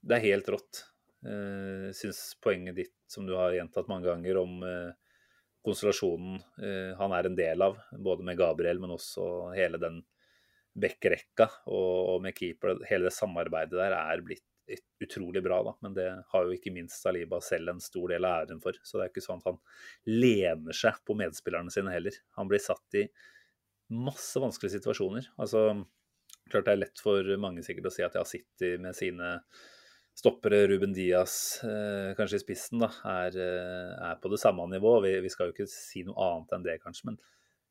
det 0.06 0.18
er 0.18 0.28
helt 0.28 0.52
rått. 0.54 0.84
Jeg 1.26 1.96
syns 1.98 2.20
poenget 2.38 2.76
ditt, 2.76 2.94
som 3.10 3.24
du 3.26 3.32
har 3.34 3.54
gjentatt 3.56 3.88
mange 3.90 4.06
ganger, 4.06 4.36
om 4.38 4.60
eh, 4.62 4.92
konstellasjonen 5.66 6.36
eh, 6.62 6.92
han 6.98 7.14
er 7.16 7.26
en 7.26 7.38
del 7.38 7.64
av, 7.66 7.78
både 7.90 8.26
med 8.26 8.38
Gabriel, 8.38 8.78
men 8.82 8.94
også 8.94 9.50
hele 9.56 9.80
den 9.82 9.98
backrekka 10.76 11.48
og, 11.72 12.20
med 12.24 12.36
keeper, 12.36 12.76
hele 12.90 13.08
det 13.08 13.16
samarbeidet 13.16 13.78
der 13.78 13.96
er 13.96 14.22
blitt 14.24 14.44
utrolig 15.02 15.42
bra, 15.44 15.60
da. 15.62 15.74
Men 15.84 15.94
det 15.94 16.06
har 16.32 16.46
jo 16.46 16.54
ikke 16.56 16.72
minst 16.74 16.98
Saliba 17.02 17.38
selv 17.44 17.70
en 17.70 17.82
stor 17.82 18.10
del 18.12 18.26
av 18.26 18.42
æren 18.42 18.62
for. 18.62 18.78
Så 18.82 18.98
det 18.98 19.06
er 19.06 19.12
ikke 19.12 19.24
sånn 19.24 19.42
at 19.42 19.52
han 19.52 19.60
lener 20.10 20.76
seg 20.76 20.98
på 21.06 21.16
medspillerne 21.18 21.72
sine 21.72 21.94
heller. 21.94 22.18
Han 22.40 22.50
blir 22.50 22.62
satt 22.62 22.98
i 22.98 23.06
masse 23.94 24.42
vanskelige 24.42 24.80
situasjoner. 24.80 25.30
Altså, 25.38 25.68
klart 26.50 26.66
det 26.66 26.74
er 26.74 26.82
lett 26.82 27.02
for 27.02 27.32
mange 27.42 27.62
sikkert 27.66 27.90
å 27.90 27.94
si 27.94 28.04
at 28.06 28.18
ja, 28.18 28.26
City 28.26 28.74
med 28.82 28.98
sine 28.98 29.36
stoppere, 30.16 30.62
Ruben 30.70 30.94
Diaz 30.96 31.60
eh, 31.66 32.14
kanskje 32.16 32.40
i 32.40 32.42
spissen, 32.42 32.80
da, 32.80 32.88
er, 33.12 33.36
eh, 33.36 33.90
er 34.08 34.20
på 34.22 34.32
det 34.32 34.40
samme 34.40 34.64
nivå. 34.72 34.96
Vi, 35.04 35.12
vi 35.22 35.32
skal 35.32 35.50
jo 35.50 35.56
ikke 35.56 35.68
si 35.70 36.06
noe 36.08 36.16
annet 36.30 36.56
enn 36.56 36.64
det, 36.66 36.78
kanskje. 36.82 37.10
men 37.10 37.20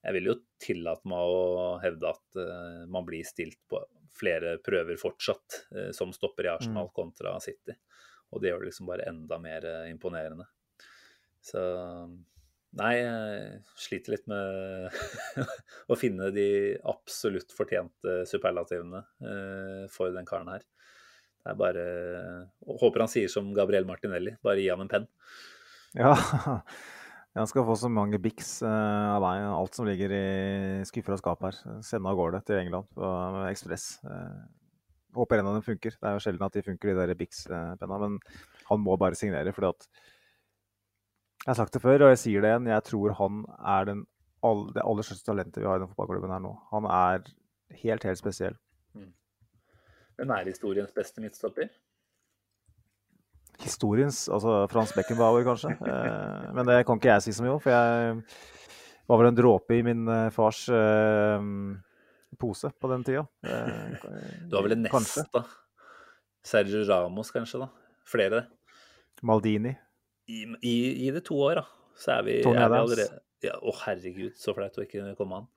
jeg 0.06 0.14
vil 0.20 0.30
jo 0.30 0.36
tillate 0.62 1.10
meg 1.10 1.34
å 1.34 1.78
hevde 1.82 2.12
at 2.12 2.38
uh, 2.38 2.84
man 2.92 3.08
blir 3.08 3.26
stilt 3.26 3.58
på 3.70 3.82
flere 4.16 4.56
prøver 4.64 5.00
fortsatt 5.02 5.60
uh, 5.74 5.90
som 5.96 6.14
stopper 6.16 6.48
i 6.48 6.54
Arsenal 6.54 6.92
kontra 6.96 7.36
City. 7.44 7.74
Og 8.34 8.42
det 8.42 8.52
gjør 8.52 8.64
det 8.64 8.70
liksom 8.70 8.90
bare 8.90 9.08
enda 9.10 9.40
mer 9.42 9.66
uh, 9.66 9.90
imponerende. 9.90 10.48
Så 11.46 11.62
Nei, 12.76 12.98
jeg 13.00 13.60
sliter 13.80 14.12
litt 14.12 14.26
med 14.28 14.96
å 15.92 15.96
finne 15.96 16.26
de 16.36 16.48
absolutt 16.92 17.54
fortjente 17.56 18.18
superlativene 18.28 19.00
for 19.94 20.12
den 20.12 20.28
karen 20.28 20.52
her. 20.52 20.66
Det 21.40 21.54
er 21.54 21.62
bare 21.62 21.86
Håper 22.82 23.06
han 23.06 23.14
sier 23.14 23.32
som 23.32 23.54
Gabriel 23.56 23.88
Martinelli, 23.88 24.36
bare 24.44 24.60
gi 24.60 24.68
han 24.74 24.84
en 24.84 24.92
penn. 24.92 25.08
Ja, 25.96 26.18
han 27.36 27.50
skal 27.52 27.66
få 27.68 27.76
så 27.76 27.90
mange 27.92 28.20
biks 28.24 28.62
eh, 28.64 29.08
av 29.12 29.24
meg. 29.24 29.44
Alt 29.52 29.76
som 29.76 29.88
ligger 29.88 30.14
i 30.16 30.26
skuffer 30.88 31.18
og 31.18 31.20
skap 31.20 31.42
her. 31.44 31.58
Sende 31.84 32.12
av 32.12 32.16
gårde 32.20 32.40
til 32.48 32.62
England 32.62 32.88
på 32.96 33.10
Ekspress. 33.50 33.88
Eh, 34.08 34.38
håper 35.18 35.42
en 35.42 35.52
av 35.52 35.58
dem 35.58 35.66
funker. 35.66 35.98
Det 36.00 36.08
er 36.08 36.16
jo 36.16 36.24
sjelden 36.24 36.48
at 36.48 36.56
de 36.56 36.64
funker, 36.64 36.92
de 36.92 36.96
der 37.02 37.20
Bix-penna. 37.20 38.00
Men 38.06 38.20
han 38.70 38.84
må 38.84 38.96
bare 39.00 39.20
signere, 39.20 39.56
fordi 39.56 39.74
at 39.74 39.88
Jeg 41.46 41.52
har 41.52 41.58
sagt 41.60 41.76
det 41.76 41.82
før, 41.84 42.02
og 42.02 42.10
jeg 42.10 42.18
sier 42.18 42.42
det 42.42 42.50
igjen. 42.50 42.68
Jeg 42.72 42.84
tror 42.88 43.12
han 43.20 43.44
er 43.62 43.86
den 43.86 44.06
det 44.74 44.84
aller 44.86 45.06
største 45.06 45.26
talentet 45.26 45.62
vi 45.62 45.66
har 45.66 45.80
i 45.80 45.82
den 45.82 45.90
fotballklubben 45.90 46.34
her 46.34 46.42
nå. 46.44 46.52
Han 46.72 46.86
er 46.86 47.24
helt, 47.82 48.04
helt 48.06 48.20
spesiell. 48.20 48.58
Hvem 50.16 50.32
er 50.32 50.48
historiens 50.48 50.94
beste 50.96 51.22
midtstopper? 51.24 51.72
Historiens 53.64 54.18
Altså 54.34 54.66
Frans 54.72 54.92
Beckenbauer, 54.98 55.46
kanskje. 55.48 55.72
Eh, 55.80 56.48
men 56.56 56.68
det 56.68 56.82
kan 56.88 57.00
ikke 57.00 57.14
jeg 57.14 57.26
si 57.26 57.36
så 57.38 57.46
mye 57.46 57.56
om, 57.56 57.62
for 57.64 57.74
jeg 57.74 58.18
var 59.06 59.22
vel 59.22 59.30
en 59.30 59.38
dråpe 59.38 59.78
i 59.78 59.84
min 59.86 60.08
eh, 60.12 60.28
fars 60.34 60.66
eh, 60.74 61.48
pose 62.42 62.72
på 62.76 62.92
den 62.92 63.06
tida. 63.08 63.24
Du 64.50 64.58
har 64.58 64.66
vel 64.66 64.76
en 64.76 64.86
nest, 64.88 65.24
da? 65.34 65.46
Sergio 66.46 66.84
Ramos, 66.86 67.32
kanskje? 67.34 67.64
da? 67.64 67.72
Flere? 68.06 68.44
Maldini. 69.26 69.74
I, 70.30 70.44
i, 70.62 70.76
i 71.08 71.12
det 71.14 71.24
to 71.26 71.38
år, 71.42 71.62
da. 71.62 71.66
Så 71.98 72.12
er 72.18 72.26
vi, 72.28 72.40
Tony 72.44 72.60
er 72.60 72.70
vi 72.74 72.80
allerede 72.82 73.22
ja, 73.46 73.54
Å, 73.62 73.72
herregud, 73.86 74.34
så 74.40 74.56
flaut 74.58 74.76
å 74.80 74.84
ikke 74.84 75.14
komme 75.20 75.42
an. 75.42 75.48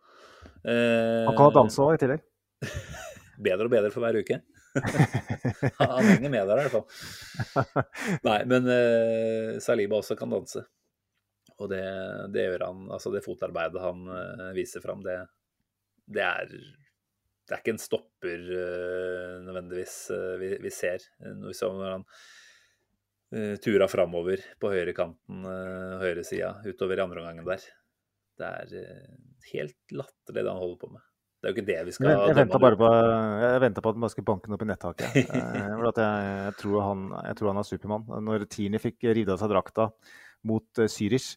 Eh, 0.63 1.25
Han 1.27 1.37
kan 1.39 1.55
danse 1.57 1.83
òg, 1.83 1.97
i 1.97 2.03
tillegg. 2.03 2.25
Bedre 3.49 3.69
og 3.69 3.73
bedre 3.73 3.91
for 3.95 4.05
hver 4.05 4.19
uke. 4.19 4.41
Han 5.79 6.05
henger 6.05 6.31
med 6.31 6.49
der, 6.49 6.61
i 6.61 6.67
hvert 6.67 6.75
fall. 6.75 7.87
Nei, 8.27 8.41
men 8.51 8.69
uh, 8.69 9.59
Saliba 9.63 9.99
også 9.99 10.17
kan 10.19 10.33
danse. 10.33 10.65
Og 11.59 11.71
det, 11.73 11.85
det 12.35 12.45
gjør 12.45 12.69
han 12.69 12.85
Altså, 12.95 13.11
det 13.11 13.25
fotarbeidet 13.25 13.83
han 13.83 14.05
uh, 14.07 14.51
viser 14.57 14.85
fram, 14.85 15.03
det, 15.03 15.17
det 16.07 16.23
er 16.23 16.53
Det 16.53 17.57
er 17.57 17.63
ikke 17.63 17.75
en 17.75 17.83
stopper 17.83 18.45
uh, 18.53 19.39
nødvendigvis 19.47 19.97
vi, 20.43 20.53
vi 20.63 20.75
ser. 20.75 21.09
Vi 21.19 21.57
så 21.57 21.73
når 21.75 21.97
han 21.97 22.09
tura 23.61 23.85
framover 23.93 24.41
på 24.57 24.71
høyrekanten, 24.73 25.43
høyresida, 26.01 26.55
utover 26.65 26.97
i 26.97 27.03
andre 27.03 27.21
omgangen 27.21 27.45
der. 27.45 27.67
Det 28.41 28.49
er 28.49 28.95
helt 29.51 29.93
latterlig 29.93 30.47
det 30.47 30.49
han 30.49 30.63
holder 30.63 30.81
på 30.81 30.91
med. 30.95 31.08
Det 31.39 31.47
er 31.47 31.53
jo 31.53 31.55
ikke 31.55 31.67
det 31.69 31.83
vi 31.87 31.93
skal 31.95 32.09
Jeg, 32.11 32.23
jeg 32.33 32.35
venta 32.35 32.59
bare 32.59 32.77
på, 32.79 32.87
jeg 33.39 33.75
på 33.79 33.91
at 33.93 33.99
man 34.03 34.11
skulle 34.11 34.27
banke 34.27 34.49
den 34.49 34.57
opp 34.57 34.65
i 34.65 34.67
netthaket. 34.67 35.09
Eh, 35.39 35.55
jeg, 35.63 35.93
jeg, 35.95 36.55
tror 36.59 36.83
han, 36.83 37.05
jeg 37.29 37.39
tror 37.39 37.53
han 37.53 37.61
er 37.61 37.69
Supermann. 37.69 38.09
Når 38.27 38.47
Tini 38.51 38.81
fikk 38.83 39.07
revet 39.07 39.31
av 39.35 39.39
seg 39.39 39.53
drakta 39.53 39.87
mot 40.49 40.81
uh, 40.83 40.89
Zürich, 40.91 41.29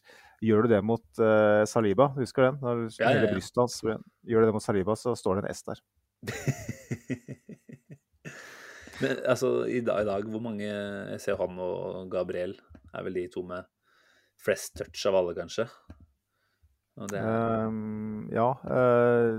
gjør 0.42 0.66
du 0.66 0.74
det 0.74 0.80
mot 0.86 1.04
uh, 1.22 1.62
Saliba? 1.70 2.08
Husker 2.18 2.42
du 2.42 2.48
den? 2.48 2.58
Når 2.64 2.82
Ja, 2.98 3.12
ja, 3.14 3.22
ja. 3.22 3.30
brystet 3.30 3.62
hans 3.62 3.78
Gjør 3.82 4.42
du 4.42 4.48
det 4.48 4.56
mot 4.56 4.64
Saliba, 4.64 4.98
så 4.98 5.14
står 5.18 5.38
det 5.38 5.44
en 5.44 5.54
S 5.54 5.62
der. 5.70 5.78
Men 9.02 9.22
altså, 9.26 9.48
i 9.66 9.80
dag, 9.86 10.02
i 10.02 10.06
dag, 10.06 10.26
hvor 10.30 10.42
mange 10.42 10.66
Jeg 10.66 11.20
ser 11.22 11.38
han 11.38 11.58
og 11.62 12.10
Gabriel 12.10 12.54
er 12.92 13.06
vel 13.06 13.16
de 13.18 13.28
to 13.30 13.42
med 13.46 13.70
flest 14.42 14.76
touch 14.78 15.06
av 15.06 15.22
alle, 15.22 15.34
kanskje. 15.38 15.70
Er, 17.00 17.22
Um, 17.22 18.26
ja 18.28 18.50
eh, 18.68 19.38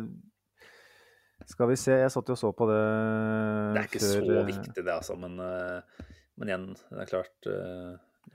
Skal 1.50 1.70
vi 1.70 1.78
se, 1.80 1.96
jeg 2.04 2.12
satt 2.14 2.30
jo 2.32 2.36
og 2.36 2.40
så 2.40 2.52
på 2.56 2.68
det 2.70 2.80
det 2.80 3.82
er 3.82 3.90
ikke 3.90 4.02
før, 4.02 4.14
så 4.14 4.38
eh, 4.38 4.48
viktig, 4.50 4.80
det, 4.80 4.94
altså. 4.94 5.18
Men, 5.20 5.36
eh, 5.44 6.06
men 6.40 6.52
igjen, 6.52 6.70
det 6.90 7.02
er 7.04 7.10
klart 7.10 7.50
eh, 7.50 7.92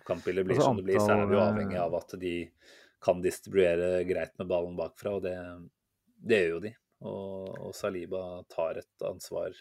Kampbildet 0.09 0.47
blir 0.49 0.59
Altså, 0.59 0.69
som 0.69 0.81
det 0.81 0.87
blir, 0.89 1.01
så 1.01 1.15
er 1.15 1.25
vi 1.25 1.37
jo 1.37 1.43
avhengig 1.45 1.81
av 1.81 1.97
at 1.99 2.15
de 2.21 2.35
kan 3.05 3.23
distribuere 3.23 4.03
greit 4.09 4.35
med 4.41 4.51
ballen 4.51 4.77
bakfra, 4.79 5.17
og 5.19 5.25
det, 5.25 5.35
det 6.19 6.43
gjør 6.43 6.55
jo 6.57 6.63
de. 6.67 6.73
Og, 7.07 7.59
og 7.69 7.75
Saliba 7.79 8.23
tar 8.51 8.81
et 8.81 9.07
ansvar. 9.07 9.55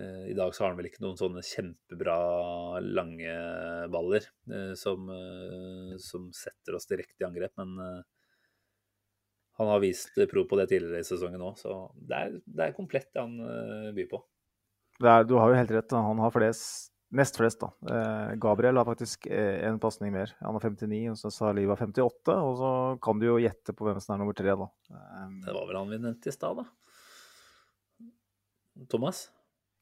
I 0.00 0.34
dag 0.38 0.54
så 0.54 0.62
har 0.62 0.72
han 0.72 0.78
vel 0.78 0.86
ikke 0.86 1.02
noen 1.02 1.18
sånne 1.18 1.42
kjempebra 1.46 2.16
lange 2.82 3.32
baller 3.90 4.26
som, 4.78 5.08
som 5.98 6.28
setter 6.34 6.76
oss 6.78 6.86
direkte 6.90 7.24
i 7.24 7.26
angrep, 7.26 7.54
men 7.58 8.02
han 9.60 9.68
har 9.68 9.80
vist 9.82 10.16
prov 10.30 10.46
på 10.48 10.56
det 10.56 10.70
tidligere 10.70 11.02
i 11.02 11.06
sesongen 11.06 11.42
òg, 11.44 11.58
så 11.60 11.74
det 11.94 12.16
er, 12.16 12.38
det 12.48 12.68
er 12.68 12.76
komplett 12.76 13.10
det 13.12 13.20
han 13.20 13.34
eh, 13.44 13.90
byr 13.96 14.08
på. 14.08 14.22
er, 15.04 15.26
Du 15.28 15.36
har 15.36 15.52
jo 15.52 15.58
helt 15.58 15.74
rett. 15.76 15.92
Han 15.92 16.22
har 16.24 16.32
flest, 16.32 16.92
nest 17.12 17.36
flest, 17.36 17.60
da. 17.60 17.68
Eh, 17.92 18.30
Gabriel 18.40 18.80
har 18.80 18.88
faktisk 18.88 19.28
eh, 19.28 19.60
en 19.68 19.80
pasning 19.82 20.14
mer. 20.14 20.32
Han 20.40 20.56
har 20.56 20.64
59, 20.64 21.02
og 21.12 21.20
så 21.20 21.32
Saliba 21.34 21.76
58. 21.76 22.38
Og 22.40 22.56
så 22.62 22.72
kan 23.04 23.20
du 23.20 23.28
jo 23.28 23.36
gjette 23.42 23.76
på 23.76 23.84
hvem 23.84 24.00
som 24.00 24.16
er 24.16 24.22
nummer 24.22 24.38
tre, 24.38 24.56
da. 24.56 24.70
Eh, 24.96 25.28
Det 25.44 25.56
var 25.58 25.68
vel 25.68 25.80
han 25.82 25.92
vi 25.92 26.00
nevnte 26.00 26.32
i 26.32 26.36
stad, 26.38 26.62
da. 26.64 28.08
Thomas? 28.88 29.26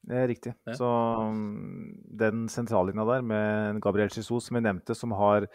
Det 0.08 0.16
er 0.16 0.30
riktig. 0.30 0.54
Ja. 0.66 0.74
Så 0.78 0.88
mm, 1.34 2.08
den 2.18 2.46
sentrallinja 2.50 3.04
der 3.06 3.22
med 3.26 3.82
Gabriel 3.84 4.10
Chisou, 4.10 4.40
som 4.42 4.58
vi 4.58 4.64
nevnte, 4.64 4.94
som 4.96 5.14
har 5.18 5.46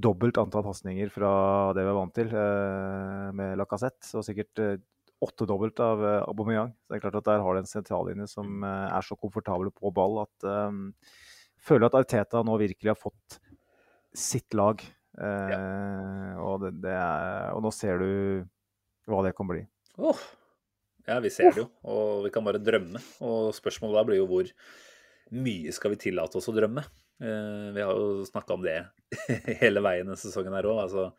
dobbelt 0.00 0.38
antall 0.40 0.64
pasninger 0.64 1.10
fra 1.12 1.32
det 1.76 1.84
vi 1.84 1.90
er 1.90 1.98
vant 1.98 2.14
til 2.16 2.32
eh, 2.32 3.28
med 3.36 3.58
Lacassette, 3.60 4.08
og 4.16 4.24
sikkert 4.24 4.62
eh, 4.62 4.78
åttedobbelt 5.22 5.82
av 5.84 6.04
eh, 6.06 6.22
Aubameyang. 6.30 6.72
Så 6.72 6.92
det 6.92 6.98
er 6.98 7.04
klart 7.04 7.18
at 7.20 7.28
der 7.28 7.44
har 7.44 7.54
du 7.54 7.62
en 7.62 7.68
sentrallinje 7.68 8.28
som 8.30 8.64
eh, 8.66 8.88
er 8.88 9.06
så 9.06 9.18
komfortabel 9.20 9.72
på 9.74 9.92
ball 9.94 10.22
at 10.24 10.48
um, 10.48 10.86
føler 11.62 11.88
at 11.88 11.98
Arteta 12.00 12.42
nå 12.46 12.56
virkelig 12.62 12.94
har 12.94 12.98
fått 12.98 13.38
sitt 14.16 14.56
lag. 14.56 14.82
Eh, 15.12 16.32
og, 16.40 16.64
det, 16.64 16.76
det 16.84 16.94
er, 16.96 17.52
og 17.52 17.64
nå 17.66 17.72
ser 17.74 18.00
du 18.00 18.08
hva 19.10 19.20
det 19.26 19.34
kan 19.36 19.50
bli. 19.50 19.64
Oh. 20.00 20.18
Ja, 21.02 21.18
vi 21.18 21.32
ser 21.34 21.50
det 21.50 21.64
jo, 21.64 21.66
og 21.90 22.26
vi 22.26 22.30
kan 22.30 22.44
bare 22.46 22.62
drømme. 22.62 23.00
Og 23.26 23.50
spørsmålet 23.56 23.98
da 23.98 24.04
blir 24.06 24.20
jo 24.20 24.28
hvor 24.30 24.50
mye 25.32 25.72
skal 25.74 25.94
vi 25.94 26.02
tillate 26.04 26.38
oss 26.38 26.46
å 26.50 26.54
drømme? 26.54 26.84
Eh, 27.22 27.68
vi 27.74 27.82
har 27.82 27.94
jo 27.94 28.24
snakka 28.26 28.56
om 28.56 28.64
det 28.64 28.78
hele 29.62 29.82
veien 29.84 30.08
denne 30.08 30.18
sesongen 30.18 30.54
her 30.56 30.66
òg. 30.70 30.80
Altså, 30.86 31.10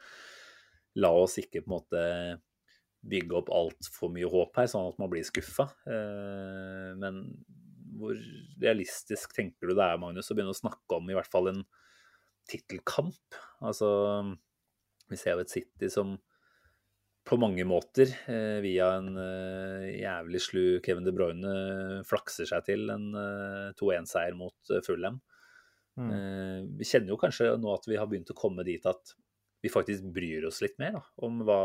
la 0.99 1.11
oss 1.15 1.37
ikke 1.39 1.63
på 1.63 1.69
en 1.69 1.75
måte 1.77 2.01
bygge 3.03 3.37
opp 3.39 3.51
altfor 3.51 4.11
mye 4.11 4.27
håp 4.31 4.59
her, 4.59 4.67
sånn 4.71 4.89
at 4.91 4.99
man 4.99 5.11
blir 5.11 5.25
skuffa. 5.27 5.69
Eh, 5.87 6.91
men 6.99 7.23
hvor 7.99 8.19
realistisk 8.61 9.35
tenker 9.37 9.69
du 9.69 9.77
det 9.77 9.85
er, 9.85 10.01
Magnus, 10.01 10.31
å 10.31 10.35
begynne 10.35 10.55
å 10.55 10.59
snakke 10.59 10.99
om 10.99 11.09
i 11.11 11.15
hvert 11.15 11.31
fall 11.31 11.51
en 11.53 11.63
tittelkamp? 12.51 13.39
Altså, 13.63 13.89
vi 15.11 15.19
ser 15.19 15.37
jo 15.37 15.45
et 15.45 15.55
City 15.55 15.91
som 15.93 16.17
på 17.23 17.37
mange 17.39 17.63
måter, 17.63 18.09
eh, 18.27 18.59
via 18.59 18.89
en 18.97 19.13
jævlig 19.87 20.41
slu 20.43 20.63
Kevin 20.83 21.05
De 21.07 21.13
Bruyne, 21.15 21.53
flakser 22.03 22.49
seg 22.49 22.65
til 22.67 22.91
en 22.91 23.13
eh, 23.15 23.69
2-1-seier 23.79 24.35
mot 24.35 24.73
Fulham. 24.83 25.21
Mm. 25.99 26.09
Eh, 26.09 26.63
vi 26.77 26.87
kjenner 26.87 27.13
jo 27.13 27.19
kanskje 27.21 27.51
nå 27.61 27.73
at 27.73 27.85
vi 27.89 27.97
har 27.99 28.09
begynt 28.09 28.31
å 28.33 28.37
komme 28.37 28.65
dit 28.65 28.85
at 28.89 29.13
vi 29.63 29.71
faktisk 29.71 30.07
bryr 30.15 30.47
oss 30.49 30.61
litt 30.63 30.79
mer 30.81 30.97
da, 30.97 31.03
om 31.23 31.43
hva 31.47 31.63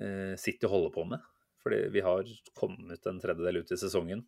eh, 0.00 0.36
City 0.40 0.70
holder 0.70 0.94
på 0.94 1.06
med. 1.10 1.24
Fordi 1.60 1.82
vi 1.92 2.00
har 2.04 2.28
kommet 2.56 3.04
en 3.06 3.18
tredjedel 3.20 3.60
ut 3.60 3.72
i 3.74 3.80
sesongen. 3.80 4.22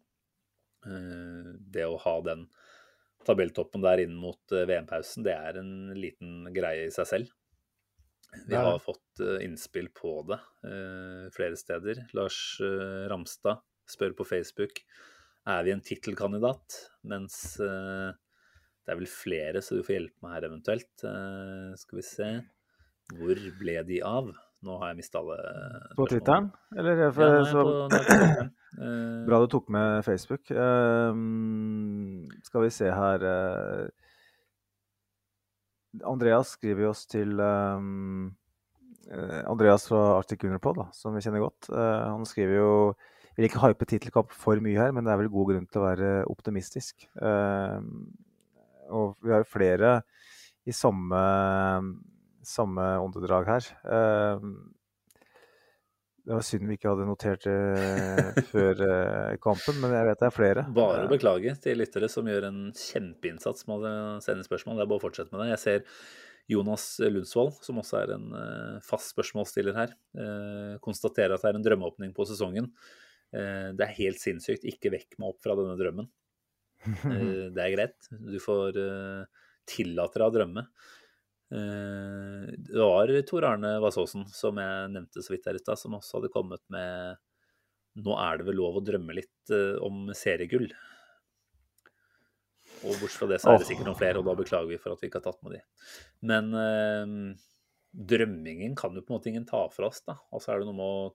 Eh, 0.86 1.52
det 1.72 1.86
å 1.88 2.00
ha 2.02 2.16
den 2.26 2.48
tabelltoppen 3.22 3.84
der 3.84 4.02
inn 4.02 4.16
mot 4.18 4.50
VM-pausen, 4.50 5.22
det 5.22 5.36
er 5.36 5.60
en 5.60 5.92
liten 5.94 6.50
greie 6.52 6.88
i 6.88 6.92
seg 6.92 7.06
selv. 7.06 7.30
Vi 8.48 8.56
har 8.56 8.80
fått 8.80 9.20
innspill 9.44 9.90
på 9.94 10.14
det 10.24 10.38
flere 11.36 11.58
steder. 11.60 12.00
Lars 12.16 12.56
Ramstad 13.12 13.60
spør 13.92 14.16
på 14.16 14.24
Facebook 14.26 14.80
er 15.52 15.66
vi 15.66 15.74
en 15.74 15.84
tittelkandidat, 15.84 16.78
mens 17.12 17.36
det 18.82 18.92
er 18.92 18.98
vel 18.98 19.10
flere, 19.10 19.62
så 19.62 19.78
du 19.78 19.84
får 19.86 19.94
hjelpe 19.96 20.24
meg 20.24 20.32
her 20.36 20.48
eventuelt. 20.48 20.92
Uh, 21.04 21.70
skal 21.78 22.00
vi 22.00 22.04
se 22.06 22.30
Hvor 23.18 23.36
ble 23.60 23.76
de 23.86 23.98
av? 24.06 24.32
Nå 24.62 24.78
har 24.78 24.92
jeg 24.92 24.98
mista 25.00 25.18
alle 25.20 25.36
På. 25.98 26.06
Twitteren? 26.10 26.50
Eller? 26.78 26.94
Ja, 27.06 27.10
For, 27.14 27.22
er 27.26 27.44
så, 27.50 27.62
på. 27.66 27.70
Eh, 28.72 29.26
Bra 29.26 29.36
du 29.42 29.48
tok 29.52 29.66
med 29.74 30.00
Facebook. 30.06 30.48
Uh, 30.48 31.12
skal 32.46 32.62
vi 32.64 32.70
se 32.72 32.86
her 32.88 33.18
Andreas 36.08 36.54
skriver 36.56 36.88
oss 36.88 37.02
til 37.04 37.36
Andreas 39.44 39.84
fra 39.90 40.16
Arctic 40.16 40.40
Underpod, 40.48 40.78
da, 40.78 40.86
som 40.96 41.12
vi 41.12 41.20
kjenner 41.20 41.44
godt. 41.44 41.68
Han 41.68 42.24
skriver 42.24 42.54
jo 42.62 42.72
vil 43.36 43.48
ikke 43.48 43.62
hype 43.62 43.88
tittelkamp 43.88 44.32
for 44.36 44.60
mye 44.64 44.78
her, 44.78 44.92
men 44.92 45.04
det 45.04 45.12
er 45.12 45.20
vel 45.20 45.30
god 45.32 45.52
grunn 45.52 45.68
til 45.68 45.80
å 45.80 45.86
være 45.86 46.10
optimistisk. 46.32 47.06
Uh, 47.20 47.80
og 48.92 49.16
vi 49.24 49.32
har 49.32 49.42
jo 49.42 49.50
flere 49.50 49.96
i 50.68 50.74
samme, 50.74 51.18
samme 52.46 52.86
åndedrag 53.02 53.48
her. 53.50 53.68
Uh, 53.82 54.38
det 56.22 56.36
var 56.36 56.44
synd 56.46 56.68
vi 56.70 56.76
ikke 56.78 56.92
hadde 56.92 57.06
notert 57.08 57.46
det 57.48 58.44
før 58.52 58.82
uh, 58.86 59.38
kampen, 59.42 59.80
men 59.82 59.94
jeg 59.96 60.08
vet 60.10 60.22
det 60.22 60.28
er 60.28 60.36
flere. 60.36 60.66
Bare 60.76 61.06
å 61.06 61.10
beklage 61.10 61.56
til 61.64 61.80
lyttere 61.82 62.10
som 62.12 62.28
gjør 62.30 62.46
en 62.50 62.60
kjempeinnsats 62.78 63.66
med 63.70 63.88
å 63.88 63.94
sende 64.24 64.46
spørsmål. 64.46 64.78
Det 64.78 64.86
er 64.86 64.92
bare 64.92 65.02
å 65.02 65.06
fortsette 65.08 65.34
med 65.34 65.44
det. 65.44 65.50
Jeg 65.56 65.64
ser 65.64 66.04
Jonas 66.52 66.86
Lundsvold, 67.02 67.58
som 67.64 67.78
også 67.82 68.00
er 68.02 68.16
en 68.16 68.30
uh, 68.34 68.80
fast 68.86 69.14
spørsmålsstiller 69.14 69.78
her, 69.78 69.96
konstaterer 70.82 71.34
at 71.34 71.42
det 71.42 71.52
er 71.52 71.58
en 71.58 71.64
drømmeåpning 71.64 72.14
på 72.14 72.26
sesongen. 72.28 72.68
Det 73.32 73.80
er 73.80 73.94
helt 73.96 74.20
sinnssykt. 74.20 74.66
Ikke 74.68 74.90
vekk 74.92 75.14
meg 75.16 75.30
opp 75.30 75.38
fra 75.40 75.54
denne 75.56 75.72
drømmen. 75.78 76.10
Det 76.84 77.62
er 77.62 77.74
greit. 77.76 78.10
Du 78.10 78.38
får 78.42 78.78
tillate 79.68 80.18
deg 80.18 80.26
å 80.26 80.34
drømme. 80.34 80.64
Det 81.52 82.78
var 82.80 83.12
Tor 83.28 83.44
Arne 83.44 83.74
Vassåsen, 83.84 84.24
som 84.32 84.56
jeg 84.58 84.88
nevnte 84.94 85.22
så 85.22 85.34
vidt 85.34 85.46
her 85.50 85.58
i 85.58 85.62
stad, 85.62 85.78
som 85.78 85.98
også 85.98 86.18
hadde 86.18 86.32
kommet 86.32 86.64
med 86.72 87.20
Nå 88.02 88.14
er 88.16 88.40
det 88.40 88.46
vel 88.46 88.56
lov 88.56 88.78
å 88.80 88.84
drømme 88.84 89.12
litt 89.18 89.52
om 89.84 90.06
seriegull. 90.16 90.70
Og 92.82 92.98
bortsett 92.98 93.20
fra 93.20 93.28
det 93.30 93.38
så 93.42 93.52
er 93.52 93.60
det 93.60 93.68
sikkert 93.68 93.88
noen 93.88 93.98
flere, 93.98 94.18
og 94.18 94.26
da 94.26 94.34
beklager 94.38 94.70
vi 94.70 94.78
for 94.80 94.94
at 94.94 95.02
vi 95.02 95.10
ikke 95.10 95.20
har 95.20 95.28
tatt 95.28 95.42
med 95.44 95.54
de. 95.54 95.60
Men 96.30 96.48
eh, 96.58 97.12
drømmingen 98.12 98.74
kan 98.78 98.96
jo 98.96 99.04
på 99.04 99.12
en 99.12 99.18
måte 99.18 99.30
ingen 99.30 99.46
ta 99.48 99.62
fra 99.70 99.90
oss, 99.90 100.02
da. 100.06 100.16
Og 100.32 100.42
så 100.42 100.54
er 100.54 100.62
det 100.62 100.68
noe 100.68 100.78
med 100.78 100.88
å 100.88 101.12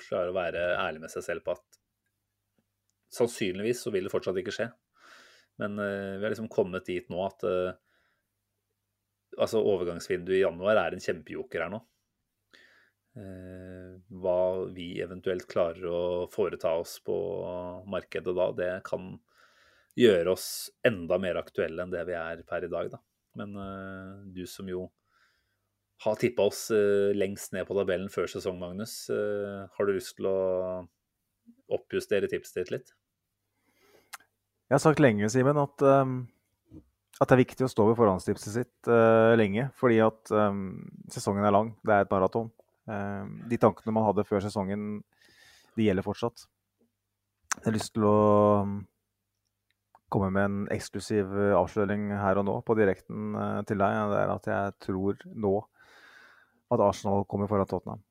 klare 0.00 0.32
å 0.32 0.36
være 0.36 0.64
ærlig 0.78 1.02
med 1.02 1.12
seg 1.12 1.26
selv 1.26 1.44
på 1.46 1.56
at 1.56 1.80
sannsynligvis 3.16 3.82
så 3.84 3.92
vil 3.94 4.06
det 4.06 4.12
fortsatt 4.12 4.38
ikke 4.40 4.54
skje. 4.54 4.68
Men 5.60 5.78
eh, 5.78 6.16
vi 6.16 6.24
har 6.24 6.32
liksom 6.32 6.48
kommet 6.48 6.86
dit 6.88 7.08
nå 7.12 7.20
at 7.26 7.44
eh, 7.44 7.72
altså 9.38 9.60
overgangsvinduet 9.60 10.38
i 10.38 10.44
januar 10.44 10.80
er 10.80 10.96
en 10.96 11.04
kjempejoker 11.04 11.64
her 11.66 11.72
nå. 11.74 11.80
Eh, 13.20 13.90
hva 14.22 14.38
vi 14.72 14.92
eventuelt 15.04 15.48
klarer 15.50 15.84
å 15.90 16.00
foreta 16.32 16.72
oss 16.80 16.96
på 17.04 17.16
markedet 17.92 18.34
da, 18.36 18.48
det 18.56 18.70
kan 18.86 19.12
gjøre 20.00 20.32
oss 20.32 20.48
enda 20.86 21.18
mer 21.20 21.40
aktuelle 21.42 21.84
enn 21.84 21.92
det 21.92 22.06
vi 22.08 22.16
er 22.16 22.40
per 22.48 22.64
i 22.64 22.72
dag, 22.72 22.94
da. 22.94 23.02
Men 23.36 23.52
du 24.34 24.42
som 24.48 24.66
jo 24.66 24.88
har 26.02 26.16
tippa 26.18 26.46
oss 26.48 26.64
lengst 27.14 27.52
ned 27.54 27.66
på 27.68 27.76
tabellen 27.76 28.08
før 28.10 28.30
sesong, 28.30 28.56
Magnus. 28.58 28.94
Har 29.10 29.86
du 29.86 29.92
lyst 29.94 30.16
til 30.18 30.26
å 30.30 30.38
oppjustere 31.76 32.30
tipset 32.30 32.62
ditt 32.62 32.72
litt? 32.74 32.94
Jeg 34.70 34.76
har 34.76 34.84
sagt 34.84 35.02
lenge, 35.02 35.26
Simen, 35.32 35.58
at, 35.58 35.82
um, 35.82 36.14
at, 37.18 37.26
det 37.26 37.34
er 37.34 37.42
viktig 37.42 37.66
å 37.66 37.70
stå 37.72 37.88
ved 37.88 37.98
forhåndstipset 37.98 38.54
sitt 38.54 38.90
lenge. 39.36 39.66
Fordi 39.80 39.98
at 40.04 40.30
um, 40.30 40.78
sesongen 41.10 41.42
er 41.42 41.56
lang. 41.56 41.72
Det 41.82 41.96
er 41.96 42.06
et 42.06 42.14
maraton. 42.14 42.52
de 43.50 43.58
tankene 43.60 43.92
man 43.94 44.06
hadde 44.06 44.24
før 44.26 44.40
sesongen, 44.42 45.02
de 45.76 45.84
gjelder 45.84 46.06
fortsatt. 46.06 46.46
Jeg 47.58 47.66
har 47.66 47.74
lyst 47.74 47.92
til 47.96 48.06
å 48.06 48.16
komme 50.10 50.30
med 50.34 50.46
en 50.48 50.60
eksklusiv 50.74 51.30
eh, 51.38 51.56
avsløring 51.56 52.10
her 52.18 52.40
og 52.40 52.46
nå 52.48 52.56
på 52.66 52.76
direkten 52.78 53.36
uh, 53.38 53.60
til 53.66 53.80
deg. 53.80 53.98
Det 54.10 54.20
er 54.20 54.34
at 54.34 54.50
jeg 54.50 54.76
tror 54.86 55.24
nå 55.30 55.54
at 56.70 56.82
Arsenal 56.84 57.26
kommer 57.30 57.50
foran 57.50 57.70
Tottenham. 57.70 58.02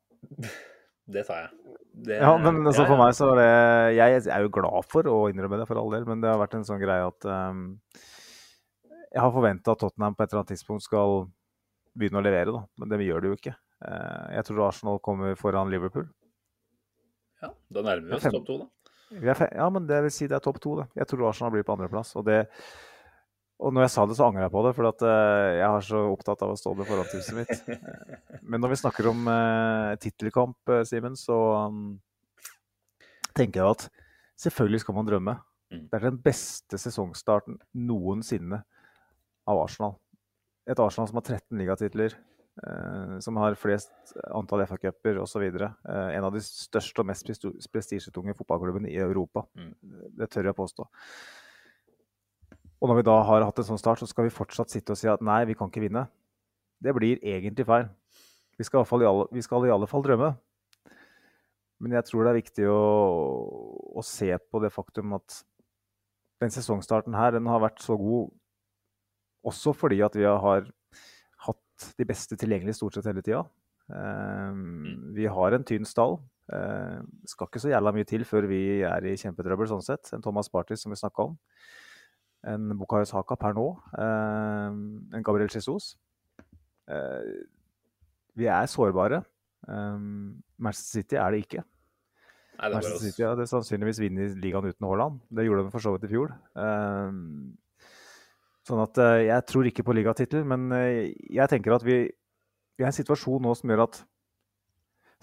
Det 1.10 1.26
tar 1.27 1.45
jeg. 1.45 1.69
Det, 2.06 2.20
ja, 2.22 2.32
men 2.40 2.62
altså, 2.64 2.86
for 2.88 3.00
meg 3.00 3.16
så 3.18 3.28
var 3.32 3.40
det 3.42 3.50
Jeg 3.98 4.22
er 4.32 4.44
jo 4.46 4.52
glad 4.56 4.86
for 4.88 5.10
å 5.12 5.18
innrømme 5.32 5.60
det, 5.60 5.68
for 5.68 5.82
all 5.82 5.92
del, 5.92 6.06
men 6.08 6.22
det 6.24 6.30
har 6.32 6.40
vært 6.40 6.56
en 6.60 6.68
sånn 6.68 6.80
greie 6.82 7.08
at 7.08 7.28
um, 7.28 7.66
Jeg 9.10 9.20
har 9.20 9.34
forventa 9.36 9.76
at 9.76 9.84
Tottenham 9.84 10.16
på 10.16 10.24
et 10.24 10.32
eller 10.32 10.44
annet 10.44 10.54
tidspunkt 10.54 10.86
skal 10.86 11.26
begynne 12.00 12.22
å 12.22 12.24
levere, 12.24 12.54
da. 12.56 12.64
Men 12.80 12.92
det 12.94 13.02
gjør 13.04 13.26
det 13.26 13.32
jo 13.32 13.40
ikke. 13.40 13.56
Uh, 13.84 14.26
jeg 14.38 14.48
tror 14.48 14.68
Arsenal 14.70 15.02
kommer 15.04 15.36
foran 15.40 15.72
Liverpool. 15.74 16.08
Ja, 17.44 17.54
da 17.72 17.84
nærmer 17.84 18.06
vi 18.06 18.20
oss 18.20 18.28
topp 18.30 18.48
to, 18.48 18.60
da. 18.62 18.70
Ja, 19.10 19.70
men 19.74 19.88
det 19.90 20.04
vil 20.06 20.14
si 20.14 20.28
det 20.30 20.38
er 20.38 20.44
topp 20.46 20.60
to. 20.62 20.76
Jeg 20.94 21.10
tror 21.10 21.30
Arsenal 21.32 21.54
blir 21.56 21.66
på 21.66 21.74
andreplass. 21.74 22.14
Og, 22.20 22.28
det, 22.28 22.44
og 23.60 23.73
når 23.76 23.86
jeg 23.86 23.91
sa 23.91 24.06
det, 24.07 24.15
så 24.15 24.27
angrer 24.30 24.45
jeg 24.45 24.53
på 24.53 24.61
det, 24.64 24.72
for 24.77 24.88
at, 24.88 25.02
uh, 25.03 25.48
jeg 25.57 25.65
er 25.68 25.86
så 25.90 26.03
opptatt 26.14 26.44
av 26.45 26.53
å 26.53 26.60
stå 26.60 26.72
med 26.80 26.88
foran 26.88 27.10
huset 27.11 27.36
mitt. 27.36 27.81
men 28.49 28.64
når 28.64 28.72
vi 28.72 28.77
snakker 28.80 29.10
om 29.11 29.26
uh, 29.27 29.95
tittelkamp, 29.99 30.57
uh, 30.72 30.84
Simen, 30.88 31.18
så 31.19 31.38
um, 31.68 31.98
tenker 33.36 33.60
jeg 33.60 33.76
at 33.76 34.06
selvfølgelig 34.40 34.86
skal 34.86 34.95
man 34.95 35.10
drømme. 35.10 35.36
Mm. 35.76 35.81
Det 35.90 35.99
er 35.99 36.07
den 36.07 36.22
beste 36.23 36.80
sesongstarten 36.80 37.60
noensinne 37.76 38.61
av 39.49 39.60
Arsenal. 39.65 39.98
Et 40.69 40.80
Arsenal 40.80 41.10
som 41.10 41.19
har 41.19 41.27
13 41.27 41.60
ligatitler, 41.60 42.15
uh, 42.64 43.18
som 43.26 43.41
har 43.44 43.60
flest 43.60 44.15
antall 44.31 44.64
FA-cuper 44.69 45.19
osv. 45.26 45.45
Uh, 45.60 45.76
en 46.15 46.30
av 46.30 46.31
de 46.31 46.45
største 46.48 47.03
og 47.03 47.11
mest 47.11 47.27
prestisjetunge 47.73 48.40
fotballklubbene 48.40 48.88
i 48.88 49.02
Europa. 49.03 49.44
Mm. 49.60 49.76
Det 50.15 50.31
tør 50.31 50.53
jeg 50.53 50.60
påstå. 50.64 50.88
Og 52.80 52.89
når 52.89 53.01
vi 53.01 53.07
da 53.10 53.15
har 53.27 53.43
hatt 53.43 53.60
en 53.60 53.68
sånn 53.73 53.81
start, 53.81 53.99
så 53.99 54.07
skal 54.07 54.27
vi 54.27 54.34
fortsatt 54.34 54.72
sitte 54.72 54.95
og 54.95 54.99
si 54.99 55.10
at 55.11 55.23
nei, 55.26 55.41
vi 55.49 55.56
kan 55.57 55.72
ikke 55.72 55.84
vinne. 55.84 56.06
Det 56.80 56.93
blir 56.95 57.19
egentlig 57.19 57.68
feil. 57.68 57.89
Vi 58.60 58.68
skal 58.68 58.84
i 58.84 59.07
alle, 59.07 59.27
vi 59.35 59.43
skal 59.43 59.68
i 59.68 59.73
alle 59.73 59.88
fall 59.88 60.03
drømme. 60.06 60.34
Men 61.80 61.95
jeg 61.95 62.07
tror 62.10 62.26
det 62.26 62.31
er 62.31 62.39
viktig 62.41 62.65
å, 62.72 62.80
å, 63.99 64.03
se 64.03 64.34
på 64.35 64.60
det 64.64 64.72
faktum 64.73 65.15
at 65.15 65.38
den 66.43 66.51
sesongstarten 66.51 67.15
her 67.15 67.35
den 67.35 67.47
har 67.47 67.61
vært 67.64 67.80
så 67.84 67.95
god 67.99 68.34
også 69.47 69.72
fordi 69.76 70.01
at 70.03 70.15
vi 70.19 70.26
har 70.27 70.68
hatt 71.45 71.88
de 71.95 72.07
beste 72.07 72.35
tilgjengelige 72.39 72.76
stort 72.76 72.97
sett 72.97 73.07
hele 73.07 73.23
tida. 73.23 73.45
Uh, 73.88 74.51
vi 75.15 75.27
har 75.31 75.56
en 75.56 75.64
tynn 75.68 75.88
stall. 75.88 76.18
Uh, 76.51 76.99
skal 77.30 77.47
ikke 77.47 77.64
så 77.64 77.72
jævla 77.72 77.93
mye 77.95 78.07
til 78.07 78.27
før 78.27 78.49
vi 78.51 78.81
er 78.84 79.07
i 79.07 79.15
kjempetrøbbel, 79.19 79.72
sånn 79.72 79.85
sett. 79.85 80.11
En 80.15 80.23
Thomas 80.26 80.51
Party 80.51 80.76
som 80.80 80.91
vi 80.91 80.99
snakka 80.99 81.30
om. 81.30 81.39
En 82.48 82.72
Bukayo 82.80 83.07
Saka 83.07 83.36
per 83.40 83.57
nå. 83.57 83.66
Uh, 83.94 84.72
en 85.16 85.26
Gabriel 85.26 85.52
Jesus. 85.52 85.98
vi 88.40 88.45
er 88.48 88.66
sårbare. 88.66 89.22
Manchester 90.57 91.02
City 91.02 91.16
er 91.16 91.32
det 91.32 91.41
ikke. 91.44 91.61
Nei, 91.61 92.70
det 92.70 92.78
Manchester 92.80 93.03
City 93.03 93.26
hadde 93.28 93.45
sannsynligvis 93.52 93.99
vunnet 94.02 94.38
ligaen 94.41 94.66
uten 94.72 94.88
Haaland. 94.88 95.20
Det 95.30 95.45
gjorde 95.45 95.68
de 95.68 95.74
for 95.76 95.84
så 95.84 95.94
vidt 95.94 96.07
i 96.07 96.14
fjor. 96.16 96.34
Sånn 98.66 98.82
at 98.82 99.02
jeg 99.28 99.45
tror 99.52 99.70
ikke 99.70 99.86
på 99.86 99.94
ligatittel, 99.94 100.48
men 100.48 100.72
jeg 100.74 101.52
tenker 101.52 101.78
at 101.78 101.86
vi, 101.86 101.99
vi 102.10 102.82
er 102.82 102.88
i 102.88 102.90
en 102.90 102.98
situasjon 102.98 103.45
nå 103.45 103.53
som 103.60 103.70
gjør 103.70 103.86
at 103.86 104.02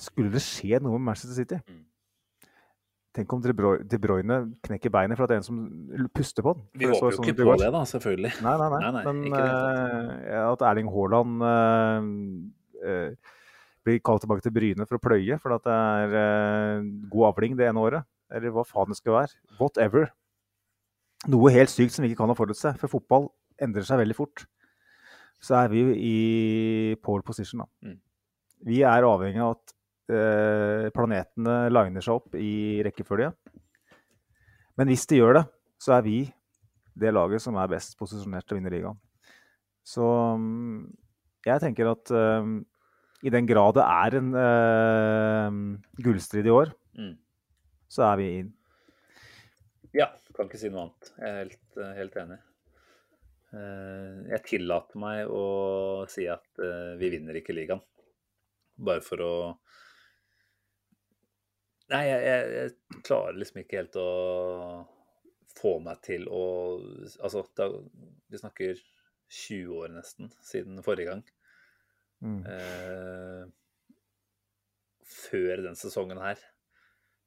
skulle 0.00 0.32
det 0.32 0.44
skje 0.44 0.78
noe 0.84 0.98
med 0.98 1.08
Manchester 1.10 1.36
City 1.38 1.58
mm. 1.58 1.82
Tenk 3.16 3.32
om 3.32 3.40
De 3.40 3.98
Bruyne 3.98 4.36
knekker 4.66 4.92
beinet 4.92 5.16
for 5.16 5.24
at 5.24 5.32
det 5.32 5.38
er 5.38 5.40
en 5.40 5.46
som 5.46 5.62
puster 6.12 6.44
på 6.44 6.52
den. 6.56 6.66
Vi 6.76 6.90
håper 6.90 7.08
jo 7.08 7.16
sånn 7.16 7.30
ikke 7.30 7.38
på 7.40 7.56
det, 7.62 7.70
da, 7.72 7.80
selvfølgelig. 7.88 8.34
Nei, 8.44 8.52
nei, 8.60 8.68
nei. 8.74 8.80
nei, 8.84 8.92
nei 8.98 9.04
men 9.06 9.16
uh, 9.32 10.42
at 10.50 10.66
Erling 10.68 10.92
Haaland 10.92 11.46
blir 13.86 14.02
kalt 14.04 14.20
tilbake 14.24 14.44
til 14.44 14.52
Bryne 14.52 14.84
for 14.84 14.98
å 14.98 15.02
pløye 15.02 15.40
for 15.40 15.56
at 15.56 15.64
det 15.64 15.80
er 16.20 16.86
god 17.08 17.32
avling 17.32 17.56
det 17.56 17.70
ene 17.70 17.82
året, 17.82 18.06
eller 18.34 18.52
hva 18.52 18.66
faen 18.68 18.92
det 18.92 19.00
skal 19.00 19.20
være. 19.22 19.36
Whatever 19.60 20.10
noe 21.30 21.52
helt 21.54 21.72
sykt 21.72 21.94
som 21.94 22.04
vi 22.04 22.12
ikke 22.12 22.22
kan 22.22 22.32
ha 22.32 22.36
forutse. 22.38 22.74
For 22.80 22.92
fotball 22.92 23.30
endrer 23.62 23.86
seg 23.86 24.00
veldig 24.02 24.16
fort. 24.18 24.44
Så 25.42 25.56
er 25.58 25.70
vi 25.72 25.84
i 26.00 26.16
pole 27.04 27.24
position, 27.26 27.64
da. 27.64 27.68
Mm. 27.84 27.98
Vi 28.66 28.82
er 28.88 29.06
avhengig 29.06 29.42
av 29.42 29.56
at 29.56 29.74
planetene 30.06 31.54
liner 31.72 32.04
seg 32.04 32.20
opp 32.20 32.36
i 32.38 32.82
rekkefølge. 32.86 33.32
Men 34.78 34.90
hvis 34.92 35.06
de 35.10 35.18
gjør 35.18 35.40
det, 35.40 35.42
så 35.82 35.96
er 35.96 36.04
vi 36.06 36.18
det 36.96 37.12
laget 37.12 37.42
som 37.42 37.58
er 37.58 37.72
best 37.72 37.96
posisjonert 37.98 38.46
til 38.46 38.56
å 38.56 38.60
vinne 38.60 38.72
ligaen. 38.72 39.00
Så 39.86 40.06
um, 40.36 40.86
jeg 41.46 41.62
tenker 41.62 41.90
at 41.90 42.12
um, 42.14 42.60
i 43.26 43.32
den 43.32 43.48
grad 43.48 43.76
det 43.78 43.86
er 43.86 44.18
en 44.20 44.30
uh, 44.36 45.98
gullstrid 46.06 46.46
i 46.46 46.54
år, 46.54 46.72
mm. 46.98 47.12
så 47.90 48.06
er 48.12 48.20
vi 48.20 48.30
inn. 48.40 48.52
Ja, 49.96 50.10
kan 50.36 50.50
ikke 50.50 50.60
si 50.60 50.70
noe 50.72 50.86
annet. 50.86 51.10
Jeg 51.16 51.30
er 51.30 51.38
helt, 51.40 51.78
eh, 51.80 51.92
helt 51.96 52.16
enig. 52.20 52.38
Eh, 53.56 54.16
jeg 54.34 54.44
tillater 54.50 55.00
meg 55.00 55.30
å 55.32 55.44
si 56.12 56.26
at 56.28 56.60
eh, 56.60 56.96
vi 57.00 57.10
vinner 57.14 57.38
ikke 57.38 57.56
ligaen. 57.56 57.80
Bare 58.76 59.00
for 59.04 59.22
å 59.24 59.34
Nei, 61.92 62.02
jeg, 62.08 62.22
jeg, 62.26 62.52
jeg 62.56 63.02
klarer 63.06 63.38
liksom 63.38 63.60
ikke 63.62 63.80
helt 63.80 63.98
å 64.00 64.10
få 65.56 65.76
meg 65.84 66.00
til 66.04 66.26
å 66.28 66.44
Altså, 67.22 67.44
da, 67.56 67.68
vi 68.30 68.40
snakker 68.40 68.80
20 69.26 69.78
år 69.80 69.94
nesten 69.94 70.30
siden 70.44 70.82
forrige 70.86 71.12
gang. 71.12 71.22
Mm. 72.24 72.40
Eh, 72.48 73.44
før 75.06 75.62
den 75.66 75.78
sesongen 75.78 76.20
her 76.22 76.40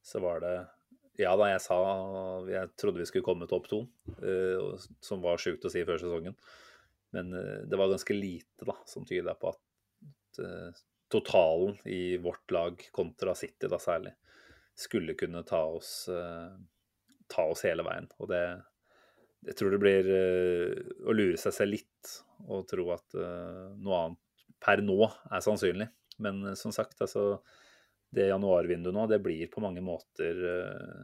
så 0.01 0.21
var 0.23 0.41
det 0.43 0.53
Ja 1.19 1.35
da, 1.37 1.49
jeg 1.51 1.61
sa 1.61 1.77
Jeg 2.49 2.71
trodde 2.79 3.03
vi 3.03 3.05
skulle 3.05 3.27
komme 3.27 3.47
topp 3.49 3.67
to, 3.69 3.83
eh, 4.23 4.87
som 5.03 5.21
var 5.23 5.41
sjukt 5.41 5.67
å 5.67 5.71
si 5.71 5.83
før 5.87 6.01
sesongen. 6.01 6.37
Men 7.15 7.33
eh, 7.33 7.65
det 7.69 7.79
var 7.79 7.91
ganske 7.91 8.15
lite 8.15 8.67
da, 8.67 8.77
som 8.89 9.05
tyda 9.07 9.35
på 9.39 9.51
at 9.53 10.39
uh, 10.43 10.69
totalen 11.09 11.77
i 11.89 12.17
vårt 12.21 12.51
lag 12.53 12.83
kontra 12.93 13.33
City, 13.35 13.67
da 13.67 13.79
særlig, 13.81 14.13
skulle 14.79 15.17
kunne 15.19 15.43
ta 15.43 15.59
oss, 15.67 16.09
ta 17.27 17.45
oss 17.51 17.65
hele 17.67 17.83
veien. 17.83 18.07
Og 18.19 18.31
det 18.31 18.43
Jeg 19.47 19.55
tror 19.55 19.71
det 19.71 19.79
blir 19.79 20.07
å 21.07 21.13
lure 21.15 21.37
seg 21.39 21.53
selv 21.55 21.75
litt 21.77 22.13
og 22.47 22.65
tro 22.67 22.89
at 22.95 23.15
noe 23.15 23.99
annet 23.99 24.19
per 24.59 24.81
nå 24.83 24.97
er 25.07 25.43
sannsynlig. 25.43 25.87
Men 26.19 26.55
som 26.59 26.73
sagt, 26.75 26.99
altså 27.01 27.39
det 28.15 28.29
januarvinduet 28.29 28.95
nå, 28.95 29.05
det 29.09 29.21
blir 29.23 29.49
på 29.51 29.61
mange 29.63 29.81
måter 29.85 30.43
eh, 30.51 31.01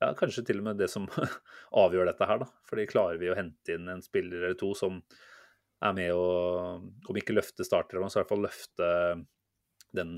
ja, 0.00 0.10
kanskje 0.16 0.44
til 0.48 0.62
og 0.62 0.68
med 0.70 0.80
det 0.80 0.88
som 0.92 1.06
avgjør 1.84 2.08
dette 2.10 2.28
her, 2.28 2.42
da. 2.42 2.48
Fordi 2.68 2.88
klarer 2.90 3.20
vi 3.20 3.30
å 3.32 3.38
hente 3.38 3.76
inn 3.76 3.90
en 3.92 4.04
spiller 4.04 4.40
eller 4.40 4.58
to 4.60 4.72
som 4.78 5.02
er 5.84 5.96
med 5.96 6.14
å, 6.16 6.26
om 6.80 7.18
ikke 7.20 7.36
løfte 7.36 7.66
starterne, 7.66 8.08
så 8.08 8.18
i 8.18 8.22
hvert 8.22 8.32
fall 8.32 8.46
løfte 8.46 8.88
den 9.94 10.16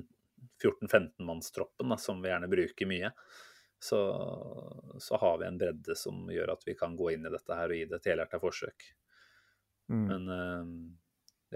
14-15-mannstroppen 0.62 1.96
som 2.00 2.22
vi 2.22 2.30
gjerne 2.30 2.50
bruker 2.50 2.88
mye, 2.90 3.10
så, 3.78 4.00
så, 4.98 5.18
har 5.20 5.38
vi 5.38 5.46
en 5.46 5.58
bredde 5.60 5.96
som 5.98 6.30
gjør 6.32 6.54
at 6.54 6.62
vi 6.66 6.74
kan 6.78 6.96
gå 6.96 7.10
inn 7.12 7.26
i 7.28 7.32
dette 7.32 7.58
her 7.58 7.72
og 7.72 7.76
gi 7.76 7.88
det 7.90 7.98
et 7.98 8.08
helhjerta 8.10 8.40
forsøk. 8.40 8.86
Mm. 9.92 10.06
Men 10.08 10.30
eh, 10.32 10.70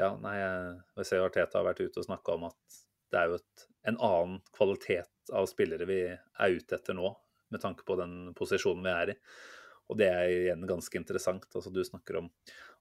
ja, 0.02 0.12
nei, 0.22 0.36
jeg 0.38 1.08
ser 1.08 1.24
Arteta 1.24 1.58
har 1.58 1.70
vært 1.70 1.82
ute 1.82 2.02
og 2.02 2.06
snakka 2.06 2.36
om 2.36 2.50
at 2.50 2.82
det 3.10 3.18
er 3.18 3.30
jo 3.30 3.40
et, 3.40 3.64
en 3.90 3.98
annen 4.06 4.36
kvalitet 4.54 5.32
av 5.34 5.48
spillere 5.50 5.88
vi 5.88 6.02
er 6.10 6.58
ute 6.58 6.76
etter 6.76 6.94
nå, 6.94 7.10
med 7.50 7.62
tanke 7.62 7.86
på 7.86 7.96
den 7.98 8.34
posisjonen 8.38 8.86
vi 8.86 8.92
er 8.92 9.14
i. 9.14 9.16
Og 9.90 9.98
det 9.98 10.06
er 10.06 10.28
igjen 10.30 10.68
ganske 10.70 10.94
interessant. 10.94 11.48
Altså, 11.50 11.72
du 11.74 11.80
snakker 11.82 12.20
om 12.20 12.28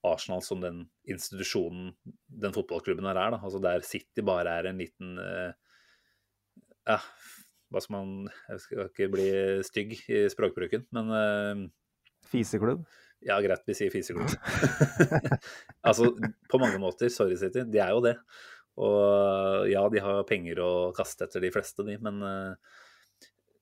Arsenal 0.05 0.43
som 0.45 0.61
den 0.61 0.83
institusjonen 1.09 1.95
den 2.29 2.53
fotballklubben 2.53 3.07
her 3.09 3.17
er. 3.17 3.33
Da. 3.33 3.39
Altså, 3.41 3.61
der 3.63 3.81
City 3.87 4.21
bare 4.25 4.53
er 4.59 4.69
en 4.69 4.77
liten 4.83 5.17
uh, 5.17 5.49
Ja, 6.87 6.99
hva 7.69 7.81
skal 7.83 7.95
man 7.97 8.31
Jeg 8.49 8.63
skal 8.63 8.87
ikke 8.87 9.09
bli 9.13 9.29
stygg 9.67 9.95
i 10.09 10.23
språkbruken, 10.31 10.87
men 10.95 11.13
uh, 11.13 11.63
Fiseklubb? 12.29 12.85
Ja, 13.25 13.39
greit 13.43 13.65
vi 13.67 13.75
sier 13.75 13.91
fiseklubb. 13.91 14.31
altså, 15.87 16.13
på 16.49 16.61
mange 16.61 16.79
måter, 16.81 17.11
sorry 17.11 17.35
City, 17.39 17.65
de 17.67 17.81
er 17.83 17.91
jo 17.91 18.03
det. 18.05 18.15
Og 18.79 19.67
ja, 19.67 19.81
de 19.91 20.03
har 20.03 20.27
penger 20.27 20.61
å 20.63 20.71
kaste 20.95 21.27
etter 21.27 21.43
de 21.43 21.51
fleste, 21.51 21.83
de, 21.83 21.97
men 21.99 22.23
uh, 22.23 22.79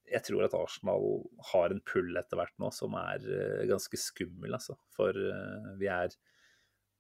jeg 0.08 0.24
tror 0.28 0.46
at 0.46 0.56
Arsenal 0.56 1.08
har 1.52 1.74
en 1.74 1.82
pull 1.84 2.14
etter 2.20 2.40
hvert 2.40 2.54
nå 2.62 2.70
som 2.76 2.94
er 3.02 3.26
uh, 3.26 3.66
ganske 3.72 4.00
skummel, 4.00 4.54
altså. 4.60 4.78
For 4.96 5.18
vi 5.82 5.90
er 5.92 6.14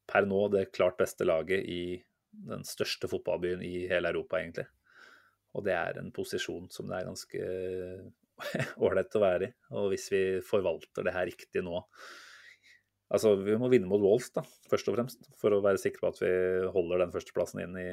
per 0.07 0.25
nå 0.27 0.47
det 0.53 0.69
klart 0.73 0.97
beste 0.99 1.27
laget 1.27 1.67
i 1.67 1.99
den 2.47 2.63
største 2.67 3.09
fotballbyen 3.11 3.63
i 3.65 3.85
hele 3.91 4.11
Europa, 4.13 4.39
egentlig. 4.41 4.67
Og 5.57 5.65
det 5.65 5.73
er 5.73 5.99
en 5.99 6.13
posisjon 6.13 6.69
som 6.73 6.89
det 6.89 6.99
er 6.99 7.09
ganske 7.09 7.49
ålreit 8.85 9.17
å 9.17 9.23
være 9.23 9.49
i. 9.49 9.53
Og 9.73 9.91
hvis 9.93 10.07
vi 10.13 10.23
forvalter 10.45 11.07
det 11.07 11.15
her 11.17 11.29
riktig 11.29 11.65
nå, 11.65 11.81
Altså, 13.07 13.37
Vi 13.39 13.55
må 13.55 13.69
vinne 13.71 13.87
mot 13.87 14.01
Wolves, 14.03 14.33
da, 14.35 14.41
først 14.67 14.89
og 14.91 14.97
fremst, 14.97 15.29
for 15.39 15.55
å 15.55 15.61
være 15.63 15.79
sikre 15.79 16.01
på 16.01 16.09
at 16.11 16.17
vi 16.19 16.31
holder 16.73 17.05
den 17.05 17.13
førsteplassen 17.13 17.61
inn 17.63 17.77
i, 17.79 17.91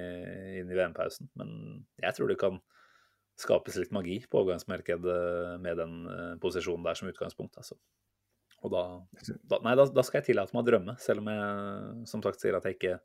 i 0.59 0.65
VM-pausen. 0.67 1.29
Men 1.39 1.53
jeg 2.03 2.17
tror 2.17 2.33
det 2.33 2.41
kan 2.41 2.59
skapes 3.39 3.79
litt 3.79 3.95
magi 3.95 4.21
på 4.31 4.41
overgangsmarkedet 4.43 5.61
med 5.63 5.79
den 5.79 5.95
uh, 6.07 6.35
posisjonen 6.43 6.87
der 6.87 6.99
som 6.99 7.11
utgangspunkt. 7.11 7.55
Altså. 7.63 7.79
Og 8.65 8.75
da, 8.75 8.83
da 9.47 9.61
Nei, 9.63 9.77
da, 9.79 9.87
da, 9.93 10.05
skal 10.07 10.21
jeg 10.21 10.33
tillate 10.33 10.55
meg 10.55 10.65
å 10.65 10.69
drømme, 10.71 10.97
selv 11.03 11.23
om 11.23 11.31
jeg 11.31 12.11
som 12.11 12.23
sagt 12.25 12.43
sier 12.43 12.59
at 12.59 12.67
jeg 12.67 12.79
ikke 12.79 12.99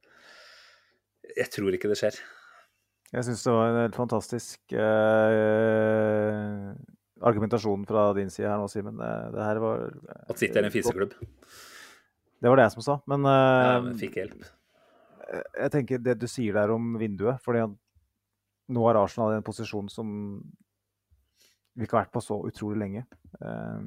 Jeg 1.35 1.53
tror 1.53 1.75
ikke 1.77 1.91
det 1.91 1.99
skjer. 1.99 2.19
Jeg 3.09 3.25
syns 3.25 3.41
det 3.41 3.53
var 3.55 3.71
en 3.71 3.79
helt 3.81 3.97
fantastisk 3.97 4.73
eh, 4.77 6.65
argumentasjon 7.25 7.87
fra 7.89 8.03
din 8.13 8.29
side 8.29 8.45
her 8.45 8.61
nå, 8.61 8.67
Simen. 8.69 8.99
Det, 9.01 9.09
det, 9.33 9.41
her 9.47 9.61
var 9.63 9.87
At 10.29 10.37
City 10.37 10.59
er 10.59 10.67
en 10.67 10.73
fiseklubb? 10.73 11.15
Det 12.39 12.51
var 12.51 12.59
det 12.59 12.67
jeg 12.67 12.75
som 12.77 12.85
sa. 12.85 12.97
Men, 13.09 13.25
eh, 13.25 13.65
ja, 13.65 13.79
men 13.85 13.97
fikk 13.99 14.19
hjelp. 14.21 14.45
Jeg 15.29 15.73
tenker 15.73 16.03
det 16.05 16.19
du 16.21 16.27
sier 16.29 16.57
der 16.57 16.73
om 16.73 16.93
vinduet. 17.01 17.41
fordi 17.45 17.65
nå 18.69 18.85
er 18.85 18.99
Arsenal 19.01 19.33
i 19.33 19.39
en 19.39 19.45
posisjon 19.45 19.89
som 19.89 20.09
vi 21.73 21.87
ikke 21.87 21.97
har 21.97 22.05
vært 22.05 22.13
på 22.13 22.21
så 22.21 22.37
utrolig 22.45 22.77
lenge. 22.83 23.07
Eh, 23.41 23.81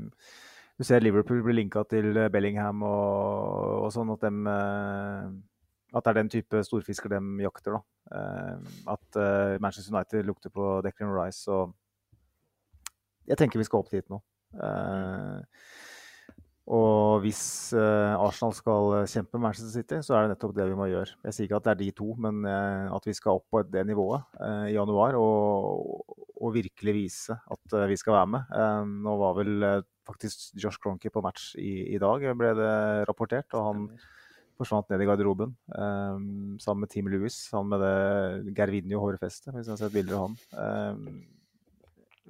du 0.82 0.86
ser 0.88 1.04
Liverpool 1.04 1.44
blir 1.46 1.60
linka 1.60 1.84
til 1.86 2.16
Bellingham 2.32 2.82
og, 2.82 3.86
og 3.86 3.90
sånn 3.94 4.10
at, 4.16 4.22
dem, 4.24 4.46
uh, 4.48 5.28
at 5.92 6.04
det 6.04 6.12
er 6.12 6.20
den 6.20 6.32
type 6.32 6.64
storfisker 6.66 7.12
de 7.12 7.20
jakter. 7.44 7.78
da. 7.78 7.82
at 8.92 9.60
Manchester 9.60 9.94
United 9.94 10.26
lukter 10.26 10.50
på 10.50 10.80
Declan 10.84 11.12
Rice. 11.12 11.50
og 11.50 11.74
Jeg 13.28 13.38
tenker 13.38 13.60
vi 13.60 13.68
skal 13.68 13.82
opp 13.82 13.90
dit 13.92 14.08
nå. 14.10 14.20
Uh, 14.52 15.40
og 16.72 17.22
hvis 17.24 17.74
Arsenal 17.74 18.52
skal 18.54 18.92
kjempe 19.10 19.10
kjempe 19.10 19.40
Manchester 19.42 19.72
City, 19.72 19.96
så 20.00 20.14
er 20.14 20.22
det 20.22 20.36
nettopp 20.36 20.54
det 20.54 20.68
vi 20.70 20.76
må 20.78 20.86
gjøre. 20.86 21.16
Jeg 21.26 21.34
sier 21.34 21.48
ikke 21.48 21.58
at 21.58 21.64
det 21.66 21.72
er 21.72 21.80
de 21.80 21.88
to, 21.98 22.12
men 22.22 22.46
at 22.46 23.08
vi 23.08 23.14
skal 23.18 23.40
opp 23.40 23.48
på 23.50 23.64
det 23.66 23.82
nivået 23.88 24.38
i 24.70 24.76
januar 24.76 25.18
og, 25.18 26.06
og, 26.38 26.52
virkelig 26.54 26.94
vise 26.94 27.34
at 27.34 27.76
vi 27.90 27.98
skal 27.98 28.14
være 28.14 28.30
med. 28.36 28.54
nå 29.02 29.16
var 29.18 29.34
vel 29.40 29.66
faktisk 30.06 30.54
Josh 30.54 30.78
Cronky 30.78 31.10
på 31.10 31.22
match 31.24 31.56
i, 31.58 31.94
i, 31.94 31.98
dag, 31.98 32.30
ble 32.38 32.54
det 32.58 32.72
rapportert. 33.10 33.50
og 33.58 33.66
han 33.66 33.88
forsvant 34.62 34.88
ned 34.92 35.02
i 35.04 35.08
garderoben 35.10 35.52
sammen 36.62 36.84
med 36.84 36.90
Team 36.92 37.10
Lewis. 37.12 37.36
Han 37.52 37.68
med 37.70 37.82
det 37.82 38.54
Gervinio 38.56 39.02
hårfestet, 39.02 39.52
hvis 39.52 39.68
jeg 39.68 39.74
har 39.74 39.82
sett 39.82 39.94
bilder 39.94 40.16
av 40.16 40.24
han. 40.26 41.12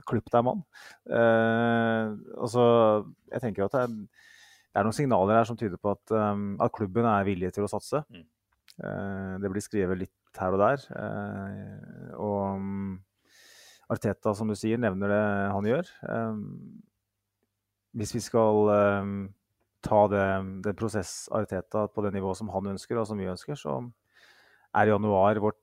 Klipp 0.08 0.32
deg, 0.32 0.44
mann. 0.48 0.64
altså, 1.12 2.64
jeg 3.30 3.44
tenker 3.44 3.68
at 3.68 3.76
det 3.76 3.84
er 3.84 3.96
det 4.72 4.80
er 4.80 4.88
noen 4.88 4.96
signaler 4.96 5.36
her 5.36 5.48
som 5.48 5.56
tyder 5.60 5.76
på 5.76 5.92
at, 5.92 6.12
um, 6.16 6.54
at 6.64 6.72
klubben 6.72 7.04
er 7.04 7.26
villig 7.28 7.50
til 7.52 7.66
å 7.66 7.70
satse. 7.70 8.00
Mm. 8.08 8.24
Uh, 8.80 9.34
det 9.42 9.50
blir 9.52 9.64
skrevet 9.64 10.00
litt 10.00 10.40
her 10.40 10.56
og 10.56 10.62
der. 10.62 10.86
Uh, 10.96 12.14
og 12.16 12.38
um, 12.56 12.94
Arteta, 13.92 14.32
som 14.32 14.48
du 14.48 14.56
sier, 14.56 14.80
nevner 14.80 15.12
det 15.12 15.26
han 15.52 15.68
gjør. 15.68 15.92
Um, 16.08 16.46
hvis 18.00 18.14
vi 18.16 18.22
skal 18.24 18.72
um, 18.72 19.12
ta 19.82 20.04
det, 20.10 20.26
det 20.64 20.76
prosess 20.78 21.28
Arteta 21.34 21.86
på 21.90 22.04
det 22.04 22.14
nivået 22.14 22.38
som 22.38 22.50
han 22.54 22.72
ønsker, 22.74 23.00
og 23.00 23.08
som 23.08 23.20
vi 23.20 23.30
ønsker, 23.30 23.58
så 23.58 23.80
er 24.72 24.92
januar 24.92 25.40
vårt 25.42 25.60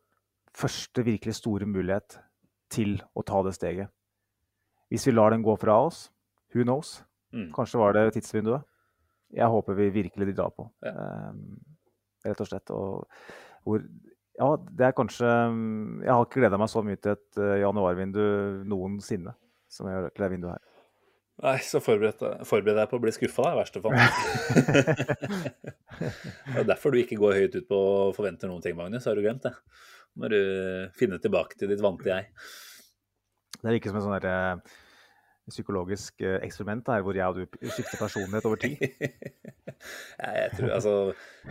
første 0.55 1.05
virkelig 1.05 1.37
store 1.39 1.67
mulighet 1.69 2.19
til 2.73 2.99
å 3.17 3.23
ta 3.25 3.41
det 3.45 3.55
steget. 3.57 3.89
Hvis 4.89 5.05
vi 5.07 5.13
lar 5.13 5.33
den 5.33 5.45
gå 5.45 5.53
fra 5.61 5.77
oss, 5.85 6.07
who 6.53 6.65
knows? 6.65 6.99
Mm. 7.33 7.51
Kanskje 7.53 7.81
var 7.81 7.93
det 7.93 8.09
tidsvinduet 8.17 8.65
jeg 9.35 9.53
håper 9.53 9.77
vi 9.77 9.89
virkelig 9.93 10.27
de 10.29 10.35
drar 10.37 10.53
på. 10.55 10.65
Ja. 10.85 10.93
Um, 11.29 11.59
rett 12.25 12.41
og 12.41 12.49
slett. 12.49 12.71
Og 12.73 13.05
hvor 13.67 13.83
Ja, 14.39 14.53
det 14.55 14.85
er 14.85 14.93
kanskje 14.95 15.27
Jeg 15.27 16.13
har 16.13 16.21
ikke 16.23 16.39
gleda 16.39 16.57
meg 16.57 16.69
så 16.71 16.81
mye 16.81 16.95
til 16.95 17.11
et 17.11 17.39
uh, 17.41 17.59
januarvindu 17.59 18.21
noensinne 18.71 19.33
som 19.69 19.89
jeg 19.89 19.97
gjør 19.97 20.13
til 20.13 20.23
det 20.23 20.31
vinduet 20.31 20.53
her. 20.53 20.68
Nei, 21.39 21.55
så 21.63 21.79
forbered, 21.79 22.19
forbered 22.47 22.75
deg 22.75 22.89
på 22.91 22.97
å 22.97 23.03
bli 23.03 23.11
skuffa, 23.15 23.53
i 23.53 23.59
verste 23.61 23.79
fall. 23.83 23.95
det 26.01 26.59
er 26.59 26.67
derfor 26.67 26.91
du 26.91 26.99
ikke 26.99 27.19
går 27.21 27.37
høyt 27.37 27.55
ut 27.55 27.69
på 27.69 27.79
å 27.79 28.09
forvente 28.15 28.49
noen 28.49 28.63
ting, 28.65 28.75
Magnus. 28.75 29.07
Har 29.07 29.15
du 29.15 29.23
glemt 29.23 29.45
det? 29.47 29.53
Nå 30.19 30.25
må 30.25 30.31
du 30.33 30.41
finne 30.99 31.21
tilbake 31.23 31.55
til 31.55 31.71
ditt 31.71 31.83
vante 31.83 32.11
jeg. 32.11 32.27
Det 33.59 33.71
er 33.71 33.77
ikke 33.77 33.91
som 33.91 34.01
en 34.01 34.07
sånn 34.07 34.17
derre 34.17 34.35
psykologisk 35.49 36.21
eh, 36.21 36.37
eksperiment 36.45 36.85
her, 36.91 37.01
hvor 37.05 37.15
jeg 37.17 37.25
og 37.25 37.39
du 37.39 37.69
skifter 37.71 37.97
personlighet 37.99 38.45
over 38.45 38.59
tid? 38.61 38.77
Nei, 40.19 40.33
jeg 40.35 40.51
tror 40.57 40.73
altså 40.75 40.93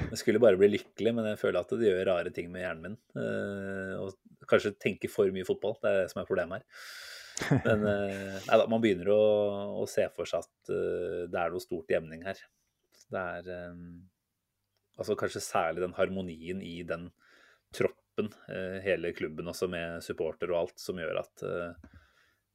Jeg 0.04 0.18
skulle 0.20 0.42
bare 0.42 0.60
bli 0.60 0.68
lykkelig, 0.76 1.12
men 1.16 1.24
jeg 1.32 1.40
føler 1.40 1.60
at 1.62 1.72
det 1.80 1.88
gjør 1.88 2.10
rare 2.12 2.30
ting 2.34 2.52
med 2.52 2.64
hjernen 2.64 2.84
min. 2.84 2.98
Uh, 3.16 3.92
og 4.04 4.08
kanskje 4.50 4.76
tenke 4.80 5.08
for 5.10 5.30
mye 5.34 5.46
fotball. 5.48 5.74
Det 5.82 5.88
er 5.90 5.96
det 6.02 6.10
som 6.12 6.20
er 6.22 6.28
problemet 6.28 6.60
her. 6.60 6.64
Men 7.66 7.84
uh, 7.86 8.38
nei 8.44 8.58
da, 8.60 8.66
man 8.70 8.82
begynner 8.82 9.10
å, 9.14 9.22
å, 9.82 9.86
se 9.90 10.06
for 10.14 10.28
seg 10.28 10.46
at 10.46 10.72
uh, 10.72 11.26
det 11.30 11.38
er 11.40 11.54
noe 11.54 11.62
stort 11.62 11.92
jevning 11.92 12.24
her. 12.26 12.40
Det 13.08 13.22
er 13.38 13.70
um, 13.70 13.84
altså 14.98 15.16
kanskje 15.18 15.44
særlig 15.44 15.84
den 15.84 15.96
harmonien 15.96 16.60
i 16.64 16.80
den 16.88 17.08
troppen, 17.74 18.32
hele 18.82 19.12
klubben 19.14 19.46
også 19.46 19.68
med 19.70 20.02
supporter 20.02 20.50
og 20.50 20.64
alt, 20.64 20.80
som 20.82 20.98
gjør 20.98 21.20
at 21.20 21.44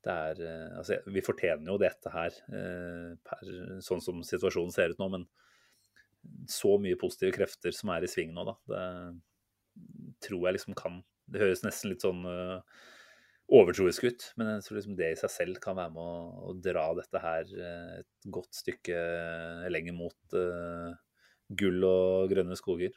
det 0.04 0.14
er 0.14 0.42
eh, 0.44 0.78
Altså, 0.80 1.00
vi 1.16 1.24
fortjener 1.24 1.72
jo 1.72 1.80
dette 1.82 2.12
her, 2.14 2.40
eh, 2.60 3.14
per, 3.24 3.54
sånn 3.86 4.04
som 4.04 4.24
situasjonen 4.28 4.74
ser 4.76 4.94
ut 4.94 5.02
nå, 5.02 5.10
men 5.16 5.28
så 6.48 6.78
mye 6.80 7.00
positive 7.00 7.36
krefter 7.36 7.76
som 7.76 7.92
er 7.92 8.06
i 8.06 8.10
sving 8.12 8.32
nå, 8.36 8.46
da. 8.48 8.56
Det 8.72 8.84
tror 10.24 10.46
jeg 10.48 10.56
liksom 10.56 10.76
kan 10.80 11.02
Det 11.28 11.42
høres 11.42 11.64
nesten 11.66 11.90
litt 11.90 12.04
sånn 12.04 12.22
uh, 12.28 12.60
overtroisk 13.52 14.08
ut. 14.08 14.28
Men 14.40 14.54
jeg 14.56 14.66
tror 14.66 14.80
liksom 14.80 14.98
det 15.00 15.10
i 15.14 15.20
seg 15.20 15.32
selv 15.34 15.62
kan 15.64 15.78
være 15.78 15.94
med 15.96 16.04
å, 16.04 16.52
å 16.52 16.56
dra 16.64 16.86
dette 16.98 17.24
her 17.24 17.56
eh, 17.58 17.96
et 18.02 18.30
godt 18.34 18.62
stykke 18.64 19.00
lenger 19.74 19.98
mot 19.98 20.38
uh, 20.38 20.94
gull 21.54 21.84
og 21.88 22.32
grønne 22.32 22.58
skoger. 22.60 22.96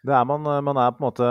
Det 0.00 0.16
er 0.16 0.24
man, 0.24 0.46
man 0.64 0.80
er 0.80 0.94
på 0.96 1.02
en 1.02 1.04
måte 1.04 1.26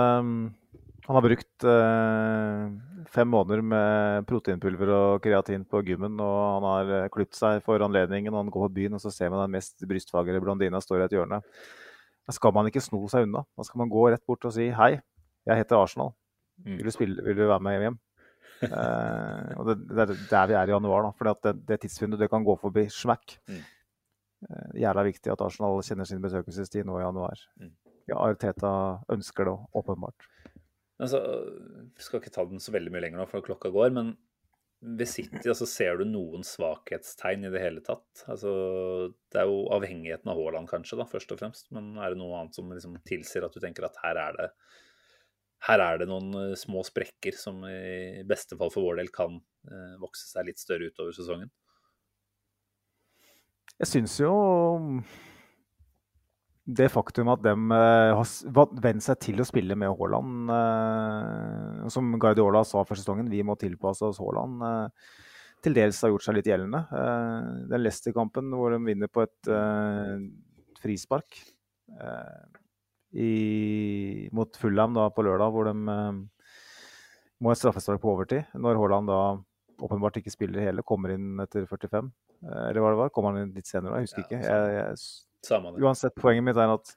Han 1.08 1.18
har 1.18 1.24
brukt 1.26 1.66
eh, 1.66 2.64
fem 3.10 3.32
måneder 3.34 3.64
med 3.66 4.28
proteinpulver 4.30 4.92
og 4.94 5.24
kreatin 5.24 5.64
på 5.66 5.82
gymmen, 5.88 6.20
og 6.22 6.36
han 6.54 6.68
har 6.70 7.14
klipt 7.16 7.34
seg 7.40 7.64
for 7.66 7.82
anledningen. 7.82 8.34
og 8.36 8.44
Han 8.44 8.54
går 8.54 8.68
på 8.68 8.76
byen, 8.76 8.98
og 9.00 9.02
så 9.02 9.10
ser 9.14 9.34
man 9.34 9.42
den 9.42 9.56
mest 9.58 9.82
brystfagre 9.90 10.42
blondina 10.44 10.82
står 10.86 11.02
i 11.02 11.08
et 11.08 11.18
hjørne. 11.18 11.42
Da 12.30 12.36
skal 12.38 12.54
man 12.54 12.70
ikke 12.70 12.84
sno 12.86 13.02
seg 13.10 13.26
unna. 13.26 13.42
Da 13.58 13.66
skal 13.66 13.82
man 13.82 13.90
gå 13.90 14.06
rett 14.14 14.22
bort 14.30 14.46
og 14.46 14.54
si 14.54 14.70
hei, 14.70 14.92
jeg 15.50 15.64
heter 15.64 15.82
Arsenal. 15.82 16.14
Mm. 16.66 16.78
Vil 16.78 16.88
du, 16.88 16.94
spille, 16.94 17.26
vil 17.26 17.38
du 17.40 17.48
være 17.48 17.66
med 17.66 17.84
hjem? 17.86 18.00
uh, 18.68 19.52
og 19.60 19.70
det, 19.70 19.76
det 19.88 20.04
er 20.04 20.16
der 20.32 20.48
vi 20.52 20.58
er 20.60 20.72
i 20.72 20.74
januar, 20.76 21.08
da. 21.08 21.12
For 21.18 21.32
det, 21.32 21.56
det 21.68 21.82
tidsvinduet 21.84 22.26
det 22.26 22.32
kan 22.32 22.48
gå 22.48 22.56
forbi 22.60 22.88
smekk. 22.94 23.38
Mm. 23.52 23.62
Eh, 24.48 24.80
jævla 24.86 25.04
viktig 25.04 25.32
at 25.34 25.42
Arsenal 25.44 25.82
kjenner 25.84 26.08
sin 26.08 26.24
besøkelsestid 26.24 26.88
nå 26.88 27.00
i 27.00 27.04
januar. 27.04 27.42
Mm. 27.60 27.74
Ja, 28.10 28.22
Arteta 28.24 28.72
ønsker 29.12 29.50
det 29.50 29.56
åpenbart. 29.76 30.28
Altså, 31.00 31.20
vi 31.96 32.04
skal 32.04 32.22
ikke 32.22 32.34
ta 32.36 32.46
den 32.48 32.62
så 32.64 32.74
veldig 32.76 32.92
mye 32.94 33.04
lenger 33.04 33.22
nå, 33.22 33.28
for 33.30 33.44
klokka 33.46 33.72
går. 33.76 33.92
Men 33.96 34.14
ved 34.80 35.12
City 35.12 35.44
altså, 35.52 35.68
ser 35.68 36.00
du 36.00 36.06
noen 36.08 36.46
svakhetstegn 36.48 37.48
i 37.48 37.52
det 37.54 37.64
hele 37.64 37.84
tatt? 37.86 38.24
Altså, 38.32 38.52
det 39.32 39.42
er 39.42 39.50
jo 39.52 39.66
avhengigheten 39.76 40.32
av 40.32 40.40
Haaland, 40.40 40.72
kanskje, 40.72 41.00
da, 41.00 41.08
først 41.08 41.36
og 41.36 41.42
fremst. 41.42 41.68
Men 41.76 41.92
er 42.00 42.14
det 42.14 42.22
noe 42.22 42.40
annet 42.40 42.56
som 42.56 42.72
liksom 42.72 42.96
tilsier 43.08 43.48
at 43.48 43.56
du 43.56 43.64
tenker 43.64 43.88
at 43.88 44.00
her 44.06 44.22
er 44.24 44.40
det 44.40 44.50
her 45.68 45.82
er 45.84 45.98
det 46.00 46.08
noen 46.10 46.36
eh, 46.40 46.58
små 46.60 46.84
sprekker 46.88 47.36
som 47.36 47.64
i 47.68 48.24
beste 48.28 48.58
fall 48.60 48.72
for 48.74 48.86
vår 48.86 49.02
del 49.02 49.10
kan 49.14 49.40
eh, 49.68 49.96
vokse 50.00 50.30
seg 50.30 50.48
litt 50.48 50.62
større 50.62 50.88
utover 50.88 51.16
sesongen? 51.16 51.50
Jeg 53.80 53.88
syns 53.92 54.18
jo 54.22 54.34
det 56.70 56.90
faktum 56.94 57.32
at 57.34 57.42
de 57.44 57.56
eh, 57.76 58.12
har 58.16 58.72
vent 58.86 59.04
seg 59.04 59.20
til 59.26 59.42
å 59.42 59.48
spille 59.48 59.76
med 59.80 59.92
Haaland 60.00 60.52
Som 61.92 62.12
Guardiola 62.22 62.62
sa 62.68 62.84
før 62.88 63.02
sesongen, 63.02 63.32
vi 63.32 63.44
må 63.44 63.58
tilpasse 63.60 64.06
oss 64.06 64.22
Haaland. 64.22 64.64
Til 65.60 65.76
dels 65.76 66.00
har 66.06 66.14
gjort 66.14 66.24
seg 66.24 66.38
litt 66.38 66.48
gjeldende. 66.48 66.86
Den 67.68 67.82
Leicester-kampen 67.84 68.54
hvor 68.56 68.72
de 68.72 68.80
vinner 68.86 69.12
på 69.12 69.26
et 69.26 69.50
frispark 70.80 71.42
i, 73.12 74.30
mot 74.36 74.58
Fulham 74.62 74.94
da, 74.98 75.08
på 75.14 75.26
lørdag, 75.26 75.54
hvor 75.54 75.70
de 75.70 75.76
må 77.40 77.52
ha 77.52 77.56
straffespark 77.58 78.02
på 78.04 78.12
overtid. 78.14 78.52
Når 78.60 78.78
Haaland 78.80 79.10
da 79.10 79.22
åpenbart 79.80 80.20
ikke 80.20 80.34
spiller 80.34 80.66
hele, 80.68 80.84
kommer 80.86 81.16
inn 81.16 81.40
etter 81.42 81.66
45. 81.70 82.12
Eller 82.44 82.84
hva 82.84 82.94
det 82.94 83.02
var? 83.02 83.12
Kommer 83.16 83.34
han 83.34 83.48
inn 83.48 83.56
litt 83.56 83.70
senere? 83.70 84.00
Jeg 84.00 84.10
husker 84.10 84.26
ikke. 84.26 84.42
Jeg, 84.44 84.76
jeg, 84.76 85.80
Uansett, 85.80 86.16
poenget 86.20 86.46
mitt 86.46 86.60
er 86.60 86.74
at 86.74 86.94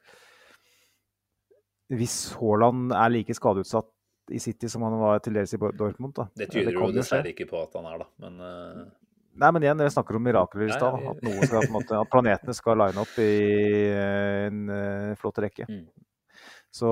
hvis 1.92 2.16
Haaland 2.40 2.94
er 2.96 3.12
like 3.12 3.34
skadeutsatt 3.36 3.90
i 4.32 4.40
City 4.40 4.70
som 4.70 4.84
han 4.86 4.96
var 5.00 5.20
til 5.22 5.36
dels 5.36 5.52
i 5.54 5.60
Dortmund 5.60 6.14
da. 6.16 6.28
Det 6.38 6.48
tyder 6.50 6.70
det 6.70 6.78
jo 6.78 6.90
dessverre 6.94 7.32
ikke 7.34 7.48
på 7.50 7.60
at 7.60 7.74
han 7.78 7.88
er, 7.90 8.02
da. 8.02 8.08
Men, 8.24 8.40
uh... 8.40 9.01
Nei, 9.32 9.48
men 9.48 9.64
igjen, 9.64 9.78
dere 9.80 9.92
snakker 9.92 10.18
om 10.18 10.24
mirakler 10.26 10.66
i 10.66 10.74
stad. 10.74 10.98
At, 11.08 11.22
at, 11.24 12.10
planetene 12.12 12.54
skal 12.56 12.80
line 12.82 13.00
opp 13.00 13.14
i 13.22 13.32
en 13.96 14.64
uh, 14.68 15.12
flott 15.20 15.40
rekke. 15.40 15.66
Mm. 15.70 15.86
Så 16.72 16.90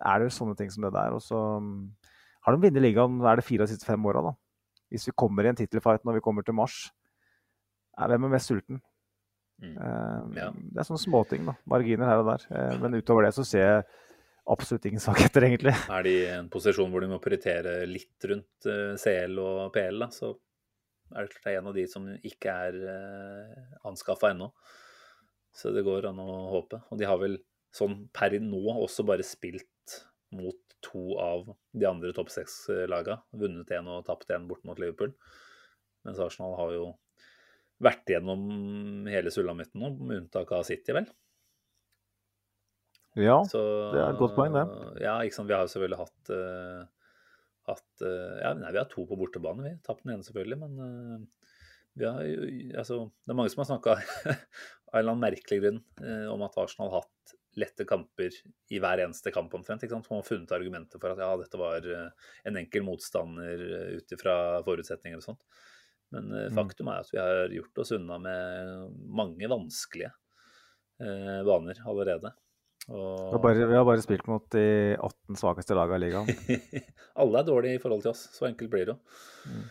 er 0.00 0.20
det 0.20 0.32
sånne 0.36 0.56
ting 0.58 0.72
som 0.72 0.84
det 0.84 0.92
der. 0.94 1.16
Og 1.16 1.22
så 1.24 1.40
har 2.44 2.56
de 2.56 2.66
vunnet 2.66 2.84
ligaen 2.84 3.20
er 3.24 3.40
det 3.40 3.46
fire 3.46 3.64
av 3.64 3.70
de 3.70 3.76
siste 3.76 3.88
fem 3.88 4.10
åra, 4.10 4.24
da. 4.28 4.34
Hvis 4.92 5.08
vi 5.08 5.16
kommer 5.16 5.46
i 5.46 5.50
en 5.50 5.58
tittelfight 5.58 6.04
når 6.04 6.18
vi 6.18 6.24
kommer 6.24 6.44
til 6.46 6.56
mars, 6.56 6.86
er 7.96 8.10
hvem 8.10 8.28
er 8.28 8.34
mest 8.36 8.50
sulten? 8.50 8.80
Mm. 9.62 9.76
Uh, 9.78 10.20
ja. 10.36 10.48
Det 10.52 10.80
er 10.80 10.88
sånne 10.88 11.04
småting, 11.06 11.48
da. 11.48 11.56
Marginer 11.70 12.10
her 12.10 12.24
og 12.24 12.32
der. 12.34 12.48
Uh, 12.52 12.74
men 12.84 13.00
utover 13.00 13.24
det 13.24 13.36
så 13.36 13.46
ser 13.48 13.64
jeg 13.64 13.84
absolutt 14.50 14.88
ingen 14.90 15.00
svakheter, 15.00 15.46
egentlig. 15.48 15.74
Er 15.88 16.04
de 16.04 16.14
i 16.20 16.32
en 16.34 16.50
posisjon 16.52 16.90
hvor 16.92 17.04
de 17.04 17.10
må 17.10 17.20
prioritere 17.22 17.78
litt 17.88 18.26
rundt 18.28 18.68
eh, 18.68 18.96
CL 19.00 19.38
og 19.40 19.70
PL, 19.72 20.02
da, 20.04 20.10
så 20.12 20.34
er 21.14 21.24
det 21.24 21.32
klart 21.32 21.46
det 21.46 21.52
er 21.52 21.60
en 21.60 21.70
av 21.70 21.76
de 21.78 21.84
som 21.90 22.08
ikke 22.26 22.54
er 22.68 22.78
uh, 22.82 23.76
anskaffa 23.90 24.32
ennå. 24.34 24.50
Så 25.54 25.70
det 25.74 25.84
går 25.86 26.10
an 26.10 26.18
å 26.22 26.28
håpe. 26.50 26.82
Og 26.90 26.98
de 26.98 27.06
har 27.06 27.20
vel 27.20 27.38
sånn 27.74 28.08
per 28.14 28.34
nå 28.42 28.62
også 28.74 29.06
bare 29.06 29.26
spilt 29.26 30.00
mot 30.34 30.58
to 30.84 31.16
av 31.22 31.46
de 31.72 31.86
andre 31.88 32.12
topp 32.16 32.32
seks-laga. 32.34 33.20
Vunnet 33.38 33.70
én 33.74 33.88
og 33.90 34.04
tapt 34.08 34.30
én 34.34 34.48
bort 34.50 34.64
mot 34.66 34.78
Liverpool. 34.82 35.14
Mens 36.04 36.20
Arsenal 36.20 36.56
har 36.58 36.74
jo 36.74 36.88
vært 37.84 38.10
gjennom 38.14 39.06
hele 39.10 39.32
sulamitten 39.34 39.82
nå, 39.82 39.92
med 39.98 40.24
unntak 40.24 40.52
av 40.54 40.66
City, 40.66 40.94
vel? 40.96 41.08
Ja, 43.14 43.38
Så, 43.46 43.60
det 43.94 44.00
er 44.02 44.10
et 44.10 44.18
godt 44.18 44.34
poeng, 44.34 44.54
det. 44.56 44.64
Ja, 45.04 45.20
ikke 45.22 45.38
sant. 45.38 45.48
Vi 45.50 45.54
har 45.54 45.66
jo 45.66 45.70
selvfølgelig 45.70 46.00
hatt, 46.00 46.30
uh, 46.34 47.03
hatt 47.68 48.04
uh, 48.04 48.36
Ja, 48.42 48.52
nei, 48.58 48.72
vi 48.74 48.80
har 48.80 48.88
to 48.90 49.06
på 49.08 49.18
bortebane, 49.20 49.64
vi. 49.66 49.74
Tapt 49.86 50.04
den 50.04 50.14
ene, 50.16 50.26
selvfølgelig, 50.26 50.60
men 50.62 50.78
uh, 50.80 51.50
vi 51.94 52.08
har 52.08 52.28
Altså, 52.82 53.04
det 53.24 53.34
er 53.34 53.38
mange 53.38 53.52
som 53.52 53.62
har 53.62 53.70
snakka 53.72 53.96
av 54.00 54.98
en 54.98 55.00
eller 55.00 55.14
annen 55.14 55.24
merkelig 55.26 55.60
grunn 55.62 55.80
om 56.30 56.42
at 56.46 56.56
Arsenal 56.58 56.90
har 56.90 57.04
hatt 57.04 57.34
lette 57.58 57.86
kamper 57.86 58.34
i 58.74 58.80
hver 58.82 59.04
eneste 59.04 59.30
kamp 59.34 59.52
omtrent. 59.54 59.82
ikke 59.82 59.94
sant? 59.94 60.08
Man 60.10 60.20
har 60.20 60.26
funnet 60.26 60.54
argumenter 60.56 61.02
for 61.02 61.14
at 61.14 61.22
ja, 61.22 61.30
dette 61.38 61.60
var 61.60 61.86
en 61.86 62.58
enkel 62.58 62.82
motstander 62.86 63.62
ut 63.94 64.14
ifra 64.16 64.34
forutsetninger 64.66 65.22
og 65.22 65.26
sånt. 65.28 65.46
Men 66.14 66.32
eh, 66.32 66.50
mm. 66.50 66.54
faktum 66.54 66.90
er 66.90 67.02
at 67.02 67.12
vi 67.12 67.20
har 67.20 67.54
gjort 67.54 67.82
oss 67.82 67.92
unna 67.96 68.18
med 68.22 68.98
mange 69.20 69.50
vanskelige 69.50 70.12
eh, 71.02 71.40
baner 71.46 71.80
allerede. 71.84 72.34
Og... 72.88 73.30
Vi, 73.30 73.32
har 73.32 73.40
bare, 73.40 73.66
vi, 73.66 73.76
har 73.78 73.86
bare, 73.88 74.02
spilt 74.04 74.26
mot 74.28 74.44
de 74.52 74.66
18 74.98 75.38
svakeste 75.40 75.76
lagene 75.76 76.00
i 76.00 76.04
ligaen. 76.04 76.58
Alle 77.22 77.40
er 77.40 77.48
dårlige 77.48 77.78
i 77.78 77.80
forhold 77.80 78.04
til 78.04 78.12
oss, 78.12 78.26
så 78.34 78.48
enkelt 78.50 78.72
blir 78.72 78.84
det 78.88 78.92
jo. 78.92 78.98
Mm. 79.48 79.64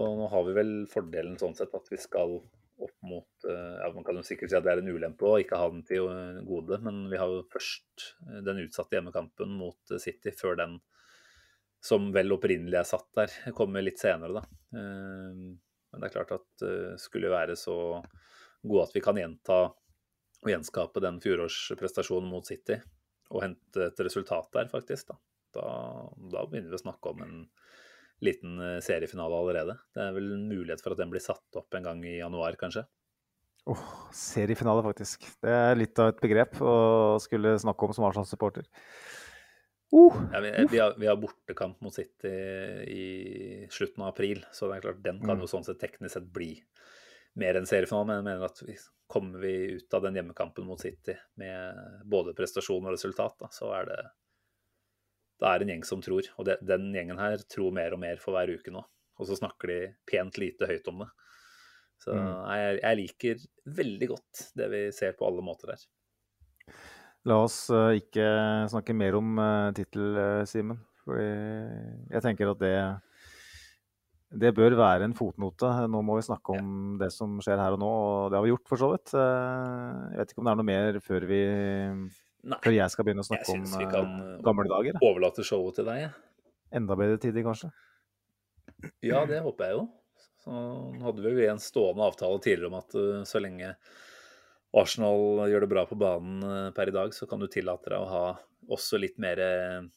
Og 0.00 0.16
nå 0.20 0.28
har 0.32 0.46
vi 0.46 0.54
vel 0.56 0.72
fordelen 0.88 1.36
sånn 1.40 1.56
sett 1.58 1.74
at 1.76 1.90
vi 1.90 1.98
skal 2.00 2.38
opp 2.80 2.94
mot 3.04 3.44
eh, 3.44 3.74
ja, 3.82 3.88
Man 3.92 4.06
kan 4.06 4.16
jo 4.16 4.22
sikkert 4.24 4.52
si 4.52 4.56
at 4.56 4.64
det 4.64 4.72
er 4.72 4.80
en 4.80 4.88
ulempe 4.88 5.26
å 5.28 5.40
ikke 5.42 5.58
ha 5.60 5.66
den 5.72 5.82
til 5.84 6.06
gode, 6.48 6.78
men 6.84 7.02
vi 7.10 7.18
har 7.20 7.28
jo 7.28 7.42
først 7.52 8.06
den 8.46 8.62
utsatte 8.62 8.96
hjemmekampen 8.96 9.52
mot 9.58 9.96
City 10.00 10.32
før 10.32 10.56
den 10.62 10.78
som 11.84 12.08
vel 12.12 12.32
opprinnelig 12.32 12.78
er 12.80 12.88
satt 12.88 13.08
der, 13.16 13.34
kommer 13.56 13.84
litt 13.84 14.00
senere, 14.00 14.40
da. 14.40 14.80
Eh, 14.80 15.44
men 15.90 16.04
det 16.04 16.06
er 16.06 16.14
klart 16.14 16.36
at 16.38 16.64
skulle 17.02 17.32
være 17.32 17.56
så 17.58 17.74
gode 18.62 18.84
at 18.84 18.92
vi 18.94 19.02
kan 19.02 19.18
gjenta 19.18 19.64
og 20.40 20.52
gjenskape 20.52 21.02
den 21.04 21.20
fjorårsprestasjonen 21.22 22.30
mot 22.32 22.48
City 22.48 22.78
og 23.30 23.44
hente 23.44 23.90
et 23.90 24.00
resultat 24.02 24.48
der, 24.56 24.70
faktisk, 24.70 25.12
da. 25.12 25.18
Da, 25.54 25.66
da 26.30 26.44
begynner 26.46 26.70
vi 26.70 26.78
å 26.78 26.82
snakke 26.84 27.10
om 27.10 27.22
en 27.24 27.36
liten 28.22 28.58
eh, 28.62 28.78
seriefinale 28.84 29.34
allerede. 29.34 29.76
Det 29.94 30.02
er 30.04 30.14
vel 30.14 30.32
en 30.36 30.48
mulighet 30.50 30.82
for 30.84 30.94
at 30.94 31.00
den 31.00 31.10
blir 31.12 31.22
satt 31.24 31.58
opp 31.58 31.74
en 31.74 31.86
gang 31.86 32.02
i 32.06 32.18
januar, 32.20 32.58
kanskje. 32.60 32.84
Oh, 33.70 33.80
seriefinale, 34.16 34.82
faktisk. 34.86 35.26
Det 35.42 35.52
er 35.52 35.78
litt 35.78 35.98
av 36.00 36.12
et 36.12 36.22
begrep 36.22 36.60
å 36.64 36.74
skulle 37.22 37.56
snakke 37.60 37.86
om 37.86 37.96
som 37.96 38.06
Arsenal-supporter. 38.08 38.68
Uh, 39.90 40.14
ja, 40.30 40.40
vi, 40.42 40.50
vi, 40.70 40.78
har, 40.78 40.94
vi, 40.98 41.08
har, 41.10 41.18
bortekamp 41.18 41.80
mot 41.82 41.94
City 41.94 42.30
i 42.86 43.06
slutten 43.74 44.04
av 44.04 44.12
april, 44.12 44.44
så 44.54 44.70
det 44.70 44.78
er 44.78 44.84
klart 44.86 45.02
den 45.02 45.18
kan 45.22 45.34
mm. 45.34 45.42
jo 45.42 45.50
sånn 45.50 45.66
sett 45.66 45.80
teknisk 45.82 46.14
sett 46.14 46.28
bli 46.30 46.52
mer 47.40 47.58
enn 47.58 47.68
seriefinalen, 47.68 48.08
Men 48.10 48.18
jeg 48.20 48.26
mener 48.28 48.46
at 48.46 48.62
vi, 48.66 48.76
kommer 49.10 49.42
vi 49.42 49.54
ut 49.76 49.96
av 49.96 50.04
den 50.04 50.18
hjemmekampen 50.20 50.66
mot 50.68 50.80
City 50.80 51.16
med 51.40 52.04
både 52.06 52.36
prestasjon 52.38 52.86
og 52.86 52.94
resultat, 52.94 53.36
da, 53.40 53.48
så 53.54 53.72
er 53.80 53.88
det 53.90 54.00
det 55.40 55.48
er 55.48 55.62
en 55.64 55.72
gjeng 55.72 55.84
som 55.88 56.02
tror. 56.04 56.26
Og 56.36 56.44
det, 56.44 56.58
den 56.68 56.90
gjengen 56.92 57.20
her 57.20 57.40
tror 57.48 57.72
mer 57.72 57.96
og 57.96 58.02
mer 58.02 58.20
for 58.20 58.36
hver 58.36 58.52
uke 58.52 58.72
nå. 58.74 58.82
Og 59.20 59.28
så 59.28 59.38
snakker 59.38 59.72
de 59.72 59.78
pent 60.08 60.36
lite 60.40 60.68
høyt 60.68 60.88
om 60.92 61.02
det. 61.04 61.08
Så 62.00 62.16
mm. 62.16 62.28
jeg, 62.56 62.76
jeg 62.80 62.98
liker 63.00 63.42
veldig 63.80 64.08
godt 64.14 64.44
det 64.56 64.68
vi 64.72 64.82
ser 64.96 65.16
på 65.16 65.26
alle 65.28 65.44
måter 65.44 65.74
her. 65.74 65.82
La 67.28 67.36
oss 67.44 67.66
uh, 67.72 67.92
ikke 67.96 68.24
snakke 68.72 68.96
mer 68.96 69.18
om 69.18 69.34
uh, 69.36 69.72
tittel, 69.76 70.16
uh, 70.16 70.44
Simen. 70.48 70.80
Fordi 71.04 71.26
jeg 72.12 72.24
tenker 72.24 72.52
at 72.52 72.62
det, 72.62 72.76
det 74.30 74.52
bør 74.54 74.76
være 74.78 75.08
en 75.08 75.16
fotnote. 75.18 75.68
Nå 75.90 76.00
må 76.06 76.16
vi 76.18 76.26
snakke 76.26 76.54
om 76.54 76.72
ja. 76.94 77.04
det 77.04 77.10
som 77.14 77.38
skjer 77.42 77.58
her 77.58 77.76
og 77.76 77.82
nå, 77.82 77.90
og 77.90 78.30
det 78.30 78.38
har 78.38 78.46
vi 78.46 78.52
gjort 78.52 78.70
for 78.70 78.82
så 78.82 78.90
vidt. 78.92 79.14
Jeg 79.14 80.20
vet 80.20 80.34
ikke 80.34 80.42
om 80.42 80.48
det 80.48 80.52
er 80.52 80.60
noe 80.60 80.70
mer 80.70 80.98
før, 81.04 81.26
vi, 81.30 81.40
før 82.56 82.76
jeg 82.76 82.94
skal 82.94 83.08
begynne 83.08 83.24
å 83.24 83.30
snakke 83.30 83.56
om 83.56 83.64
gamle 84.46 84.68
dager. 84.70 84.92
Jeg 84.92 84.98
syns 84.98 85.00
vi 85.00 85.00
kan 85.00 85.08
Overlate 85.10 85.46
showet 85.46 85.80
til 85.80 85.90
deg. 85.90 86.20
Enda 86.80 86.98
bedre 86.98 87.18
tider, 87.22 87.46
kanskje? 87.46 87.72
Ja, 89.04 89.24
det 89.28 89.42
håper 89.44 89.66
jeg 89.66 89.80
jo. 89.80 89.88
Så 90.40 90.60
hadde 91.02 91.24
vi 91.26 91.34
jo 91.34 91.50
en 91.52 91.60
stående 91.60 92.06
avtale 92.06 92.38
tidligere 92.40 92.70
om 92.70 92.78
at 92.78 93.26
så 93.28 93.42
lenge 93.42 93.74
Arsenal 94.76 95.48
gjør 95.50 95.64
det 95.64 95.70
bra 95.70 95.84
på 95.88 95.98
banen 95.98 96.42
eh, 96.46 96.68
per 96.74 96.90
i 96.90 96.94
dag, 96.94 97.14
så 97.14 97.26
kan 97.26 97.42
du 97.42 97.48
tillate 97.50 97.90
deg 97.90 97.98
å 97.98 98.10
ha 98.10 98.26
også 98.70 99.00
litt 99.02 99.18
mer 99.22 99.42
eh, 99.42 99.78
eh, 99.80 99.88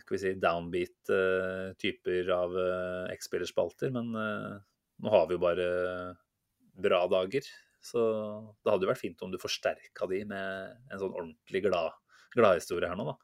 skal 0.00 0.16
vi 0.16 0.20
si, 0.22 0.34
downbeat 0.42 1.12
eh, 1.14 1.72
typer 1.78 2.30
av 2.34 2.56
eh, 2.58 3.12
X-spillerspalter, 3.14 3.92
men 3.94 4.14
eh, 4.18 4.54
nå 5.04 5.12
har 5.14 5.28
vi 5.28 5.36
jo 5.36 5.42
bare 5.42 5.66
bra 6.80 7.04
dager. 7.10 7.46
Så 7.80 8.00
det 8.60 8.72
hadde 8.72 8.84
jo 8.84 8.90
vært 8.90 9.00
fint 9.00 9.22
om 9.24 9.30
du 9.32 9.38
forsterka 9.40 10.08
de 10.10 10.24
med 10.28 10.90
en 10.92 11.00
sånn 11.00 11.14
ordentlig 11.14 11.62
glad, 11.64 11.94
gladhistorie 12.34 12.90
her 12.90 12.98
nå, 12.98 13.08
da. 13.12 13.16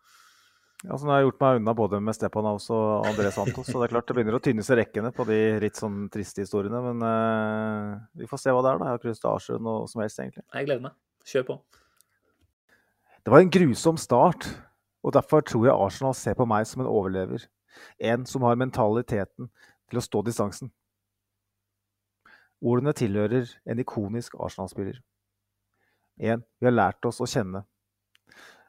Ja, 0.85 0.97
så 0.97 1.07
nå 1.07 1.13
har 1.15 1.23
jeg 1.23 1.31
gjort 1.31 1.41
meg 1.41 1.59
unna 1.59 1.73
både 1.77 1.99
med 2.05 2.15
Stepanaus 2.17 2.67
og 2.75 3.07
André 3.09 3.31
Santos, 3.33 3.65
så 3.67 3.81
det 3.81 3.87
er 3.87 3.95
klart 3.95 4.11
det 4.11 4.17
begynner 4.19 4.37
å 4.37 4.43
tynne 4.45 4.65
seg 4.65 4.79
rekkene 4.83 5.11
på 5.17 5.25
de 5.29 5.39
litt 5.63 5.81
sånn 5.81 6.05
triste 6.13 6.45
historiene. 6.45 6.83
Men 6.85 7.01
uh, 7.01 7.95
vi 8.21 8.29
får 8.29 8.43
se 8.43 8.53
hva 8.53 8.61
det 8.61 8.75
er, 8.75 8.83
da. 8.83 8.91
Jeg 8.91 8.95
har 8.95 9.01
ikke 9.01 9.11
lyst 9.11 9.25
til 9.25 9.31
å 9.31 9.35
avsløre 9.39 9.65
noe 9.65 9.89
som 9.91 10.05
helst, 10.05 10.21
egentlig. 10.21 10.45
Jeg 10.53 10.69
gleder 10.69 10.85
meg. 10.85 10.99
Kjør 11.27 11.47
på. 11.49 11.57
Det 13.25 13.33
var 13.33 13.43
en 13.43 13.55
grusom 13.57 13.97
start, 13.99 14.51
og 15.07 15.15
derfor 15.15 15.45
tror 15.47 15.69
jeg 15.69 15.79
Arsenal 15.79 16.17
ser 16.19 16.35
på 16.35 16.49
meg 16.51 16.67
som 16.67 16.83
en 16.83 16.91
overlever. 16.91 17.45
En 18.03 18.25
som 18.27 18.43
har 18.43 18.59
mentaliteten 18.59 19.51
til 19.87 20.01
å 20.01 20.03
stå 20.03 20.23
distansen. 20.27 20.73
Ordene 22.59 22.95
tilhører 22.97 23.53
en 23.71 23.83
ikonisk 23.83 24.35
Arsenal-spiller. 24.43 24.99
En 26.19 26.43
vi 26.59 26.67
har 26.67 26.75
lært 26.75 27.07
oss 27.07 27.21
å 27.23 27.29
kjenne. 27.31 27.63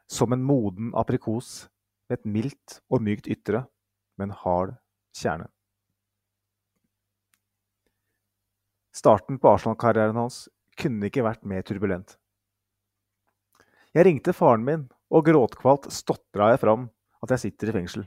Som 0.05 0.35
en 0.35 0.43
moden 0.45 0.91
aprikos 0.95 1.65
med 2.07 2.19
et 2.19 2.29
mildt 2.29 2.79
og 2.91 3.01
mykt 3.03 3.29
ytre, 3.31 3.63
men 4.19 4.35
hard 4.43 4.75
kjerne. 5.17 5.49
Starten 8.93 9.41
på 9.41 9.49
Arsenal-karrieren 9.55 10.21
hans 10.21 10.45
kunne 10.77 11.09
ikke 11.09 11.25
vært 11.25 11.47
mer 11.49 11.65
turbulent. 11.65 12.15
Jeg 13.97 14.05
ringte 14.05 14.35
faren 14.37 14.65
min, 14.65 14.85
og 15.13 15.25
gråtkvalt 15.27 15.89
stotra 15.93 16.51
jeg 16.53 16.61
fram 16.63 16.87
at 17.23 17.33
jeg 17.33 17.45
sitter 17.45 17.71
i 17.71 17.75
fengsel. 17.79 18.05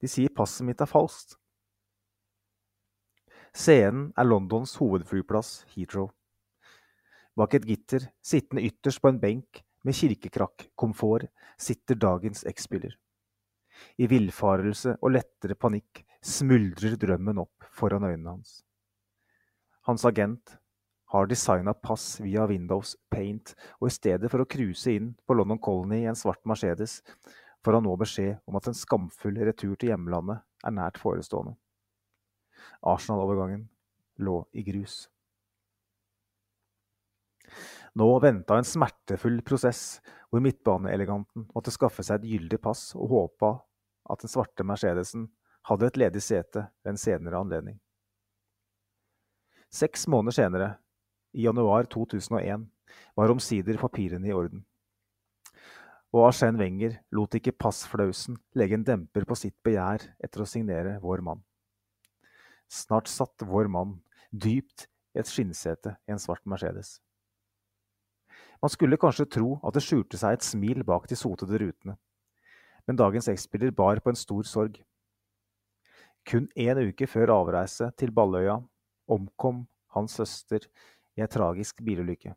De 0.00 0.08
sier 0.10 0.32
passet 0.34 0.66
mitt 0.66 0.80
er 0.82 0.90
falskt. 0.90 1.36
Scenen 3.56 4.10
er 4.18 4.28
Londons 4.28 4.74
hovedflyplass, 4.76 5.64
Heathrow. 5.72 6.10
Bak 7.36 7.54
et 7.56 7.64
gitter, 7.68 8.10
sittende 8.24 8.64
ytterst 8.68 9.00
på 9.00 9.08
en 9.12 9.20
benk 9.20 9.62
med 9.84 9.96
kirkekrakk-komfort, 9.96 11.28
sitter 11.56 11.96
dagens 12.00 12.44
X-spiller. 12.48 12.96
I 14.00 14.08
villfarelse 14.08 14.96
og 15.00 15.12
lettere 15.14 15.56
panikk 15.56 16.02
smuldrer 16.24 16.96
drømmen 17.00 17.40
opp 17.44 17.66
foran 17.76 18.04
øynene 18.08 18.36
hans. 18.36 18.62
Hans 19.88 20.04
agent 20.08 20.56
har 21.16 21.28
designa 21.30 21.74
pass 21.74 22.20
via 22.20 22.46
Windows 22.46 22.94
Paint, 23.10 23.54
og 23.80 23.88
i 23.88 23.94
stedet 23.94 24.30
for 24.32 24.42
å 24.42 24.48
cruise 24.48 24.92
inn 24.92 25.14
på 25.26 25.36
London 25.36 25.60
Colony 25.62 26.02
i 26.02 26.10
en 26.10 26.18
svart 26.18 26.42
Mercedes, 26.48 27.00
får 27.64 27.78
han 27.78 27.86
nå 27.88 27.96
beskjed 27.98 28.36
om 28.46 28.58
at 28.60 28.68
en 28.70 28.76
skamfull 28.76 29.38
retur 29.48 29.74
til 29.74 29.90
hjemlandet 29.90 30.44
er 30.66 30.74
nært 30.76 31.00
forestående. 31.02 31.56
Arsenal-overgangen 32.86 33.66
lå 34.22 34.40
i 34.52 34.62
grus. 34.66 35.06
Nå 37.96 38.06
venta 38.20 38.58
en 38.58 38.68
smertefull 38.68 39.40
prosess, 39.46 40.02
hvor 40.28 40.42
midtbaneeleganten 40.44 41.48
måtte 41.54 41.72
skaffe 41.72 42.04
seg 42.04 42.20
et 42.20 42.30
gyldig 42.34 42.60
pass 42.60 42.90
og 42.98 43.08
håpa 43.14 43.52
at 44.12 44.22
den 44.22 44.30
svarte 44.30 44.66
Mercedesen 44.66 45.30
hadde 45.66 45.88
et 45.88 45.98
ledig 45.98 46.22
sete 46.22 46.68
ved 46.84 46.92
en 46.92 47.00
senere 47.00 47.40
anledning. 47.40 47.78
Seks 49.72 50.06
måneder 50.12 50.36
senere, 50.36 50.68
i 51.36 51.44
januar 51.44 51.86
2001, 51.92 52.64
var 53.16 53.32
omsider 53.32 53.78
papirene 53.80 54.30
i 54.30 54.34
orden. 54.34 54.64
Og 56.16 56.30
Arsène 56.30 56.56
Wenger 56.60 56.96
lot 57.12 57.34
ikke 57.36 57.52
passflausen 57.52 58.38
legge 58.56 58.78
en 58.78 58.86
demper 58.86 59.26
på 59.28 59.36
sitt 59.36 59.56
begjær 59.66 60.06
etter 60.24 60.42
å 60.42 60.48
signere 60.48 60.96
vår 61.02 61.20
mann. 61.26 61.42
Snart 62.72 63.10
satt 63.12 63.44
vår 63.44 63.68
mann 63.70 63.98
dypt 64.32 64.86
i 65.14 65.20
et 65.20 65.28
skinnsete 65.28 65.96
i 66.06 66.14
en 66.14 66.22
svart 66.22 66.44
Mercedes. 66.48 66.96
Man 68.62 68.72
skulle 68.72 68.98
kanskje 69.00 69.28
tro 69.36 69.58
at 69.60 69.76
det 69.76 69.84
skjulte 69.84 70.18
seg 70.20 70.38
et 70.38 70.46
smil 70.46 70.82
bak 70.88 71.04
de 71.10 71.18
sotede 71.18 71.60
rutene, 71.60 71.98
men 72.86 72.98
dagens 72.98 73.28
X-spiller 73.28 73.74
bar 73.76 74.00
på 74.00 74.12
en 74.12 74.18
stor 74.18 74.46
sorg. 74.48 74.78
Kun 76.26 76.48
én 76.56 76.80
uke 76.88 77.06
før 77.10 77.34
avreise 77.36 77.90
til 77.98 78.14
Balløya 78.14 78.56
omkom 79.12 79.66
hans 79.94 80.16
søster 80.18 80.64
i 81.16 81.24
ei 81.24 81.30
tragisk 81.32 81.80
bilulykke. 81.84 82.34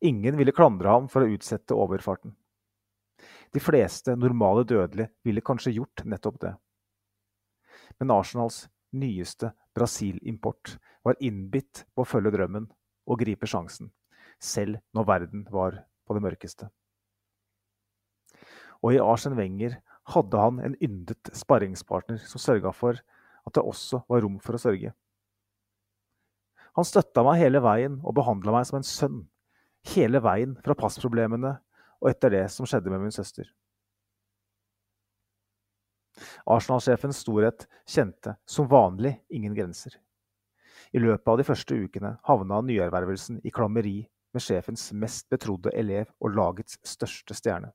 Ingen 0.00 0.36
ville 0.38 0.54
klandre 0.54 0.92
ham 0.92 1.08
for 1.10 1.24
å 1.24 1.32
utsette 1.32 1.74
overfarten. 1.74 2.36
De 3.50 3.60
fleste 3.62 4.14
normale 4.16 4.64
dødelige 4.68 5.10
ville 5.26 5.42
kanskje 5.42 5.74
gjort 5.78 6.04
nettopp 6.04 6.38
det. 6.44 6.52
Men 7.98 8.12
Arsenals 8.14 8.66
nyeste 8.94 9.50
Brasil-import 9.74 10.76
var 11.06 11.18
innbitt 11.24 11.84
på 11.94 12.04
å 12.04 12.08
følge 12.08 12.34
drømmen 12.36 12.68
og 13.08 13.20
gripe 13.22 13.48
sjansen, 13.48 13.90
selv 14.38 14.78
når 14.94 15.08
verden 15.08 15.46
var 15.50 15.82
på 16.06 16.14
det 16.16 16.24
mørkeste. 16.24 16.68
Og 18.84 18.94
i 18.94 19.02
Arsen 19.02 19.34
Wenger 19.38 19.80
hadde 20.14 20.40
han 20.40 20.60
en 20.62 20.76
yndet 20.84 21.32
sparringspartner 21.36 22.20
som 22.22 22.42
sørga 22.42 22.72
for 22.76 23.00
at 23.48 23.56
det 23.56 23.64
også 23.64 24.04
var 24.08 24.22
rom 24.22 24.38
for 24.44 24.56
å 24.56 24.62
sørge. 24.62 24.92
Han 26.78 26.86
støtta 26.86 27.24
meg 27.26 27.40
hele 27.40 27.58
veien 27.58 27.96
og 28.06 28.14
behandla 28.14 28.52
meg 28.54 28.66
som 28.68 28.76
en 28.78 28.84
sønn, 28.86 29.22
hele 29.96 30.20
veien 30.22 30.52
fra 30.62 30.76
passproblemene 30.78 31.56
og 31.98 32.10
etter 32.12 32.30
det 32.30 32.44
som 32.54 32.68
skjedde 32.70 32.92
med 32.92 33.02
min 33.02 33.14
søster. 33.14 33.48
Arsenal-sjefens 36.46 37.18
storhet 37.24 37.66
kjente 37.82 38.36
som 38.46 38.68
vanlig 38.70 39.16
ingen 39.34 39.56
grenser. 39.58 39.96
I 40.94 41.02
løpet 41.02 41.32
av 41.32 41.40
de 41.40 41.48
første 41.48 41.74
ukene 41.74 42.14
havna 42.30 42.60
nyervervelsen 42.62 43.42
i 43.42 43.52
klammeri 43.58 43.96
med 44.30 44.46
sjefens 44.46 44.86
mest 44.94 45.26
betrodde 45.34 45.74
elev 45.74 46.06
og 46.22 46.38
lagets 46.38 46.78
største 46.86 47.34
stjerne. 47.34 47.72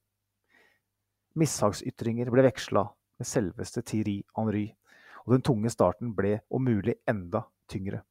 Mishagsytringer 1.36 2.32
ble 2.32 2.48
veksla 2.48 2.88
med 3.20 3.28
selveste 3.28 3.84
Thierry 3.84 4.22
Henry, 4.38 4.70
og 5.28 5.36
den 5.36 5.44
tunge 5.44 5.76
starten 5.76 6.16
ble 6.16 6.38
om 6.48 6.64
mulig 6.72 7.02
enda 7.10 7.44
tyngre. 7.68 8.06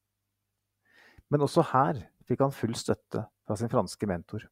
Men 1.32 1.46
også 1.46 1.64
her 1.72 2.02
fikk 2.28 2.44
han 2.44 2.52
full 2.52 2.74
støtte 2.76 3.24
fra 3.24 3.56
sin 3.56 3.70
franske 3.72 4.08
mentor. 4.08 4.44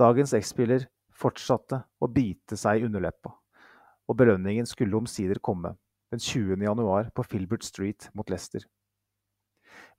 Dagens 0.00 0.32
X-spiller 0.38 0.86
fortsatte 1.12 1.82
å 2.00 2.08
bite 2.08 2.56
seg 2.56 2.80
i 2.80 2.86
underleppa, 2.88 3.34
og 4.08 4.18
belønningen 4.18 4.66
skulle 4.66 4.96
omsider 4.96 5.40
komme 5.44 5.74
den 6.12 6.20
20. 6.20 6.56
januar 6.64 7.10
på 7.14 7.24
Filbert 7.28 7.64
Street 7.64 8.08
mot 8.16 8.32
Leicester. 8.32 8.64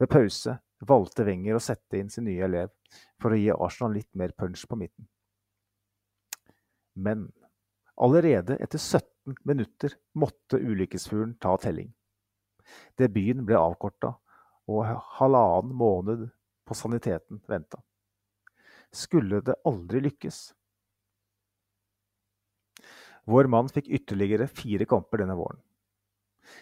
Ved 0.02 0.10
pause 0.10 0.58
valgte 0.84 1.26
Wenger 1.28 1.58
å 1.58 1.64
sette 1.64 2.02
inn 2.02 2.10
sin 2.12 2.26
nye 2.28 2.44
elev 2.46 2.74
for 3.22 3.34
å 3.34 3.40
gi 3.40 3.54
Arsenal 3.54 3.96
litt 3.98 4.10
mer 4.18 4.34
punch 4.38 4.66
på 4.70 4.78
midten. 4.82 5.08
Men 6.94 7.30
allerede 8.02 8.58
etter 8.62 8.82
17 8.82 9.38
minutter 9.48 9.96
måtte 10.18 10.60
ulykkesfuglen 10.60 11.38
ta 11.42 11.56
telling. 11.62 11.94
Debuten 13.00 13.46
ble 13.48 13.58
avkorta, 13.60 14.14
og 14.72 14.86
halvannen 15.18 15.76
måned 15.76 16.28
på 16.68 16.78
saniteten 16.78 17.42
venta. 17.50 17.82
Skulle 18.94 19.42
det 19.42 19.58
aldri 19.66 20.04
lykkes? 20.06 20.54
Vår 23.26 23.48
mann 23.48 23.70
fikk 23.72 23.88
ytterligere 23.88 24.50
fire 24.52 24.86
kamper 24.88 25.24
denne 25.24 25.36
våren. 25.40 25.60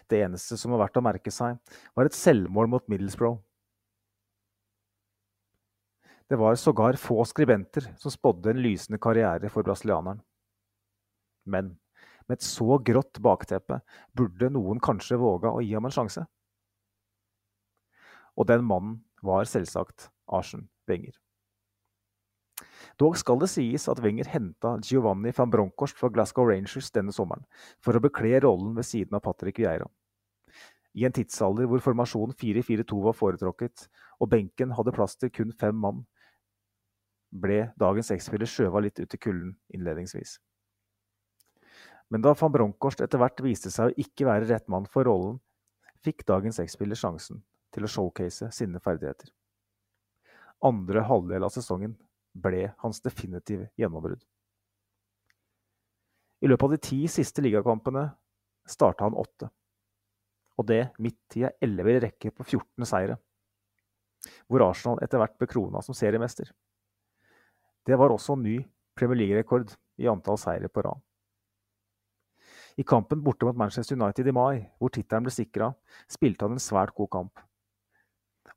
Det 0.08 0.22
eneste 0.22 0.58
som 0.58 0.74
var 0.74 0.86
verdt 0.86 1.00
å 1.02 1.06
merke 1.06 1.34
seg, 1.34 1.58
var 1.98 2.08
et 2.08 2.18
selvmål 2.18 2.70
mot 2.70 2.86
Middlesbrough. 2.92 3.40
Det 6.32 6.38
var 6.40 6.56
sågar 6.56 6.96
få 7.02 7.26
skribenter 7.28 7.90
som 8.00 8.14
spådde 8.14 8.54
en 8.54 8.62
lysende 8.64 9.02
karriere 9.02 9.50
for 9.52 9.68
brasilianeren. 9.68 10.22
Men 11.44 11.74
med 12.30 12.38
et 12.38 12.46
så 12.46 12.78
grått 12.80 13.20
bakteppe 13.20 13.82
burde 14.16 14.52
noen 14.54 14.80
kanskje 14.80 15.20
våga 15.20 15.52
å 15.52 15.64
gi 15.66 15.74
ham 15.76 15.90
en 15.90 15.96
sjanse. 15.98 16.24
Og 18.40 18.48
den 18.48 18.64
mannen 18.66 19.02
var 19.26 19.46
selvsagt 19.50 20.10
Arsen 20.32 20.70
Wenger. 20.90 21.18
Dog 23.00 23.18
skal 23.18 23.40
det 23.42 23.50
sies 23.52 23.88
at 23.90 24.02
Wenger 24.04 24.28
henta 24.30 24.76
Giovanni 24.86 25.32
van 25.38 25.52
Bronckhorst 25.54 25.98
fra 25.98 26.10
Glasgow 26.14 26.48
Rangers 26.50 26.92
denne 26.94 27.14
sommeren 27.16 27.46
for 27.84 27.98
å 27.98 28.04
bekle 28.04 28.40
rollen 28.44 28.76
ved 28.78 28.88
siden 28.88 29.18
av 29.18 29.24
Patrick 29.26 29.62
Vieira. 29.62 29.88
I 30.94 31.06
en 31.08 31.16
tidsalder 31.16 31.70
hvor 31.72 31.82
formasjonen 31.84 32.36
4-4-2 32.36 33.00
var 33.06 33.16
foretrukket, 33.16 33.86
og 34.20 34.32
benken 34.34 34.74
hadde 34.76 34.94
plass 34.96 35.16
til 35.16 35.32
kun 35.34 35.54
fem 35.56 35.78
mann, 35.78 36.04
ble 37.32 37.70
dagens 37.80 38.12
X-spiller 38.12 38.50
skjøva 38.50 38.82
litt 38.84 39.00
ut 39.00 39.16
i 39.16 39.20
kulden 39.22 39.54
innledningsvis. 39.72 40.36
Men 42.12 42.26
da 42.26 42.34
van 42.36 42.52
Bronckhorst 42.52 43.00
etter 43.06 43.22
hvert 43.22 43.40
viste 43.46 43.72
seg 43.72 43.88
å 43.94 44.04
ikke 44.04 44.28
være 44.28 44.50
rett 44.50 44.68
mann 44.68 44.90
for 44.92 45.08
rollen, 45.08 45.40
fikk 46.04 46.26
dagens 46.28 46.60
X-spiller 46.60 47.00
sjansen 47.00 47.40
til 47.72 47.86
å 47.86 47.92
showcase 47.92 48.52
sine 48.56 48.82
ferdigheter. 48.84 49.32
Andre 50.62 51.04
halvdel 51.08 51.48
av 51.48 51.54
sesongen 51.54 51.96
ble 52.34 52.68
hans 52.84 53.02
definitive 53.04 53.70
gjennombrudd. 53.80 54.22
I 56.42 56.50
løpet 56.50 56.66
av 56.66 56.74
de 56.74 56.82
ti 56.82 57.02
siste 57.12 57.44
ligakampene 57.44 58.08
starta 58.70 59.06
han 59.06 59.18
åtte. 59.18 59.50
Og 60.58 60.68
det 60.70 60.92
midt 61.02 61.38
i 61.38 61.46
ei 61.48 61.54
elleville 61.66 62.04
rekke 62.06 62.32
på 62.34 62.46
14 62.46 62.88
seire, 62.90 63.18
hvor 64.46 64.66
Arsenal 64.68 65.02
etter 65.02 65.22
hvert 65.22 65.38
ble 65.40 65.50
krona 65.50 65.82
som 65.86 65.98
seriemester. 65.98 66.52
Det 67.86 67.98
var 67.98 68.14
også 68.14 68.38
ny 68.38 68.60
Premier 68.98 69.18
League-rekord 69.18 69.74
i 70.02 70.10
antall 70.10 70.38
seire 70.38 70.70
på 70.70 70.84
rad. 70.86 71.00
I 72.78 72.86
kampen 72.88 73.24
borte 73.24 73.46
mot 73.46 73.58
Manchester 73.58 73.98
United 73.98 74.28
i 74.28 74.36
mai, 74.36 74.62
hvor 74.80 74.94
tittelen 74.94 75.26
ble 75.26 75.34
sikra, 75.34 75.72
spilte 76.10 76.46
han 76.46 76.56
en 76.56 76.64
svært 76.64 76.94
god 76.96 77.10
kamp. 77.12 77.42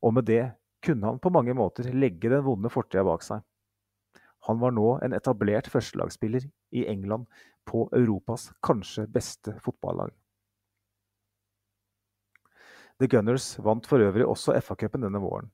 Og 0.05 0.15
med 0.15 0.29
det 0.29 0.45
kunne 0.85 1.09
han 1.09 1.21
på 1.23 1.33
mange 1.33 1.55
måter 1.57 1.89
legge 1.97 2.29
den 2.29 2.45
vonde 2.45 2.71
fortida 2.73 3.05
bak 3.07 3.25
seg. 3.25 3.41
Han 4.45 4.61
var 4.61 4.75
nå 4.77 4.99
en 5.01 5.17
etablert 5.17 5.71
førstelagsspiller 5.73 6.45
i 6.77 6.85
England 6.91 7.25
på 7.65 7.87
Europas 7.97 8.51
kanskje 8.65 9.07
beste 9.09 9.57
fotballag. 9.65 10.13
The 13.01 13.09
Gunners 13.09 13.55
vant 13.65 13.89
for 13.89 14.05
øvrig 14.05 14.27
også 14.29 14.55
FA-cupen 14.61 15.03
denne 15.03 15.23
våren, 15.23 15.49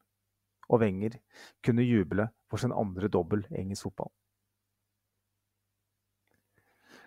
og 0.69 0.83
Wenger 0.83 1.15
kunne 1.65 1.87
juble 1.87 2.27
for 2.51 2.61
sin 2.61 2.75
andre 2.75 3.09
dobbel 3.09 3.47
engelsk 3.55 3.87
fotball. 3.87 4.11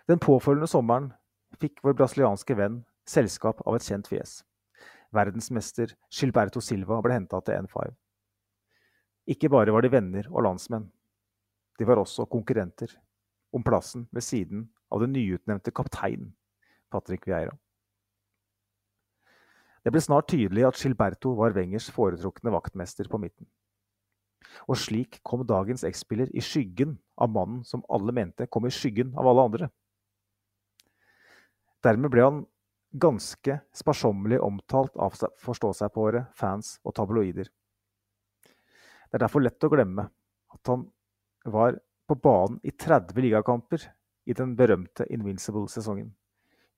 Den 0.08 0.18
påfølgende 0.20 0.68
sommeren 0.68 1.12
fikk 1.60 1.84
vår 1.84 1.94
brasilianske 2.00 2.56
venn 2.58 2.82
selskap 3.08 3.62
av 3.64 3.76
et 3.76 3.86
kjent 3.86 4.08
fjes. 4.10 4.40
Verdensmester 5.14 5.94
Gilberto 6.12 6.62
Silva 6.64 7.00
ble 7.04 7.16
henta 7.16 7.40
til 7.44 7.64
N5. 7.64 7.94
Ikke 9.34 9.48
bare 9.52 9.72
var 9.72 9.84
de 9.84 9.92
venner 9.92 10.28
og 10.30 10.44
landsmenn, 10.44 10.90
de 11.78 11.86
var 11.88 11.98
også 11.98 12.26
konkurrenter 12.30 12.92
om 13.54 13.64
plassen 13.64 14.06
ved 14.12 14.22
siden 14.22 14.68
av 14.92 15.02
den 15.02 15.14
nyutnevnte 15.14 15.72
kapteinen 15.74 16.34
Patrick 16.92 17.26
Vieira. 17.26 17.54
Det 19.84 19.92
ble 19.92 20.00
snart 20.00 20.30
tydelig 20.32 20.64
at 20.64 20.78
Gilberto 20.80 21.34
var 21.36 21.54
Wengers 21.56 21.90
foretrukne 21.92 22.52
vaktmester 22.54 23.08
på 23.10 23.20
midten. 23.20 23.48
Og 24.70 24.78
slik 24.80 25.18
kom 25.26 25.42
dagens 25.46 25.84
X-spiller 25.84 26.30
i 26.32 26.42
skyggen 26.44 26.96
av 27.20 27.32
mannen 27.34 27.64
som 27.68 27.84
alle 27.92 28.14
mente 28.16 28.46
kom 28.46 28.68
i 28.68 28.72
skyggen 28.72 29.12
av 29.18 29.28
alle 29.28 29.44
andre. 29.50 29.68
Dermed 31.84 32.12
ble 32.12 32.24
han 32.24 32.40
ganske 32.94 33.58
sparsommelig 33.74 34.38
omtalt 34.40 34.96
av 34.96 35.16
forstå-seg-på-åre, 35.42 36.26
fans 36.34 36.78
og 36.84 36.94
tabloider. 36.94 37.50
Det 38.44 39.18
er 39.18 39.24
derfor 39.26 39.42
lett 39.42 39.66
å 39.66 39.70
glemme 39.72 40.06
at 40.54 40.70
han 40.70 40.86
var 41.44 41.78
på 42.06 42.16
banen 42.22 42.60
i 42.62 42.70
30 42.70 43.18
ligakamper 43.24 43.88
i 44.24 44.36
den 44.36 44.54
berømte 44.56 45.06
Invincible-sesongen. 45.10 46.12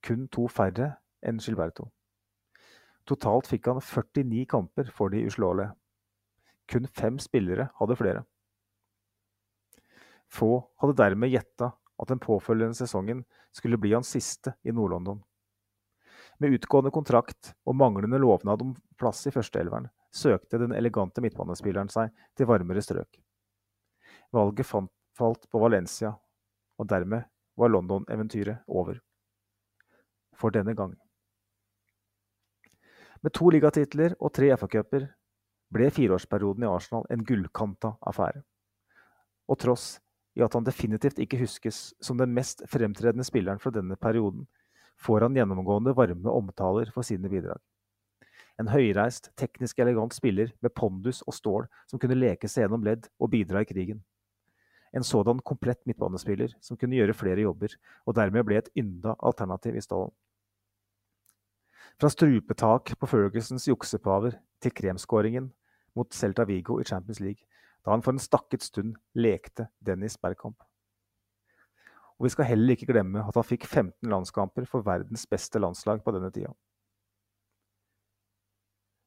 Kun 0.02 0.26
to 0.32 0.46
færre 0.48 0.94
enn 1.22 1.40
Gilberto. 1.42 1.90
Totalt 3.06 3.46
fikk 3.50 3.68
han 3.70 3.80
49 3.80 4.46
kamper 4.50 4.90
for 4.94 5.12
de 5.12 5.22
uslåelige. 5.28 5.74
Kun 6.66 6.88
fem 6.90 7.20
spillere 7.22 7.68
hadde 7.78 7.98
flere. 7.98 8.24
Få 10.26 10.58
hadde 10.82 10.98
dermed 10.98 11.30
gjetta 11.30 11.70
at 11.72 12.10
den 12.10 12.20
påfølgende 12.22 12.74
sesongen 12.74 13.22
skulle 13.54 13.78
bli 13.78 13.94
hans 13.94 14.10
siste 14.10 14.56
i 14.66 14.74
Nord-London. 14.74 15.22
Med 16.38 16.52
utgående 16.52 16.92
kontrakt 16.92 17.54
og 17.64 17.76
manglende 17.76 18.18
lovnad 18.20 18.62
om 18.62 18.74
plass 19.00 19.24
i 19.28 19.32
førsteelveren 19.32 19.88
søkte 20.12 20.60
den 20.60 20.74
elegante 20.76 21.22
midtbanespilleren 21.24 21.88
seg 21.92 22.12
til 22.36 22.48
varmere 22.50 22.82
strøk. 22.84 23.20
Valget 24.36 24.68
falt 24.68 25.48
på 25.50 25.60
Valencia, 25.62 26.12
og 26.76 26.88
dermed 26.88 27.24
var 27.56 27.72
London-eventyret 27.72 28.68
over. 28.68 29.00
For 30.36 30.52
denne 30.52 30.74
gang. 30.76 30.92
Med 33.24 33.32
to 33.32 33.48
ligatitler 33.50 34.12
og 34.20 34.34
tre 34.36 34.50
FA-cuper 34.60 35.06
ble 35.72 35.88
fireårsperioden 35.90 36.66
i 36.66 36.68
Arsenal 36.68 37.08
en 37.10 37.24
gullkanta 37.24 37.94
affære. 38.06 38.42
Og 39.48 39.58
tross 39.62 39.96
i 40.36 40.44
at 40.44 40.52
han 40.52 40.66
definitivt 40.66 41.18
ikke 41.22 41.40
huskes 41.40 41.94
som 42.04 42.20
den 42.20 42.34
mest 42.36 42.62
fremtredende 42.68 43.24
spilleren 43.24 43.62
fra 43.62 43.72
denne 43.72 43.96
perioden, 43.96 44.44
får 45.00 45.26
han 45.26 45.36
gjennomgående 45.36 45.94
varme 45.96 46.32
omtaler 46.32 46.90
for 46.94 47.06
sine 47.06 47.30
bidrag. 47.32 47.60
En 48.56 48.70
høyreist, 48.72 49.30
teknisk 49.36 49.78
elegant 49.84 50.14
spiller 50.16 50.52
med 50.64 50.72
pondus 50.72 51.20
og 51.28 51.36
stål 51.36 51.66
som 51.90 52.00
kunne 52.00 52.16
leke 52.16 52.48
seg 52.48 52.64
gjennom 52.64 52.84
ledd 52.86 53.10
og 53.20 53.30
bidra 53.34 53.60
i 53.62 53.68
krigen. 53.68 54.00
En 54.96 55.04
sådan 55.04 55.42
komplett 55.44 55.82
midtbanespiller 55.84 56.54
som 56.64 56.78
kunne 56.80 56.96
gjøre 56.96 57.16
flere 57.16 57.44
jobber, 57.44 57.74
og 58.08 58.16
dermed 58.16 58.46
ble 58.48 58.62
et 58.62 58.70
ynda 58.78 59.12
alternativ 59.20 59.76
i 59.76 59.84
stallen. 59.84 60.14
Fra 62.00 62.08
strupetak 62.12 62.94
på 63.00 63.08
Fergusons 63.08 63.68
juksepaver 63.68 64.38
til 64.60 64.72
kremskåringen 64.72 65.50
mot 65.96 66.16
Celta 66.16 66.44
Vigo 66.48 66.78
i 66.80 66.84
Champions 66.88 67.20
League, 67.20 67.44
da 67.84 67.92
han 67.92 68.04
for 68.04 68.16
en 68.16 68.20
stakket 68.20 68.64
stund 68.64 68.96
lekte 69.16 69.68
Dennis 69.84 70.16
Bergkamp. 70.20 70.58
Og 72.16 72.28
vi 72.28 72.32
skal 72.32 72.48
heller 72.48 72.76
ikke 72.76 72.88
glemme 72.88 73.24
at 73.24 73.36
han 73.36 73.44
fikk 73.44 73.66
15 73.68 74.08
landskamper 74.08 74.64
for 74.68 74.86
verdens 74.86 75.26
beste 75.28 75.60
landslag 75.60 76.00
på 76.04 76.14
denne 76.16 76.30
tida. 76.32 76.52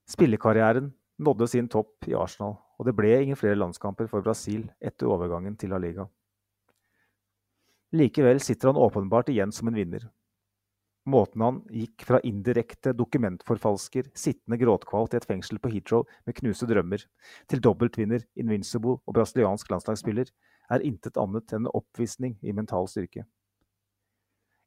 Spillekarrieren 0.09 0.91
nådde 1.21 1.47
sin 1.47 1.67
topp 1.69 2.07
i 2.09 2.15
Arsenal, 2.17 2.55
og 2.77 2.85
det 2.85 2.95
ble 2.97 3.11
ingen 3.17 3.37
flere 3.37 3.57
landskamper 3.57 4.07
for 4.09 4.25
Brasil 4.25 4.63
etter 4.81 5.09
overgangen 5.09 5.57
til 5.59 5.73
La 5.73 5.81
Liga. 5.81 6.07
Likevel 7.93 8.41
sitter 8.41 8.69
han 8.69 8.79
åpenbart 8.79 9.29
igjen 9.33 9.51
som 9.53 9.69
en 9.69 9.77
vinner. 9.77 10.05
Måten 11.09 11.41
han 11.41 11.59
gikk 11.73 12.03
fra 12.05 12.19
indirekte 12.27 12.93
dokumentforfalsker, 12.93 14.11
sittende 14.13 14.59
gråtkvalt 14.61 15.15
i 15.15 15.17
et 15.17 15.25
fengsel 15.25 15.57
på 15.61 15.71
Heathrow 15.73 16.05
med 16.27 16.37
knuste 16.37 16.67
drømmer, 16.69 17.05
til 17.49 17.63
dobbeltvinner, 17.65 18.25
invincible 18.37 18.99
og 18.99 19.15
brasiliansk 19.17 19.71
landslagsspiller, 19.73 20.29
er 20.69 20.85
intet 20.85 21.17
annet 21.17 21.53
enn 21.53 21.65
en 21.65 21.75
oppvisning 21.75 22.37
i 22.41 22.53
mental 22.55 22.87
styrke. 22.89 23.25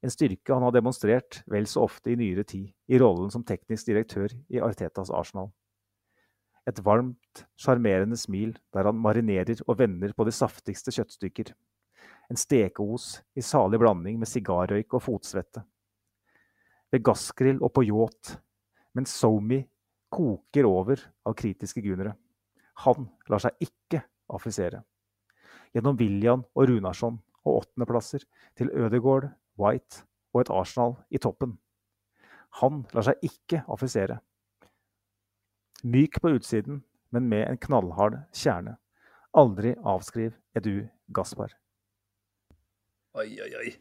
En 0.02 0.10
styrke 0.10 0.50
han 0.50 0.64
har 0.66 0.74
demonstrert 0.74 1.42
vel 1.50 1.66
så 1.70 1.84
ofte 1.86 2.10
i 2.10 2.18
nyere 2.18 2.42
tid, 2.42 2.72
i 2.90 2.98
rollen 2.98 3.30
som 3.30 3.44
teknisk 3.46 3.86
direktør 3.86 4.34
i 4.50 4.58
Artetas 4.58 5.12
Arsenal. 5.14 5.52
Et 6.66 6.78
varmt, 6.82 7.44
sjarmerende 7.58 8.18
smil 8.18 8.56
der 8.74 8.86
han 8.90 8.98
marinerer 8.98 9.62
og 9.66 9.78
vender 9.78 10.14
på 10.14 10.26
de 10.26 10.34
saftigste 10.34 10.94
kjøttstykker. 10.94 11.52
En 12.30 12.38
stekeos 12.38 13.20
i 13.38 13.42
salig 13.46 13.78
blanding 13.82 14.18
med 14.18 14.30
sigarrøyk 14.30 14.94
og 14.98 15.04
fotsvette. 15.06 15.62
Ved 16.92 17.02
gassgrill 17.06 17.62
og 17.62 17.72
på 17.74 17.86
yacht, 17.86 18.36
mens 18.94 19.14
Somi 19.14 19.62
koker 20.12 20.66
over 20.68 21.00
av 21.26 21.36
kritiske 21.38 21.82
gunere. 21.82 22.14
Han 22.84 23.06
lar 23.30 23.42
seg 23.42 23.62
ikke 23.64 24.02
affisere. 24.32 24.82
Gjennom 25.72 25.96
William 26.00 26.44
og 26.54 26.68
Runarsson 26.68 27.18
og 27.42 27.62
åttendeplasser 27.62 28.24
til 28.58 28.70
Ødegaard, 28.70 29.30
White 29.58 30.04
og 30.32 30.42
et 30.42 30.52
Arsenal 30.52 30.96
i 31.10 31.20
toppen. 31.22 31.56
Han 32.60 32.84
lar 32.92 33.06
seg 33.08 33.24
ikke 33.24 33.62
affisere. 33.72 34.18
Myk 35.82 36.20
på 36.22 36.34
utsiden, 36.36 36.82
men 37.10 37.28
med 37.28 37.46
en 37.48 37.60
knallhard 37.60 38.20
kjerne. 38.36 38.76
Aldri 39.34 39.72
avskriv 39.88 40.36
Edu 40.54 40.84
Gaspar. 41.16 41.56
Oi, 43.16 43.28
oi, 43.40 43.50
oi. 43.60 43.72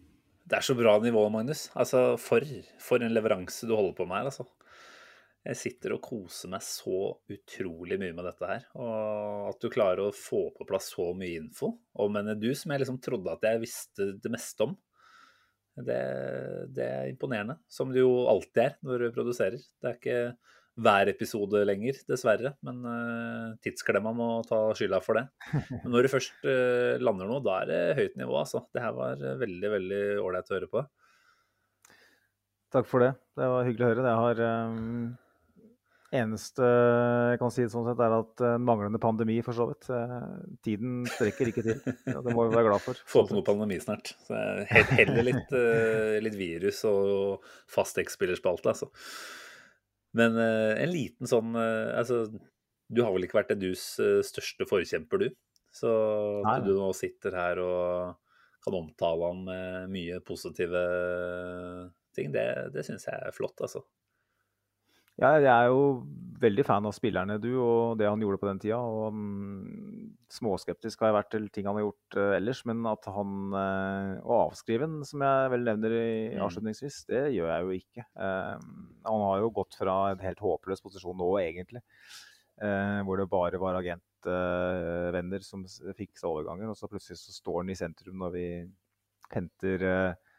Det 0.48 0.58
er 0.58 0.66
så 0.66 0.76
bra 0.76 0.98
nivå, 1.00 1.22
Magnus. 1.32 1.70
Altså, 1.80 2.16
for, 2.20 2.44
for 2.82 3.04
en 3.04 3.14
leveranse 3.16 3.68
du 3.68 3.76
holder 3.76 3.94
på 3.96 4.08
med 4.08 4.20
her, 4.20 4.32
altså. 4.32 4.48
Jeg 5.42 5.58
sitter 5.58 5.96
og 5.96 6.04
koser 6.06 6.52
meg 6.54 6.62
så 6.62 7.16
utrolig 7.34 7.98
mye 7.98 8.14
med 8.14 8.28
dette 8.30 8.46
her. 8.46 8.66
Og 8.78 9.48
at 9.50 9.64
du 9.64 9.72
klarer 9.74 10.04
å 10.06 10.14
få 10.14 10.50
på 10.54 10.68
plass 10.70 10.92
så 10.94 11.08
mye 11.18 11.40
info 11.40 11.74
om 12.04 12.20
en 12.20 12.36
Edu 12.36 12.52
som 12.58 12.74
jeg 12.74 12.84
liksom 12.84 13.00
trodde 13.02 13.34
at 13.34 13.48
jeg 13.50 13.64
visste 13.64 14.12
det 14.22 14.32
meste 14.34 14.68
om. 14.68 14.76
Det, 15.82 15.98
det 16.76 16.86
er 16.86 17.10
imponerende. 17.10 17.58
Som 17.72 17.90
det 17.94 18.04
jo 18.04 18.28
alltid 18.30 18.68
er 18.68 18.76
når 18.86 19.08
du 19.08 19.16
produserer. 19.16 19.58
Det 19.82 19.90
er 19.90 19.98
ikke 19.98 20.20
hver 20.82 21.10
episode 21.10 21.64
lenger, 21.66 21.98
dessverre. 22.08 22.54
Men 22.66 22.86
uh, 22.86 23.58
tidsklemma 23.66 24.14
må 24.16 24.30
ta 24.46 24.62
skylda 24.78 25.02
for 25.02 25.18
det. 25.18 25.26
Men 25.82 25.90
når 25.96 26.06
du 26.06 26.12
først 26.14 26.46
uh, 26.46 27.02
lander 27.02 27.30
noe, 27.30 27.42
da 27.42 27.58
er 27.64 27.72
det 27.72 27.82
høyt 27.98 28.22
nivå, 28.22 28.38
altså. 28.44 28.62
Det 28.70 28.86
her 28.86 28.94
var 28.94 29.26
veldig, 29.42 29.74
veldig 29.74 30.04
ålreit 30.22 30.54
å 30.54 30.58
høre 30.60 30.72
på. 30.78 30.86
Takk 32.72 32.88
for 32.88 33.04
det. 33.04 33.12
Det 33.36 33.52
var 33.52 33.68
hyggelig 33.68 33.88
å 33.88 33.92
høre. 33.92 34.06
Det 34.06 34.16
har 34.22 34.46
um, 34.70 35.12
Eneste 36.12 36.68
jeg 36.68 37.40
kan 37.40 37.52
si 37.56 37.64
det 37.64 37.72
sånn 37.72 37.86
sett, 37.88 38.02
er 38.04 38.14
at 38.18 38.42
en 38.44 38.64
manglende 38.68 39.00
pandemi, 39.00 39.38
for 39.46 39.56
så 39.56 39.70
vidt. 39.70 39.88
tiden 40.66 41.06
strekker 41.08 41.52
ikke 41.52 41.64
til. 41.64 41.78
Ja, 42.10 42.20
det 42.20 42.34
må 42.36 42.50
vi 42.50 42.56
være 42.58 42.68
glad 42.68 42.84
for. 42.84 43.00
Få 43.14 43.24
på 43.30 43.38
noe 43.38 43.48
pandemi 43.48 43.78
snart. 43.80 44.12
Så 44.28 44.40
heller 44.68 45.24
litt, 45.30 45.54
litt 46.26 46.36
virus 46.36 46.82
og 46.90 47.48
fast 47.72 48.02
X-spillerspalte, 48.04 48.74
altså. 48.74 48.92
Men 50.20 50.36
en 50.36 50.92
liten 50.92 51.30
sånn 51.32 51.54
Altså, 51.56 52.26
du 52.92 53.00
har 53.00 53.14
vel 53.16 53.24
ikke 53.24 53.38
vært 53.38 53.54
Edus 53.56 53.86
største 54.28 54.68
forkjemper, 54.68 55.24
du? 55.24 55.40
Så 55.72 55.92
at 56.44 56.66
du 56.68 56.74
nå 56.76 56.92
sitter 56.98 57.40
her 57.40 57.64
og 57.64 58.20
kan 58.62 58.76
omtale 58.78 59.32
han 59.32 59.46
med 59.48 59.94
mye 59.96 60.20
positive 60.28 60.84
ting, 62.16 62.34
det, 62.36 62.46
det 62.76 62.84
syns 62.86 63.08
jeg 63.08 63.16
er 63.16 63.36
flott, 63.36 63.56
altså. 63.64 63.86
Ja, 65.20 65.36
jeg 65.38 65.52
er 65.52 65.68
jo 65.70 65.82
veldig 66.42 66.64
fan 66.66 66.88
av 66.88 66.94
spillerne, 66.96 67.36
du, 67.42 67.52
og 67.62 68.00
det 68.00 68.08
han 68.10 68.22
gjorde 68.24 68.40
på 68.42 68.48
den 68.48 68.62
tida. 68.64 68.80
Og 68.82 69.14
mm, 69.14 70.08
småskeptisk 70.34 71.04
har 71.04 71.12
jeg 71.12 71.18
vært 71.20 71.30
til 71.36 71.46
ting 71.54 71.68
han 71.70 71.78
har 71.78 71.86
gjort 71.86 72.18
eh, 72.18 72.36
ellers, 72.40 72.64
men 72.70 72.82
at 72.90 73.06
han 73.14 73.36
uh, 73.54 74.16
Å 74.24 74.40
avskrive 74.48 74.88
den, 74.88 75.04
som 75.08 75.22
jeg 75.26 75.52
vel 75.54 75.68
nevner 75.68 75.98
i, 75.98 76.08
Mm. 76.32 76.42
avslutningsvis, 76.48 77.04
det 77.12 77.22
gjør 77.36 77.52
jeg 77.52 77.68
jo 77.68 77.78
ikke. 77.78 78.06
Eh, 78.26 78.66
han 79.06 79.24
har 79.28 79.42
jo 79.44 79.54
gått 79.54 79.76
fra 79.78 79.96
en 80.14 80.24
helt 80.24 80.42
håpløs 80.42 80.82
posisjon 80.82 81.18
nå, 81.20 81.30
egentlig, 81.42 81.82
eh, 82.64 83.00
hvor 83.06 83.20
det 83.20 83.30
bare 83.30 83.60
var 83.62 83.78
agentvenner 83.82 85.46
som 85.46 85.66
fiksa 85.98 86.30
overganger, 86.32 86.72
og 86.72 86.78
så 86.80 86.90
plutselig 86.90 87.20
så 87.20 87.36
står 87.36 87.62
han 87.62 87.74
i 87.74 87.78
sentrum 87.78 88.18
når 88.24 88.34
vi 88.38 88.46
henter 89.36 89.86
eh, 89.92 90.31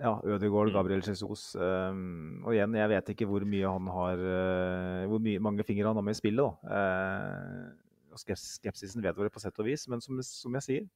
ja, 0.00 0.14
Ødegaard, 0.24 0.70
Mm. 0.70 0.74
Gabriel 0.78 1.02
Jesus. 1.04 1.54
Um, 1.60 2.40
og 2.46 2.54
igjen, 2.56 2.74
jeg 2.78 2.88
vet 2.94 3.12
ikke 3.12 3.28
hvor 3.28 3.44
mye 3.44 3.68
han 3.68 3.86
har 3.92 4.22
uh, 4.24 5.08
Hvor 5.10 5.20
mye, 5.22 5.42
mange 5.44 5.66
fingre 5.68 5.86
han 5.90 5.98
har 6.00 6.06
med 6.06 6.16
i 6.16 6.20
spillet. 6.20 6.40
da. 6.40 6.50
Uh, 6.64 8.14
og 8.14 8.18
skeps- 8.18 8.56
skepsisen 8.58 9.04
vedvarer 9.04 9.30
på 9.30 9.38
sett 9.42 9.58
og 9.60 9.68
vis, 9.68 9.84
men 9.88 10.00
som, 10.02 10.18
som 10.26 10.56
jeg 10.58 10.66
sier, 10.66 10.88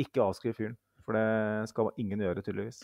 ikke 0.00 0.22
avskriv 0.24 0.54
fyren. 0.56 0.78
For 1.04 1.12
det 1.18 1.68
skal 1.70 1.90
ingen 2.00 2.22
gjøre, 2.24 2.42
tydeligvis. 2.42 2.80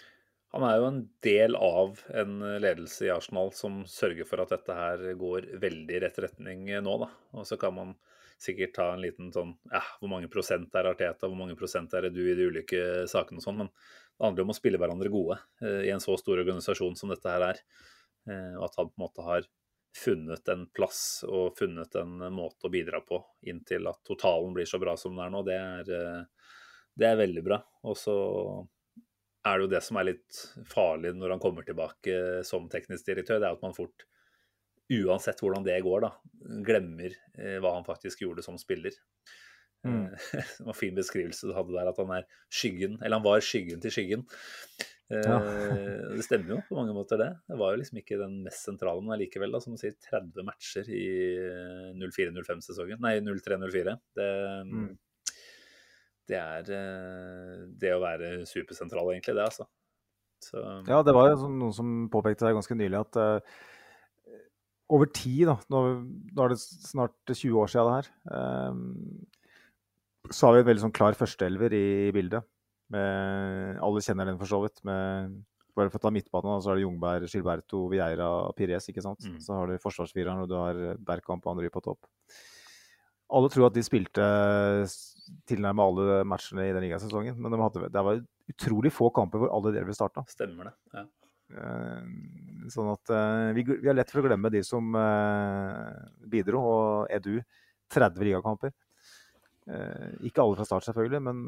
Han 0.52 0.66
er 0.68 0.76
jo 0.76 0.88
en 0.90 0.98
del 1.24 1.56
av 1.56 2.02
en 2.12 2.34
ledelse 2.60 3.06
i 3.06 3.12
Arsenal 3.14 3.48
som 3.56 3.80
sørger 3.88 4.28
for 4.28 4.42
at 4.44 4.52
dette 4.52 4.74
her 4.76 5.06
går 5.16 5.48
veldig 5.62 5.96
i 5.96 6.02
rett 6.04 6.18
retning 6.20 6.66
nå, 6.84 6.96
da. 7.00 7.08
Og 7.32 7.46
så 7.48 7.56
kan 7.56 7.72
man 7.78 7.94
sikkert 8.42 8.74
ta 8.76 8.90
en 8.92 9.00
liten 9.00 9.30
sånn 9.32 9.54
ja, 9.72 9.80
hvor 10.00 10.10
mange 10.12 10.28
prosent 10.28 10.74
er 10.76 10.90
Arteta, 10.90 11.24
hvor 11.30 11.38
mange 11.38 11.56
prosent 11.56 11.94
er 11.96 12.04
det 12.08 12.12
du 12.18 12.20
i 12.26 12.36
de 12.36 12.50
ulike 12.50 12.82
sakene 13.08 13.40
og 13.40 13.46
sånn, 13.46 13.62
men 13.62 13.70
det 14.22 14.28
handler 14.28 14.44
jo 14.44 14.46
om 14.46 14.52
å 14.52 14.54
spille 14.54 14.78
hverandre 14.78 15.10
gode 15.10 15.36
eh, 15.66 15.80
i 15.88 15.90
en 15.90 16.00
så 16.00 16.14
stor 16.14 16.38
organisasjon 16.38 16.94
som 16.94 17.10
dette 17.10 17.26
her 17.26 17.42
er. 17.42 17.56
Eh, 18.30 18.52
og 18.54 18.68
at 18.68 18.76
han 18.78 18.92
på 18.92 18.94
en 18.94 19.02
måte 19.02 19.24
har 19.26 19.48
funnet 19.98 20.50
en 20.52 20.62
plass 20.70 21.00
og 21.26 21.58
funnet 21.58 21.96
en 21.98 22.20
måte 22.30 22.68
å 22.68 22.70
bidra 22.70 23.00
på 23.02 23.18
inntil 23.50 23.90
at 23.90 23.98
totalen 24.06 24.54
blir 24.54 24.68
så 24.70 24.78
bra 24.78 24.94
som 24.94 25.18
den 25.18 25.24
er 25.24 25.34
nå, 25.34 25.42
det 25.48 25.58
er, 25.58 25.90
eh, 25.96 26.54
det 26.94 27.08
er 27.08 27.18
veldig 27.18 27.44
bra. 27.48 27.58
Og 27.90 27.98
så 27.98 28.14
er 29.42 29.58
det 29.58 29.66
jo 29.66 29.72
det 29.74 29.82
som 29.88 29.98
er 29.98 30.12
litt 30.12 30.44
farlig 30.70 31.16
når 31.18 31.34
han 31.34 31.42
kommer 31.42 31.66
tilbake 31.66 32.46
som 32.46 32.70
teknisk 32.70 33.10
direktør, 33.10 33.42
det 33.42 33.50
er 33.50 33.58
at 33.58 33.66
man 33.66 33.74
fort, 33.74 34.06
uansett 35.02 35.42
hvordan 35.42 35.66
det 35.66 35.82
går, 35.82 36.06
da, 36.06 36.12
glemmer 36.62 37.18
hva 37.58 37.74
han 37.74 37.90
faktisk 37.90 38.22
gjorde 38.22 38.46
som 38.46 38.54
spiller. 38.60 38.94
Mm. 39.84 40.04
Eh, 40.14 40.32
det 40.58 40.64
var 40.66 40.72
en 40.74 40.78
fin 40.78 40.94
beskrivelse 40.96 41.48
du 41.50 41.54
hadde 41.56 41.74
der, 41.74 41.88
at 41.90 41.98
han 41.98 42.10
er 42.18 42.26
skyggen, 42.52 42.98
eller 43.02 43.18
han 43.18 43.24
var 43.26 43.40
skyggen 43.44 43.80
til 43.82 43.90
skyggen. 43.94 44.26
Eh, 45.10 45.20
Ja. 45.26 45.38
det 46.16 46.24
stemmer 46.24 46.54
jo 46.54 46.60
på 46.68 46.76
mange 46.78 46.94
måter, 46.96 47.18
det. 47.20 47.30
Det 47.50 47.58
var 47.60 47.74
jo 47.74 47.80
liksom 47.82 47.98
ikke 48.00 48.16
den 48.20 48.38
mest 48.46 48.64
sentrale, 48.64 49.02
men 49.02 49.12
allikevel, 49.18 49.58
som 49.60 49.74
du 49.74 49.80
sier, 49.82 49.96
30 50.08 50.46
matcher 50.46 50.86
i 50.88 51.02
04-05-sesongen. 52.00 53.00
Nei, 53.02 53.18
03-04. 53.20 53.98
Det, 54.16 54.30
Mm. 54.70 54.88
det 56.30 56.38
er 56.38 56.72
eh, 56.78 57.66
det 57.82 57.92
å 57.92 58.00
være 58.00 58.30
supersentral, 58.48 59.10
egentlig, 59.12 59.34
det, 59.36 59.44
altså. 59.50 59.66
Så, 60.42 60.58
Ja, 60.88 61.02
det 61.06 61.14
var 61.14 61.30
jo 61.34 61.46
noen 61.50 61.74
som 61.74 62.08
påpekte 62.10 62.46
her 62.48 62.54
ganske 62.56 62.74
nylig 62.74 62.98
at 62.98 63.16
uh, 63.16 63.40
over 64.90 65.06
tid, 65.06 65.46
da, 65.46 65.54
nå, 65.70 65.82
nå 66.34 66.42
er 66.44 66.48
det 66.50 66.58
snart 66.58 67.14
20 67.30 67.60
år 67.62 67.70
siden 67.70 67.86
det 67.86 67.94
her, 68.00 68.08
eh, 68.32 68.80
så 70.30 70.48
har 70.48 70.56
vi 70.56 70.62
en 70.62 70.68
veldig 70.70 70.84
sånn 70.86 70.94
klar 70.94 71.16
førsteelver 71.18 71.74
i 71.74 71.86
bildet. 72.14 72.46
Med, 72.92 73.80
alle 73.82 74.02
kjenner 74.04 74.28
den 74.28 74.38
for 74.40 74.50
så 74.50 74.60
vidt. 74.64 74.82
Med, 74.86 75.34
bare 75.76 75.90
for 75.90 75.98
å 75.98 76.04
ta 76.04 76.12
midtbanen, 76.14 76.62
så 76.62 76.72
er 76.72 76.78
det 76.78 76.84
Jungberg, 76.84 77.28
Gilberto, 77.32 77.86
Vieira, 77.92 78.28
Pires. 78.56 78.88
ikke 78.92 79.04
sant? 79.04 79.24
Mm. 79.24 79.38
Så 79.42 79.56
har 79.56 79.70
du 79.70 79.82
forsvarsfireren, 79.82 80.44
og 80.44 80.50
du 80.50 80.58
har 80.58 80.82
Bergkamp 81.00 81.46
og 81.46 81.54
Andry 81.54 81.72
på 81.72 81.82
topp. 81.84 82.10
Alle 83.32 83.48
tror 83.48 83.70
at 83.70 83.76
de 83.78 83.84
spilte 83.86 84.24
tilnærmet 85.48 85.82
alle 85.86 86.20
matchene 86.28 86.68
i 86.68 86.74
den 86.76 86.84
ligasesongen, 86.84 87.38
men 87.40 87.54
de 87.54 87.60
hadde, 87.62 87.88
det 87.94 88.04
var 88.04 88.20
utrolig 88.52 88.92
få 88.92 89.08
kamper 89.14 89.40
hvor 89.40 89.52
alle 89.54 89.72
dere 89.72 89.96
starta. 89.96 90.26
stemmer 90.28 90.68
det. 90.68 90.74
Ja. 90.98 91.06
Eh, 91.62 92.06
Sånn 92.72 92.92
at 92.92 93.10
eh, 93.10 93.50
vi, 93.56 93.64
vi 93.72 93.88
har 93.88 93.96
lett 93.96 94.12
for 94.12 94.22
å 94.22 94.26
glemme 94.28 94.52
de 94.52 94.60
som 94.66 94.92
eh, 94.94 96.02
bidro, 96.30 96.60
og 96.62 97.12
Edu 97.12 97.40
30 97.92 98.28
ligakamper. 98.28 98.72
Eh, 99.70 100.26
ikke 100.26 100.42
alle 100.42 100.58
fra 100.58 100.66
start, 100.66 100.88
selvfølgelig, 100.88 101.22
men 101.22 101.42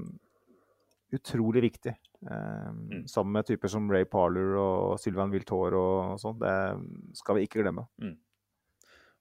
utrolig 1.15 1.63
viktig. 1.69 1.95
Eh, 2.31 2.71
Mm. 2.75 3.07
Sammen 3.09 3.33
med 3.33 3.47
typer 3.47 3.69
som 3.69 3.91
Ray 3.91 4.05
Parler 4.05 4.57
og 4.59 5.01
Sylvain 5.01 5.31
Wiltor 5.31 5.75
og 5.75 6.21
sånn. 6.21 6.39
Det 6.39 7.17
skal 7.19 7.37
vi 7.37 7.47
ikke 7.47 7.63
glemme. 7.63 7.87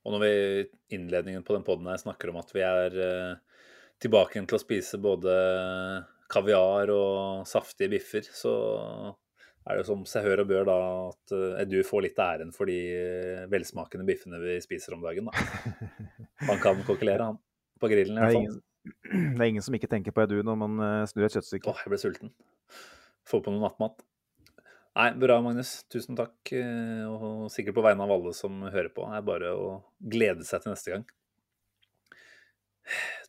Og 0.04 0.12
når 0.14 0.20
vi 0.20 0.32
i 0.34 0.96
innledningen 0.98 1.44
på 1.44 1.56
den 1.56 1.64
poden 1.64 1.88
her 1.88 1.98
snakker 1.98 2.30
om 2.30 2.38
at 2.42 2.52
vi 2.54 2.62
er 2.62 2.98
eh, 3.00 3.36
tilbake 4.00 4.42
til 4.46 4.58
å 4.58 4.62
spise 4.62 5.00
både 5.00 5.36
kaviar 6.30 6.90
og 6.92 7.48
saftige 7.48 7.90
biffer, 7.94 8.26
så 8.26 8.54
er 9.64 9.78
det 9.78 9.84
jo 9.84 9.90
som 9.94 10.04
seg 10.10 10.26
hør 10.28 10.44
og 10.44 10.50
bør 10.50 10.66
da 10.68 10.78
at 11.08 11.70
du 11.70 11.78
får 11.88 12.04
litt 12.04 12.20
æren 12.20 12.52
for 12.52 12.68
de 12.68 13.48
velsmakende 13.48 14.04
biffene 14.08 14.42
vi 14.42 14.58
spiser 14.64 14.98
om 14.98 15.06
dagen. 15.06 15.30
da. 15.30 15.32
Han 16.50 16.60
kan 16.60 16.84
kokkelere, 16.84 17.24
han. 17.24 17.38
På 17.80 17.88
grillen 17.88 18.18
i 18.18 18.20
er 18.20 18.34
hvert 18.34 18.40
fall. 18.50 18.62
det 19.36 19.40
er 19.40 19.50
ingen 19.50 19.64
som 19.66 19.76
ikke 19.78 19.90
tenker 19.92 20.16
på 20.16 20.24
Edu 20.26 20.40
når 20.44 20.58
man 20.60 20.80
eh, 20.84 21.04
snur 21.12 21.28
et 21.28 21.36
kjøttstykke. 21.38 21.72
Åh, 21.72 21.84
jeg 21.86 21.94
ble 21.94 22.02
sulten. 22.02 22.34
Få 23.30 23.40
på 23.44 23.54
noe 23.54 23.64
nattmat. 23.64 24.02
Nei, 24.94 25.08
bra, 25.18 25.40
Magnus. 25.42 25.72
Tusen 25.90 26.18
takk. 26.20 26.36
eh, 26.54 27.08
Og 27.10 27.48
sikkert 27.54 27.78
på 27.80 27.86
vegne 27.86 28.06
av 28.06 28.12
alle 28.14 28.34
som 28.38 28.60
hører 28.68 28.92
på. 28.94 29.08
Det 29.10 29.20
er 29.22 29.28
bare 29.32 29.54
å 29.58 29.68
glede 29.98 30.46
seg 30.46 30.66
til 30.66 30.76
neste 30.76 30.94
gang. 30.94 31.06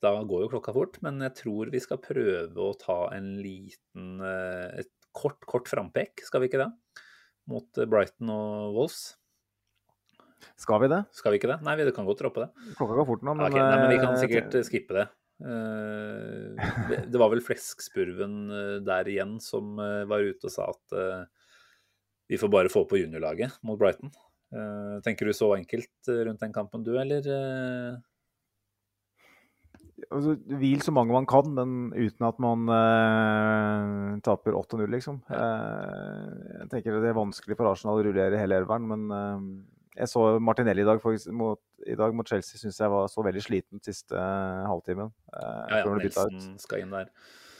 Da 0.02 0.10
går 0.26 0.44
jo 0.44 0.50
klokka 0.56 0.74
fort, 0.74 0.98
men 1.06 1.22
jeg 1.22 1.36
tror 1.38 1.70
vi 1.70 1.80
skal 1.80 2.00
prøve 2.02 2.58
å 2.58 2.72
ta 2.76 2.96
en 3.14 3.36
liten 3.38 4.18
eh, 4.20 4.80
Et 4.82 4.90
kort, 5.14 5.38
kort 5.46 5.70
frampek, 5.70 6.24
skal 6.26 6.42
vi 6.42 6.48
ikke 6.50 6.58
det? 6.64 6.72
Mot 7.46 7.78
Brighton 7.86 8.32
og 8.34 8.74
Wolves. 8.74 9.14
Skal 10.60 10.82
vi 10.82 10.88
det? 10.92 11.04
Skal 11.14 11.32
vi 11.32 11.38
ikke 11.38 11.52
det? 11.54 11.60
Nei, 11.64 11.76
vi 11.78 11.86
kan 11.94 12.04
godt 12.08 12.20
droppe 12.24 12.42
det. 12.44 12.72
Klokka 12.76 12.98
går 12.98 13.06
fort 13.08 13.22
nå, 13.24 13.32
Ja, 13.32 13.38
men, 13.38 13.46
ok, 13.46 13.60
Nei, 13.62 13.76
men 13.78 13.92
vi 13.94 14.00
kan 14.02 14.18
sikkert 14.20 14.58
skippe 14.66 14.96
det. 14.98 15.06
Eh, 15.42 16.54
det- 17.10 17.18
var 17.18 17.32
vel 17.32 17.42
Fleskspurven 17.42 18.36
eh, 18.50 18.78
der 18.86 19.10
igjen 19.10 19.40
som 19.42 19.78
eh, 19.82 20.04
var 20.10 20.22
ute 20.22 20.46
og 20.46 20.54
sa 20.54 20.70
at 20.70 21.28
vi 22.30 22.38
får 22.40 22.48
bare 22.52 22.72
få 22.72 22.84
på 22.88 23.02
juniorlaget 23.02 23.58
mot 23.62 23.78
Brighton. 23.78 24.10
Tenker 25.04 25.26
du 25.26 25.32
så 25.34 25.50
enkelt 25.58 26.08
rundt 26.08 26.40
den 26.40 26.52
kampen 26.54 26.84
du, 26.86 26.94
eller? 26.96 27.20
altså, 30.12 30.34
Hvil 30.60 30.82
så 30.84 30.92
mange 30.94 31.14
man 31.14 31.26
kan, 31.28 31.50
men 31.56 31.74
uten 31.94 32.26
at 32.28 32.40
man 32.42 32.64
eh, 32.72 34.18
taper 34.26 34.56
8-0, 34.58 34.86
liksom. 34.94 35.20
Eh, 35.30 36.32
jeg 36.62 36.70
tenker 36.72 37.00
Det 37.02 37.12
er 37.12 37.18
vanskelig 37.18 37.56
for 37.58 37.70
Arsenal 37.70 38.00
å 38.00 38.06
rullere 38.06 38.40
hele 38.40 38.58
elveren, 38.60 38.88
men 38.90 39.04
eh, 39.14 39.46
jeg 39.94 40.10
så 40.10 40.24
Martinelli 40.42 40.82
i 40.82 40.88
dag, 40.88 40.98
faktisk, 41.02 41.30
mot, 41.36 41.60
i 41.86 41.94
dag 41.98 42.14
mot 42.16 42.28
Chelsea. 42.28 42.58
Syns 42.58 42.80
jeg 42.82 42.90
var 42.90 43.08
så 43.12 43.22
veldig 43.26 43.42
sliten 43.44 43.82
siste 43.84 44.18
uh, 44.18 44.66
halvtimen. 44.70 45.14
Uh, 45.30 45.64
Ja, 45.70 45.80
ja. 45.84 45.96
Nelson 45.96 46.60
skal 46.62 46.84
inn 46.84 46.94
der. 46.94 47.10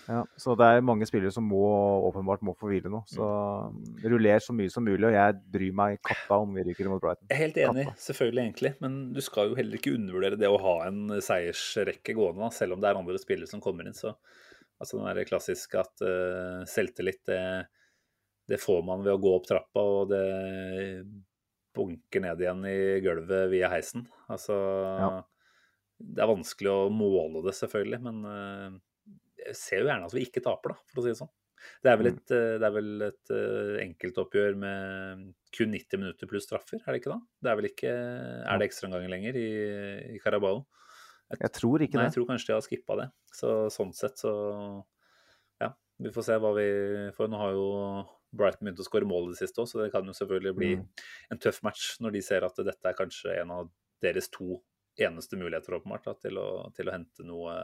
Ja, 0.05 0.21
så 0.37 0.53
det 0.59 0.67
er 0.69 0.83
mange 0.85 1.07
spillere 1.09 1.33
som 1.33 1.47
må, 1.49 1.63
åpenbart 2.11 2.43
må 2.45 2.53
få 2.59 2.69
hvile 2.69 2.91
nå. 2.93 3.01
Så 3.09 3.25
mm, 3.25 4.03
ruller 4.13 4.43
så 4.43 4.53
mye 4.57 4.73
som 4.73 4.85
mulig, 4.85 5.07
og 5.09 5.15
jeg 5.17 5.37
bryr 5.55 5.77
meg 5.77 6.01
katta 6.05 6.41
om 6.45 6.53
vi 6.57 6.65
ryker 6.67 6.91
mot 6.93 7.01
Brighton. 7.01 7.29
Jeg 7.31 7.39
er 7.39 7.43
helt 7.47 7.61
enig, 7.65 7.87
selvfølgelig 8.05 8.43
egentlig, 8.45 8.75
men 8.85 8.99
du 9.17 9.23
skal 9.25 9.51
jo 9.51 9.59
heller 9.59 9.81
ikke 9.81 9.95
undervurdere 9.97 10.41
det 10.41 10.51
å 10.51 10.61
ha 10.61 10.75
en 10.91 11.17
seiersrekke 11.25 12.17
gående, 12.19 12.51
selv 12.53 12.77
om 12.77 12.85
det 12.85 12.91
er 12.91 13.01
andre 13.01 13.21
spillere 13.23 13.49
som 13.49 13.65
kommer 13.65 13.89
inn. 13.89 13.97
Så 13.97 14.13
altså 14.77 15.01
den 15.01 15.09
der 15.09 15.29
klassiske 15.29 15.81
at 15.81 16.05
uh, 16.05 16.61
selvtillit, 16.69 17.23
det, 17.31 17.41
det 18.53 18.61
får 18.61 18.85
man 18.85 19.07
ved 19.07 19.15
å 19.17 19.23
gå 19.23 19.33
opp 19.39 19.49
trappa, 19.49 19.87
og 20.03 20.13
det 20.13 20.25
bunker 21.75 22.23
ned 22.25 22.43
igjen 22.43 22.67
i 22.69 22.79
gulvet 23.05 23.49
via 23.53 23.71
heisen. 23.73 24.07
Altså 24.31 24.57
Det 25.99 26.23
er 26.23 26.31
vanskelig 26.31 26.71
å 26.73 26.91
måle 26.93 27.43
det, 27.47 27.55
selvfølgelig, 27.59 28.01
men 28.05 28.21
eh, 28.31 28.77
jeg 29.49 29.57
ser 29.61 29.83
jo 29.83 29.89
gjerne 29.91 30.09
at 30.11 30.15
vi 30.17 30.25
ikke 30.27 30.43
taper, 30.45 30.75
da, 30.75 30.91
for 30.91 31.01
å 31.01 31.05
si 31.05 31.13
det 31.13 31.21
sånn. 31.21 31.33
Det 31.85 31.91
er 31.91 31.99
vel 32.01 32.11
et, 32.11 32.33
eh, 32.35 32.55
det 32.61 32.67
er 32.69 32.75
vel 32.75 33.05
et 33.07 33.33
eh, 33.33 33.75
enkeltoppgjør 33.85 34.59
med 34.61 35.27
kun 35.55 35.71
90 35.73 36.01
minutter 36.03 36.29
pluss 36.29 36.49
straffer, 36.49 36.83
er 36.83 36.93
det 36.93 37.03
ikke 37.03 37.15
da? 37.15 37.21
Det 37.41 37.53
er 37.53 37.61
vel 37.61 37.69
ikke 37.71 37.93
Er 37.95 38.61
det 38.61 38.69
ekstraomganger 38.69 39.13
lenger 39.13 39.39
i, 39.41 39.49
i 40.17 40.21
Carabao? 40.23 40.65
Jeg 41.35 41.53
tror 41.57 41.83
ikke 41.83 41.97
Nei, 41.97 42.05
det. 42.05 42.11
jeg 42.11 42.17
tror 42.19 42.29
kanskje 42.29 42.51
de 42.51 42.57
har 42.57 42.67
skippa 42.67 42.99
det. 43.01 43.07
Så 43.35 43.55
sånn 43.73 43.95
sett 43.97 44.21
så 44.21 44.35
Ja, 45.63 45.71
vi 46.03 46.13
får 46.15 46.27
se 46.27 46.37
hva 46.43 46.53
vi 46.59 46.67
får. 47.17 47.31
Nå 47.33 47.41
har 47.41 47.55
jo 47.57 47.65
Brighton 48.35 48.67
begynte 48.67 48.83
å 48.85 48.89
skåre 48.89 49.07
mål 49.09 49.29
i 49.29 49.33
det 49.35 49.41
siste 49.43 49.63
òg, 49.63 49.69
så 49.71 49.83
det 49.83 49.93
kan 49.95 50.07
jo 50.07 50.15
selvfølgelig 50.17 50.55
bli 50.59 50.71
Mm. 50.77 50.87
en 51.31 51.39
tøff 51.39 51.63
match 51.63 52.01
når 52.01 52.13
de 52.17 52.23
ser 52.23 52.45
at 52.47 52.57
dette 52.57 52.91
er 52.91 52.99
kanskje 52.99 53.37
en 53.41 53.51
av 53.55 53.71
deres 54.03 54.29
to 54.35 54.61
eneste 54.99 55.39
muligheter 55.39 55.75
åpenbart 55.79 56.05
da, 56.05 56.15
til, 56.15 56.39
å, 56.39 56.71
til 56.75 56.89
å 56.89 56.93
hente 56.95 57.25
noe 57.27 57.55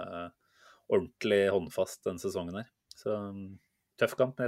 ordentlig 0.91 1.45
håndfast 1.53 2.05
denne 2.07 2.19
sesongen 2.23 2.57
her. 2.59 2.71
Så 2.97 3.15
tøff 4.01 4.17
kamp. 4.19 4.41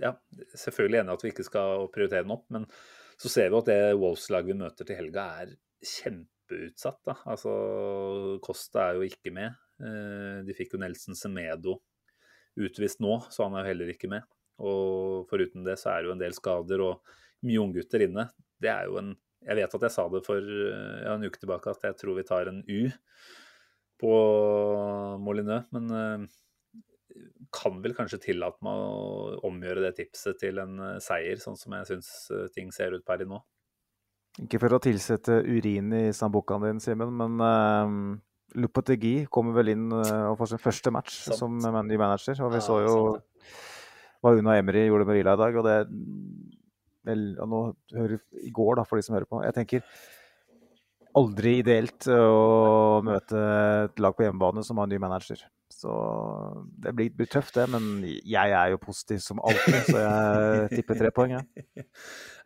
Ja, 0.00 0.14
selvfølgelig 0.56 1.00
enig 1.02 1.12
i 1.12 1.16
at 1.16 1.24
vi 1.24 1.32
ikke 1.32 1.44
skal 1.46 1.88
prioritere 1.92 2.24
den 2.24 2.32
opp, 2.36 2.46
men 2.52 2.66
så 3.20 3.30
ser 3.32 3.50
vi 3.52 3.58
at 3.60 3.68
det 3.68 3.80
Wolves-laget 3.96 4.52
vi 4.52 4.58
møter 4.60 4.88
til 4.88 4.98
helga, 4.98 5.26
er 5.42 5.54
kjempeutsatt. 5.84 7.00
Da. 7.08 7.14
Altså, 7.32 7.52
Costa 8.44 8.90
er 8.90 8.98
jo 8.98 9.06
ikke 9.08 9.32
med. 9.32 9.56
Eh, 9.80 10.40
de 10.46 10.56
fikk 10.56 10.76
jo 10.76 10.80
Nelson 10.80 11.16
Semedo 11.16 11.78
utvist 12.56 13.00
nå, 13.04 13.18
så 13.32 13.44
han 13.44 13.56
er 13.56 13.64
jo 13.64 13.70
heller 13.72 13.92
ikke 13.92 14.08
med. 14.12 14.24
Og 14.64 15.26
foruten 15.30 15.66
det 15.66 15.76
så 15.80 15.92
er 15.92 16.02
det 16.02 16.10
jo 16.10 16.16
en 16.16 16.22
del 16.22 16.36
skader 16.36 16.82
og 16.84 17.14
mye 17.46 17.62
unggutter 17.62 18.06
inne. 18.06 18.28
Det 18.60 18.72
er 18.72 18.90
jo 18.90 19.00
en 19.02 19.14
Jeg 19.46 19.54
vet 19.60 19.74
at 19.76 19.82
jeg 19.84 19.94
sa 19.94 20.08
det 20.10 20.24
for 20.26 20.42
ja, 20.42 21.12
en 21.12 21.22
uke 21.22 21.38
tilbake 21.38 21.70
at 21.70 21.84
jeg 21.84 21.94
tror 22.00 22.16
vi 22.16 22.24
tar 22.26 22.48
en 22.50 22.64
U 22.66 22.80
på 24.00 24.14
Molineux, 25.22 25.68
men 25.70 25.92
uh, 25.92 26.24
kan 27.54 27.78
vel 27.84 27.94
kanskje 27.96 28.18
tillate 28.24 28.64
meg 28.66 28.80
å 28.80 29.36
omgjøre 29.48 29.84
det 29.86 29.92
tipset 30.00 30.38
til 30.40 30.58
en 30.60 30.80
eh, 30.82 30.98
seier, 31.00 31.38
sånn 31.40 31.56
som 31.56 31.72
jeg 31.78 31.88
syns 31.88 32.08
eh, 32.34 32.48
ting 32.52 32.72
ser 32.74 32.96
ut 32.96 33.04
per 33.06 33.22
i 33.24 33.28
nå. 33.28 33.38
Ikke 34.42 34.60
for 34.60 34.76
å 34.76 34.82
tilsette 34.82 35.38
urin 35.46 35.94
i 35.96 36.02
sambucaen 36.12 36.66
din, 36.66 36.82
Simen, 36.82 37.14
men 37.16 37.38
uh, 37.40 38.58
Lopetegui 38.60 39.30
kommer 39.32 39.56
vel 39.56 39.72
inn 39.72 39.86
og 39.94 40.36
får 40.40 40.52
sin 40.52 40.60
første 40.60 40.92
match 40.92 41.22
sant. 41.24 41.40
som 41.40 41.56
manager. 41.56 42.42
Og 42.44 42.52
vi 42.52 42.60
ja, 42.60 42.66
så 42.66 42.76
jo 42.84 42.98
hva 44.22 44.34
Una 44.36 44.58
Emry 44.60 44.86
gjorde 44.86 45.08
med 45.08 45.18
Villa 45.18 45.34
i 45.36 45.42
dag. 45.42 45.56
og 45.56 45.66
det 45.66 45.78
vel, 47.06 47.26
og 47.40 47.50
nå 47.50 47.62
hører 47.94 48.20
I 48.42 48.52
går, 48.54 48.78
da, 48.80 48.86
for 48.86 48.98
de 48.98 49.06
som 49.06 49.16
hører 49.16 49.28
på. 49.30 49.42
Jeg 49.46 49.56
tenker 49.56 49.84
aldri 51.16 51.58
ideelt 51.62 52.08
å 52.12 53.02
møte 53.06 53.42
et 53.86 54.02
lag 54.02 54.16
på 54.16 54.26
hjemmebane 54.26 54.64
som 54.66 54.80
har 54.80 54.88
en 54.88 54.92
ny 54.96 55.00
manager. 55.00 55.46
Så 55.72 55.92
det 56.82 56.92
blir, 56.96 57.10
blir 57.16 57.28
tøft, 57.30 57.56
det. 57.56 57.66
Men 57.72 58.04
jeg 58.04 58.54
er 58.58 58.72
jo 58.72 58.80
positiv 58.82 59.20
som 59.24 59.40
alltid, 59.44 59.78
så 59.88 60.02
jeg 60.02 60.72
tipper 60.76 61.00
tre 61.00 61.12
poeng. 61.14 61.38
Ja. 61.38 61.44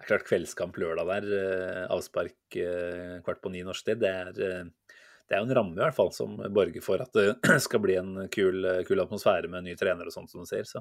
Det 0.01 0.07
er 0.07 0.15
klart 0.15 0.31
kveldskamp 0.31 0.79
lørdag 0.81 1.11
der, 1.11 1.25
eh, 1.37 1.83
avspark 1.93 2.57
eh, 2.57 3.19
kvart 3.21 3.43
på 3.45 3.51
ni 3.53 3.61
norsk 3.61 3.85
tid. 3.85 3.99
Det 4.01 4.09
er, 4.09 4.31
eh, 4.33 4.95
det 5.29 5.37
er 5.37 5.43
jo 5.43 5.45
en 5.45 5.53
ramme 5.59 5.77
i 5.77 5.83
hvert 5.83 5.95
fall 5.95 6.09
som 6.17 6.39
borger 6.41 6.81
for 6.81 7.05
at 7.05 7.13
det 7.13 7.35
skal 7.67 7.83
bli 7.85 7.99
en 8.01 8.15
kul, 8.33 8.65
kul 8.89 9.03
atmosfære 9.05 9.53
med 9.53 9.69
ny 9.69 9.75
trener 9.77 10.09
og 10.09 10.15
sånt 10.15 10.33
som 10.33 10.41
du 10.41 10.49
ser. 10.49 10.65
Så. 10.65 10.81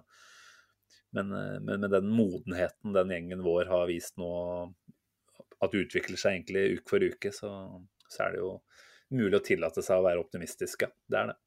Men, 1.16 1.32
men, 1.66 1.80
med 1.82 1.90
den 1.90 2.10
modenheten 2.14 2.94
den 2.94 3.14
gjengen 3.14 3.42
vår 3.42 3.70
har 3.72 3.88
vist 3.90 4.20
nå 4.22 4.30
at 5.60 5.74
det 5.74 5.86
utvikler 5.86 6.20
seg 6.20 6.38
egentlig 6.38 6.78
uke 6.78 6.92
for 6.92 7.04
uke, 7.04 7.32
så, 7.36 7.50
så 8.08 8.26
er 8.26 8.36
det 8.36 8.44
jo 8.44 8.52
mulig 9.18 9.40
å 9.40 9.44
tillate 9.44 9.84
seg 9.84 10.00
å 10.00 10.06
være 10.06 10.22
optimistisk. 10.22 10.86
Det 11.10 11.20
er 11.20 11.32
det. 11.32 11.38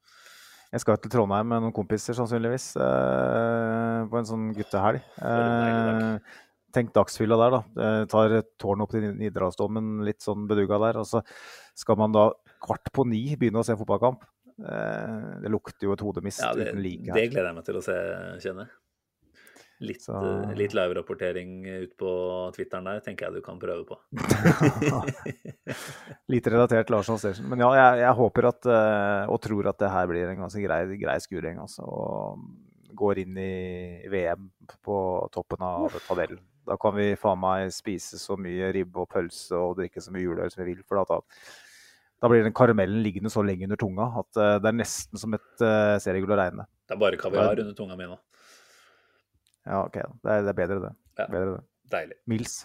Jeg 0.73 0.81
skal 0.81 0.97
til 0.97 1.13
Trondheim 1.13 1.49
med 1.51 1.61
noen 1.61 1.75
kompiser, 1.75 2.15
sannsynligvis, 2.17 2.71
eh, 2.81 3.99
på 4.09 4.17
en 4.17 4.29
sånn 4.29 4.47
guttehelg. 4.57 5.03
Eh, 5.21 6.39
tenk 6.73 6.89
dagsfylla 6.95 7.37
der, 7.43 7.53
da. 7.53 7.59
Eh, 7.85 8.05
tar 8.09 8.39
tårnet 8.61 8.87
opp 8.87 8.95
til 8.95 9.05
Nidarosdomen, 9.19 9.99
litt 10.07 10.25
sånn 10.25 10.47
beduga 10.49 10.81
der. 10.87 11.03
Og 11.03 11.05
så 11.09 11.21
skal 11.77 11.99
man 12.01 12.15
da 12.15 12.31
kvart 12.65 12.89
på 12.93 13.05
ni 13.05 13.35
begynne 13.37 13.61
å 13.61 13.67
se 13.67 13.77
fotballkamp. 13.77 14.25
Eh, 14.63 15.29
det 15.43 15.53
lukter 15.53 15.87
jo 15.87 15.93
et 15.93 16.01
hodemist 16.05 16.41
ja, 16.41 16.51
uten 16.57 16.81
like 16.81 17.05
her. 17.05 17.21
Det 17.21 17.29
gleder 17.29 17.51
jeg 17.51 17.59
meg 17.59 17.69
til 17.69 17.77
å 17.77 17.85
se, 17.85 17.99
kjenne. 18.41 18.67
Litt, 19.83 20.01
så... 20.05 20.15
Eh, 20.15 20.53
litt 20.55 20.73
live-rapportering 20.77 21.65
ut 21.83 21.95
på 21.99 22.11
Twitteren 22.55 22.87
der 22.87 23.01
tenker 23.03 23.27
jeg 23.27 23.41
du 23.41 23.43
kan 23.43 23.59
prøve 23.59 23.83
på. 23.89 23.97
Lite 26.31 26.53
relatert 26.53 26.93
Lars 26.93 27.03
Arsenal 27.03 27.19
Station. 27.19 27.49
Men 27.51 27.65
ja, 27.65 27.71
jeg, 27.75 28.03
jeg 28.05 28.17
håper 28.19 28.47
at, 28.53 28.69
eh, 28.71 29.31
og 29.33 29.41
tror 29.43 29.67
at 29.73 29.81
det 29.83 29.91
her 29.91 30.07
blir 30.07 30.31
en 30.31 30.45
ganske 30.45 30.63
grei, 30.63 30.79
grei 31.01 31.17
skuring. 31.23 31.59
Altså, 31.65 31.83
og 31.83 32.95
går 32.95 33.23
inn 33.25 33.37
i 33.41 34.07
VM 34.13 34.47
på 34.85 34.97
toppen 35.33 35.67
av 35.67 35.99
tabellen. 36.07 36.39
Da 36.63 36.79
kan 36.79 36.95
vi 36.95 37.09
faen 37.19 37.41
meg 37.43 37.73
spise 37.75 38.21
så 38.21 38.37
mye 38.39 38.71
ribbe 38.71 39.03
og 39.03 39.09
pølse 39.11 39.59
og 39.59 39.75
drikke 39.81 40.03
så 40.03 40.13
mye 40.15 40.23
juleøl 40.23 40.53
som 40.53 40.63
vi 40.63 40.71
vil. 40.71 40.83
for 40.87 41.03
da, 41.03 41.19
da 42.23 42.29
blir 42.31 42.45
den 42.45 42.55
karamellen 42.55 43.03
liggende 43.03 43.33
så 43.33 43.43
lenge 43.43 43.67
under 43.67 43.81
tunga 43.81 44.05
at 44.21 44.39
det 44.63 44.69
er 44.69 44.77
nesten 44.77 45.19
som 45.19 45.35
et 45.35 45.65
uh, 45.65 45.97
seriegull 45.99 46.31
å 46.31 46.39
regne. 46.39 46.63
Det 46.87 46.95
er 46.95 47.01
bare 47.01 47.19
kaviar 47.19 47.59
under 47.65 47.75
tunga 47.75 47.99
mi 47.99 48.07
nå. 48.07 48.15
Ja, 49.63 49.83
OK. 49.85 49.95
Det 49.95 50.31
er, 50.33 50.43
det 50.43 50.51
er 50.51 50.57
bedre, 50.57 50.79
det. 50.83 50.91
Ja, 51.19 51.27
bedre, 51.31 51.57
det. 51.57 51.63
Deilig. 51.93 52.17
Mils. 52.31 52.55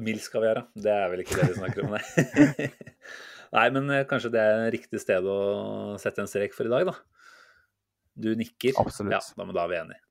Mils 0.00 0.26
skal 0.26 0.42
vi 0.42 0.50
gjøre. 0.50 0.64
Det 0.78 0.92
er 0.94 1.12
vel 1.12 1.22
ikke 1.24 1.38
det 1.38 1.48
vi 1.50 1.58
snakker 1.58 1.86
om, 1.86 1.94
nei. 1.94 2.68
nei, 3.56 3.66
men 3.76 3.94
eh, 3.94 4.06
kanskje 4.10 4.32
det 4.34 4.42
er 4.42 4.66
riktig 4.74 5.02
sted 5.02 5.26
å 5.26 5.38
sette 6.02 6.22
en 6.24 6.30
strek 6.30 6.54
for 6.56 6.68
i 6.68 6.72
dag, 6.72 6.90
da. 6.90 6.96
Du 8.20 8.32
nikker. 8.38 8.74
Absolutt. 8.82 9.14
Ja, 9.14 9.22
da, 9.22 9.46
men 9.46 9.56
da 9.56 9.64
er 9.64 9.72
vi 9.72 9.78
enige. 9.80 10.02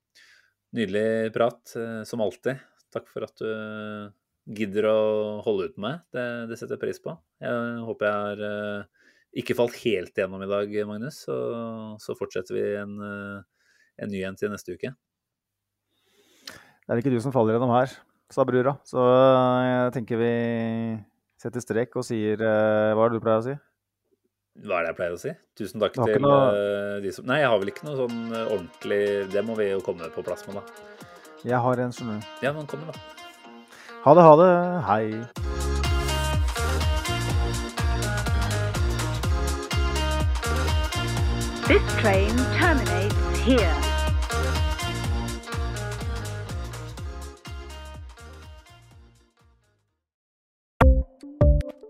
Nydelig 0.80 1.34
prat, 1.36 1.76
eh, 1.80 2.02
som 2.08 2.24
alltid. 2.24 2.64
Takk 2.94 3.12
for 3.12 3.28
at 3.28 3.36
du 3.42 3.50
gidder 4.60 4.88
å 4.90 5.00
holde 5.46 5.70
ut 5.70 5.76
med 5.78 5.86
meg. 5.86 6.08
Det, 6.16 6.26
det, 6.50 6.58
setter 6.58 6.78
jeg 6.78 6.86
pris 6.88 7.04
på. 7.04 7.14
Jeg 7.44 7.84
håper 7.86 8.08
jeg 8.08 8.24
har 8.24 8.40
uh, 8.42 9.12
ikke 9.38 9.54
falt 9.60 9.76
helt 9.84 10.18
gjennom 10.18 10.42
i 10.42 10.50
dag, 10.50 10.74
Magnus. 10.90 11.20
Så, 11.28 11.36
så 12.02 12.16
fortsetter 12.18 12.58
vi 12.58 12.64
en, 12.80 12.96
en 12.98 14.10
ny 14.10 14.24
en 14.26 14.40
til 14.40 14.50
neste 14.50 14.74
uke. 14.74 14.96
Det 16.90 16.96
er 16.96 17.04
ikke 17.04 17.12
du 17.14 17.22
som 17.22 17.30
faller 17.30 17.54
gjennom 17.54 17.70
her, 17.70 17.92
sa 18.34 18.42
brura. 18.50 18.72
Så 18.82 18.98
eh, 18.98 19.66
jeg 19.68 19.92
tenker 19.94 20.18
vi 20.18 20.30
setter 21.38 21.62
strek 21.62 21.94
og 22.02 22.02
sier 22.04 22.42
uh, 22.42 22.98
Hva 22.98 23.04
er 23.06 23.12
det 23.12 23.20
du 23.20 23.22
pleier 23.22 23.38
å 23.38 23.44
si? 23.46 23.54
Hva 24.66 24.80
er 24.80 24.88
det 24.88 24.90
jeg 24.90 24.98
pleier 24.98 25.14
å 25.14 25.20
si? 25.22 25.34
Tusen 25.62 25.84
takk 25.84 25.94
til 25.94 26.18
noe... 26.26 26.40
Eh, 26.50 26.96
de 27.04 27.12
som 27.14 27.30
Nei, 27.30 27.38
jeg 27.44 27.52
har 27.54 27.62
vel 27.62 27.70
ikke 27.70 27.86
noe 27.86 27.94
sånn 28.00 28.34
ordentlig 28.34 29.30
Det 29.30 29.44
må 29.46 29.54
vi 29.60 29.70
jo 29.70 29.84
komme 29.86 30.10
på 30.16 30.24
plass 30.26 30.42
med, 30.50 30.58
da. 30.58 30.64
Jeg 31.46 31.62
har 31.62 31.84
en, 31.86 31.94
skjønner 31.94 32.18
du. 32.18 32.26
Ja, 32.42 32.56
men 32.58 32.66
kom 32.66 32.82
igjen, 32.82 32.98
da. 32.98 33.00
Ha 34.08 34.16
det, 34.18 34.24
ha 34.26 34.34
det. 34.42 34.50
Hei. 34.90 35.06
This 41.70 41.86
train 42.02 42.34
terminates 42.58 43.46
here. 43.46 43.79